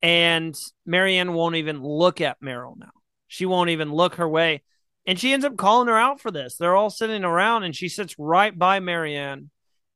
and 0.02 0.56
Marianne 0.84 1.32
won't 1.32 1.56
even 1.56 1.82
look 1.82 2.20
at 2.20 2.40
Meryl 2.40 2.76
now. 2.76 2.90
She 3.28 3.46
won't 3.46 3.70
even 3.70 3.92
look 3.92 4.16
her 4.16 4.28
way. 4.28 4.62
And 5.06 5.18
she 5.18 5.32
ends 5.32 5.44
up 5.44 5.56
calling 5.56 5.88
her 5.88 5.96
out 5.96 6.20
for 6.20 6.30
this. 6.30 6.56
They're 6.56 6.76
all 6.76 6.90
sitting 6.90 7.24
around 7.24 7.62
and 7.62 7.74
she 7.74 7.88
sits 7.88 8.16
right 8.18 8.56
by 8.56 8.80
Marianne, 8.80 9.50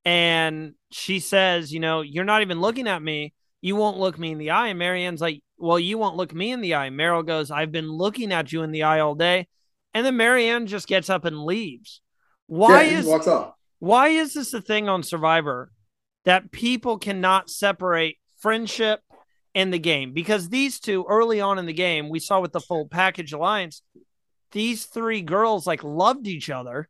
and 0.05 0.75
she 0.91 1.19
says, 1.19 1.73
You 1.73 1.81
know, 1.81 2.01
you're 2.03 2.25
not 2.25 2.43
even 2.43 2.61
looking 2.61 2.89
at 2.89 3.03
me. 3.03 3.35
You 3.63 3.77
won't 3.77 3.97
look 3.99 4.19
me 4.19 4.33
in 4.33 4.39
the 4.39 4.51
eye. 4.51 4.69
And 4.69 4.79
Marianne's 4.79 5.21
like, 5.23 5.41
Well, 5.57 5.79
you 5.79 5.97
won't 5.97 6.17
look 6.17 6.35
me 6.35 6.51
in 6.53 6.61
the 6.61 6.75
eye. 6.75 6.91
Meryl 6.91 7.25
goes, 7.27 7.51
I've 7.51 7.73
been 7.73 7.91
looking 7.91 8.31
at 8.33 8.53
you 8.53 8.63
in 8.63 8.73
the 8.73 8.83
eye 8.83 9.01
all 9.01 9.15
day. 9.15 9.49
And 9.95 10.05
then 10.05 10.17
Marianne 10.17 10.67
just 10.67 10.87
gets 10.89 11.09
up 11.09 11.25
and 11.25 11.45
leaves. 11.45 12.01
Why 12.49 12.83
Yeah, 12.83 12.99
is 12.99 13.07
walks 13.07 13.27
off. 13.29 13.55
why 13.79 14.09
is 14.09 14.35
this 14.35 14.53
a 14.53 14.61
thing 14.61 14.89
on 14.89 15.03
Survivor 15.03 15.71
that 16.25 16.51
people 16.53 16.99
cannot 16.99 17.49
separate 17.51 18.17
friendship 18.39 19.01
and 19.55 19.73
the 19.73 19.79
game? 19.79 20.13
Because 20.13 20.49
these 20.49 20.81
two 20.81 21.07
early 21.09 21.41
on 21.41 21.59
in 21.59 21.67
the 21.67 21.73
game, 21.73 22.09
we 22.11 22.19
saw 22.21 22.41
with 22.41 22.53
the 22.53 22.61
full 22.61 22.89
package 22.89 23.33
alliance, 23.33 23.83
these 24.51 24.87
three 24.87 25.23
girls 25.23 25.67
like 25.67 25.85
loved 25.85 26.27
each 26.27 26.51
other. 26.51 26.89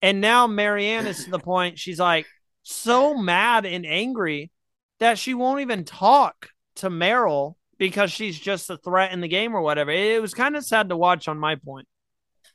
And 0.00 0.20
now 0.20 0.46
Marianne 0.46 1.06
is 1.06 1.24
to 1.24 1.30
the 1.30 1.38
point 1.38 1.78
she's 1.78 1.98
like 1.98 2.26
so 2.62 3.14
mad 3.16 3.64
and 3.66 3.84
angry 3.86 4.50
that 5.04 5.18
she 5.18 5.34
won't 5.34 5.60
even 5.60 5.84
talk 5.84 6.48
to 6.76 6.88
Meryl 6.88 7.54
because 7.78 8.10
she's 8.10 8.38
just 8.38 8.70
a 8.70 8.76
threat 8.78 9.12
in 9.12 9.20
the 9.20 9.28
game 9.28 9.54
or 9.54 9.60
whatever. 9.60 9.90
It 9.90 10.20
was 10.22 10.32
kind 10.34 10.56
of 10.56 10.64
sad 10.64 10.88
to 10.88 10.96
watch 10.96 11.28
on 11.28 11.38
my 11.38 11.56
point. 11.56 11.86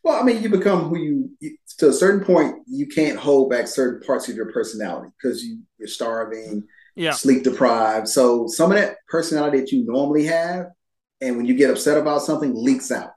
Well, 0.03 0.19
I 0.19 0.23
mean, 0.23 0.41
you 0.41 0.49
become 0.49 0.89
who 0.89 0.97
you, 0.97 1.31
you 1.39 1.57
to 1.77 1.89
a 1.89 1.93
certain 1.93 2.25
point. 2.25 2.55
You 2.67 2.87
can't 2.87 3.19
hold 3.19 3.49
back 3.51 3.67
certain 3.67 4.01
parts 4.05 4.29
of 4.29 4.35
your 4.35 4.51
personality 4.51 5.11
because 5.21 5.43
you, 5.43 5.59
you're 5.77 5.87
starving, 5.87 6.63
Yeah. 6.95 7.11
sleep 7.11 7.43
deprived. 7.43 8.07
So 8.07 8.47
some 8.47 8.71
of 8.71 8.77
that 8.77 8.95
personality 9.09 9.59
that 9.59 9.71
you 9.71 9.85
normally 9.85 10.25
have, 10.25 10.67
and 11.21 11.37
when 11.37 11.45
you 11.45 11.53
get 11.53 11.69
upset 11.69 11.97
about 11.97 12.21
something, 12.23 12.53
leaks 12.55 12.91
out. 12.91 13.11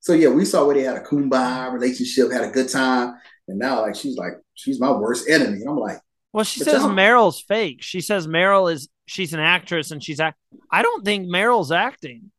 So 0.00 0.14
yeah, 0.14 0.28
we 0.28 0.44
saw 0.44 0.64
where 0.64 0.74
they 0.74 0.82
had 0.82 0.96
a 0.96 1.04
kumbaya 1.04 1.72
relationship, 1.72 2.32
had 2.32 2.44
a 2.44 2.50
good 2.50 2.68
time, 2.68 3.14
and 3.48 3.58
now 3.58 3.82
like 3.82 3.96
she's 3.96 4.16
like 4.16 4.32
she's 4.54 4.80
my 4.80 4.92
worst 4.92 5.28
enemy, 5.28 5.60
and 5.60 5.68
I'm 5.68 5.76
like, 5.76 5.98
Well, 6.32 6.44
she 6.44 6.60
But 6.60 6.64
says 6.70 6.82
y'all- 6.82 6.90
Meryl's 6.90 7.40
fake. 7.40 7.82
She 7.82 8.00
says 8.00 8.26
Meryl 8.26 8.72
is 8.72 8.88
she's 9.06 9.32
an 9.34 9.40
actress 9.40 9.90
and 9.90 10.02
she's 10.02 10.20
act. 10.20 10.38
I 10.70 10.82
don't 10.82 11.04
think 11.04 11.26
Meryl's 11.28 11.72
acting. 11.72 12.30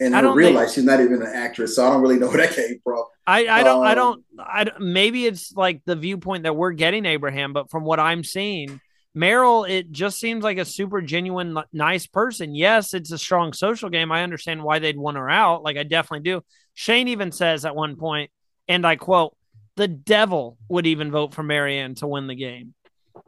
and 0.00 0.16
I 0.16 0.20
don't 0.22 0.34
real 0.36 0.56
think- 0.58 0.72
she's 0.72 0.84
not 0.84 1.00
even 1.00 1.20
an 1.22 1.28
actress, 1.32 1.76
so 1.76 1.86
I 1.86 1.90
don't 1.90 2.00
really 2.02 2.18
know 2.18 2.28
where 2.32 2.38
that 2.38 2.54
came 2.56 2.80
from. 2.82 3.04
I 3.26 3.46
I 3.46 3.62
don't 3.62 3.84
I 3.86 3.90
Um, 3.90 3.96
don't 3.96 4.24
I 4.38 4.64
don't- 4.64 4.80
maybe 4.80 5.26
it's 5.26 5.52
like 5.54 5.82
the 5.84 5.94
viewpoint 5.96 6.44
that 6.44 6.56
we're 6.56 6.72
getting 6.72 7.04
Abraham, 7.06 7.52
but 7.52 7.70
from 7.70 7.84
what 7.84 8.00
I'm 8.00 8.24
seeing, 8.24 8.80
Meryl 9.16 9.68
it 9.68 9.92
just 9.92 10.18
seems 10.18 10.42
like 10.42 10.58
a 10.58 10.64
super 10.64 11.00
genuine 11.02 11.56
nice 11.72 12.06
person. 12.06 12.54
Yes, 12.54 12.94
it's 12.94 13.12
a 13.12 13.18
strong 13.18 13.52
social 13.52 13.90
game. 13.90 14.10
I 14.10 14.22
understand 14.22 14.62
why 14.64 14.78
they'd 14.78 14.96
want 14.98 15.16
her 15.18 15.28
out. 15.30 15.62
Like 15.62 15.76
I 15.76 15.82
definitely 15.84 16.24
do. 16.28 16.42
Shane 16.74 17.08
even 17.08 17.30
says 17.30 17.64
at 17.64 17.76
one 17.76 17.96
point, 17.96 18.30
and 18.68 18.86
I 18.86 18.96
quote, 18.96 19.36
"The 19.76 19.88
devil 19.88 20.56
would 20.68 20.86
even 20.86 21.10
vote 21.10 21.34
for 21.34 21.42
Marianne 21.42 21.94
to 21.96 22.06
win 22.08 22.26
the 22.26 22.34
game." 22.36 22.74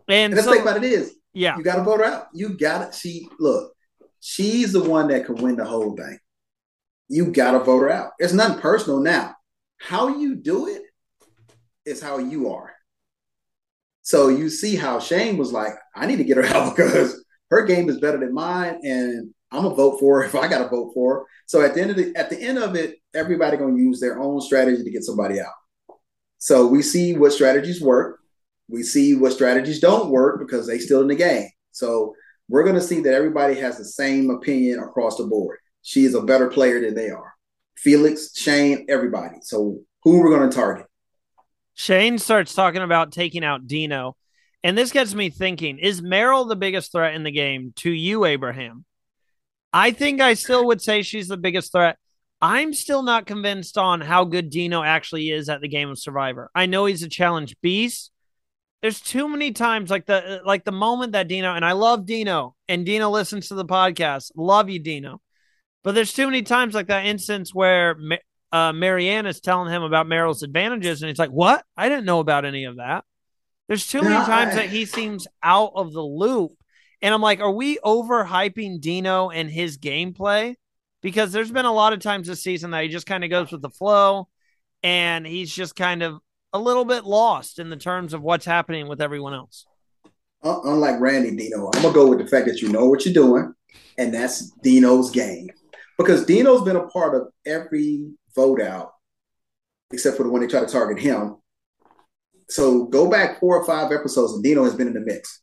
And 0.08 0.32
And 0.32 0.36
the 0.36 0.42
so, 0.42 0.52
thing 0.52 0.62
about 0.62 0.76
it 0.78 0.84
is, 0.84 1.14
yeah, 1.32 1.56
you 1.56 1.62
got 1.62 1.76
to 1.76 1.82
vote 1.82 1.98
her 1.98 2.04
out. 2.04 2.28
You 2.32 2.56
got 2.56 2.92
to 2.92 2.98
She 2.98 3.28
look, 3.38 3.72
she's 4.20 4.72
the 4.72 4.82
one 4.82 5.08
that 5.08 5.26
can 5.26 5.36
win 5.36 5.56
the 5.56 5.64
whole 5.64 5.96
thing. 5.96 6.18
You 7.08 7.32
got 7.32 7.52
to 7.52 7.60
vote 7.60 7.80
her 7.80 7.90
out. 7.90 8.12
It's 8.18 8.32
nothing 8.32 8.60
personal 8.60 9.00
now. 9.00 9.34
How 9.78 10.08
you 10.16 10.36
do 10.36 10.68
it 10.68 10.82
is 11.84 12.00
how 12.00 12.18
you 12.18 12.50
are. 12.52 12.72
So 14.02 14.28
you 14.28 14.48
see 14.48 14.76
how 14.76 14.98
Shane 14.98 15.36
was 15.36 15.52
like, 15.52 15.72
I 15.94 16.06
need 16.06 16.16
to 16.16 16.24
get 16.24 16.36
her 16.36 16.44
out 16.56 16.76
because 16.76 17.24
her 17.50 17.64
game 17.64 17.88
is 17.88 18.00
better 18.00 18.18
than 18.18 18.32
mine, 18.34 18.80
and 18.82 19.32
I'm 19.50 19.62
gonna 19.64 19.74
vote 19.74 20.00
for 20.00 20.20
her 20.20 20.26
if 20.26 20.34
I 20.34 20.48
got 20.48 20.58
to 20.58 20.68
vote 20.68 20.92
for 20.94 21.14
her. 21.14 21.24
So 21.46 21.60
at 21.62 21.74
the 21.74 21.82
end 21.82 21.90
of 21.90 21.96
the 21.96 22.12
at 22.16 22.30
the 22.30 22.40
end 22.40 22.58
of 22.58 22.74
it, 22.76 22.96
everybody 23.14 23.56
gonna 23.56 23.76
use 23.76 24.00
their 24.00 24.18
own 24.20 24.40
strategy 24.40 24.82
to 24.82 24.90
get 24.90 25.04
somebody 25.04 25.40
out. 25.40 25.52
So 26.38 26.66
we 26.66 26.82
see 26.82 27.14
what 27.16 27.32
strategies 27.32 27.80
work. 27.80 28.20
We 28.72 28.82
see 28.82 29.14
what 29.14 29.32
strategies 29.32 29.80
don't 29.80 30.08
work 30.08 30.40
because 30.40 30.66
they 30.66 30.78
still 30.78 31.02
in 31.02 31.08
the 31.08 31.14
game. 31.14 31.48
So 31.72 32.14
we're 32.48 32.64
going 32.64 32.74
to 32.74 32.80
see 32.80 33.00
that 33.00 33.12
everybody 33.12 33.54
has 33.56 33.76
the 33.76 33.84
same 33.84 34.30
opinion 34.30 34.80
across 34.80 35.18
the 35.18 35.24
board. 35.24 35.58
She 35.82 36.04
is 36.04 36.14
a 36.14 36.22
better 36.22 36.48
player 36.48 36.80
than 36.80 36.94
they 36.94 37.10
are. 37.10 37.34
Felix, 37.76 38.34
Shane, 38.34 38.86
everybody. 38.88 39.36
So 39.42 39.80
who 40.04 40.20
we're 40.20 40.36
going 40.36 40.48
to 40.48 40.56
target? 40.56 40.86
Shane 41.74 42.16
starts 42.18 42.54
talking 42.54 42.82
about 42.82 43.12
taking 43.12 43.44
out 43.44 43.66
Dino. 43.66 44.16
And 44.64 44.78
this 44.78 44.92
gets 44.92 45.14
me 45.14 45.28
thinking 45.28 45.78
is 45.78 46.00
Meryl 46.00 46.48
the 46.48 46.56
biggest 46.56 46.92
threat 46.92 47.14
in 47.14 47.24
the 47.24 47.30
game 47.30 47.74
to 47.76 47.90
you, 47.90 48.24
Abraham? 48.24 48.86
I 49.72 49.90
think 49.90 50.20
I 50.20 50.34
still 50.34 50.66
would 50.68 50.80
say 50.80 51.02
she's 51.02 51.28
the 51.28 51.36
biggest 51.36 51.72
threat. 51.72 51.98
I'm 52.40 52.72
still 52.72 53.02
not 53.02 53.26
convinced 53.26 53.76
on 53.76 54.00
how 54.00 54.24
good 54.24 54.48
Dino 54.48 54.82
actually 54.82 55.30
is 55.30 55.48
at 55.48 55.60
the 55.60 55.68
game 55.68 55.90
of 55.90 55.98
Survivor. 55.98 56.50
I 56.54 56.66
know 56.66 56.86
he's 56.86 57.02
a 57.02 57.08
challenge 57.08 57.56
beast. 57.60 58.11
There's 58.82 59.00
too 59.00 59.28
many 59.28 59.52
times 59.52 59.90
like 59.90 60.06
the 60.06 60.42
like 60.44 60.64
the 60.64 60.72
moment 60.72 61.12
that 61.12 61.28
Dino 61.28 61.54
and 61.54 61.64
I 61.64 61.72
love 61.72 62.04
Dino 62.04 62.56
and 62.68 62.84
Dino 62.84 63.10
listens 63.10 63.48
to 63.48 63.54
the 63.54 63.64
podcast. 63.64 64.32
Love 64.34 64.68
you, 64.68 64.80
Dino. 64.80 65.20
But 65.84 65.94
there's 65.94 66.12
too 66.12 66.26
many 66.26 66.42
times 66.42 66.74
like 66.74 66.88
that 66.88 67.06
instance 67.06 67.54
where 67.54 67.96
uh, 68.50 68.72
Marianne 68.72 69.26
is 69.26 69.40
telling 69.40 69.72
him 69.72 69.82
about 69.82 70.06
Meryl's 70.06 70.42
advantages, 70.42 71.00
and 71.00 71.08
he's 71.08 71.18
like, 71.18 71.30
"What? 71.30 71.64
I 71.76 71.88
didn't 71.88 72.04
know 72.04 72.18
about 72.18 72.44
any 72.44 72.64
of 72.64 72.76
that." 72.76 73.04
There's 73.68 73.86
too 73.86 74.02
many 74.02 74.14
times 74.26 74.56
that 74.56 74.68
he 74.68 74.84
seems 74.84 75.28
out 75.42 75.72
of 75.76 75.92
the 75.92 76.02
loop, 76.02 76.52
and 77.00 77.14
I'm 77.14 77.22
like, 77.22 77.40
"Are 77.40 77.52
we 77.52 77.78
overhyping 77.78 78.80
Dino 78.80 79.30
and 79.30 79.48
his 79.48 79.78
gameplay?" 79.78 80.56
Because 81.02 81.32
there's 81.32 81.52
been 81.52 81.64
a 81.64 81.72
lot 81.72 81.92
of 81.92 82.00
times 82.00 82.26
this 82.26 82.42
season 82.42 82.72
that 82.72 82.82
he 82.82 82.88
just 82.88 83.06
kind 83.06 83.24
of 83.24 83.30
goes 83.30 83.52
with 83.52 83.62
the 83.62 83.70
flow, 83.70 84.28
and 84.82 85.24
he's 85.24 85.54
just 85.54 85.76
kind 85.76 86.02
of 86.02 86.20
a 86.53 86.59
little 86.59 86.84
bit 86.84 87.05
lost 87.05 87.59
in 87.59 87.70
the 87.70 87.76
terms 87.76 88.14
of 88.14 88.22
what's 88.22 88.44
happening 88.44 88.88
with 88.88 89.00
everyone 89.00 89.34
else. 89.34 89.66
Uh, 90.42 90.61
unlike 90.64 91.00
Randy 91.00 91.34
Dino, 91.36 91.70
I'm 91.74 91.82
to 91.82 91.92
go 91.92 92.09
with 92.09 92.18
the 92.18 92.26
fact 92.26 92.46
that 92.46 92.61
you 92.61 92.68
know 92.68 92.86
what 92.86 93.05
you're 93.05 93.14
doing, 93.14 93.55
and 93.96 94.12
that's 94.12 94.50
Dino's 94.62 95.11
game. 95.11 95.48
Because 95.96 96.26
Dino's 96.26 96.62
been 96.62 96.76
a 96.76 96.88
part 96.88 97.14
of 97.14 97.28
every 97.46 98.11
vote 98.34 98.61
out, 98.61 98.92
except 99.92 100.16
for 100.16 100.24
the 100.24 100.30
one 100.30 100.40
they 100.40 100.48
try 100.48 100.61
to 100.61 100.66
target 100.66 100.98
him. 100.98 101.36
So 102.48 102.86
go 102.86 103.09
back 103.09 103.38
four 103.38 103.57
or 103.57 103.64
five 103.64 103.92
episodes, 103.92 104.32
and 104.32 104.42
Dino 104.42 104.64
has 104.64 104.74
been 104.74 104.88
in 104.88 104.94
the 104.94 105.00
mix. 105.00 105.42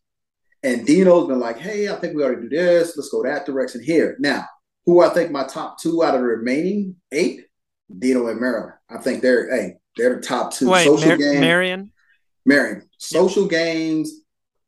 And 0.64 0.86
Dino's 0.86 1.28
been 1.28 1.40
like, 1.40 1.58
hey, 1.58 1.88
I 1.88 1.96
think 1.96 2.16
we 2.16 2.24
ought 2.24 2.36
to 2.36 2.42
do 2.42 2.50
this. 2.50 2.98
Let's 2.98 3.10
go 3.10 3.24
that 3.24 3.46
direction 3.46 3.82
here. 3.82 4.18
Now, 4.20 4.46
who 4.86 5.02
I 5.02 5.10
think 5.10 5.32
my 5.32 5.46
top 5.46 5.80
two 5.80 6.04
out 6.04 6.16
of 6.16 6.22
the 6.22 6.28
remaining 6.28 6.98
eight, 7.12 7.46
Dino 7.98 8.28
and 8.28 8.40
Marianne. 8.40 8.74
I 8.90 8.98
think 8.98 9.22
they're 9.22 9.50
hey, 9.50 9.76
they're 10.00 10.16
the 10.16 10.22
top 10.22 10.54
two. 10.54 10.70
Wait, 10.70 10.86
Social 10.86 11.10
Mar- 11.10 11.18
game, 11.18 11.40
Marion? 11.40 11.92
Marion, 12.46 12.90
social 12.98 13.46
games, 13.48 14.12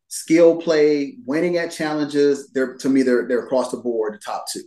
skill 0.08 0.58
play, 0.62 1.16
winning 1.26 1.58
at 1.58 1.72
challenges. 1.72 2.52
They're 2.52 2.76
to 2.78 2.90
me, 2.90 3.02
they're 3.02 3.28
they're 3.28 3.46
across 3.46 3.72
the 3.72 3.78
board 3.78 4.14
the 4.14 4.20
top 4.20 4.46
two. 4.52 4.62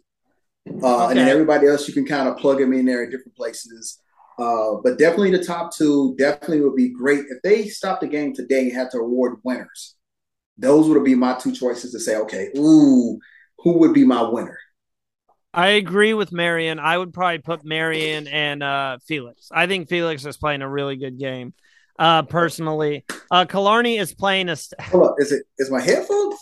Uh, 0.82 1.09
And 1.09 1.19
then 1.19 1.28
everybody 1.28 1.66
else, 1.69 1.86
you 1.86 1.95
can 1.95 2.07
kind 2.07 2.28
of 2.28 2.39
plug 2.39 2.59
them 2.59 2.73
in 2.73 2.86
there 2.86 3.05
in 3.05 3.11
different 3.11 3.36
places. 3.36 4.01
Uh, 4.39 4.77
but 4.82 4.99
definitely 4.99 5.31
the 5.31 5.45
top 5.45 5.73
two. 5.77 6.16
Definitely 6.19 6.62
would 6.62 6.74
be 6.74 6.89
great 6.89 7.20
if 7.28 7.41
they 7.43 7.69
stopped 7.69 8.01
the 8.01 8.09
game 8.09 8.35
today 8.35 8.62
and 8.65 8.73
had 8.73 8.91
to 8.91 8.99
award 8.99 9.36
winners. 9.45 9.95
Those 10.57 10.89
would 10.89 11.05
be 11.05 11.15
my 11.15 11.35
two 11.35 11.53
choices 11.53 11.93
to 11.93 12.01
say, 12.01 12.16
okay, 12.16 12.49
ooh, 12.57 13.19
who 13.59 13.78
would 13.78 13.93
be 13.93 14.05
my 14.05 14.23
winner? 14.23 14.59
I 15.55 15.68
agree 15.68 16.14
with 16.14 16.32
Marion. 16.32 16.78
I 16.78 16.98
would 16.98 17.12
probably 17.12 17.39
put 17.39 17.64
Marion 17.64 18.26
and 18.26 18.62
uh, 18.62 18.98
Felix. 19.06 19.48
I 19.52 19.66
think 19.66 19.89
Felix 19.89 20.24
is 20.26 20.36
playing 20.36 20.62
a 20.62 20.68
really 20.68 20.97
good 20.97 21.18
game. 21.18 21.55
Uh, 21.98 22.22
personally, 22.22 23.05
uh, 23.31 23.44
Killarney 23.44 23.98
is 23.98 24.12
playing 24.12 24.48
a. 24.48 24.56
St- 24.56 24.81
Hold 24.81 25.10
up, 25.10 25.14
is 25.18 25.31
it 25.31 25.44
is 25.59 25.70
my 25.70 25.81
headphone? 25.81 26.32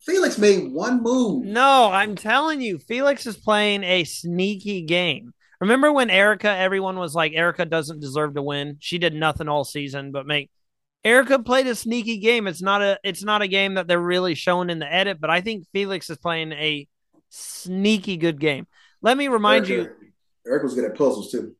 Felix 0.00 0.38
made 0.38 0.72
one 0.72 1.02
move. 1.02 1.44
no, 1.44 1.90
I'm 1.92 2.14
telling 2.14 2.60
you, 2.60 2.78
Felix 2.78 3.26
is 3.26 3.36
playing 3.36 3.82
a 3.84 4.04
sneaky 4.04 4.82
game. 4.82 5.34
Remember 5.60 5.92
when 5.92 6.10
Erica? 6.10 6.48
Everyone 6.48 6.98
was 6.98 7.14
like, 7.14 7.32
Erica 7.34 7.64
doesn't 7.66 8.00
deserve 8.00 8.34
to 8.34 8.42
win. 8.42 8.76
She 8.80 8.98
did 8.98 9.14
nothing 9.14 9.48
all 9.48 9.64
season 9.64 10.12
but 10.12 10.26
make. 10.26 10.50
Erica 11.04 11.38
played 11.40 11.66
a 11.66 11.74
sneaky 11.74 12.18
game. 12.18 12.46
It's 12.46 12.62
not 12.62 12.80
a. 12.82 12.98
It's 13.04 13.22
not 13.22 13.42
a 13.42 13.48
game 13.48 13.74
that 13.74 13.86
they're 13.86 14.00
really 14.00 14.34
showing 14.34 14.70
in 14.70 14.78
the 14.78 14.90
edit, 14.92 15.20
but 15.20 15.28
I 15.28 15.40
think 15.42 15.66
Felix 15.72 16.08
is 16.08 16.18
playing 16.18 16.52
a 16.52 16.88
sneaky 17.28 18.16
good 18.16 18.40
game. 18.40 18.66
Let 19.02 19.16
me 19.16 19.28
remind 19.28 19.68
you. 19.68 19.80
Eric, 19.80 19.92
Eric 20.46 20.62
was 20.62 20.74
good 20.74 20.84
at 20.84 20.96
puzzles 20.96 21.30
too. 21.30 21.54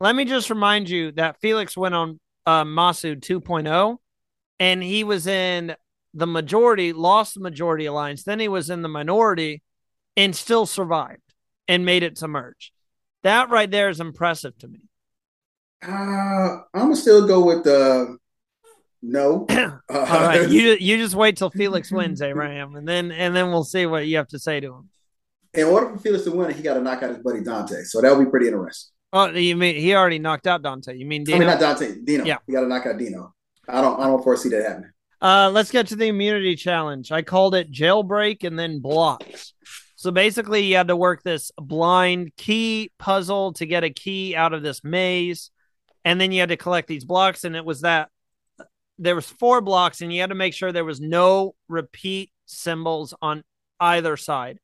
Let 0.00 0.14
me 0.14 0.24
just 0.24 0.50
remind 0.50 0.88
you 0.88 1.12
that 1.12 1.40
Felix 1.40 1.76
went 1.76 1.94
on 1.94 2.20
uh, 2.46 2.64
Masu 2.64 3.16
2.0 3.16 3.96
and 4.60 4.82
he 4.82 5.04
was 5.04 5.26
in 5.26 5.74
the 6.14 6.26
majority, 6.26 6.92
lost 6.92 7.34
the 7.34 7.40
majority 7.40 7.86
alliance. 7.86 8.22
Then 8.22 8.40
he 8.40 8.48
was 8.48 8.70
in 8.70 8.82
the 8.82 8.88
minority 8.88 9.62
and 10.16 10.34
still 10.34 10.66
survived 10.66 11.34
and 11.66 11.84
made 11.84 12.02
it 12.02 12.16
to 12.16 12.28
merge. 12.28 12.72
That 13.22 13.50
right 13.50 13.70
there 13.70 13.88
is 13.88 14.00
impressive 14.00 14.56
to 14.58 14.68
me. 14.68 14.80
Uh, 15.82 16.58
I'm 16.74 16.82
gonna 16.82 16.96
still 16.96 17.26
go 17.26 17.44
with 17.44 17.64
the 17.64 18.16
no. 19.02 19.46
Uh, 19.90 19.98
All 20.00 20.20
right, 20.20 20.48
you 20.50 20.72
you 20.80 20.98
just 20.98 21.14
wait 21.14 21.38
till 21.38 21.48
Felix 21.50 21.90
wins, 21.90 22.20
Abraham, 22.20 22.76
and 22.76 22.86
then 22.86 23.10
and 23.10 23.34
then 23.34 23.48
we'll 23.48 23.64
see 23.64 23.86
what 23.86 24.06
you 24.06 24.18
have 24.18 24.28
to 24.28 24.38
say 24.38 24.60
to 24.60 24.74
him. 24.74 24.90
in 25.54 25.64
order 25.66 25.88
for 25.90 25.98
Felix 25.98 26.24
to 26.24 26.30
win, 26.30 26.54
he 26.54 26.62
got 26.62 26.74
to 26.74 26.82
knock 26.82 27.02
out 27.02 27.08
his 27.10 27.18
buddy 27.20 27.40
Dante. 27.42 27.84
So 27.84 28.02
that'll 28.02 28.22
be 28.22 28.30
pretty 28.30 28.48
interesting. 28.48 28.92
Oh, 29.14 29.30
you 29.30 29.56
mean 29.56 29.76
he 29.76 29.94
already 29.94 30.18
knocked 30.18 30.46
out 30.46 30.60
Dante? 30.62 30.94
You 30.94 31.06
mean 31.06 31.24
Dino? 31.24 31.36
I 31.36 31.38
mean 31.40 31.48
not 31.48 31.58
Dante, 31.60 31.94
Dino. 32.04 32.24
Yeah. 32.24 32.36
you 32.46 32.52
got 32.52 32.60
to 32.60 32.66
knock 32.68 32.84
out 32.84 32.98
Dino. 32.98 33.34
I 33.66 33.80
don't 33.80 33.98
I 33.98 34.04
don't 34.04 34.22
foresee 34.22 34.50
that 34.50 34.62
happening. 34.62 34.90
Uh, 35.22 35.50
let's 35.50 35.70
get 35.70 35.86
to 35.88 35.96
the 35.96 36.08
immunity 36.08 36.54
challenge. 36.54 37.10
I 37.10 37.22
called 37.22 37.54
it 37.54 37.72
jailbreak 37.72 38.44
and 38.44 38.58
then 38.58 38.80
blocks. 38.80 39.54
So 39.96 40.10
basically, 40.10 40.60
you 40.64 40.76
had 40.76 40.88
to 40.88 40.96
work 40.96 41.22
this 41.22 41.50
blind 41.56 42.36
key 42.36 42.92
puzzle 42.98 43.54
to 43.54 43.64
get 43.66 43.82
a 43.84 43.90
key 43.90 44.36
out 44.36 44.52
of 44.52 44.62
this 44.62 44.84
maze, 44.84 45.50
and 46.04 46.20
then 46.20 46.30
you 46.30 46.40
had 46.40 46.50
to 46.50 46.56
collect 46.58 46.86
these 46.88 47.04
blocks. 47.06 47.42
And 47.44 47.56
it 47.56 47.64
was 47.64 47.80
that 47.80 48.10
there 48.98 49.14
was 49.14 49.26
four 49.28 49.60
blocks, 49.60 50.00
and 50.00 50.12
you 50.12 50.20
had 50.20 50.30
to 50.30 50.34
make 50.34 50.54
sure 50.54 50.72
there 50.72 50.84
was 50.84 51.00
no 51.00 51.54
repeat 51.68 52.30
symbols 52.46 53.14
on 53.22 53.44
either 53.80 54.16
side. 54.16 54.58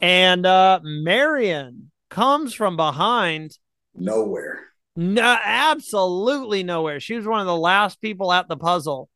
And 0.00 0.44
uh, 0.46 0.80
Marion 0.82 1.90
comes 2.10 2.54
from 2.54 2.76
behind 2.76 3.58
Nowhere. 3.94 4.60
no, 4.96 5.36
absolutely 5.44 6.62
nowhere. 6.64 7.00
She 7.00 7.14
was 7.14 7.26
one 7.26 7.40
of 7.40 7.46
the 7.46 7.56
last 7.56 8.00
people 8.00 8.32
at 8.32 8.48
the 8.48 8.56
puzzle 8.56 9.08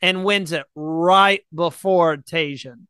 and 0.00 0.24
wins 0.24 0.52
it 0.52 0.64
right 0.74 1.42
before 1.54 2.16
Tajan. 2.16 2.86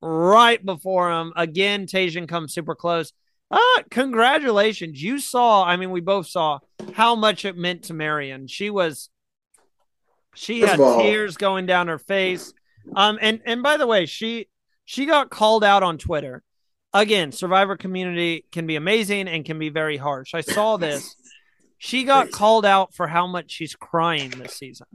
Right 0.00 0.64
before 0.64 1.10
him. 1.12 1.32
Again, 1.36 1.86
Tajan 1.86 2.28
comes 2.28 2.54
super 2.54 2.74
close. 2.74 3.12
Ah, 3.50 3.82
congratulations. 3.90 5.02
You 5.02 5.18
saw, 5.18 5.64
I 5.64 5.76
mean, 5.76 5.90
we 5.90 6.00
both 6.00 6.26
saw 6.26 6.58
how 6.94 7.14
much 7.14 7.44
it 7.44 7.56
meant 7.56 7.84
to 7.84 7.94
Marion. 7.94 8.46
She 8.46 8.70
was 8.70 9.10
she 10.34 10.60
First 10.60 10.74
had 10.74 11.02
tears 11.02 11.36
going 11.36 11.66
down 11.66 11.88
her 11.88 11.98
face. 11.98 12.52
Um, 12.94 13.18
and 13.20 13.40
and 13.44 13.62
by 13.62 13.76
the 13.76 13.86
way, 13.86 14.06
she 14.06 14.48
she 14.84 15.06
got 15.06 15.30
called 15.30 15.64
out 15.64 15.82
on 15.82 15.98
Twitter. 15.98 16.42
Again, 16.92 17.32
survivor 17.32 17.76
community 17.76 18.44
can 18.52 18.66
be 18.66 18.76
amazing 18.76 19.28
and 19.28 19.44
can 19.44 19.58
be 19.58 19.70
very 19.70 19.96
harsh. 19.96 20.34
I 20.34 20.42
saw 20.42 20.76
this. 20.76 21.16
She 21.78 22.04
got 22.04 22.30
called 22.30 22.66
out 22.66 22.94
for 22.94 23.06
how 23.06 23.26
much 23.26 23.50
she's 23.50 23.74
crying 23.74 24.30
this 24.30 24.54
season. 24.54 24.86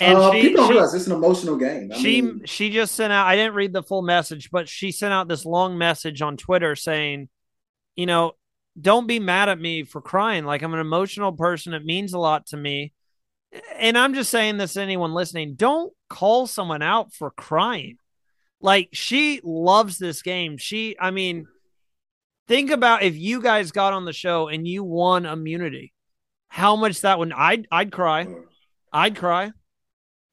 And 0.00 0.16
uh, 0.16 0.32
she, 0.32 0.40
people 0.40 0.56
don't 0.58 0.68
she, 0.68 0.72
realize 0.72 0.94
it's 0.94 1.06
an 1.06 1.12
emotional 1.12 1.56
game. 1.56 1.90
I 1.92 1.98
she 1.98 2.22
mean, 2.22 2.42
she 2.46 2.70
just 2.70 2.94
sent 2.94 3.12
out 3.12 3.26
I 3.26 3.36
didn't 3.36 3.54
read 3.54 3.72
the 3.72 3.82
full 3.82 4.02
message, 4.02 4.50
but 4.50 4.68
she 4.68 4.92
sent 4.92 5.12
out 5.12 5.28
this 5.28 5.44
long 5.44 5.76
message 5.76 6.22
on 6.22 6.36
Twitter 6.36 6.74
saying, 6.74 7.28
you 7.96 8.06
know, 8.06 8.32
don't 8.80 9.06
be 9.06 9.20
mad 9.20 9.48
at 9.48 9.60
me 9.60 9.82
for 9.82 10.00
crying. 10.00 10.44
Like 10.44 10.62
I'm 10.62 10.72
an 10.72 10.80
emotional 10.80 11.32
person. 11.32 11.74
It 11.74 11.84
means 11.84 12.14
a 12.14 12.18
lot 12.18 12.46
to 12.46 12.56
me. 12.56 12.92
And 13.76 13.98
I'm 13.98 14.14
just 14.14 14.30
saying 14.30 14.56
this 14.56 14.74
to 14.74 14.82
anyone 14.82 15.12
listening, 15.12 15.54
don't 15.54 15.92
call 16.08 16.46
someone 16.46 16.82
out 16.82 17.12
for 17.12 17.30
crying. 17.30 17.98
Like 18.60 18.88
she 18.92 19.40
loves 19.42 19.98
this 19.98 20.22
game. 20.22 20.56
She 20.56 20.96
I 20.98 21.10
mean, 21.10 21.46
think 22.48 22.70
about 22.70 23.02
if 23.02 23.16
you 23.16 23.42
guys 23.42 23.72
got 23.72 23.92
on 23.92 24.04
the 24.04 24.12
show 24.12 24.48
and 24.48 24.66
you 24.66 24.84
won 24.84 25.26
immunity. 25.26 25.92
How 26.48 26.76
much 26.76 27.00
that 27.00 27.18
would 27.18 27.32
I'd 27.32 27.66
I'd 27.70 27.92
cry. 27.92 28.26
I'd 28.92 29.16
cry. 29.16 29.52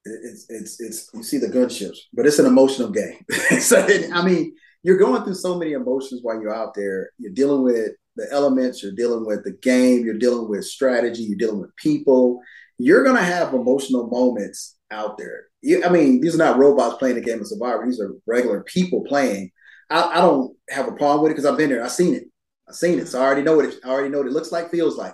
it's 0.05 0.45
it's 0.49 0.79
it's 0.79 1.09
you 1.13 1.23
see 1.23 1.37
the 1.37 1.47
gunships, 1.47 1.97
but 2.13 2.25
it's 2.25 2.39
an 2.39 2.45
emotional 2.45 2.89
game. 2.89 3.25
so 3.59 3.85
I 4.13 4.23
mean, 4.23 4.55
you're 4.83 4.97
going 4.97 5.23
through 5.23 5.35
so 5.35 5.57
many 5.57 5.73
emotions 5.73 6.21
while 6.21 6.39
you're 6.41 6.55
out 6.55 6.73
there. 6.73 7.11
You're 7.17 7.33
dealing 7.33 7.63
with 7.63 7.91
the 8.15 8.27
elements, 8.31 8.83
you're 8.83 8.91
dealing 8.91 9.25
with 9.25 9.43
the 9.43 9.53
game, 9.53 10.03
you're 10.05 10.17
dealing 10.17 10.49
with 10.49 10.65
strategy, 10.65 11.23
you're 11.23 11.37
dealing 11.37 11.61
with 11.61 11.75
people. 11.77 12.41
You're 12.79 13.03
gonna 13.03 13.21
have 13.21 13.53
emotional 13.53 14.07
moments 14.07 14.77
out 14.89 15.17
there. 15.17 15.43
You, 15.61 15.83
I 15.83 15.89
mean, 15.89 16.21
these 16.21 16.33
are 16.33 16.39
not 16.39 16.57
robots 16.57 16.97
playing 16.97 17.17
a 17.17 17.21
game 17.21 17.41
of 17.41 17.47
Survivor. 17.47 17.85
These 17.85 17.99
are 17.99 18.13
regular 18.25 18.63
people 18.63 19.03
playing. 19.03 19.51
I, 19.89 20.03
I 20.03 20.21
don't 20.21 20.55
have 20.69 20.87
a 20.87 20.93
problem 20.93 21.21
with 21.21 21.31
it 21.31 21.35
because 21.35 21.45
I've 21.45 21.57
been 21.57 21.69
there. 21.69 21.83
I've 21.83 21.91
seen 21.91 22.15
it. 22.15 22.23
I've 22.67 22.75
seen 22.75 22.97
it. 22.99 23.07
So 23.07 23.19
I 23.19 23.25
already 23.25 23.41
know 23.41 23.55
what 23.55 23.65
it. 23.65 23.75
I 23.83 23.89
already 23.89 24.09
know 24.09 24.19
what 24.19 24.27
it 24.27 24.33
looks 24.33 24.51
like, 24.51 24.71
feels 24.71 24.97
like. 24.97 25.13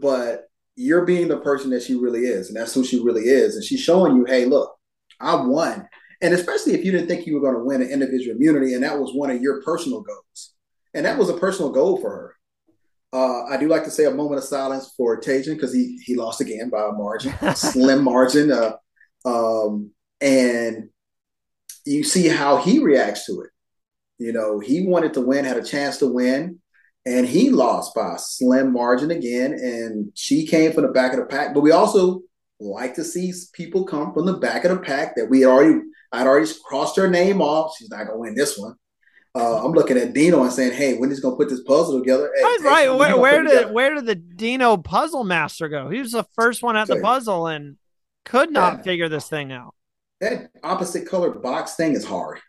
But 0.00 0.44
you're 0.76 1.06
being 1.06 1.28
the 1.28 1.40
person 1.40 1.70
that 1.70 1.82
she 1.82 1.94
really 1.94 2.20
is, 2.20 2.48
and 2.48 2.56
that's 2.56 2.74
who 2.74 2.84
she 2.84 3.02
really 3.02 3.22
is. 3.22 3.56
And 3.56 3.64
she's 3.64 3.80
showing 3.80 4.14
you, 4.14 4.24
hey, 4.26 4.44
look, 4.44 4.76
I 5.20 5.34
won. 5.34 5.88
And 6.20 6.34
especially 6.34 6.74
if 6.74 6.84
you 6.84 6.92
didn't 6.92 7.08
think 7.08 7.26
you 7.26 7.34
were 7.34 7.40
going 7.40 7.54
to 7.54 7.64
win 7.64 7.82
an 7.82 7.90
individual 7.90 8.36
immunity, 8.36 8.74
and 8.74 8.82
that 8.84 8.98
was 8.98 9.14
one 9.14 9.30
of 9.30 9.40
your 9.40 9.62
personal 9.62 10.02
goals, 10.02 10.54
and 10.94 11.06
that 11.06 11.18
was 11.18 11.30
a 11.30 11.36
personal 11.36 11.70
goal 11.70 12.00
for 12.00 12.10
her. 12.10 12.34
Uh, 13.12 13.44
I 13.44 13.56
do 13.56 13.68
like 13.68 13.84
to 13.84 13.90
say 13.90 14.04
a 14.04 14.10
moment 14.10 14.38
of 14.38 14.44
silence 14.44 14.92
for 14.96 15.20
Tajan 15.20 15.54
because 15.54 15.72
he 15.72 15.98
he 16.04 16.14
lost 16.14 16.40
again 16.40 16.68
by 16.68 16.86
a 16.88 16.92
margin, 16.92 17.32
a 17.40 17.56
slim 17.56 18.04
margin, 18.04 18.52
uh, 18.52 18.76
um, 19.24 19.90
and 20.20 20.90
you 21.86 22.04
see 22.04 22.28
how 22.28 22.58
he 22.58 22.80
reacts 22.80 23.26
to 23.26 23.40
it. 23.42 23.50
You 24.18 24.32
know, 24.32 24.58
he 24.58 24.86
wanted 24.86 25.14
to 25.14 25.20
win, 25.20 25.44
had 25.44 25.56
a 25.56 25.64
chance 25.64 25.98
to 25.98 26.06
win, 26.06 26.60
and 27.06 27.26
he 27.26 27.50
lost 27.50 27.94
by 27.94 28.14
a 28.14 28.18
slim 28.18 28.72
margin 28.72 29.10
again. 29.10 29.52
And 29.52 30.12
she 30.14 30.46
came 30.46 30.72
from 30.72 30.82
the 30.82 30.92
back 30.92 31.12
of 31.12 31.20
the 31.20 31.26
pack. 31.26 31.54
But 31.54 31.60
we 31.60 31.70
also 31.70 32.22
like 32.60 32.94
to 32.96 33.04
see 33.04 33.32
people 33.52 33.84
come 33.84 34.12
from 34.12 34.26
the 34.26 34.36
back 34.36 34.64
of 34.64 34.72
the 34.72 34.82
pack 34.84 35.16
that 35.16 35.30
we 35.30 35.46
already, 35.46 35.80
I'd 36.12 36.26
already 36.26 36.50
crossed 36.64 36.96
her 36.96 37.08
name 37.08 37.40
off. 37.40 37.76
She's 37.78 37.90
not 37.90 38.06
gonna 38.06 38.18
win 38.18 38.34
this 38.34 38.58
one. 38.58 38.74
Uh, 39.34 39.64
I'm 39.64 39.72
looking 39.72 39.96
at 39.98 40.14
Dino 40.14 40.42
and 40.42 40.52
saying, 40.52 40.72
"Hey, 40.72 40.96
when 40.96 41.10
he's 41.10 41.20
gonna 41.20 41.36
put 41.36 41.48
this 41.48 41.60
puzzle 41.62 41.98
together?" 42.00 42.30
Hey, 42.34 42.42
Right, 42.42 42.58
right. 42.62 42.88
Where, 42.90 43.16
where 43.18 43.42
did 43.42 43.50
together? 43.50 43.72
where 43.72 43.94
did 43.94 44.06
the 44.06 44.14
Dino 44.14 44.76
puzzle 44.76 45.24
master 45.24 45.68
go? 45.68 45.90
He 45.90 46.00
was 46.00 46.12
the 46.12 46.24
first 46.34 46.62
one 46.62 46.76
at 46.76 46.88
the 46.88 47.00
puzzle 47.00 47.46
and 47.46 47.76
could 48.24 48.50
not 48.50 48.78
Yeah. 48.78 48.82
figure 48.82 49.08
this 49.08 49.28
thing 49.28 49.52
out. 49.52 49.74
that 50.20 50.50
opposite 50.64 51.06
color 51.08 51.30
box 51.30 51.76
thing 51.76 51.92
is 51.92 52.04
hard? 52.04 52.40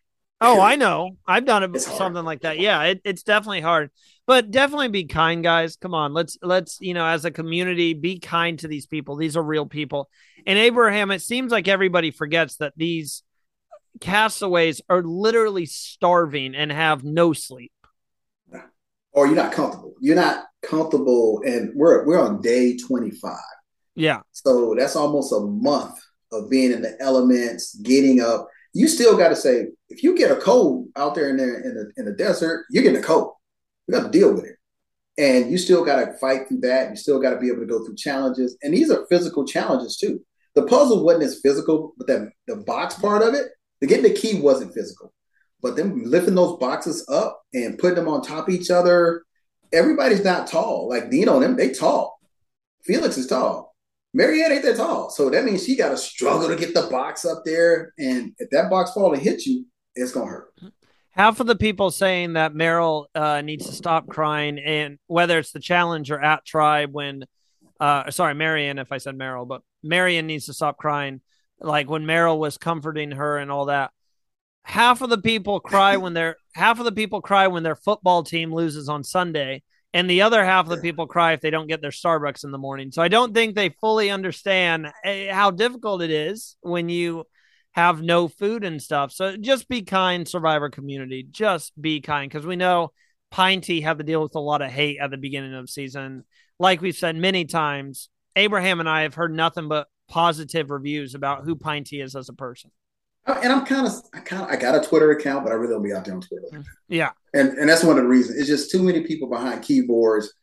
Oh, 0.42 0.60
I 0.62 0.76
know. 0.78 1.18
I've 1.28 1.46
done 1.46 1.64
it 1.64 1.80
something 1.82 2.24
like 2.24 2.42
that. 2.42 2.60
Yeah, 2.60 2.82
it, 2.84 3.02
it's 3.04 3.24
definitely 3.24 3.60
hard. 3.62 3.92
But 4.26 4.52
definitely 4.52 4.88
be 4.88 5.04
kind, 5.04 5.44
guys. 5.44 5.76
Come 5.76 5.94
on, 5.94 6.14
let's 6.14 6.38
let's 6.42 6.78
you 6.80 6.94
know, 6.94 7.06
as 7.06 7.26
a 7.26 7.32
community, 7.32 7.94
be 7.94 8.20
kind 8.20 8.58
to 8.60 8.68
these 8.70 8.88
people. 8.88 9.18
These 9.18 9.36
are 9.36 9.44
real 9.44 9.66
people. 9.66 10.10
And 10.48 10.58
Abraham, 10.58 11.12
it 11.12 11.22
seems 11.22 11.52
like 11.52 11.68
everybody 11.68 12.12
forgets 12.12 12.56
that 12.58 12.74
these 12.78 13.22
castaways 14.00 14.82
are 14.90 15.04
literally 15.04 15.66
starving 15.66 16.56
and 16.56 16.72
have 16.72 17.04
no 17.04 17.34
sleep. 17.34 17.72
Or 19.12 19.26
you're 19.26 19.36
not 19.36 19.52
comfortable. 19.52 19.96
You're 20.00 20.16
not 20.16 20.46
comfortable, 20.62 21.42
and 21.46 21.72
we're 21.76 22.06
we're 22.06 22.22
on 22.22 22.42
day 22.42 22.78
25. 22.78 23.34
Yeah, 23.96 24.22
So 24.32 24.76
that's 24.78 24.96
almost 24.96 25.34
a 25.34 25.40
month 25.40 26.00
of 26.32 26.50
being 26.50 26.72
in 26.72 26.82
the 26.82 26.96
elements, 27.02 27.76
getting 27.76 28.22
up. 28.22 28.48
You 28.74 28.88
still 28.88 29.18
got 29.18 29.30
to 29.30 29.36
say, 29.36 29.66
if 29.90 30.04
you 30.04 30.16
get 30.18 30.32
a 30.32 30.38
cold 30.38 30.88
out 30.96 31.16
there 31.16 31.30
in 31.30 31.38
there 31.38 31.60
in 31.60 31.74
the 31.76 31.92
in 31.98 32.06
the 32.06 32.14
desert, 32.14 32.66
you're 32.70 32.84
getting 32.84 33.00
a 33.00 33.04
cold. 33.04 33.34
You 33.88 33.96
got 33.96 34.04
to 34.04 34.18
deal 34.18 34.34
with 34.34 34.46
it, 34.46 34.56
and 35.18 35.52
you 35.52 35.58
still 35.58 35.84
got 35.84 36.06
to 36.06 36.14
fight 36.14 36.48
through 36.48 36.62
that. 36.62 36.92
You 36.92 36.96
still 36.96 37.20
got 37.20 37.32
to 37.32 37.40
be 37.40 37.48
able 37.48 37.62
to 37.62 37.66
go 37.66 37.84
through 37.84 37.96
challenges, 37.96 38.58
and 38.62 38.74
these 38.74 38.92
are 38.92 39.08
physical 39.10 39.46
challenges 39.46 39.98
too. 39.98 40.22
The 40.56 40.66
puzzle 40.66 41.04
wasn't 41.04 41.26
as 41.26 41.42
physical, 41.42 41.94
but 41.98 42.08
that 42.08 42.30
the 42.48 42.58
box 42.58 42.96
part 42.96 43.22
of 43.22 43.34
it, 43.34 43.48
the 43.82 43.88
getting 43.88 44.04
the 44.04 44.20
key 44.20 44.40
wasn't 44.40 44.74
physical, 44.74 45.14
but 45.62 45.76
them 45.76 46.04
lifting 46.06 46.36
those 46.36 46.58
boxes 46.60 47.06
up 47.10 47.42
and 47.54 47.78
putting 47.78 47.96
them 47.96 48.08
on 48.08 48.22
top 48.22 48.48
of 48.48 48.54
each 48.54 48.70
other. 48.70 49.24
Everybody's 49.72 50.24
not 50.24 50.48
tall. 50.48 50.90
Like 50.90 51.10
Dino, 51.10 51.40
them 51.40 51.56
they 51.56 51.72
tall. 51.72 52.20
Felix 52.84 53.18
is 53.18 53.28
tall. 53.28 53.76
Marianne 54.14 54.52
ain't 54.52 54.64
that 54.64 54.78
tall. 54.78 55.12
So 55.12 55.30
that 55.30 55.46
means 55.46 55.64
she 55.64 55.76
got 55.76 55.90
to 55.90 55.98
struggle 55.98 56.48
to 56.48 56.56
get 56.56 56.74
the 56.74 56.88
box 56.90 57.26
up 57.26 57.44
there. 57.46 57.94
And 58.00 58.34
if 58.40 58.50
that 58.50 58.70
box 58.70 58.94
fall 58.94 59.14
and 59.14 59.22
hit 59.22 59.46
you, 59.46 59.66
it's 59.94 60.12
going 60.12 60.28
to 60.28 60.32
hurt. 60.32 60.54
half 61.12 61.40
of 61.40 61.48
the 61.48 61.56
people 61.56 61.92
saying 61.92 62.34
that 62.34 62.54
Meryl 62.54 63.06
uh, 63.14 63.42
needs 63.42 63.68
to 63.68 63.74
stop 63.74 64.08
crying, 64.08 64.58
and 64.58 64.98
whether 65.08 65.38
it's 65.38 65.52
the 65.52 65.60
challenge 65.60 66.10
or 66.12 66.20
at 66.20 66.46
tribe 66.46 66.94
when, 66.94 67.26
uh, 67.80 68.10
sorry, 68.10 68.34
Marion, 68.36 68.80
if 68.80 68.92
I 68.92 68.98
said 68.98 69.18
Meryl, 69.18 69.48
but 69.48 69.62
Marion 69.84 70.28
needs 70.28 70.46
to 70.46 70.54
stop 70.54 70.78
crying, 70.78 71.22
like 71.61 71.90
when 71.90 72.06
Meryl 72.06 72.38
was 72.38 72.57
comforting 72.57 73.11
her 73.11 73.38
and 73.38 73.52
all 73.52 73.65
that. 73.65 73.91
Half 74.64 75.02
of 75.02 75.10
the 75.10 75.18
people 75.18 75.60
cry 75.60 75.98
when 75.98 76.14
their 76.14 76.36
half 76.53 76.80
of 76.80 76.86
the 76.86 76.91
people 76.91 77.22
cry 77.22 77.48
when 77.48 77.64
their 77.64 77.76
football 77.76 78.23
team 78.23 78.53
loses 78.53 78.90
on 78.90 79.03
Sunday, 79.03 79.64
and 79.94 80.10
the 80.10 80.22
other 80.22 80.45
half 80.45 80.65
of 80.65 80.69
the 80.69 80.81
people 80.81 81.07
cry 81.07 81.34
if 81.34 81.41
they 81.41 81.49
don't 81.49 81.68
get 81.68 81.81
their 81.81 81.91
Starbucks 81.91 82.44
in 82.44 82.52
the 82.52 82.57
morning. 82.57 82.91
So 82.91 83.02
I 83.02 83.07
don't 83.07 83.34
think 83.34 83.56
they 83.56 83.69
fully 83.69 84.11
understand 84.11 84.91
eh, 85.03 85.34
how 85.34 85.52
difficult 85.52 86.02
it 86.02 86.11
is 86.11 86.56
when 86.61 86.90
you 86.90 87.26
have 87.72 88.02
no 88.02 88.27
food 88.27 88.64
and 88.64 88.81
stuff. 88.81 89.11
So 89.11 89.38
just 89.38 89.68
be 89.68 89.81
kind, 89.81 90.27
Survivor 90.27 90.69
community. 90.69 91.26
Just 91.30 91.80
be 91.80 92.02
kind 92.02 92.30
because 92.30 92.45
we 92.45 92.56
know 92.56 92.91
Pinty 93.31 93.81
had 93.81 93.98
to 93.98 94.03
deal 94.03 94.22
with 94.22 94.36
a 94.36 94.40
lot 94.40 94.61
of 94.61 94.69
hate 94.69 94.99
at 94.99 95.11
the 95.11 95.18
beginning 95.18 95.53
of 95.53 95.65
the 95.65 95.72
season. 95.72 96.23
Like 96.60 96.81
we've 96.81 96.95
said 96.95 97.15
many 97.15 97.45
times, 97.45 98.10
Abraham 98.36 98.80
and 98.80 98.90
I 98.90 99.03
have 99.03 99.15
heard 99.15 99.34
nothing 99.34 99.68
but 99.68 99.88
positive 100.10 100.69
reviews 100.72 101.15
about 101.15 101.44
who 101.45 101.56
Pinty 101.56 102.03
is 102.03 102.15
as 102.15 102.27
a 102.30 102.34
person. 102.34 102.72
And 103.27 103.53
I'm 103.53 103.65
kind 103.65 103.86
of, 103.86 103.94
I 104.14 104.19
kind 104.22 104.41
of, 104.44 104.49
I 104.49 104.56
got 104.56 104.73
a 104.76 104.86
Twitter 104.88 105.11
account, 105.11 105.44
but 105.44 105.52
I 105.52 105.56
really 105.56 105.73
don't 105.73 105.84
be 105.84 105.94
out 105.94 106.03
there 106.03 106.15
on 106.15 106.22
Twitter. 106.22 106.48
like. 106.52 106.65
Yeah. 106.88 107.11
And 107.34 107.49
and 107.60 107.69
that's 107.69 107.84
one 107.84 107.98
of 107.98 108.03
the 108.03 108.10
reasons. 108.10 108.40
It's 108.40 108.48
just 108.48 108.72
too 108.72 108.81
many 108.81 109.02
people 109.02 109.30
behind 109.30 109.61
keyboards 109.61 110.34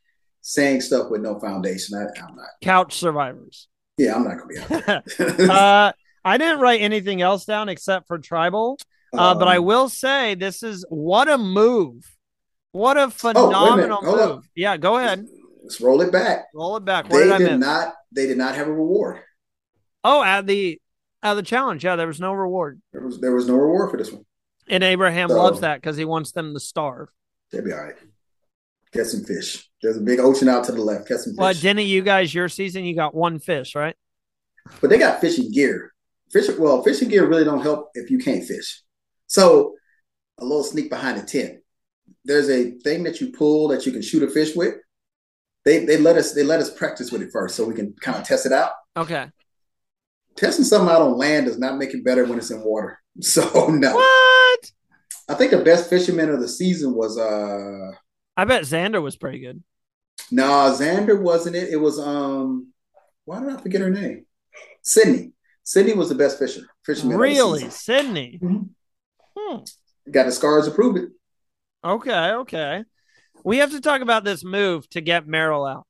saying 0.40 0.80
stuff 0.82 1.10
with 1.10 1.20
no 1.20 1.38
foundation. 1.40 1.97
I, 1.97 2.02
I'm 2.22 2.36
not. 2.36 2.47
Couch 2.62 2.94
survivors. 2.94 3.66
Yeah, 3.98 4.14
I'm 4.14 4.22
not 4.22 4.38
gonna 4.38 4.47
be 4.47 4.59
out 4.59 5.05
there. 5.18 5.51
uh, 5.51 5.93
I 6.24 6.38
didn't 6.38 6.60
write 6.60 6.80
anything 6.80 7.22
else 7.22 7.44
down 7.44 7.68
except 7.68 8.06
for 8.06 8.18
tribal. 8.18 8.78
Uh, 9.12 9.34
but 9.34 9.48
I 9.48 9.56
Um, 9.56 9.64
will 9.64 9.88
say 9.88 10.34
this 10.36 10.62
is 10.62 10.84
what 10.88 11.28
a 11.28 11.38
move. 11.38 12.05
What 12.72 12.97
a 12.97 13.02
Oh, 13.02 13.06
a 13.06 13.10
phenomenal 13.10 14.02
move. 14.02 14.20
up. 14.20 14.43
Yeah, 14.55 14.76
go 14.76 14.98
ahead. 14.98 15.26
Let's 15.62 15.80
roll 15.80 16.02
it 16.02 16.12
back. 16.12 16.47
Roll 16.55 16.76
it 16.76 16.84
back. 16.84 17.10
Where 17.10 17.26
They 17.26 17.38
did 17.38 17.48
I 17.48 17.51
did 17.52 17.59
not. 17.60 17.94
They 18.12 18.26
did 18.26 18.38
not 18.38 18.55
have 18.55 18.68
a 18.68 18.72
reward. 18.72 19.20
Oh, 20.07 20.23
at 20.23 20.47
the 20.47 20.81
at 21.23 21.35
the 21.35 21.43
challenge. 21.43 21.85
Yeah, 21.85 21.97
there 21.97 22.07
was 22.07 22.20
no 22.20 22.33
reward. 22.33 22.81
There 22.93 23.03
was 23.05 23.20
there 23.20 23.35
was 23.35 23.49
no 23.49 23.57
reward 23.57 23.91
for 23.91 23.97
this 23.97 24.12
one. 24.12 24.24
And 24.69 24.85
Abraham 24.85 25.28
So- 25.28 25.37
loves 25.37 25.61
that 25.61 25.81
because 25.81 25.97
he 25.97 26.05
wants 26.05 26.31
them 26.33 26.55
to 26.55 26.61
starve. 26.61 27.09
They'll 27.51 27.65
be 27.65 27.73
all 27.73 27.83
right. 27.83 27.95
Catch 28.93 29.09
some 29.09 29.24
fish. 29.24 29.69
There's 29.83 29.97
a 29.97 30.01
big 30.01 30.20
ocean 30.20 30.49
out 30.49 30.65
to 30.65 30.73
the 30.73 30.81
left. 30.81 31.09
Catch 31.09 31.19
some 31.20 31.33
fish. 31.33 31.39
But 31.39 31.61
didn't 31.61 31.87
you 31.87 32.03
guys 32.03 32.33
your 32.33 32.49
season 32.49 32.85
you 32.85 32.95
got 32.95 33.15
one 33.15 33.41
fish, 33.41 33.74
right? 33.74 33.97
But 34.81 34.91
they 34.91 34.99
got 34.99 35.20
fishing 35.20 35.51
gear. 35.51 35.93
Fishing 36.31 36.59
well, 36.61 36.83
fishing 36.83 37.09
gear 37.09 37.27
really 37.28 37.45
don't 37.45 37.61
help 37.62 37.91
if 37.95 38.09
you 38.11 38.19
can't 38.19 38.45
fish. 38.45 38.83
So 39.27 39.74
a 40.39 40.45
little 40.45 40.65
sneak 40.65 40.89
behind 40.89 41.19
the 41.19 41.27
tent. 41.27 41.59
There's 42.24 42.49
a 42.49 42.73
thing 42.78 43.03
that 43.05 43.20
you 43.20 43.33
pull 43.33 43.69
that 43.69 43.87
you 43.87 43.93
can 43.93 44.03
shoot 44.03 44.23
a 44.23 44.31
fish 44.31 44.55
with. 44.55 44.74
They 45.65 45.85
they 45.85 45.97
let 45.97 46.16
us 46.16 46.33
they 46.33 46.45
let 46.45 46.61
us 46.61 46.70
practice 46.70 47.11
with 47.11 47.23
it 47.23 47.31
first 47.33 47.57
so 47.57 47.65
we 47.65 47.74
can 47.74 47.93
kind 48.01 48.19
of 48.19 48.24
test 48.24 48.47
it 48.47 48.53
out. 48.53 48.70
Okay. 48.97 49.27
Testing 50.37 50.65
something 50.65 50.89
out 50.95 51.03
on 51.03 51.17
land 51.17 51.47
does 51.47 51.59
not 51.59 51.79
make 51.79 51.95
it 51.95 52.05
better 52.05 52.25
when 52.25 52.39
it's 52.39 52.51
in 52.51 52.63
water. 52.63 52.99
So 53.21 53.69
no. 53.69 53.95
What? 53.95 54.71
I 55.29 55.35
think 55.35 55.51
the 55.51 55.63
best 55.65 55.89
fisherman 55.89 56.29
of 56.29 56.39
the 56.41 56.49
season 56.49 56.95
was 56.95 57.17
uh 57.19 57.93
I 58.37 58.45
bet 58.45 58.63
Xander 58.65 59.01
was 59.03 59.17
pretty 59.17 59.39
good. 59.41 59.63
no, 60.31 60.45
Xander 60.79 61.19
wasn't 61.19 61.57
it. 61.57 61.71
It 61.71 61.77
was 61.77 61.99
um 61.99 62.73
why 63.25 63.41
did 63.41 63.49
I 63.49 63.57
forget 63.61 63.81
her 63.81 63.89
name? 63.91 64.27
Sydney. 64.83 65.33
Sydney 65.65 65.95
was 65.95 66.11
the 66.11 66.15
best 66.15 66.39
fisher. 66.39 66.61
Fisherman 66.85 67.17
Really? 67.17 67.71
Sydney. 67.71 68.39
Mhm. 68.43 68.69
Hmm. 69.37 69.57
Got 70.11 70.27
the 70.27 70.33
scars 70.33 70.67
to 70.67 70.71
prove 70.75 70.97
it. 70.97 71.09
Okay, 71.83 72.31
okay. 72.33 72.85
We 73.45 73.59
have 73.59 73.71
to 73.71 73.81
talk 73.81 74.03
about 74.03 74.25
this 74.25 74.45
move 74.45 74.89
to 74.91 75.01
get 75.01 75.27
Meryl 75.27 75.69
out. 75.71 75.87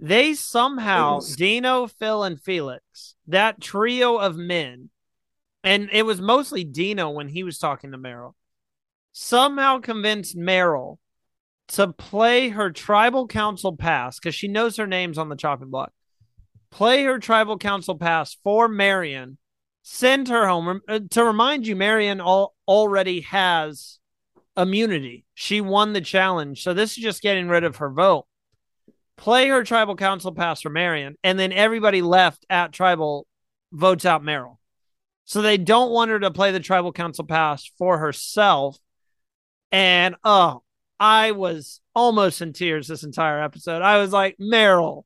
They 0.00 0.34
somehow, 0.34 1.20
Dino, 1.36 1.86
Phil, 1.86 2.24
and 2.24 2.40
Felix, 2.40 3.14
that 3.26 3.60
trio 3.60 4.16
of 4.16 4.36
men, 4.36 4.90
and 5.62 5.88
it 5.92 6.04
was 6.04 6.20
mostly 6.20 6.64
Dino 6.64 7.10
when 7.10 7.28
he 7.28 7.42
was 7.42 7.58
talking 7.58 7.92
to 7.92 7.98
Meryl, 7.98 8.34
somehow 9.12 9.78
convinced 9.78 10.36
Meryl 10.36 10.98
to 11.68 11.92
play 11.92 12.50
her 12.50 12.70
tribal 12.70 13.26
council 13.26 13.76
pass 13.76 14.18
because 14.18 14.34
she 14.34 14.48
knows 14.48 14.76
her 14.76 14.86
name's 14.86 15.16
on 15.16 15.28
the 15.28 15.36
chopping 15.36 15.70
block. 15.70 15.92
Play 16.70 17.04
her 17.04 17.18
tribal 17.18 17.56
council 17.56 17.96
pass 17.96 18.36
for 18.42 18.68
Marion, 18.68 19.38
send 19.82 20.28
her 20.28 20.46
home. 20.48 20.80
Uh, 20.88 21.00
To 21.10 21.24
remind 21.24 21.66
you, 21.66 21.76
Marion 21.76 22.20
al- 22.20 22.54
already 22.66 23.20
has 23.20 24.00
immunity. 24.56 25.24
She 25.34 25.60
won 25.60 25.92
the 25.92 26.00
challenge. 26.00 26.62
So 26.62 26.74
this 26.74 26.90
is 26.90 27.02
just 27.02 27.22
getting 27.22 27.48
rid 27.48 27.64
of 27.64 27.76
her 27.76 27.90
vote. 27.90 28.26
Play 29.16 29.48
her 29.48 29.62
tribal 29.62 29.96
council 29.96 30.32
pass 30.32 30.60
for 30.62 30.70
Marion, 30.70 31.16
and 31.22 31.38
then 31.38 31.52
everybody 31.52 32.02
left 32.02 32.44
at 32.50 32.72
tribal 32.72 33.26
votes 33.72 34.04
out 34.04 34.22
Meryl. 34.22 34.56
So 35.24 35.40
they 35.40 35.56
don't 35.56 35.90
want 35.90 36.10
her 36.10 36.20
to 36.20 36.30
play 36.30 36.52
the 36.52 36.60
tribal 36.60 36.92
council 36.92 37.24
pass 37.24 37.70
for 37.78 37.98
herself. 37.98 38.76
And 39.72 40.16
oh, 40.24 40.62
I 41.00 41.32
was 41.32 41.80
almost 41.94 42.42
in 42.42 42.52
tears 42.52 42.88
this 42.88 43.04
entire 43.04 43.42
episode. 43.42 43.82
I 43.82 43.98
was 43.98 44.12
like, 44.12 44.36
Meryl, 44.38 45.04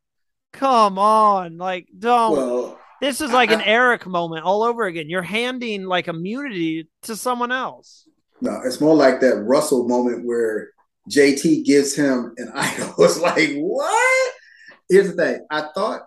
come 0.52 0.98
on. 0.98 1.56
Like, 1.56 1.86
don't. 1.96 2.36
Well, 2.36 2.78
this 3.00 3.20
is 3.20 3.32
like 3.32 3.50
an 3.50 3.60
Eric 3.60 4.06
moment 4.06 4.44
all 4.44 4.62
over 4.62 4.84
again. 4.84 5.08
You're 5.08 5.22
handing 5.22 5.84
like 5.84 6.08
immunity 6.08 6.88
to 7.02 7.14
someone 7.14 7.52
else. 7.52 8.08
no, 8.40 8.60
it's 8.64 8.80
more 8.80 8.94
like 8.96 9.20
that 9.20 9.36
Russell 9.36 9.86
moment 9.86 10.26
where 10.26 10.70
JT 11.08 11.64
gives 11.64 11.94
him 11.94 12.34
an 12.36 12.52
idol. 12.54 12.94
It's 12.98 13.20
like, 13.20 13.54
what? 13.56 14.32
Here's 14.88 15.14
the 15.14 15.22
thing. 15.22 15.46
I 15.50 15.68
thought 15.74 16.02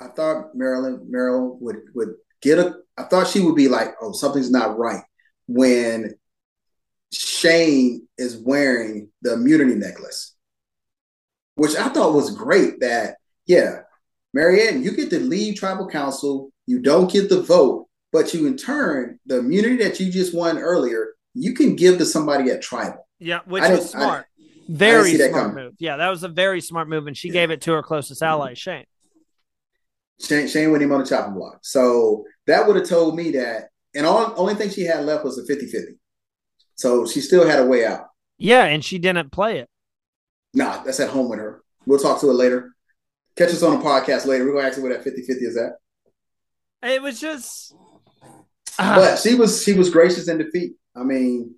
I 0.00 0.08
thought 0.08 0.54
Marilyn 0.54 1.08
Meryl 1.10 1.58
would 1.60 1.82
would 1.94 2.14
get 2.42 2.58
a 2.58 2.76
I 2.96 3.04
thought 3.04 3.26
she 3.26 3.40
would 3.40 3.56
be 3.56 3.68
like, 3.68 3.94
oh, 4.00 4.12
something's 4.12 4.50
not 4.50 4.78
right 4.78 5.02
when 5.46 6.14
Shane 7.12 8.06
is 8.18 8.36
wearing 8.36 9.10
the 9.22 9.34
immunity 9.34 9.74
necklace. 9.74 10.34
Which 11.56 11.76
I 11.76 11.88
thought 11.88 12.14
was 12.14 12.36
great 12.36 12.80
that, 12.80 13.16
yeah, 13.46 13.80
Marianne, 14.32 14.82
you 14.82 14.92
get 14.92 15.10
to 15.10 15.20
leave 15.20 15.56
tribal 15.56 15.88
council, 15.88 16.50
you 16.66 16.80
don't 16.80 17.10
get 17.10 17.28
the 17.28 17.42
vote, 17.42 17.86
but 18.12 18.34
you 18.34 18.46
in 18.46 18.56
turn, 18.56 19.20
the 19.26 19.38
immunity 19.38 19.76
that 19.84 20.00
you 20.00 20.10
just 20.10 20.34
won 20.34 20.58
earlier, 20.58 21.14
you 21.34 21.54
can 21.54 21.76
give 21.76 21.98
to 21.98 22.04
somebody 22.04 22.50
at 22.50 22.62
tribal. 22.62 23.06
Yeah, 23.18 23.40
which 23.46 23.62
was 23.62 23.90
smart. 23.90 24.26
Very 24.68 25.16
smart 25.16 25.54
move. 25.54 25.74
Yeah, 25.78 25.96
that 25.96 26.08
was 26.08 26.22
a 26.22 26.28
very 26.28 26.60
smart 26.60 26.88
move, 26.88 27.06
and 27.06 27.16
she 27.16 27.30
gave 27.30 27.50
it 27.50 27.62
to 27.62 27.72
her 27.72 27.82
closest 27.82 28.22
ally, 28.22 28.54
Shane. 28.54 28.84
Shane, 30.20 30.48
Shane 30.48 30.70
with 30.72 30.82
him 30.82 30.92
on 30.92 31.00
the 31.00 31.06
chopping 31.06 31.34
block. 31.34 31.58
So 31.62 32.24
that 32.46 32.66
would 32.66 32.76
have 32.76 32.88
told 32.88 33.16
me 33.16 33.32
that. 33.32 33.68
And 33.94 34.06
all 34.06 34.34
only 34.36 34.54
thing 34.54 34.70
she 34.70 34.82
had 34.82 35.04
left 35.04 35.24
was 35.24 35.38
a 35.38 35.44
50 35.44 35.66
50. 35.66 35.92
So 36.76 37.06
she 37.06 37.20
still 37.20 37.46
had 37.46 37.60
a 37.60 37.66
way 37.66 37.84
out. 37.84 38.06
Yeah, 38.38 38.64
and 38.64 38.84
she 38.84 38.98
didn't 38.98 39.30
play 39.30 39.58
it. 39.58 39.68
Nah, 40.52 40.82
that's 40.82 41.00
at 41.00 41.10
home 41.10 41.28
with 41.28 41.38
her. 41.38 41.62
We'll 41.86 41.98
talk 41.98 42.20
to 42.20 42.26
her 42.28 42.34
later. 42.34 42.74
Catch 43.36 43.50
us 43.50 43.62
on 43.62 43.78
the 43.78 43.84
podcast 43.84 44.26
later. 44.26 44.46
We're 44.46 44.60
to 44.60 44.66
ask 44.66 44.76
her 44.76 44.82
where 44.82 44.92
that 44.92 45.04
50 45.04 45.22
50 45.22 45.44
is 45.44 45.56
at. 45.56 45.72
It 46.88 47.02
was 47.02 47.20
just. 47.20 47.74
Ah, 48.78 48.94
But 48.96 49.18
she 49.18 49.34
was 49.34 49.62
she 49.62 49.74
was 49.74 49.90
gracious 49.90 50.28
in 50.28 50.38
defeat. 50.38 50.74
I 50.96 51.02
mean, 51.02 51.54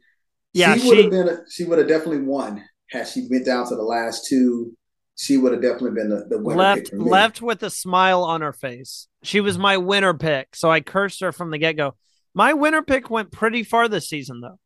Yeah, 0.52 0.74
she 0.76 0.88
would 0.88 0.98
have 0.98 1.10
been 1.10 1.28
a, 1.28 1.38
she 1.50 1.64
would 1.64 1.78
have 1.78 1.88
definitely 1.88 2.22
won 2.22 2.64
had 2.90 3.08
she 3.08 3.26
went 3.30 3.44
down 3.44 3.68
to 3.68 3.76
the 3.76 3.82
last 3.82 4.26
two. 4.26 4.76
She 5.18 5.38
would 5.38 5.52
have 5.52 5.62
definitely 5.62 5.92
been 5.92 6.10
the, 6.10 6.26
the 6.28 6.38
winner 6.38 6.58
left 6.58 6.92
left 6.92 7.42
with 7.42 7.62
a 7.62 7.70
smile 7.70 8.22
on 8.22 8.42
her 8.42 8.52
face. 8.52 9.08
She 9.22 9.40
was 9.40 9.56
my 9.56 9.78
winner 9.78 10.12
pick, 10.12 10.54
so 10.54 10.70
I 10.70 10.80
cursed 10.80 11.20
her 11.20 11.32
from 11.32 11.50
the 11.50 11.58
get 11.58 11.76
go. 11.76 11.94
My 12.34 12.52
winner 12.52 12.82
pick 12.82 13.08
went 13.08 13.32
pretty 13.32 13.62
far 13.62 13.88
this 13.88 14.10
season, 14.10 14.42
though. 14.42 14.58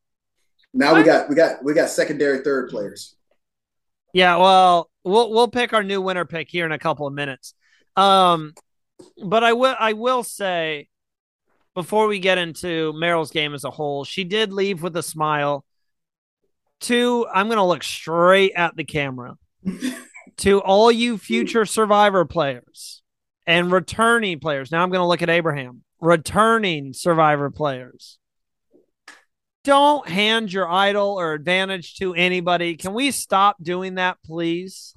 Now 0.74 0.96
we 0.96 1.04
got 1.04 1.28
we 1.28 1.36
got 1.36 1.64
we 1.64 1.72
got 1.72 1.88
secondary 1.88 2.42
third 2.42 2.68
players. 2.68 3.14
Yeah, 4.12 4.36
well, 4.36 4.90
we'll 5.04 5.30
we'll 5.30 5.48
pick 5.48 5.72
our 5.72 5.84
new 5.84 6.00
winner 6.00 6.24
pick 6.24 6.48
here 6.50 6.66
in 6.66 6.72
a 6.72 6.78
couple 6.78 7.06
of 7.06 7.14
minutes. 7.14 7.54
Um, 7.96 8.54
but 9.24 9.44
I 9.44 9.52
will 9.52 9.76
I 9.78 9.92
will 9.92 10.22
say 10.24 10.88
before 11.74 12.06
we 12.08 12.18
get 12.18 12.38
into 12.38 12.92
Meryl's 12.92 13.30
game 13.30 13.54
as 13.54 13.64
a 13.64 13.70
whole, 13.70 14.04
she 14.04 14.24
did 14.24 14.52
leave 14.52 14.82
with 14.82 14.96
a 14.96 15.02
smile. 15.02 15.64
Two, 16.80 17.26
I'm 17.32 17.46
going 17.46 17.58
to 17.58 17.64
look 17.64 17.82
straight 17.82 18.52
at 18.56 18.74
the 18.76 18.84
camera. 18.84 19.36
to 20.38 20.60
all 20.62 20.90
you 20.90 21.18
future 21.18 21.66
survivor 21.66 22.24
players 22.24 23.02
and 23.46 23.70
returning 23.70 24.40
players. 24.40 24.72
Now 24.72 24.82
I'm 24.82 24.90
going 24.90 25.02
to 25.02 25.06
look 25.06 25.22
at 25.22 25.28
Abraham. 25.30 25.82
Returning 26.00 26.94
survivor 26.94 27.50
players. 27.50 28.18
Don't 29.64 30.08
hand 30.08 30.50
your 30.50 30.66
idol 30.70 31.20
or 31.20 31.34
advantage 31.34 31.96
to 31.96 32.14
anybody. 32.14 32.76
Can 32.76 32.94
we 32.94 33.10
stop 33.10 33.56
doing 33.62 33.96
that, 33.96 34.16
please? 34.24 34.94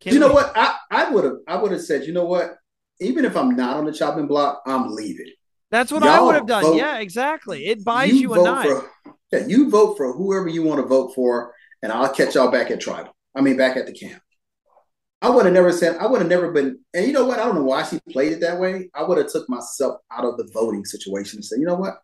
Can 0.00 0.14
you 0.14 0.18
know 0.20 0.28
we- 0.28 0.34
what? 0.34 0.52
I, 0.56 0.76
I 0.90 1.10
would 1.10 1.24
have 1.24 1.36
I 1.46 1.56
would 1.56 1.72
have 1.72 1.82
said, 1.82 2.04
you 2.06 2.14
know 2.14 2.24
what? 2.24 2.54
Even 3.00 3.26
if 3.26 3.36
I'm 3.36 3.54
not 3.54 3.76
on 3.76 3.84
the 3.84 3.92
chopping 3.92 4.26
block, 4.26 4.62
I'm 4.66 4.94
leaving. 4.94 5.26
That's 5.70 5.92
what 5.92 6.02
I 6.02 6.16
Y'all 6.16 6.26
would 6.26 6.34
have 6.36 6.46
done. 6.46 6.62
vote- 6.62 6.76
yeah, 6.76 6.98
exactly. 6.98 7.66
It 7.66 7.84
buys 7.84 8.12
you, 8.12 8.32
a 8.32 8.36
vote 8.36 8.44
night. 8.44 8.68
For, 8.68 8.90
yeah, 9.32 9.46
you 9.46 9.70
vote 9.70 9.96
for 9.96 10.12
whoever 10.12 10.48
you 10.48 10.62
want 10.62 10.80
to 10.80 10.86
vote 10.86 11.14
for, 11.14 11.54
and 11.82 11.90
I'll 11.90 12.12
catch 12.12 12.34
y'all 12.34 12.50
back 12.50 12.70
at 12.70 12.80
tribal. 12.80 13.14
I 13.34 13.40
mean, 13.40 13.56
back 13.56 13.76
at 13.76 13.86
the 13.86 13.92
camp. 13.92 14.22
I 15.22 15.30
would 15.30 15.44
have 15.44 15.54
never 15.54 15.72
said. 15.72 15.96
I 15.98 16.06
would 16.06 16.20
have 16.20 16.28
never 16.28 16.50
been. 16.50 16.80
And 16.92 17.06
you 17.06 17.12
know 17.12 17.24
what? 17.24 17.38
I 17.38 17.44
don't 17.44 17.54
know 17.54 17.62
why 17.62 17.84
she 17.84 18.00
played 18.10 18.32
it 18.32 18.40
that 18.40 18.58
way. 18.58 18.90
I 18.92 19.04
would 19.04 19.18
have 19.18 19.30
took 19.30 19.48
myself 19.48 20.00
out 20.10 20.24
of 20.24 20.36
the 20.36 20.50
voting 20.52 20.84
situation 20.84 21.38
and 21.38 21.44
said, 21.44 21.60
you 21.60 21.64
know 21.64 21.76
what? 21.76 21.94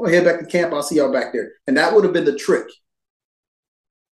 I'll 0.00 0.06
head 0.06 0.24
back 0.24 0.40
to 0.40 0.46
camp. 0.46 0.74
I'll 0.74 0.82
see 0.82 0.96
y'all 0.96 1.12
back 1.12 1.32
there. 1.32 1.52
And 1.68 1.76
that 1.76 1.94
would 1.94 2.02
have 2.04 2.12
been 2.12 2.24
the 2.24 2.36
trick. 2.36 2.66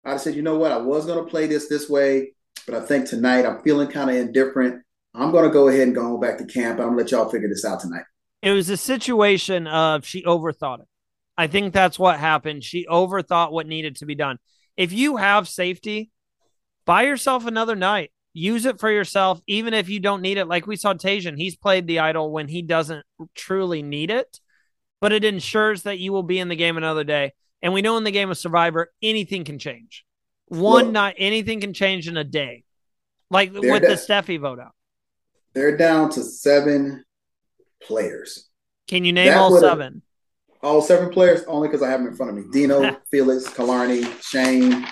I'd 0.03 0.13
have 0.13 0.21
said, 0.21 0.35
you 0.35 0.41
know 0.41 0.57
what? 0.57 0.71
I 0.71 0.77
was 0.77 1.05
going 1.05 1.23
to 1.23 1.29
play 1.29 1.45
this 1.45 1.67
this 1.69 1.87
way, 1.87 2.33
but 2.65 2.73
I 2.73 2.83
think 2.83 3.07
tonight 3.07 3.45
I'm 3.45 3.61
feeling 3.61 3.87
kind 3.87 4.09
of 4.09 4.15
indifferent. 4.15 4.81
I'm 5.13 5.31
going 5.31 5.43
to 5.43 5.51
go 5.51 5.67
ahead 5.67 5.81
and 5.81 5.95
go 5.95 6.17
back 6.17 6.39
to 6.39 6.45
camp. 6.45 6.79
I'm 6.79 6.95
going 6.95 6.97
to 6.97 7.03
let 7.03 7.11
y'all 7.11 7.29
figure 7.29 7.49
this 7.49 7.63
out 7.63 7.79
tonight. 7.79 8.05
It 8.41 8.51
was 8.51 8.71
a 8.71 8.77
situation 8.77 9.67
of 9.67 10.03
she 10.03 10.23
overthought 10.23 10.79
it. 10.79 10.87
I 11.41 11.47
think 11.47 11.73
that's 11.73 11.97
what 11.97 12.19
happened. 12.19 12.63
She 12.63 12.85
overthought 12.85 13.51
what 13.51 13.65
needed 13.65 13.95
to 13.95 14.05
be 14.05 14.13
done. 14.13 14.37
If 14.77 14.93
you 14.93 15.17
have 15.17 15.47
safety, 15.47 16.11
buy 16.85 17.01
yourself 17.01 17.47
another 17.47 17.75
night. 17.75 18.11
Use 18.31 18.65
it 18.65 18.79
for 18.79 18.91
yourself, 18.91 19.41
even 19.47 19.73
if 19.73 19.89
you 19.89 19.99
don't 19.99 20.21
need 20.21 20.37
it. 20.37 20.45
Like 20.45 20.67
we 20.67 20.75
saw 20.75 20.93
Tajan, 20.93 21.39
he's 21.39 21.55
played 21.55 21.87
the 21.87 21.97
idol 21.97 22.31
when 22.31 22.47
he 22.47 22.61
doesn't 22.61 23.03
truly 23.33 23.81
need 23.81 24.11
it, 24.11 24.39
but 24.99 25.11
it 25.11 25.23
ensures 25.23 25.81
that 25.81 25.97
you 25.97 26.13
will 26.13 26.21
be 26.21 26.37
in 26.37 26.47
the 26.47 26.55
game 26.55 26.77
another 26.77 27.03
day. 27.03 27.33
And 27.63 27.73
we 27.73 27.81
know 27.81 27.97
in 27.97 28.03
the 28.03 28.11
game 28.11 28.29
of 28.29 28.37
Survivor, 28.37 28.91
anything 29.01 29.43
can 29.43 29.57
change. 29.57 30.05
One 30.45 30.85
Look. 30.85 30.93
night, 30.93 31.15
anything 31.17 31.59
can 31.59 31.73
change 31.73 32.07
in 32.07 32.17
a 32.17 32.23
day. 32.23 32.65
Like 33.31 33.51
with 33.51 33.63
it 33.63 33.81
the. 33.81 33.95
Steffi 33.95 34.39
vote 34.39 34.59
out. 34.59 34.75
They're 35.53 35.75
down 35.75 36.11
to 36.11 36.21
seven 36.21 37.03
players. 37.81 38.47
Can 38.87 39.05
you 39.05 39.11
name 39.11 39.29
That 39.29 39.37
all 39.37 39.59
seven? 39.59 40.03
All 40.63 40.81
seven 40.81 41.09
players, 41.09 41.43
only 41.47 41.67
because 41.67 41.81
I 41.81 41.89
have 41.89 41.99
them 42.01 42.09
in 42.09 42.15
front 42.15 42.29
of 42.29 42.35
me. 42.37 42.51
Dino, 42.51 42.97
Felix, 43.11 43.47
Killarney, 43.53 44.03
Shane, 44.21 44.85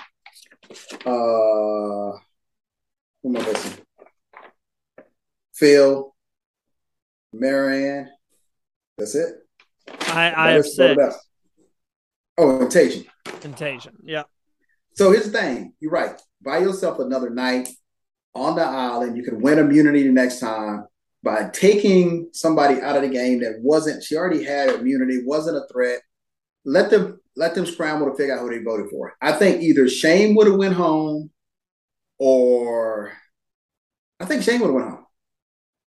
Uh, 1.04 2.18
who 3.22 3.26
am 3.26 3.36
I 3.36 3.42
missing? 3.42 3.84
Phil, 5.54 6.14
Marianne. 7.32 8.08
That's 8.98 9.14
it. 9.14 9.34
I, 10.08 10.32
I 10.36 10.50
have 10.52 10.66
six. 10.66 11.00
Oh, 12.38 12.66
Tasia. 12.66 13.06
Contagion. 13.40 13.94
Yeah. 14.02 14.24
So 14.94 15.12
here's 15.12 15.30
the 15.30 15.38
thing. 15.38 15.74
You're 15.80 15.92
right. 15.92 16.20
Buy 16.42 16.58
yourself 16.58 16.98
another 16.98 17.30
night 17.30 17.68
on 18.34 18.56
the 18.56 18.62
island. 18.62 19.16
You 19.16 19.22
can 19.22 19.40
win 19.40 19.58
immunity 19.58 20.02
the 20.04 20.12
next 20.12 20.40
time 20.40 20.86
by 21.22 21.50
taking 21.52 22.30
somebody 22.32 22.80
out 22.80 22.96
of 22.96 23.02
the 23.02 23.08
game 23.08 23.40
that 23.40 23.60
wasn't. 23.60 24.02
She 24.02 24.16
already 24.16 24.42
had 24.44 24.70
immunity, 24.70 25.22
wasn't 25.24 25.58
a 25.58 25.66
threat. 25.72 26.00
Let 26.64 26.90
them 26.90 27.20
let 27.36 27.54
them 27.54 27.66
scramble 27.66 28.10
to 28.10 28.16
figure 28.16 28.34
out 28.34 28.40
who 28.40 28.50
they 28.50 28.62
voted 28.62 28.90
for. 28.90 29.14
I 29.20 29.32
think 29.32 29.62
either 29.62 29.88
Shane 29.88 30.34
would 30.36 30.46
have 30.46 30.56
went 30.56 30.74
home, 30.74 31.30
or 32.18 33.12
I 34.18 34.24
think 34.26 34.42
Shane 34.42 34.60
would 34.60 34.68
have 34.68 34.74
went 34.74 34.88
home. 34.90 35.06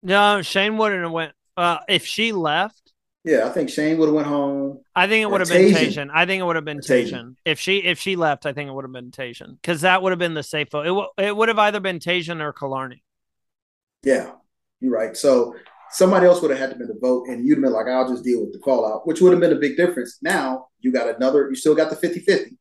No, 0.03 0.41
Shane 0.41 0.77
wouldn't 0.77 1.03
have 1.03 1.11
went. 1.11 1.33
Uh, 1.57 1.79
if 1.87 2.05
she 2.05 2.31
left, 2.31 2.93
yeah, 3.23 3.45
I 3.45 3.49
think 3.49 3.69
Shane 3.69 3.97
would 3.97 4.07
have 4.07 4.15
went 4.15 4.27
home. 4.27 4.79
I 4.95 5.07
think 5.07 5.21
it 5.21 5.29
would 5.29 5.41
have 5.41 5.49
been 5.49 5.65
Tasia. 5.65 6.09
I 6.13 6.25
think 6.25 6.41
it 6.41 6.43
would 6.43 6.55
have 6.55 6.65
been 6.65 6.79
Tasia. 6.79 7.35
If 7.45 7.59
she 7.59 7.77
if 7.83 7.99
she 7.99 8.15
left, 8.15 8.45
I 8.45 8.53
think 8.53 8.69
it 8.69 8.73
would 8.73 8.85
have 8.85 8.91
been 8.91 9.11
Tasia 9.11 9.55
because 9.61 9.81
that 9.81 10.01
would 10.01 10.11
have 10.11 10.19
been 10.19 10.33
the 10.33 10.43
safe 10.43 10.69
vote. 10.71 10.81
It, 10.85 10.89
w- 10.89 11.09
it 11.17 11.35
would 11.35 11.49
have 11.49 11.59
either 11.59 11.79
been 11.79 11.99
Tasia 11.99 12.39
or 12.41 12.53
Killarney. 12.53 13.03
Yeah, 14.03 14.31
you're 14.81 14.91
right. 14.91 15.15
So 15.15 15.55
somebody 15.91 16.25
else 16.25 16.41
would 16.41 16.51
have 16.51 16.59
had 16.59 16.71
to 16.71 16.75
been 16.75 16.87
the 16.87 16.97
vote, 16.99 17.27
and 17.27 17.45
you'd 17.45 17.55
have 17.55 17.63
been 17.63 17.73
like, 17.73 17.87
I'll 17.87 18.09
just 18.09 18.23
deal 18.23 18.41
with 18.41 18.53
the 18.53 18.59
call 18.59 18.91
out, 18.91 19.07
which 19.07 19.21
would 19.21 19.31
have 19.31 19.39
been 19.39 19.53
a 19.53 19.59
big 19.59 19.77
difference. 19.77 20.17
Now 20.21 20.67
you 20.79 20.91
got 20.91 21.15
another, 21.15 21.49
you 21.49 21.55
still 21.55 21.75
got 21.75 21.89
the 21.89 21.95
50 21.95 22.19
50. 22.21 22.57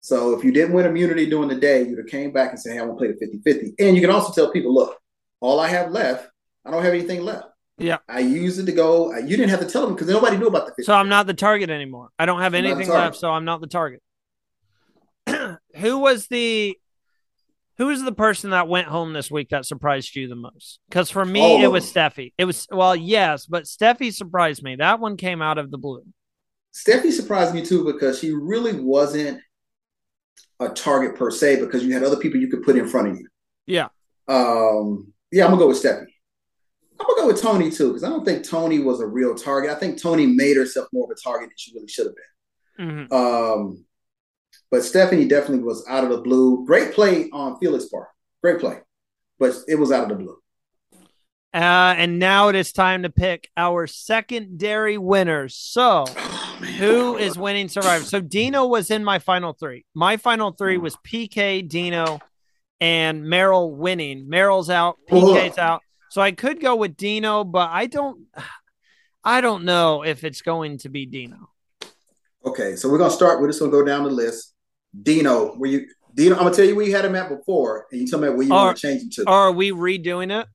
So 0.00 0.36
if 0.36 0.44
you 0.44 0.52
didn't 0.52 0.74
win 0.74 0.84
immunity 0.84 1.26
during 1.30 1.48
the 1.48 1.54
day, 1.54 1.84
you'd 1.84 1.98
have 1.98 2.08
came 2.08 2.32
back 2.32 2.50
and 2.50 2.60
said, 2.60 2.72
Hey, 2.72 2.80
I 2.80 2.82
want 2.82 2.98
to 2.98 3.04
play 3.04 3.12
the 3.12 3.18
50 3.18 3.38
50. 3.44 3.84
And 3.84 3.94
you 3.96 4.02
can 4.02 4.10
also 4.10 4.32
tell 4.32 4.50
people, 4.50 4.74
look, 4.74 4.98
all 5.40 5.60
I 5.60 5.68
have 5.68 5.92
left, 5.92 6.28
I 6.66 6.72
don't 6.72 6.82
have 6.82 6.92
anything 6.92 7.22
left. 7.22 7.46
Yeah. 7.78 7.98
I 8.08 8.20
used 8.20 8.58
it 8.58 8.66
to 8.66 8.72
go. 8.72 9.16
You 9.16 9.36
didn't 9.36 9.50
have 9.50 9.60
to 9.60 9.66
tell 9.66 9.82
them 9.82 9.94
because 9.94 10.08
nobody 10.08 10.36
knew 10.36 10.46
about 10.46 10.66
the 10.66 10.72
50. 10.72 10.82
So 10.84 10.94
I'm 10.94 11.08
not 11.08 11.26
the 11.26 11.34
target 11.34 11.70
anymore. 11.70 12.10
I 12.18 12.26
don't 12.26 12.40
have 12.40 12.54
anything 12.54 12.88
left, 12.88 13.16
so 13.16 13.30
I'm 13.30 13.44
not 13.44 13.60
the 13.60 13.66
target. 13.66 14.02
who 15.76 15.98
was 15.98 16.26
the 16.26 16.76
who 17.78 17.86
was 17.86 18.02
the 18.02 18.12
person 18.12 18.50
that 18.50 18.68
went 18.68 18.88
home 18.88 19.12
this 19.12 19.30
week 19.30 19.48
that 19.50 19.66
surprised 19.66 20.14
you 20.14 20.28
the 20.28 20.36
most? 20.36 20.80
Because 20.88 21.10
for 21.10 21.24
me, 21.24 21.40
oh. 21.40 21.62
it 21.62 21.70
was 21.70 21.90
Steffi. 21.90 22.32
It 22.36 22.44
was 22.44 22.66
well, 22.70 22.94
yes, 22.94 23.46
but 23.46 23.64
Steffi 23.64 24.12
surprised 24.12 24.62
me. 24.62 24.76
That 24.76 25.00
one 25.00 25.16
came 25.16 25.40
out 25.42 25.58
of 25.58 25.70
the 25.70 25.78
blue. 25.78 26.04
Steffi 26.74 27.12
surprised 27.12 27.54
me 27.54 27.64
too 27.64 27.84
because 27.84 28.18
she 28.18 28.32
really 28.32 28.78
wasn't 28.78 29.40
a 30.60 30.68
target 30.68 31.16
per 31.16 31.30
se 31.30 31.60
because 31.60 31.84
you 31.84 31.92
had 31.92 32.04
other 32.04 32.16
people 32.16 32.40
you 32.40 32.48
could 32.48 32.62
put 32.62 32.76
in 32.76 32.88
front 32.88 33.08
of 33.08 33.18
you. 33.18 33.28
Yeah. 33.66 33.88
Um, 34.28 35.12
yeah, 35.30 35.44
I'm 35.44 35.50
gonna 35.50 35.62
go 35.62 35.68
with 35.68 35.82
Steffi. 35.82 36.06
I'm 37.00 37.06
gonna 37.06 37.22
go 37.22 37.26
with 37.26 37.42
Tony 37.42 37.70
too 37.70 37.88
because 37.88 38.04
I 38.04 38.08
don't 38.08 38.24
think 38.24 38.44
Tony 38.44 38.78
was 38.78 39.00
a 39.00 39.06
real 39.06 39.34
target. 39.34 39.70
I 39.70 39.74
think 39.74 40.00
Tony 40.00 40.26
made 40.26 40.56
herself 40.56 40.88
more 40.92 41.04
of 41.04 41.16
a 41.16 41.20
target 41.20 41.48
than 41.48 41.56
she 41.56 41.72
really 41.74 41.88
should 41.88 42.06
have 42.06 42.14
been. 42.14 43.08
Mm-hmm. 43.08 43.12
Um, 43.12 43.84
but 44.72 44.82
Stephanie 44.82 45.26
definitely 45.26 45.62
was 45.62 45.84
out 45.86 46.02
of 46.02 46.10
the 46.10 46.16
blue. 46.16 46.64
Great 46.66 46.92
play 46.94 47.28
on 47.30 47.58
Felix 47.60 47.84
part. 47.84 48.08
Great 48.42 48.58
play, 48.58 48.80
but 49.38 49.54
it 49.68 49.76
was 49.76 49.92
out 49.92 50.04
of 50.04 50.08
the 50.08 50.24
blue. 50.24 50.38
Uh, 51.54 51.94
and 51.98 52.18
now 52.18 52.48
it 52.48 52.56
is 52.56 52.72
time 52.72 53.02
to 53.02 53.10
pick 53.10 53.50
our 53.58 53.86
secondary 53.86 54.96
winners. 54.96 55.54
So, 55.54 56.06
oh, 56.16 56.58
who 56.78 57.18
is 57.18 57.36
winning 57.36 57.68
Survivor? 57.68 58.04
So, 58.04 58.22
Dino 58.22 58.66
was 58.66 58.90
in 58.90 59.04
my 59.04 59.18
final 59.18 59.52
three. 59.52 59.84
My 59.94 60.16
final 60.16 60.52
three 60.52 60.78
was 60.78 60.96
PK, 61.06 61.68
Dino, 61.68 62.20
and 62.80 63.22
Meryl 63.22 63.70
winning. 63.70 64.26
Meryl's 64.26 64.70
out, 64.70 64.96
PK's 65.08 65.58
out. 65.58 65.82
So 66.10 66.20
I 66.20 66.32
could 66.32 66.60
go 66.60 66.76
with 66.76 66.96
Dino, 66.96 67.44
but 67.44 67.70
I 67.70 67.86
don't 67.86 68.26
I 69.24 69.40
don't 69.40 69.64
know 69.64 70.02
if 70.02 70.24
it's 70.24 70.42
going 70.42 70.78
to 70.78 70.88
be 70.88 71.06
Dino. 71.06 71.48
Okay, 72.44 72.74
so 72.74 72.90
we're 72.90 72.98
gonna 72.98 73.10
start. 73.10 73.40
We're 73.40 73.46
just 73.48 73.60
gonna 73.60 73.70
go 73.70 73.84
down 73.84 74.04
the 74.04 74.10
list. 74.10 74.51
Dino, 75.00 75.54
where 75.54 75.70
you 75.70 75.86
Dino? 76.14 76.36
I'm 76.36 76.44
gonna 76.44 76.54
tell 76.54 76.64
you 76.64 76.76
where 76.76 76.86
you 76.86 76.94
had 76.94 77.04
him 77.04 77.14
at 77.14 77.28
before, 77.28 77.86
and 77.90 78.00
you 78.00 78.06
tell 78.06 78.20
me 78.20 78.28
where 78.28 78.42
you 78.42 78.52
are, 78.52 78.66
want 78.66 78.76
to 78.78 78.82
change 78.82 79.02
him 79.02 79.10
to. 79.10 79.30
Are 79.30 79.52
we 79.52 79.70
redoing 79.70 80.40
it? 80.40 80.46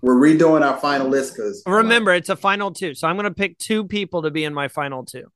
We're 0.00 0.16
redoing 0.16 0.68
our 0.68 0.78
final 0.78 1.08
list 1.08 1.36
because 1.36 1.62
uh, 1.66 1.70
remember 1.70 2.12
it's 2.12 2.28
a 2.28 2.36
final 2.36 2.72
two, 2.72 2.94
so 2.94 3.08
I'm 3.08 3.16
gonna 3.16 3.32
pick 3.32 3.58
two 3.58 3.84
people 3.84 4.22
to 4.22 4.30
be 4.30 4.44
in 4.44 4.54
my 4.54 4.68
final 4.68 5.04
two. 5.04 5.30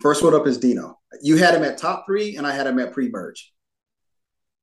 First 0.00 0.24
one 0.24 0.34
up 0.34 0.46
is 0.46 0.58
Dino. 0.58 0.98
You 1.20 1.36
had 1.36 1.54
him 1.54 1.62
at 1.62 1.78
top 1.78 2.06
three, 2.06 2.36
and 2.36 2.46
I 2.46 2.52
had 2.52 2.66
him 2.66 2.78
at 2.80 2.92
pre-merge. 2.92 3.52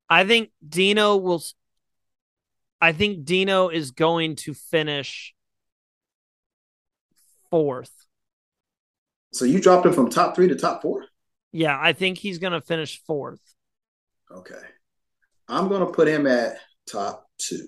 I 0.10 0.26
think 0.26 0.50
Dino 0.68 1.16
will 1.18 1.42
I 2.82 2.94
think 2.94 3.26
Dino 3.26 3.70
is 3.70 3.92
going 3.92 4.38
to 4.38 4.54
finish 4.54 5.34
fourth. 7.50 7.92
So 9.34 9.46
you 9.46 9.60
dropped 9.60 9.86
him 9.86 9.94
from 9.94 10.10
top 10.10 10.36
three 10.36 10.48
to 10.48 10.56
top 10.56 10.82
four? 10.82 11.06
Yeah, 11.52 11.78
I 11.80 11.94
think 11.94 12.18
he's 12.18 12.38
going 12.38 12.54
to 12.54 12.62
finish 12.62 13.02
fourth. 13.06 13.42
Okay. 14.32 14.62
I'm 15.48 15.68
going 15.68 15.86
to 15.86 15.92
put 15.92 16.08
him 16.08 16.28
at 16.28 16.58
top 16.90 17.28
two. 17.38 17.68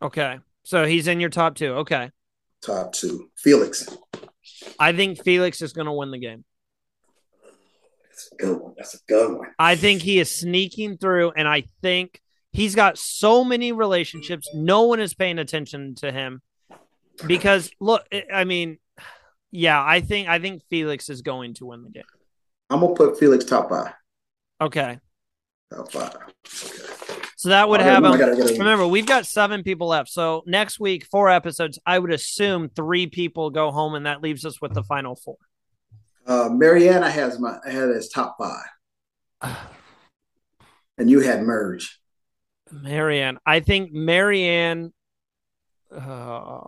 Okay. 0.00 0.38
So 0.64 0.86
he's 0.86 1.06
in 1.06 1.20
your 1.20 1.30
top 1.30 1.54
two. 1.54 1.74
Okay. 1.74 2.10
Top 2.62 2.92
two. 2.92 3.30
Felix. 3.36 3.88
I 4.78 4.92
think 4.92 5.22
Felix 5.22 5.60
is 5.62 5.72
going 5.72 5.86
to 5.86 5.92
win 5.92 6.10
the 6.10 6.18
game. 6.18 6.44
That's 8.08 8.30
a 8.32 8.36
good 8.36 8.60
one. 8.60 8.74
That's 8.76 8.94
a 8.94 8.98
good 9.06 9.38
one. 9.38 9.48
I 9.58 9.76
think 9.76 10.02
he 10.02 10.18
is 10.18 10.30
sneaking 10.30 10.98
through, 10.98 11.32
and 11.32 11.46
I 11.46 11.64
think 11.82 12.20
He's 12.52 12.74
got 12.74 12.98
so 12.98 13.44
many 13.44 13.72
relationships. 13.72 14.48
No 14.54 14.82
one 14.82 15.00
is 15.00 15.14
paying 15.14 15.38
attention 15.38 15.94
to 15.96 16.10
him 16.10 16.42
because 17.26 17.70
look, 17.78 18.04
I 18.32 18.44
mean, 18.44 18.78
yeah, 19.52 19.82
I 19.82 20.00
think 20.00 20.28
I 20.28 20.40
think 20.40 20.62
Felix 20.68 21.08
is 21.08 21.22
going 21.22 21.54
to 21.54 21.66
win 21.66 21.84
the 21.84 21.90
game. 21.90 22.02
I'm 22.70 22.80
gonna 22.80 22.94
put 22.94 23.18
Felix 23.18 23.44
top 23.44 23.68
five. 23.68 23.92
Okay. 24.60 24.98
Top 25.72 25.90
five. 25.92 26.14
Okay. 26.14 26.90
So 27.36 27.48
that 27.48 27.68
would 27.68 27.80
have 27.80 28.04
him. 28.04 28.12
Remember, 28.12 28.86
we've 28.86 29.06
got 29.06 29.24
seven 29.24 29.62
people 29.62 29.88
left. 29.88 30.10
So 30.10 30.42
next 30.46 30.78
week, 30.78 31.06
four 31.06 31.30
episodes. 31.30 31.78
I 31.86 31.98
would 31.98 32.12
assume 32.12 32.68
three 32.68 33.06
people 33.06 33.48
go 33.50 33.70
home, 33.70 33.94
and 33.94 34.04
that 34.04 34.22
leaves 34.22 34.44
us 34.44 34.60
with 34.60 34.74
the 34.74 34.82
final 34.82 35.16
four. 35.16 35.36
Uh, 36.26 36.50
Mariana 36.52 37.10
has 37.10 37.40
my 37.40 37.58
had 37.64 37.90
as 37.90 38.10
top 38.10 38.36
five, 38.38 39.56
and 40.98 41.10
you 41.10 41.20
had 41.20 41.42
merge. 41.42 41.98
Marianne, 42.70 43.38
I 43.46 43.60
think 43.60 43.90
Marianne. 43.90 44.92
Uh, 45.90 46.60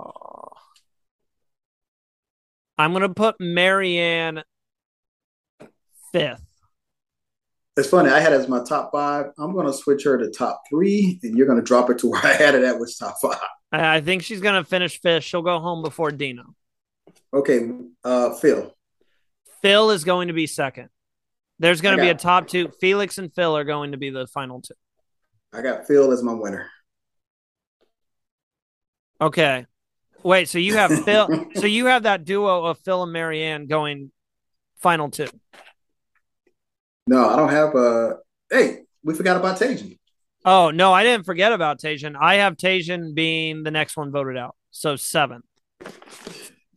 I'm 2.79 2.93
going 2.93 3.03
to 3.03 3.11
put 3.11 3.39
Maryanne 3.39 4.43
fifth. 6.13 6.45
It's 7.77 7.89
funny. 7.89 8.11
I 8.11 8.21
had 8.21 8.33
it 8.33 8.41
as 8.41 8.49
my 8.49 8.63
top 8.63 8.91
five. 8.93 9.27
I'm 9.39 9.55
going 9.55 9.67
to 9.67 9.73
switch 9.73 10.05
her 10.05 10.19
to 10.19 10.31
top 10.31 10.63
three, 10.69 11.19
and 11.23 11.37
you're 11.37 11.47
going 11.47 11.59
to 11.59 11.65
drop 11.65 11.89
it 11.89 11.99
to 12.01 12.11
where 12.11 12.25
I 12.25 12.35
had 12.35 12.55
it 12.55 12.63
at, 12.65 12.79
was 12.79 12.97
top 12.97 13.17
five. 13.21 13.39
I 13.73 14.03
think 14.03 14.23
she's 14.23 14.43
going 14.43 14.63
to 14.63 14.69
finish 14.69 15.01
fifth. 15.01 15.25
She'll 15.25 15.43
go 15.43 15.59
home 15.59 15.83
before 15.83 16.11
Dino. 16.11 16.55
Okay, 17.33 17.71
uh, 18.05 18.35
Phil. 18.35 18.75
Phil 19.63 19.91
is 19.91 20.05
going 20.05 20.29
to 20.29 20.35
be 20.35 20.47
second. 20.47 20.91
There's 21.59 21.81
going 21.81 21.97
to 21.97 22.03
be 22.03 22.11
a 22.11 22.15
top 22.15 22.49
two. 22.49 22.71
Felix 22.81 23.19
and 23.19 23.33
Phil 23.33 23.57
are 23.57 23.65
going 23.65 23.93
to 23.93 23.99
be 23.99 24.11
the 24.11 24.27
final 24.27 24.61
two. 24.61 24.75
I 25.53 25.63
got 25.63 25.87
Phil 25.87 26.13
as 26.13 26.23
my 26.23 26.33
winner. 26.33 26.69
Okay. 29.21 29.67
Wait, 30.25 30.49
so 30.49 30.59
you 30.59 30.75
have 30.75 30.91
Phil 31.05 31.47
so 31.55 31.67
you 31.67 31.87
have 31.87 32.03
that 32.03 32.25
duo 32.25 32.65
of 32.65 32.79
Phil 32.81 33.03
and 33.05 33.13
Marianne 33.13 33.67
going 33.67 34.11
final 34.79 35.11
two. 35.11 35.29
No, 37.07 37.29
I 37.29 37.37
don't 37.37 37.51
have 37.51 37.75
uh 37.75 38.15
hey, 38.51 38.81
we 39.03 39.15
forgot 39.15 39.37
about 39.37 39.59
Tajan. 39.59 39.99
Oh 40.45 40.71
no, 40.71 40.93
I 40.93 41.03
didn't 41.03 41.25
forget 41.25 41.53
about 41.53 41.81
Tajan. 41.81 42.17
I 42.19 42.37
have 42.37 42.57
Tajan 42.57 43.15
being 43.15 43.63
the 43.63 43.71
next 43.71 43.97
one 43.97 44.11
voted 44.11 44.37
out. 44.37 44.57
So 44.71 44.97
seventh. 44.97 45.45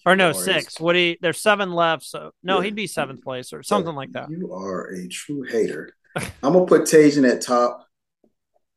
Or 0.06 0.15
no, 0.15 0.34
six. 0.34 0.80
What 0.80 0.93
do 0.93 0.99
you 0.99 1.18
there's 1.19 1.41
seven 1.41 1.72
left, 1.72 2.03
so 2.03 2.31
no, 2.43 2.60
yeah. 2.60 2.65
he'd 2.65 2.76
be 2.76 2.88
seventh 2.88 3.23
place 3.23 3.53
or 3.53 3.64
something 3.64 3.95
like 3.95 4.11
that. 4.11 4.30
You 4.30 4.53
are 4.53 4.93
a 4.93 5.07
true 5.07 5.43
hater. 5.43 5.95
I'm 6.15 6.53
gonna 6.53 6.65
put 6.65 6.84
Tajan 6.84 7.30
at 7.30 7.41
top. 7.41 7.88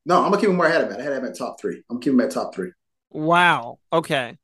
No, 0.07 0.16
I'm 0.16 0.31
gonna 0.31 0.41
keep 0.41 0.49
him 0.49 0.57
where 0.57 0.69
I 0.69 0.73
had 0.73 0.83
him 0.83 0.93
at. 0.93 1.01
I 1.01 1.03
had 1.03 1.12
him 1.12 1.27
at 1.27 1.37
top 1.37 1.61
three. 1.61 1.83
I'm 1.91 2.01
keeping 2.01 2.19
him 2.19 2.25
at 2.25 2.31
top 2.31 2.55
three. 2.55 2.73
Wow. 3.11 3.79
Okay. 3.93 4.39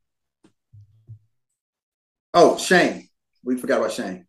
Oh, 2.35 2.59
Shane. 2.59 3.09
We 3.43 3.57
forgot 3.57 3.79
about 3.79 3.93
Shane. 3.93 4.27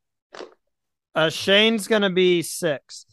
Uh, 1.16 1.30
Shane's 1.30 1.88
gonna 1.88 2.10
be 2.10 2.42
sixth. 2.42 3.06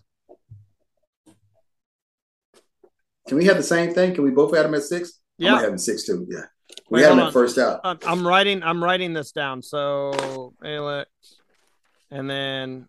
Can 3.29 3.37
we 3.39 3.45
have 3.45 3.57
the 3.57 3.63
same 3.63 3.95
thing? 3.95 4.15
Can 4.15 4.25
we 4.25 4.31
both 4.31 4.55
have 4.57 4.67
him 4.67 4.75
at 4.75 4.83
six? 4.83 5.21
Yeah, 5.39 5.55
I'm 5.55 5.63
having 5.63 5.79
six 5.79 6.05
too. 6.05 6.27
Yeah, 6.29 6.47
we 6.91 7.01
Wait, 7.01 7.05
had 7.05 7.13
him 7.13 7.21
at 7.21 7.33
first 7.33 7.59
out. 7.59 7.81
I'm 8.05 8.27
writing. 8.27 8.63
I'm 8.63 8.83
writing 8.83 9.13
this 9.13 9.31
down. 9.33 9.63
So 9.63 10.53
Alex, 10.65 11.11
and 12.11 12.29
then 12.29 12.89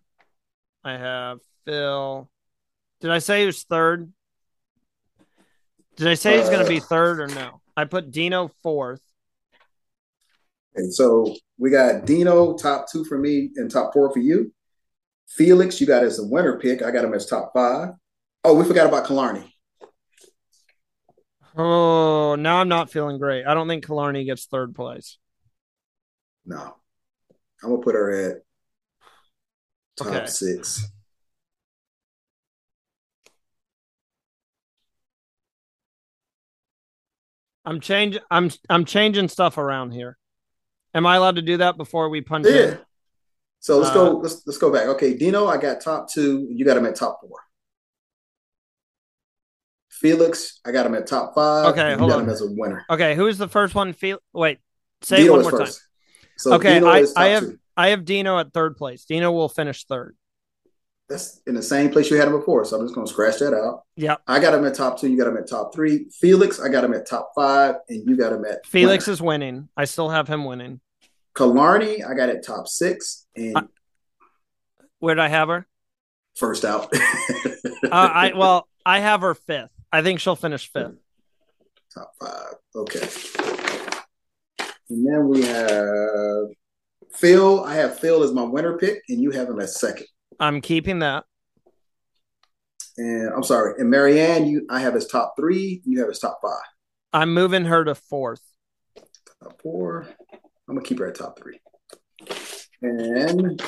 I 0.82 0.98
have 0.98 1.38
Phil. 1.64 2.28
Did 3.00 3.10
I 3.10 3.18
say 3.18 3.40
he 3.40 3.46
was 3.46 3.62
third? 3.62 4.12
Did 5.96 6.08
I 6.08 6.14
say 6.14 6.38
he's 6.38 6.48
going 6.48 6.64
to 6.64 6.68
be 6.68 6.80
Uh, 6.80 6.84
third 6.84 7.20
or 7.20 7.28
no? 7.28 7.60
I 7.76 7.84
put 7.84 8.10
Dino 8.10 8.50
fourth. 8.62 9.02
And 10.74 10.92
so 10.92 11.36
we 11.56 11.70
got 11.70 12.04
Dino 12.04 12.54
top 12.56 12.90
two 12.90 13.04
for 13.04 13.16
me 13.16 13.50
and 13.56 13.70
top 13.70 13.92
four 13.92 14.12
for 14.12 14.18
you. 14.18 14.52
Felix, 15.36 15.80
you 15.80 15.86
got 15.86 16.04
as 16.04 16.18
a 16.18 16.24
winner 16.24 16.58
pick. 16.58 16.82
I 16.82 16.90
got 16.90 17.04
him 17.04 17.14
as 17.14 17.26
top 17.26 17.52
five. 17.52 17.90
Oh, 18.44 18.54
we 18.54 18.64
forgot 18.64 18.86
about 18.86 19.06
Killarney. 19.06 19.52
Oh, 21.56 22.36
now 22.36 22.58
I'm 22.58 22.68
not 22.68 22.90
feeling 22.90 23.18
great. 23.18 23.44
I 23.46 23.54
don't 23.54 23.68
think 23.68 23.86
Killarney 23.86 24.24
gets 24.24 24.46
third 24.46 24.74
place. 24.74 25.18
No, 26.46 26.76
I'm 27.62 27.70
gonna 27.70 27.82
put 27.82 27.94
her 27.94 28.10
at 28.10 28.42
top 29.96 30.08
Okay. 30.08 30.26
six. 30.26 30.86
I'm 37.64 37.80
changing. 37.80 38.22
I'm 38.30 38.50
I'm 38.68 38.84
changing 38.84 39.28
stuff 39.28 39.56
around 39.58 39.92
here. 39.92 40.18
Am 40.92 41.06
I 41.06 41.16
allowed 41.16 41.36
to 41.36 41.42
do 41.42 41.56
that 41.58 41.76
before 41.76 42.08
we 42.08 42.20
punch 42.20 42.46
Yeah. 42.46 42.60
in? 42.62 42.78
So 43.64 43.78
let's 43.78 43.92
Uh, 43.92 43.94
go. 43.94 44.16
Let's 44.18 44.42
let's 44.46 44.58
go 44.58 44.70
back. 44.70 44.88
Okay, 44.88 45.14
Dino, 45.14 45.46
I 45.46 45.56
got 45.56 45.80
top 45.80 46.10
two. 46.12 46.46
You 46.50 46.66
got 46.66 46.76
him 46.76 46.84
at 46.84 46.96
top 46.96 47.18
four. 47.22 47.38
Felix, 49.88 50.60
I 50.66 50.70
got 50.70 50.84
him 50.84 50.94
at 50.94 51.06
top 51.06 51.34
five. 51.34 51.72
Okay, 51.72 51.94
hold 51.94 52.10
got 52.10 52.18
on. 52.18 52.24
him 52.24 52.28
as 52.30 52.42
a 52.42 52.46
winner. 52.50 52.84
Okay, 52.90 53.14
who's 53.14 53.38
the 53.38 53.48
first 53.48 53.74
one? 53.74 53.94
Feel 53.94 54.18
wait. 54.34 54.58
Say 55.00 55.16
it 55.16 55.20
Dino 55.20 55.32
one 55.32 55.40
is 55.40 55.50
more 55.50 55.58
time. 55.64 55.72
So 56.36 56.52
Okay, 56.56 56.74
Dino 56.74 56.88
I- 56.88 56.98
is 56.98 57.14
I 57.16 57.28
have- 57.28 57.42
two. 57.44 57.58
I 57.74 57.88
have 57.88 58.04
Dino 58.04 58.38
at 58.38 58.52
third 58.52 58.76
place. 58.76 59.06
Dino 59.06 59.32
will 59.32 59.48
finish 59.48 59.86
third. 59.86 60.14
That's 61.08 61.40
in 61.46 61.54
the 61.54 61.62
same 61.62 61.90
place 61.90 62.10
you 62.10 62.18
had 62.18 62.28
him 62.28 62.36
before. 62.38 62.66
So 62.66 62.76
I'm 62.78 62.84
just 62.84 62.94
gonna 62.94 63.06
scratch 63.06 63.38
that 63.38 63.54
out. 63.54 63.84
Yeah, 63.96 64.16
I 64.26 64.40
got 64.40 64.52
him 64.52 64.66
at 64.66 64.74
top 64.74 65.00
two. 65.00 65.08
You 65.08 65.16
got 65.16 65.26
him 65.28 65.38
at 65.38 65.48
top 65.48 65.74
three. 65.74 66.10
Felix, 66.10 66.60
I 66.60 66.68
got 66.68 66.84
him 66.84 66.92
at 66.92 67.06
top 67.06 67.32
five, 67.34 67.76
and 67.88 68.06
you 68.06 68.14
got 68.14 68.30
him 68.34 68.44
at 68.44 68.66
Felix 68.66 69.06
winner. 69.06 69.12
is 69.14 69.22
winning. 69.22 69.68
I 69.74 69.86
still 69.86 70.10
have 70.10 70.28
him 70.28 70.44
winning. 70.44 70.80
Killarney, 71.36 72.02
I 72.04 72.14
got 72.14 72.28
at 72.28 72.44
top 72.44 72.68
six 72.68 73.26
and 73.36 73.56
I- 73.58 73.62
Where 74.98 75.14
did 75.14 75.22
I 75.22 75.28
have 75.28 75.48
her? 75.48 75.66
first 76.36 76.64
out. 76.64 76.92
Uh, 77.84 77.88
I 78.12 78.32
well, 78.34 78.66
I 78.84 78.98
have 79.00 79.20
her 79.20 79.34
fifth. 79.34 79.70
I 79.92 80.02
think 80.02 80.18
she'll 80.20 80.36
finish 80.36 80.70
fifth. 80.72 80.94
top 81.94 82.12
five. 82.20 82.54
Okay. 82.74 83.06
And 84.90 85.06
then 85.06 85.28
we 85.28 85.42
have 85.42 86.46
Phil. 87.12 87.62
I 87.64 87.74
have 87.74 87.98
Phil 88.00 88.22
as 88.24 88.32
my 88.32 88.42
winner 88.42 88.76
pick, 88.78 89.02
and 89.08 89.20
you 89.20 89.30
have 89.32 89.48
him 89.48 89.60
as 89.60 89.78
second. 89.78 90.06
I'm 90.40 90.60
keeping 90.60 91.00
that. 91.00 91.24
And 92.96 93.32
I'm 93.34 93.42
sorry. 93.44 93.74
And 93.80 93.90
Marianne, 93.90 94.46
you 94.46 94.66
I 94.70 94.80
have 94.80 94.94
his 94.94 95.06
top 95.06 95.34
three. 95.36 95.82
You 95.84 96.00
have 96.00 96.08
as 96.08 96.18
top 96.18 96.38
five. 96.42 96.62
I'm 97.12 97.32
moving 97.34 97.66
her 97.66 97.84
to 97.84 97.94
fourth. 97.94 98.40
Top 99.42 99.60
four. 99.62 100.08
I'm 100.68 100.76
gonna 100.76 100.86
keep 100.86 100.98
her 100.98 101.06
at 101.06 101.14
top 101.14 101.38
three. 101.38 101.60
And 102.82 103.60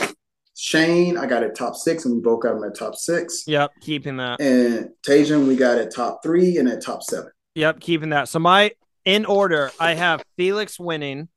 Shane, 0.57 1.19
I 1.19 1.27
got 1.27 1.43
at 1.43 1.55
top 1.55 1.77
six, 1.77 2.05
and 2.05 2.15
we 2.15 2.21
both 2.21 2.41
got 2.41 2.57
him 2.57 2.65
at 2.65 2.75
top 2.75 2.97
six. 2.97 3.45
Yep, 3.47 3.73
keeping 3.81 4.17
that. 4.17 4.41
And 4.41 4.91
Tajan, 5.07 5.47
we 5.47 5.57
got 5.57 5.79
at 5.79 5.95
top 5.95 6.23
three 6.23 6.57
and 6.57 6.69
at 6.69 6.83
top 6.83 7.03
seven. 7.03 7.31
Yep, 7.55 7.81
keeping 7.81 8.11
that. 8.11 8.29
So 8.29 8.39
my 8.39 8.73
in 9.05 9.25
order, 9.25 9.71
I 9.79 9.95
have 9.95 10.23
Felix 10.37 10.81
winning. 10.81 11.29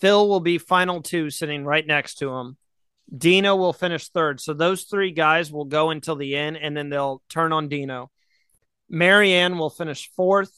Phil 0.00 0.28
will 0.28 0.40
be 0.40 0.58
final 0.58 1.00
two, 1.00 1.30
sitting 1.30 1.64
right 1.64 1.86
next 1.86 2.16
to 2.16 2.30
him. 2.30 2.56
Dino 3.16 3.56
will 3.56 3.72
finish 3.72 4.08
third. 4.08 4.40
So 4.40 4.52
those 4.52 4.82
three 4.82 5.12
guys 5.12 5.50
will 5.50 5.64
go 5.64 5.90
until 5.90 6.16
the 6.16 6.36
end, 6.36 6.56
and 6.56 6.76
then 6.76 6.90
they'll 6.90 7.22
turn 7.28 7.52
on 7.52 7.68
Dino. 7.68 8.10
Marianne 8.88 9.58
will 9.58 9.70
finish 9.70 10.10
fourth. 10.14 10.52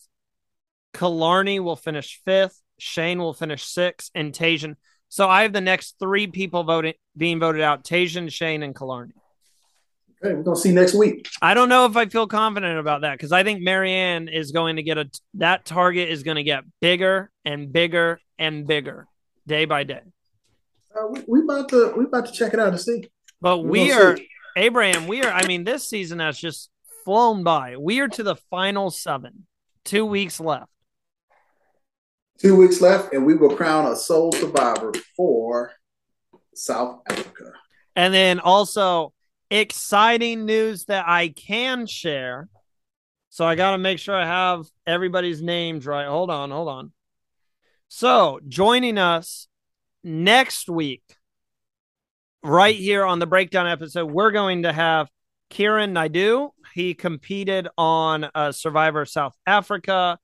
Killarney 0.95 1.61
will 1.61 1.77
finish 1.77 2.21
fifth. 2.25 2.61
Shane 2.79 3.19
will 3.19 3.35
finish 3.35 3.65
sixth, 3.65 4.11
and 4.15 4.33
Tajan. 4.33 4.77
So 5.09 5.29
I 5.29 5.43
have 5.43 5.53
the 5.53 5.61
next 5.61 5.97
three 5.99 6.27
people 6.27 6.65
voting 6.65 6.95
being 7.17 7.41
voted 7.41 7.63
out: 7.63 7.85
Tajan, 7.85 8.33
Shane, 8.33 8.63
and 8.63 8.77
Killarney. 8.77 9.15
Okay, 10.23 10.35
we're 10.35 10.43
gonna 10.43 10.57
see 10.57 10.73
next 10.73 10.95
week. 10.95 11.29
I 11.41 11.55
don't 11.55 11.69
know 11.69 11.87
if 11.87 11.97
I 11.97 12.07
feel 12.07 12.27
confident 12.27 12.79
about 12.79 13.03
that 13.03 13.13
because 13.13 13.31
I 13.31 13.45
think 13.45 13.63
Marianne 13.63 14.29
is 14.29 14.51
going 14.51 14.77
to 14.77 14.83
get 14.83 14.99
a 14.99 15.09
that 15.35 15.65
target 15.65 16.09
is 16.09 16.25
going 16.25 16.37
to 16.37 16.43
get 16.43 16.65
bigger 16.81 17.31
and 17.45 17.73
bigger 17.73 18.21
and 18.39 18.67
bigger 18.67 19.07
day 19.47 19.65
by 19.65 19.85
day. 19.85 20.01
Uh, 20.95 21.07
we, 21.09 21.23
we 21.29 21.41
about 21.41 21.69
to 21.69 21.93
we 21.97 22.05
about 22.05 22.27
to 22.27 22.33
check 22.33 22.53
it 22.53 22.61
out 22.61 22.69
and 22.69 22.81
see. 22.81 23.09
But 23.41 23.59
We're 23.59 23.71
we 23.71 23.93
are 23.93 24.17
see. 24.17 24.29
Abraham. 24.57 25.07
We 25.07 25.23
are. 25.23 25.31
I 25.31 25.47
mean, 25.47 25.63
this 25.65 25.89
season 25.89 26.19
has 26.19 26.37
just 26.37 26.69
flown 27.05 27.45
by. 27.45 27.77
We 27.77 28.01
are 28.01 28.09
to 28.09 28.23
the 28.23 28.37
final 28.51 28.91
seven. 28.91 29.47
Two 29.85 30.05
weeks 30.05 30.41
left. 30.41 30.71
Two 32.39 32.57
weeks 32.57 32.81
left, 32.81 33.13
and 33.13 33.27
we 33.27 33.35
will 33.35 33.57
crown 33.57 33.91
a 33.91 33.97
sole 33.97 34.33
survivor 34.33 34.93
for 35.17 35.73
South 36.55 37.01
Africa. 37.11 37.53
And 37.97 38.15
then 38.15 38.39
also 38.39 39.13
exciting 39.51 40.45
news 40.45 40.85
that 40.85 41.09
I 41.09 41.29
can 41.29 41.87
share. 41.87 42.49
So 43.31 43.45
I 43.45 43.55
got 43.55 43.73
to 43.73 43.79
make 43.79 43.99
sure 43.99 44.15
I 44.15 44.27
have 44.27 44.67
everybody's 44.87 45.43
names 45.43 45.87
right. 45.87 46.07
Hold 46.07 46.31
on, 46.31 46.51
hold 46.51 46.69
on. 46.69 46.93
So 47.89 48.41
joining 48.47 48.99
us 48.99 49.49
next 50.05 50.69
week, 50.69 51.03
right 52.43 52.77
here 52.77 53.05
on 53.05 53.19
the 53.19 53.27
breakdown 53.27 53.67
episode, 53.67 54.07
we're 54.07 54.31
going 54.31 54.63
to 54.63 54.73
have 54.73 55.09
Kieran 55.51 55.93
Naidu. 55.93 56.51
He 56.75 56.95
competed 56.95 57.69
on 57.77 58.29
uh, 58.35 58.53
Survivor 58.53 59.05
South 59.07 59.35
Africa, 59.47 60.19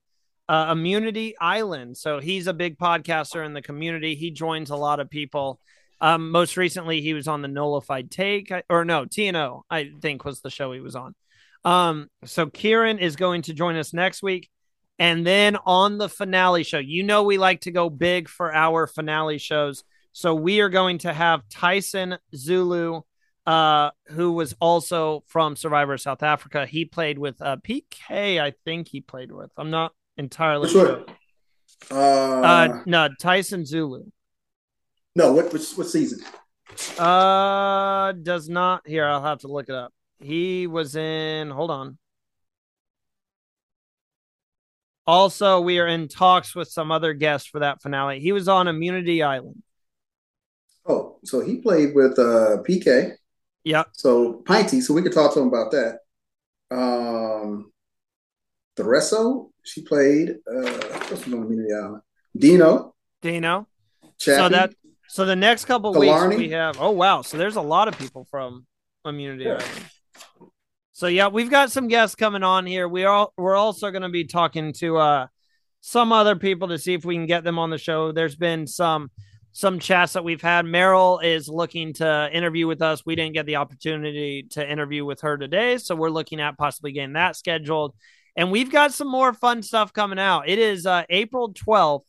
uh, 0.47 0.69
Immunity 0.71 1.35
Island. 1.39 1.97
So 1.97 2.19
he's 2.19 2.47
a 2.47 2.53
big 2.53 2.77
podcaster 2.77 3.45
in 3.45 3.53
the 3.53 3.61
community. 3.61 4.15
He 4.15 4.31
joins 4.31 4.69
a 4.69 4.75
lot 4.75 4.99
of 4.99 5.09
people. 5.09 5.59
Um, 6.01 6.31
most 6.31 6.57
recently, 6.57 7.01
he 7.01 7.13
was 7.13 7.27
on 7.27 7.41
the 7.41 7.47
Nullified 7.47 8.11
Take, 8.11 8.51
or 8.69 8.85
no, 8.85 9.05
TNO, 9.05 9.61
I 9.69 9.91
think 10.01 10.25
was 10.25 10.41
the 10.41 10.49
show 10.49 10.71
he 10.71 10.81
was 10.81 10.95
on. 10.95 11.15
Um, 11.63 12.09
so 12.25 12.47
Kieran 12.47 12.99
is 12.99 13.15
going 13.15 13.43
to 13.43 13.53
join 13.53 13.75
us 13.75 13.93
next 13.93 14.21
week. 14.21 14.49
And 14.99 15.25
then 15.25 15.57
on 15.65 15.97
the 15.97 16.07
finale 16.07 16.63
show, 16.63 16.77
you 16.77 17.03
know, 17.03 17.23
we 17.23 17.37
like 17.37 17.61
to 17.61 17.71
go 17.71 17.89
big 17.89 18.29
for 18.29 18.53
our 18.53 18.87
finale 18.87 19.39
shows. 19.39 19.83
So 20.13 20.33
we 20.33 20.61
are 20.61 20.69
going 20.69 20.99
to 20.99 21.11
have 21.11 21.41
Tyson 21.49 22.17
Zulu, 22.33 23.01
uh, 23.45 23.89
who 24.07 24.31
was 24.31 24.55
also 24.61 25.23
from 25.27 25.57
Survivor 25.57 25.97
South 25.97 26.23
Africa. 26.23 26.65
He 26.65 26.85
played 26.85 27.19
with 27.19 27.41
uh, 27.41 27.57
PK, 27.57 28.39
I 28.41 28.53
think 28.63 28.87
he 28.87 29.01
played 29.01 29.31
with. 29.31 29.51
I'm 29.57 29.71
not 29.71 29.91
entirely 30.17 30.67
Which 30.67 30.75
one? 30.75 31.05
Uh, 31.91 32.41
Uh, 32.41 32.83
no, 32.85 33.09
Tyson 33.19 33.65
Zulu. 33.65 34.03
no, 35.15 35.33
what 35.33 35.51
which, 35.53 35.71
what 35.73 35.87
season? 35.87 36.19
Uh, 36.97 38.11
does 38.13 38.49
not. 38.49 38.87
Here, 38.87 39.05
I'll 39.05 39.23
have 39.23 39.39
to 39.39 39.47
look 39.47 39.69
it 39.69 39.75
up. 39.75 39.93
He 40.19 40.67
was 40.67 40.95
in. 40.95 41.49
Hold 41.49 41.71
on. 41.71 41.97
Also, 45.07 45.61
we 45.61 45.79
are 45.79 45.87
in 45.87 46.07
talks 46.07 46.55
with 46.55 46.67
some 46.67 46.91
other 46.91 47.13
guests 47.13 47.47
for 47.47 47.59
that 47.59 47.81
finale. 47.81 48.19
He 48.19 48.31
was 48.31 48.47
on 48.47 48.67
Immunity 48.67 49.21
Island. 49.21 49.61
Oh, 50.87 51.19
so 51.23 51.41
he 51.41 51.57
played 51.57 51.93
with 51.93 52.17
uh, 52.17 52.57
PK. 52.67 53.13
Yep. 53.65 53.89
So 53.93 54.41
Pinty, 54.45 54.81
so 54.81 54.93
we 54.93 55.01
could 55.03 55.13
talk 55.13 55.33
to 55.35 55.39
him 55.41 55.47
about 55.47 55.71
that. 55.71 55.99
Um, 56.71 57.71
Thereso, 58.77 59.51
she 59.65 59.81
played. 59.81 60.31
Uh, 60.49 60.61
what's 61.09 61.25
on 61.27 61.33
Immunity 61.33 61.73
Island? 61.73 62.01
Dino, 62.37 62.95
Dino. 63.21 63.67
So 64.17 64.49
that. 64.49 64.73
So 65.07 65.25
the 65.25 65.35
next 65.35 65.65
couple 65.65 65.93
Killarney? 65.93 66.35
weeks 66.35 66.47
we 66.47 66.49
have. 66.51 66.77
Oh 66.79 66.91
wow! 66.91 67.21
So 67.21 67.37
there's 67.37 67.55
a 67.55 67.61
lot 67.61 67.87
of 67.87 67.97
people 67.97 68.25
from 68.29 68.65
Immunity 69.05 69.45
Yeah. 69.45 69.53
Island. 69.53 69.91
So 70.93 71.07
yeah, 71.07 71.27
we've 71.27 71.49
got 71.49 71.71
some 71.71 71.87
guests 71.89 72.15
coming 72.15 72.43
on 72.43 72.65
here. 72.65 72.87
We 72.87 73.03
are 73.03 73.29
we're 73.37 73.55
also 73.55 73.91
going 73.91 74.03
to 74.03 74.09
be 74.09 74.23
talking 74.25 74.73
to 74.73 74.97
uh 74.97 75.27
some 75.81 76.11
other 76.11 76.35
people 76.35 76.69
to 76.69 76.79
see 76.79 76.93
if 76.93 77.05
we 77.05 77.15
can 77.15 77.25
get 77.25 77.43
them 77.43 77.59
on 77.59 77.69
the 77.69 77.77
show. 77.77 78.11
There's 78.11 78.35
been 78.35 78.65
some 78.65 79.11
some 79.51 79.79
chats 79.79 80.13
that 80.13 80.23
we've 80.23 80.41
had. 80.41 80.65
Meryl 80.65 81.23
is 81.23 81.47
looking 81.47 81.93
to 81.93 82.29
interview 82.33 82.67
with 82.67 82.81
us. 82.81 83.05
We 83.05 83.15
didn't 83.15 83.33
get 83.33 83.45
the 83.45 83.57
opportunity 83.57 84.43
to 84.51 84.69
interview 84.69 85.05
with 85.05 85.21
her 85.21 85.37
today, 85.37 85.77
so 85.77 85.95
we're 85.95 86.09
looking 86.09 86.41
at 86.41 86.57
possibly 86.57 86.91
getting 86.91 87.13
that 87.13 87.35
scheduled. 87.35 87.93
And 88.35 88.51
we've 88.51 88.71
got 88.71 88.93
some 88.93 89.09
more 89.09 89.33
fun 89.33 89.63
stuff 89.63 89.93
coming 89.93 90.19
out. 90.19 90.49
It 90.49 90.59
is 90.59 90.85
uh, 90.85 91.03
April 91.09 91.53
12th. 91.53 92.03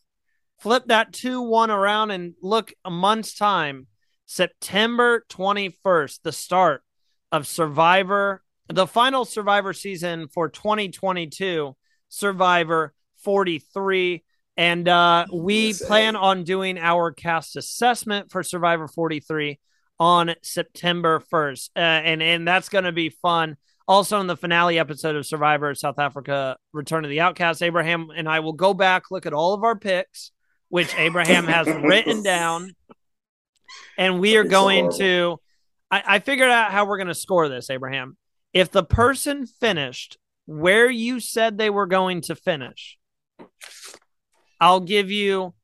Flip 0.60 0.84
that 0.86 1.12
2 1.12 1.42
1 1.42 1.70
around 1.70 2.10
and 2.10 2.34
look 2.42 2.72
a 2.84 2.90
month's 2.90 3.34
time. 3.34 3.86
September 4.26 5.24
21st, 5.28 6.20
the 6.24 6.32
start 6.32 6.82
of 7.30 7.46
Survivor, 7.46 8.42
the 8.68 8.86
final 8.86 9.24
Survivor 9.24 9.72
season 9.72 10.26
for 10.28 10.48
2022, 10.48 11.76
Survivor 12.08 12.92
43. 13.22 14.24
And 14.56 14.88
uh, 14.88 15.26
we 15.32 15.74
plan 15.74 16.16
on 16.16 16.42
doing 16.42 16.78
our 16.78 17.12
cast 17.12 17.56
assessment 17.56 18.32
for 18.32 18.42
Survivor 18.42 18.88
43 18.88 19.60
on 20.00 20.34
September 20.42 21.22
1st. 21.32 21.70
Uh, 21.76 21.80
and, 21.80 22.22
and 22.22 22.48
that's 22.48 22.68
going 22.68 22.84
to 22.84 22.92
be 22.92 23.10
fun. 23.10 23.56
Also, 23.88 24.18
in 24.18 24.26
the 24.26 24.36
finale 24.36 24.78
episode 24.78 25.14
of 25.14 25.24
Survivor 25.24 25.74
South 25.74 25.98
Africa 25.98 26.56
Return 26.72 27.04
of 27.04 27.10
the 27.10 27.20
Outcast, 27.20 27.62
Abraham 27.62 28.08
and 28.14 28.28
I 28.28 28.40
will 28.40 28.52
go 28.52 28.74
back, 28.74 29.10
look 29.10 29.26
at 29.26 29.32
all 29.32 29.54
of 29.54 29.62
our 29.62 29.76
picks, 29.76 30.32
which 30.68 30.92
Abraham 30.96 31.46
has 31.46 31.66
written 31.82 32.22
down. 32.22 32.74
And 33.96 34.18
we 34.18 34.36
are 34.36 34.44
going 34.44 34.90
to, 34.98 35.38
I, 35.90 36.02
I 36.06 36.18
figured 36.18 36.50
out 36.50 36.72
how 36.72 36.86
we're 36.86 36.98
going 36.98 37.06
to 37.08 37.14
score 37.14 37.48
this, 37.48 37.70
Abraham. 37.70 38.16
If 38.52 38.72
the 38.72 38.82
person 38.82 39.46
finished 39.46 40.18
where 40.46 40.90
you 40.90 41.20
said 41.20 41.56
they 41.56 41.70
were 41.70 41.86
going 41.86 42.22
to 42.22 42.34
finish, 42.34 42.98
I'll 44.60 44.80
give 44.80 45.10
you 45.10 45.54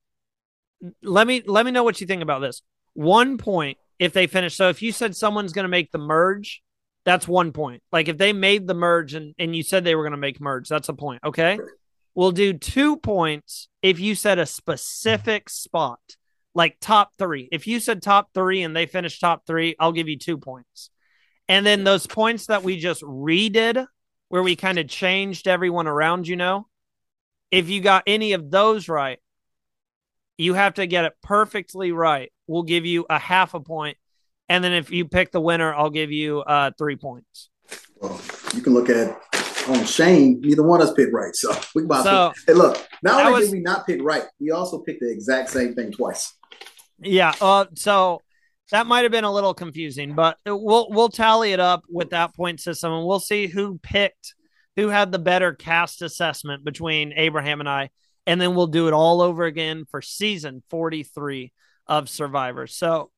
let 1.03 1.27
me 1.27 1.43
let 1.47 1.65
me 1.65 1.71
know 1.71 1.85
what 1.85 2.01
you 2.01 2.07
think 2.07 2.23
about 2.23 2.41
this. 2.41 2.63
One 2.95 3.39
point 3.39 3.79
if 3.99 4.13
they 4.13 4.27
finish. 4.27 4.57
So 4.57 4.69
if 4.69 4.83
you 4.83 4.93
said 4.93 5.15
someone's 5.15 5.53
going 5.53 5.65
to 5.65 5.69
make 5.69 5.93
the 5.93 5.99
merge, 5.99 6.63
that's 7.05 7.27
one 7.27 7.53
point. 7.53 7.83
Like 7.91 8.09
if 8.09 8.19
they 8.19 8.33
made 8.33 8.67
the 8.67 8.75
merge 8.75 9.15
and, 9.15 9.35
and 9.39 9.55
you 9.55 9.63
said 9.63 9.85
they 9.85 9.95
were 9.95 10.05
going 10.05 10.13
to 10.13 10.17
make 10.17 10.41
merge, 10.41 10.69
that's 10.69 10.89
a 10.89 10.95
point. 10.95 11.23
Okay. 11.25 11.59
We'll 12.15 12.33
do 12.33 12.53
two 12.53 12.97
points 12.97 13.69
if 13.81 13.99
you 13.99 14.15
said 14.15 14.39
a 14.39 14.47
specific 14.47 15.49
spot, 15.49 16.01
like 16.55 16.77
top 16.81 17.13
three. 17.19 17.49
If 17.51 17.67
you 17.67 17.81
said 17.81 18.03
top 18.03 18.29
three 18.35 18.63
and 18.63 18.77
they 18.77 18.87
finished 18.87 19.21
top 19.21 19.47
three, 19.47 19.75
I'll 19.81 19.93
give 19.93 20.09
you 20.09 20.19
two 20.19 20.39
points. 20.39 20.91
And 21.49 21.67
then 21.67 21.85
those 21.85 22.07
points 22.07 22.47
that 22.47 22.63
we 22.63 22.79
just 22.79 23.03
redid, 23.03 23.87
where 24.29 24.43
we 24.43 24.57
kind 24.57 24.79
of 24.79 24.89
changed 24.89 25.49
everyone 25.49 25.87
around, 25.87 26.27
you 26.27 26.37
know, 26.37 26.67
if 27.51 27.69
you 27.69 27.81
got 27.81 28.05
any 28.07 28.33
of 28.33 28.51
those 28.51 28.89
right, 28.89 29.19
you 30.39 30.55
have 30.55 30.75
to 30.75 30.87
get 30.87 31.05
it 31.05 31.13
perfectly 31.23 31.93
right. 31.93 32.33
We'll 32.47 32.63
give 32.63 32.87
you 32.87 33.05
a 33.11 33.19
half 33.19 33.53
a 33.55 33.61
point, 33.61 33.99
and 34.49 34.63
then 34.63 34.73
if 34.73 34.91
you 34.91 35.07
pick 35.07 35.33
the 35.33 35.41
winner, 35.41 35.75
I'll 35.75 35.91
give 35.91 36.11
you 36.13 36.41
uh, 36.41 36.73
three 36.79 36.97
points. 36.97 37.51
Well, 38.01 38.21
you 38.55 38.63
can 38.63 38.75
look 38.75 38.89
at 38.89 39.19
on 39.69 39.85
Shane. 39.85 40.41
Neither 40.41 40.63
one 40.63 40.81
of 40.81 40.89
us 40.89 40.95
picked 40.95 41.13
right, 41.13 41.35
so 41.35 41.55
we 41.75 41.85
about 41.85 42.05
so, 42.05 42.33
to. 42.35 42.41
Hey, 42.47 42.53
look, 42.55 42.87
not 43.03 43.25
only 43.27 43.41
was, 43.41 43.51
did 43.51 43.57
we 43.57 43.61
not 43.61 43.87
pick 43.87 44.03
right, 44.03 44.25
we 44.41 44.51
also 44.51 44.79
picked 44.79 45.01
the 45.01 45.11
exact 45.11 45.51
same 45.51 45.75
thing 45.75 45.93
twice. 45.93 46.35
Yeah. 46.99 47.33
Uh. 47.41 47.67
So 47.75 48.21
that 48.71 48.87
might 48.87 49.03
have 49.03 49.13
been 49.13 49.25
a 49.25 49.33
little 49.33 49.55
confusing, 49.55 50.15
but 50.15 50.37
we'll 50.45 50.89
we'll 50.91 51.09
tally 51.09 51.53
it 51.53 51.61
up 51.61 51.85
with 51.89 52.11
that 52.11 52.35
point 52.35 52.61
system, 52.61 52.93
and 52.93 53.07
we'll 53.07 53.21
see 53.21 53.47
who 53.47 53.79
picked 53.83 54.35
who 54.77 54.89
had 54.89 55.13
the 55.13 55.19
better 55.19 55.53
cast 55.53 56.03
assessment 56.03 56.65
between 56.65 57.13
Abraham 57.15 57.61
and 57.61 57.69
I 57.69 57.91
and 58.27 58.41
then 58.41 58.55
we'll 58.55 58.69
do 58.69 58.89
it 58.89 58.95
all 58.95 59.21
over 59.21 59.45
again 59.45 59.85
for 59.91 60.01
season 60.01 60.63
43 60.71 61.53
of 61.87 62.09
Survivor. 62.09 62.67
So, 62.67 63.11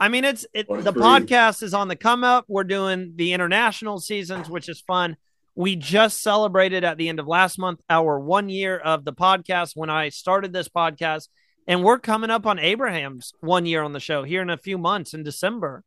I 0.00 0.08
mean, 0.08 0.24
it's 0.24 0.46
it, 0.54 0.68
the 0.68 0.92
podcast 0.92 1.62
is 1.62 1.74
on 1.74 1.88
the 1.88 1.96
come 1.96 2.22
up. 2.22 2.44
We're 2.48 2.64
doing 2.64 3.14
the 3.16 3.32
international 3.32 3.98
seasons, 3.98 4.48
which 4.48 4.68
is 4.68 4.80
fun. 4.80 5.16
We 5.56 5.74
just 5.74 6.22
celebrated 6.22 6.84
at 6.84 6.98
the 6.98 7.08
end 7.08 7.18
of 7.18 7.26
last 7.26 7.58
month 7.58 7.80
our 7.90 8.20
one 8.20 8.48
year 8.48 8.78
of 8.78 9.04
the 9.04 9.12
podcast 9.12 9.72
when 9.74 9.90
I 9.90 10.10
started 10.10 10.52
this 10.52 10.68
podcast, 10.68 11.28
and 11.66 11.82
we're 11.82 11.98
coming 11.98 12.30
up 12.30 12.46
on 12.46 12.60
Abraham's 12.60 13.32
one 13.40 13.66
year 13.66 13.82
on 13.82 13.92
the 13.92 13.98
show 13.98 14.22
here 14.22 14.40
in 14.40 14.50
a 14.50 14.56
few 14.56 14.78
months 14.78 15.14
in 15.14 15.24
December. 15.24 15.82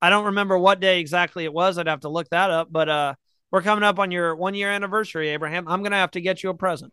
I 0.00 0.10
don't 0.10 0.24
remember 0.24 0.58
what 0.58 0.80
day 0.80 0.98
exactly 0.98 1.44
it 1.44 1.52
was. 1.52 1.78
I'd 1.78 1.86
have 1.86 2.00
to 2.00 2.08
look 2.08 2.28
that 2.30 2.50
up, 2.50 2.66
but 2.72 2.88
uh, 2.88 3.14
we're 3.52 3.62
coming 3.62 3.84
up 3.84 4.00
on 4.00 4.10
your 4.10 4.34
one 4.34 4.54
year 4.54 4.72
anniversary, 4.72 5.28
Abraham. 5.28 5.68
I'm 5.68 5.84
gonna 5.84 5.96
have 5.96 6.10
to 6.12 6.20
get 6.20 6.42
you 6.42 6.50
a 6.50 6.54
present 6.54 6.92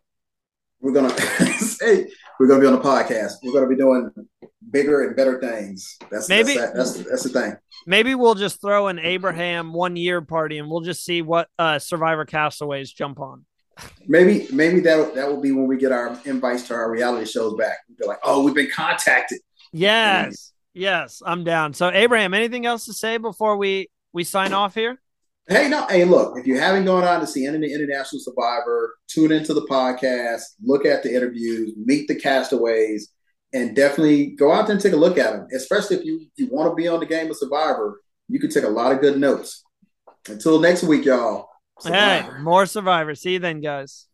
we're 0.81 0.93
gonna 0.93 1.09
say 1.59 2.07
we're 2.39 2.47
gonna 2.47 2.61
be 2.61 2.67
on 2.67 2.73
the 2.73 2.81
podcast. 2.81 3.33
We're 3.43 3.53
gonna 3.53 3.67
be 3.67 3.75
doing 3.75 4.11
bigger 4.71 5.07
and 5.07 5.15
better 5.15 5.39
things. 5.39 5.97
That's 6.11 6.29
maybe 6.29 6.55
that's, 6.55 6.73
that's, 6.73 7.09
that's 7.09 7.23
the 7.23 7.29
thing. 7.29 7.57
Maybe 7.85 8.15
we'll 8.15 8.35
just 8.35 8.61
throw 8.61 8.87
an 8.87 8.99
Abraham 8.99 9.73
one 9.73 9.95
year 9.95 10.21
party 10.21 10.57
and 10.57 10.69
we'll 10.69 10.81
just 10.81 11.03
see 11.03 11.21
what 11.21 11.47
uh, 11.57 11.79
Survivor 11.79 12.25
castaways 12.25 12.91
jump 12.91 13.19
on. 13.19 13.45
Maybe 14.07 14.47
maybe 14.51 14.81
that 14.81 15.15
that 15.15 15.27
will 15.27 15.41
be 15.41 15.51
when 15.51 15.67
we 15.67 15.77
get 15.77 15.91
our 15.91 16.19
invites 16.25 16.67
to 16.67 16.73
our 16.73 16.91
reality 16.91 17.25
shows 17.25 17.55
back. 17.55 17.77
We'll 17.87 17.97
be 17.97 18.07
like, 18.07 18.19
oh, 18.23 18.43
we've 18.43 18.55
been 18.55 18.69
contacted. 18.73 19.39
Yes, 19.71 20.51
yes, 20.73 21.21
I'm 21.25 21.43
down. 21.43 21.73
So 21.73 21.89
Abraham, 21.89 22.33
anything 22.33 22.65
else 22.65 22.85
to 22.85 22.93
say 22.93 23.17
before 23.17 23.55
we 23.57 23.89
we 24.11 24.23
sign 24.23 24.53
off 24.53 24.75
here? 24.75 24.99
Hey, 25.49 25.67
no, 25.67 25.87
hey, 25.87 26.05
look, 26.05 26.37
if 26.37 26.45
you 26.45 26.59
haven't 26.59 26.85
gone 26.85 27.03
on 27.03 27.21
to 27.21 27.27
see 27.27 27.47
any 27.47 27.73
International 27.73 28.21
Survivor, 28.21 28.95
tune 29.07 29.31
into 29.31 29.55
the 29.55 29.65
podcast, 29.65 30.43
look 30.63 30.85
at 30.85 31.01
the 31.01 31.11
interviews, 31.11 31.73
meet 31.75 32.07
the 32.07 32.13
castaways, 32.13 33.11
and 33.51 33.75
definitely 33.75 34.27
go 34.27 34.51
out 34.51 34.67
there 34.67 34.75
and 34.75 34.83
take 34.83 34.93
a 34.93 34.97
look 34.97 35.17
at 35.17 35.33
them. 35.33 35.47
Especially 35.51 35.95
if 35.95 36.05
you, 36.05 36.27
you 36.35 36.49
want 36.51 36.71
to 36.71 36.75
be 36.75 36.87
on 36.87 36.99
the 36.99 37.05
game 37.07 37.31
of 37.31 37.37
Survivor, 37.37 37.99
you 38.27 38.39
can 38.39 38.51
take 38.51 38.63
a 38.63 38.69
lot 38.69 38.91
of 38.91 39.01
good 39.01 39.19
notes. 39.19 39.63
Until 40.27 40.59
next 40.59 40.83
week, 40.83 41.05
y'all. 41.05 41.49
Survivor. 41.79 42.35
Hey, 42.35 42.43
more 42.43 42.67
Survivor. 42.67 43.15
See 43.15 43.33
you 43.33 43.39
then, 43.39 43.59
guys. 43.59 44.05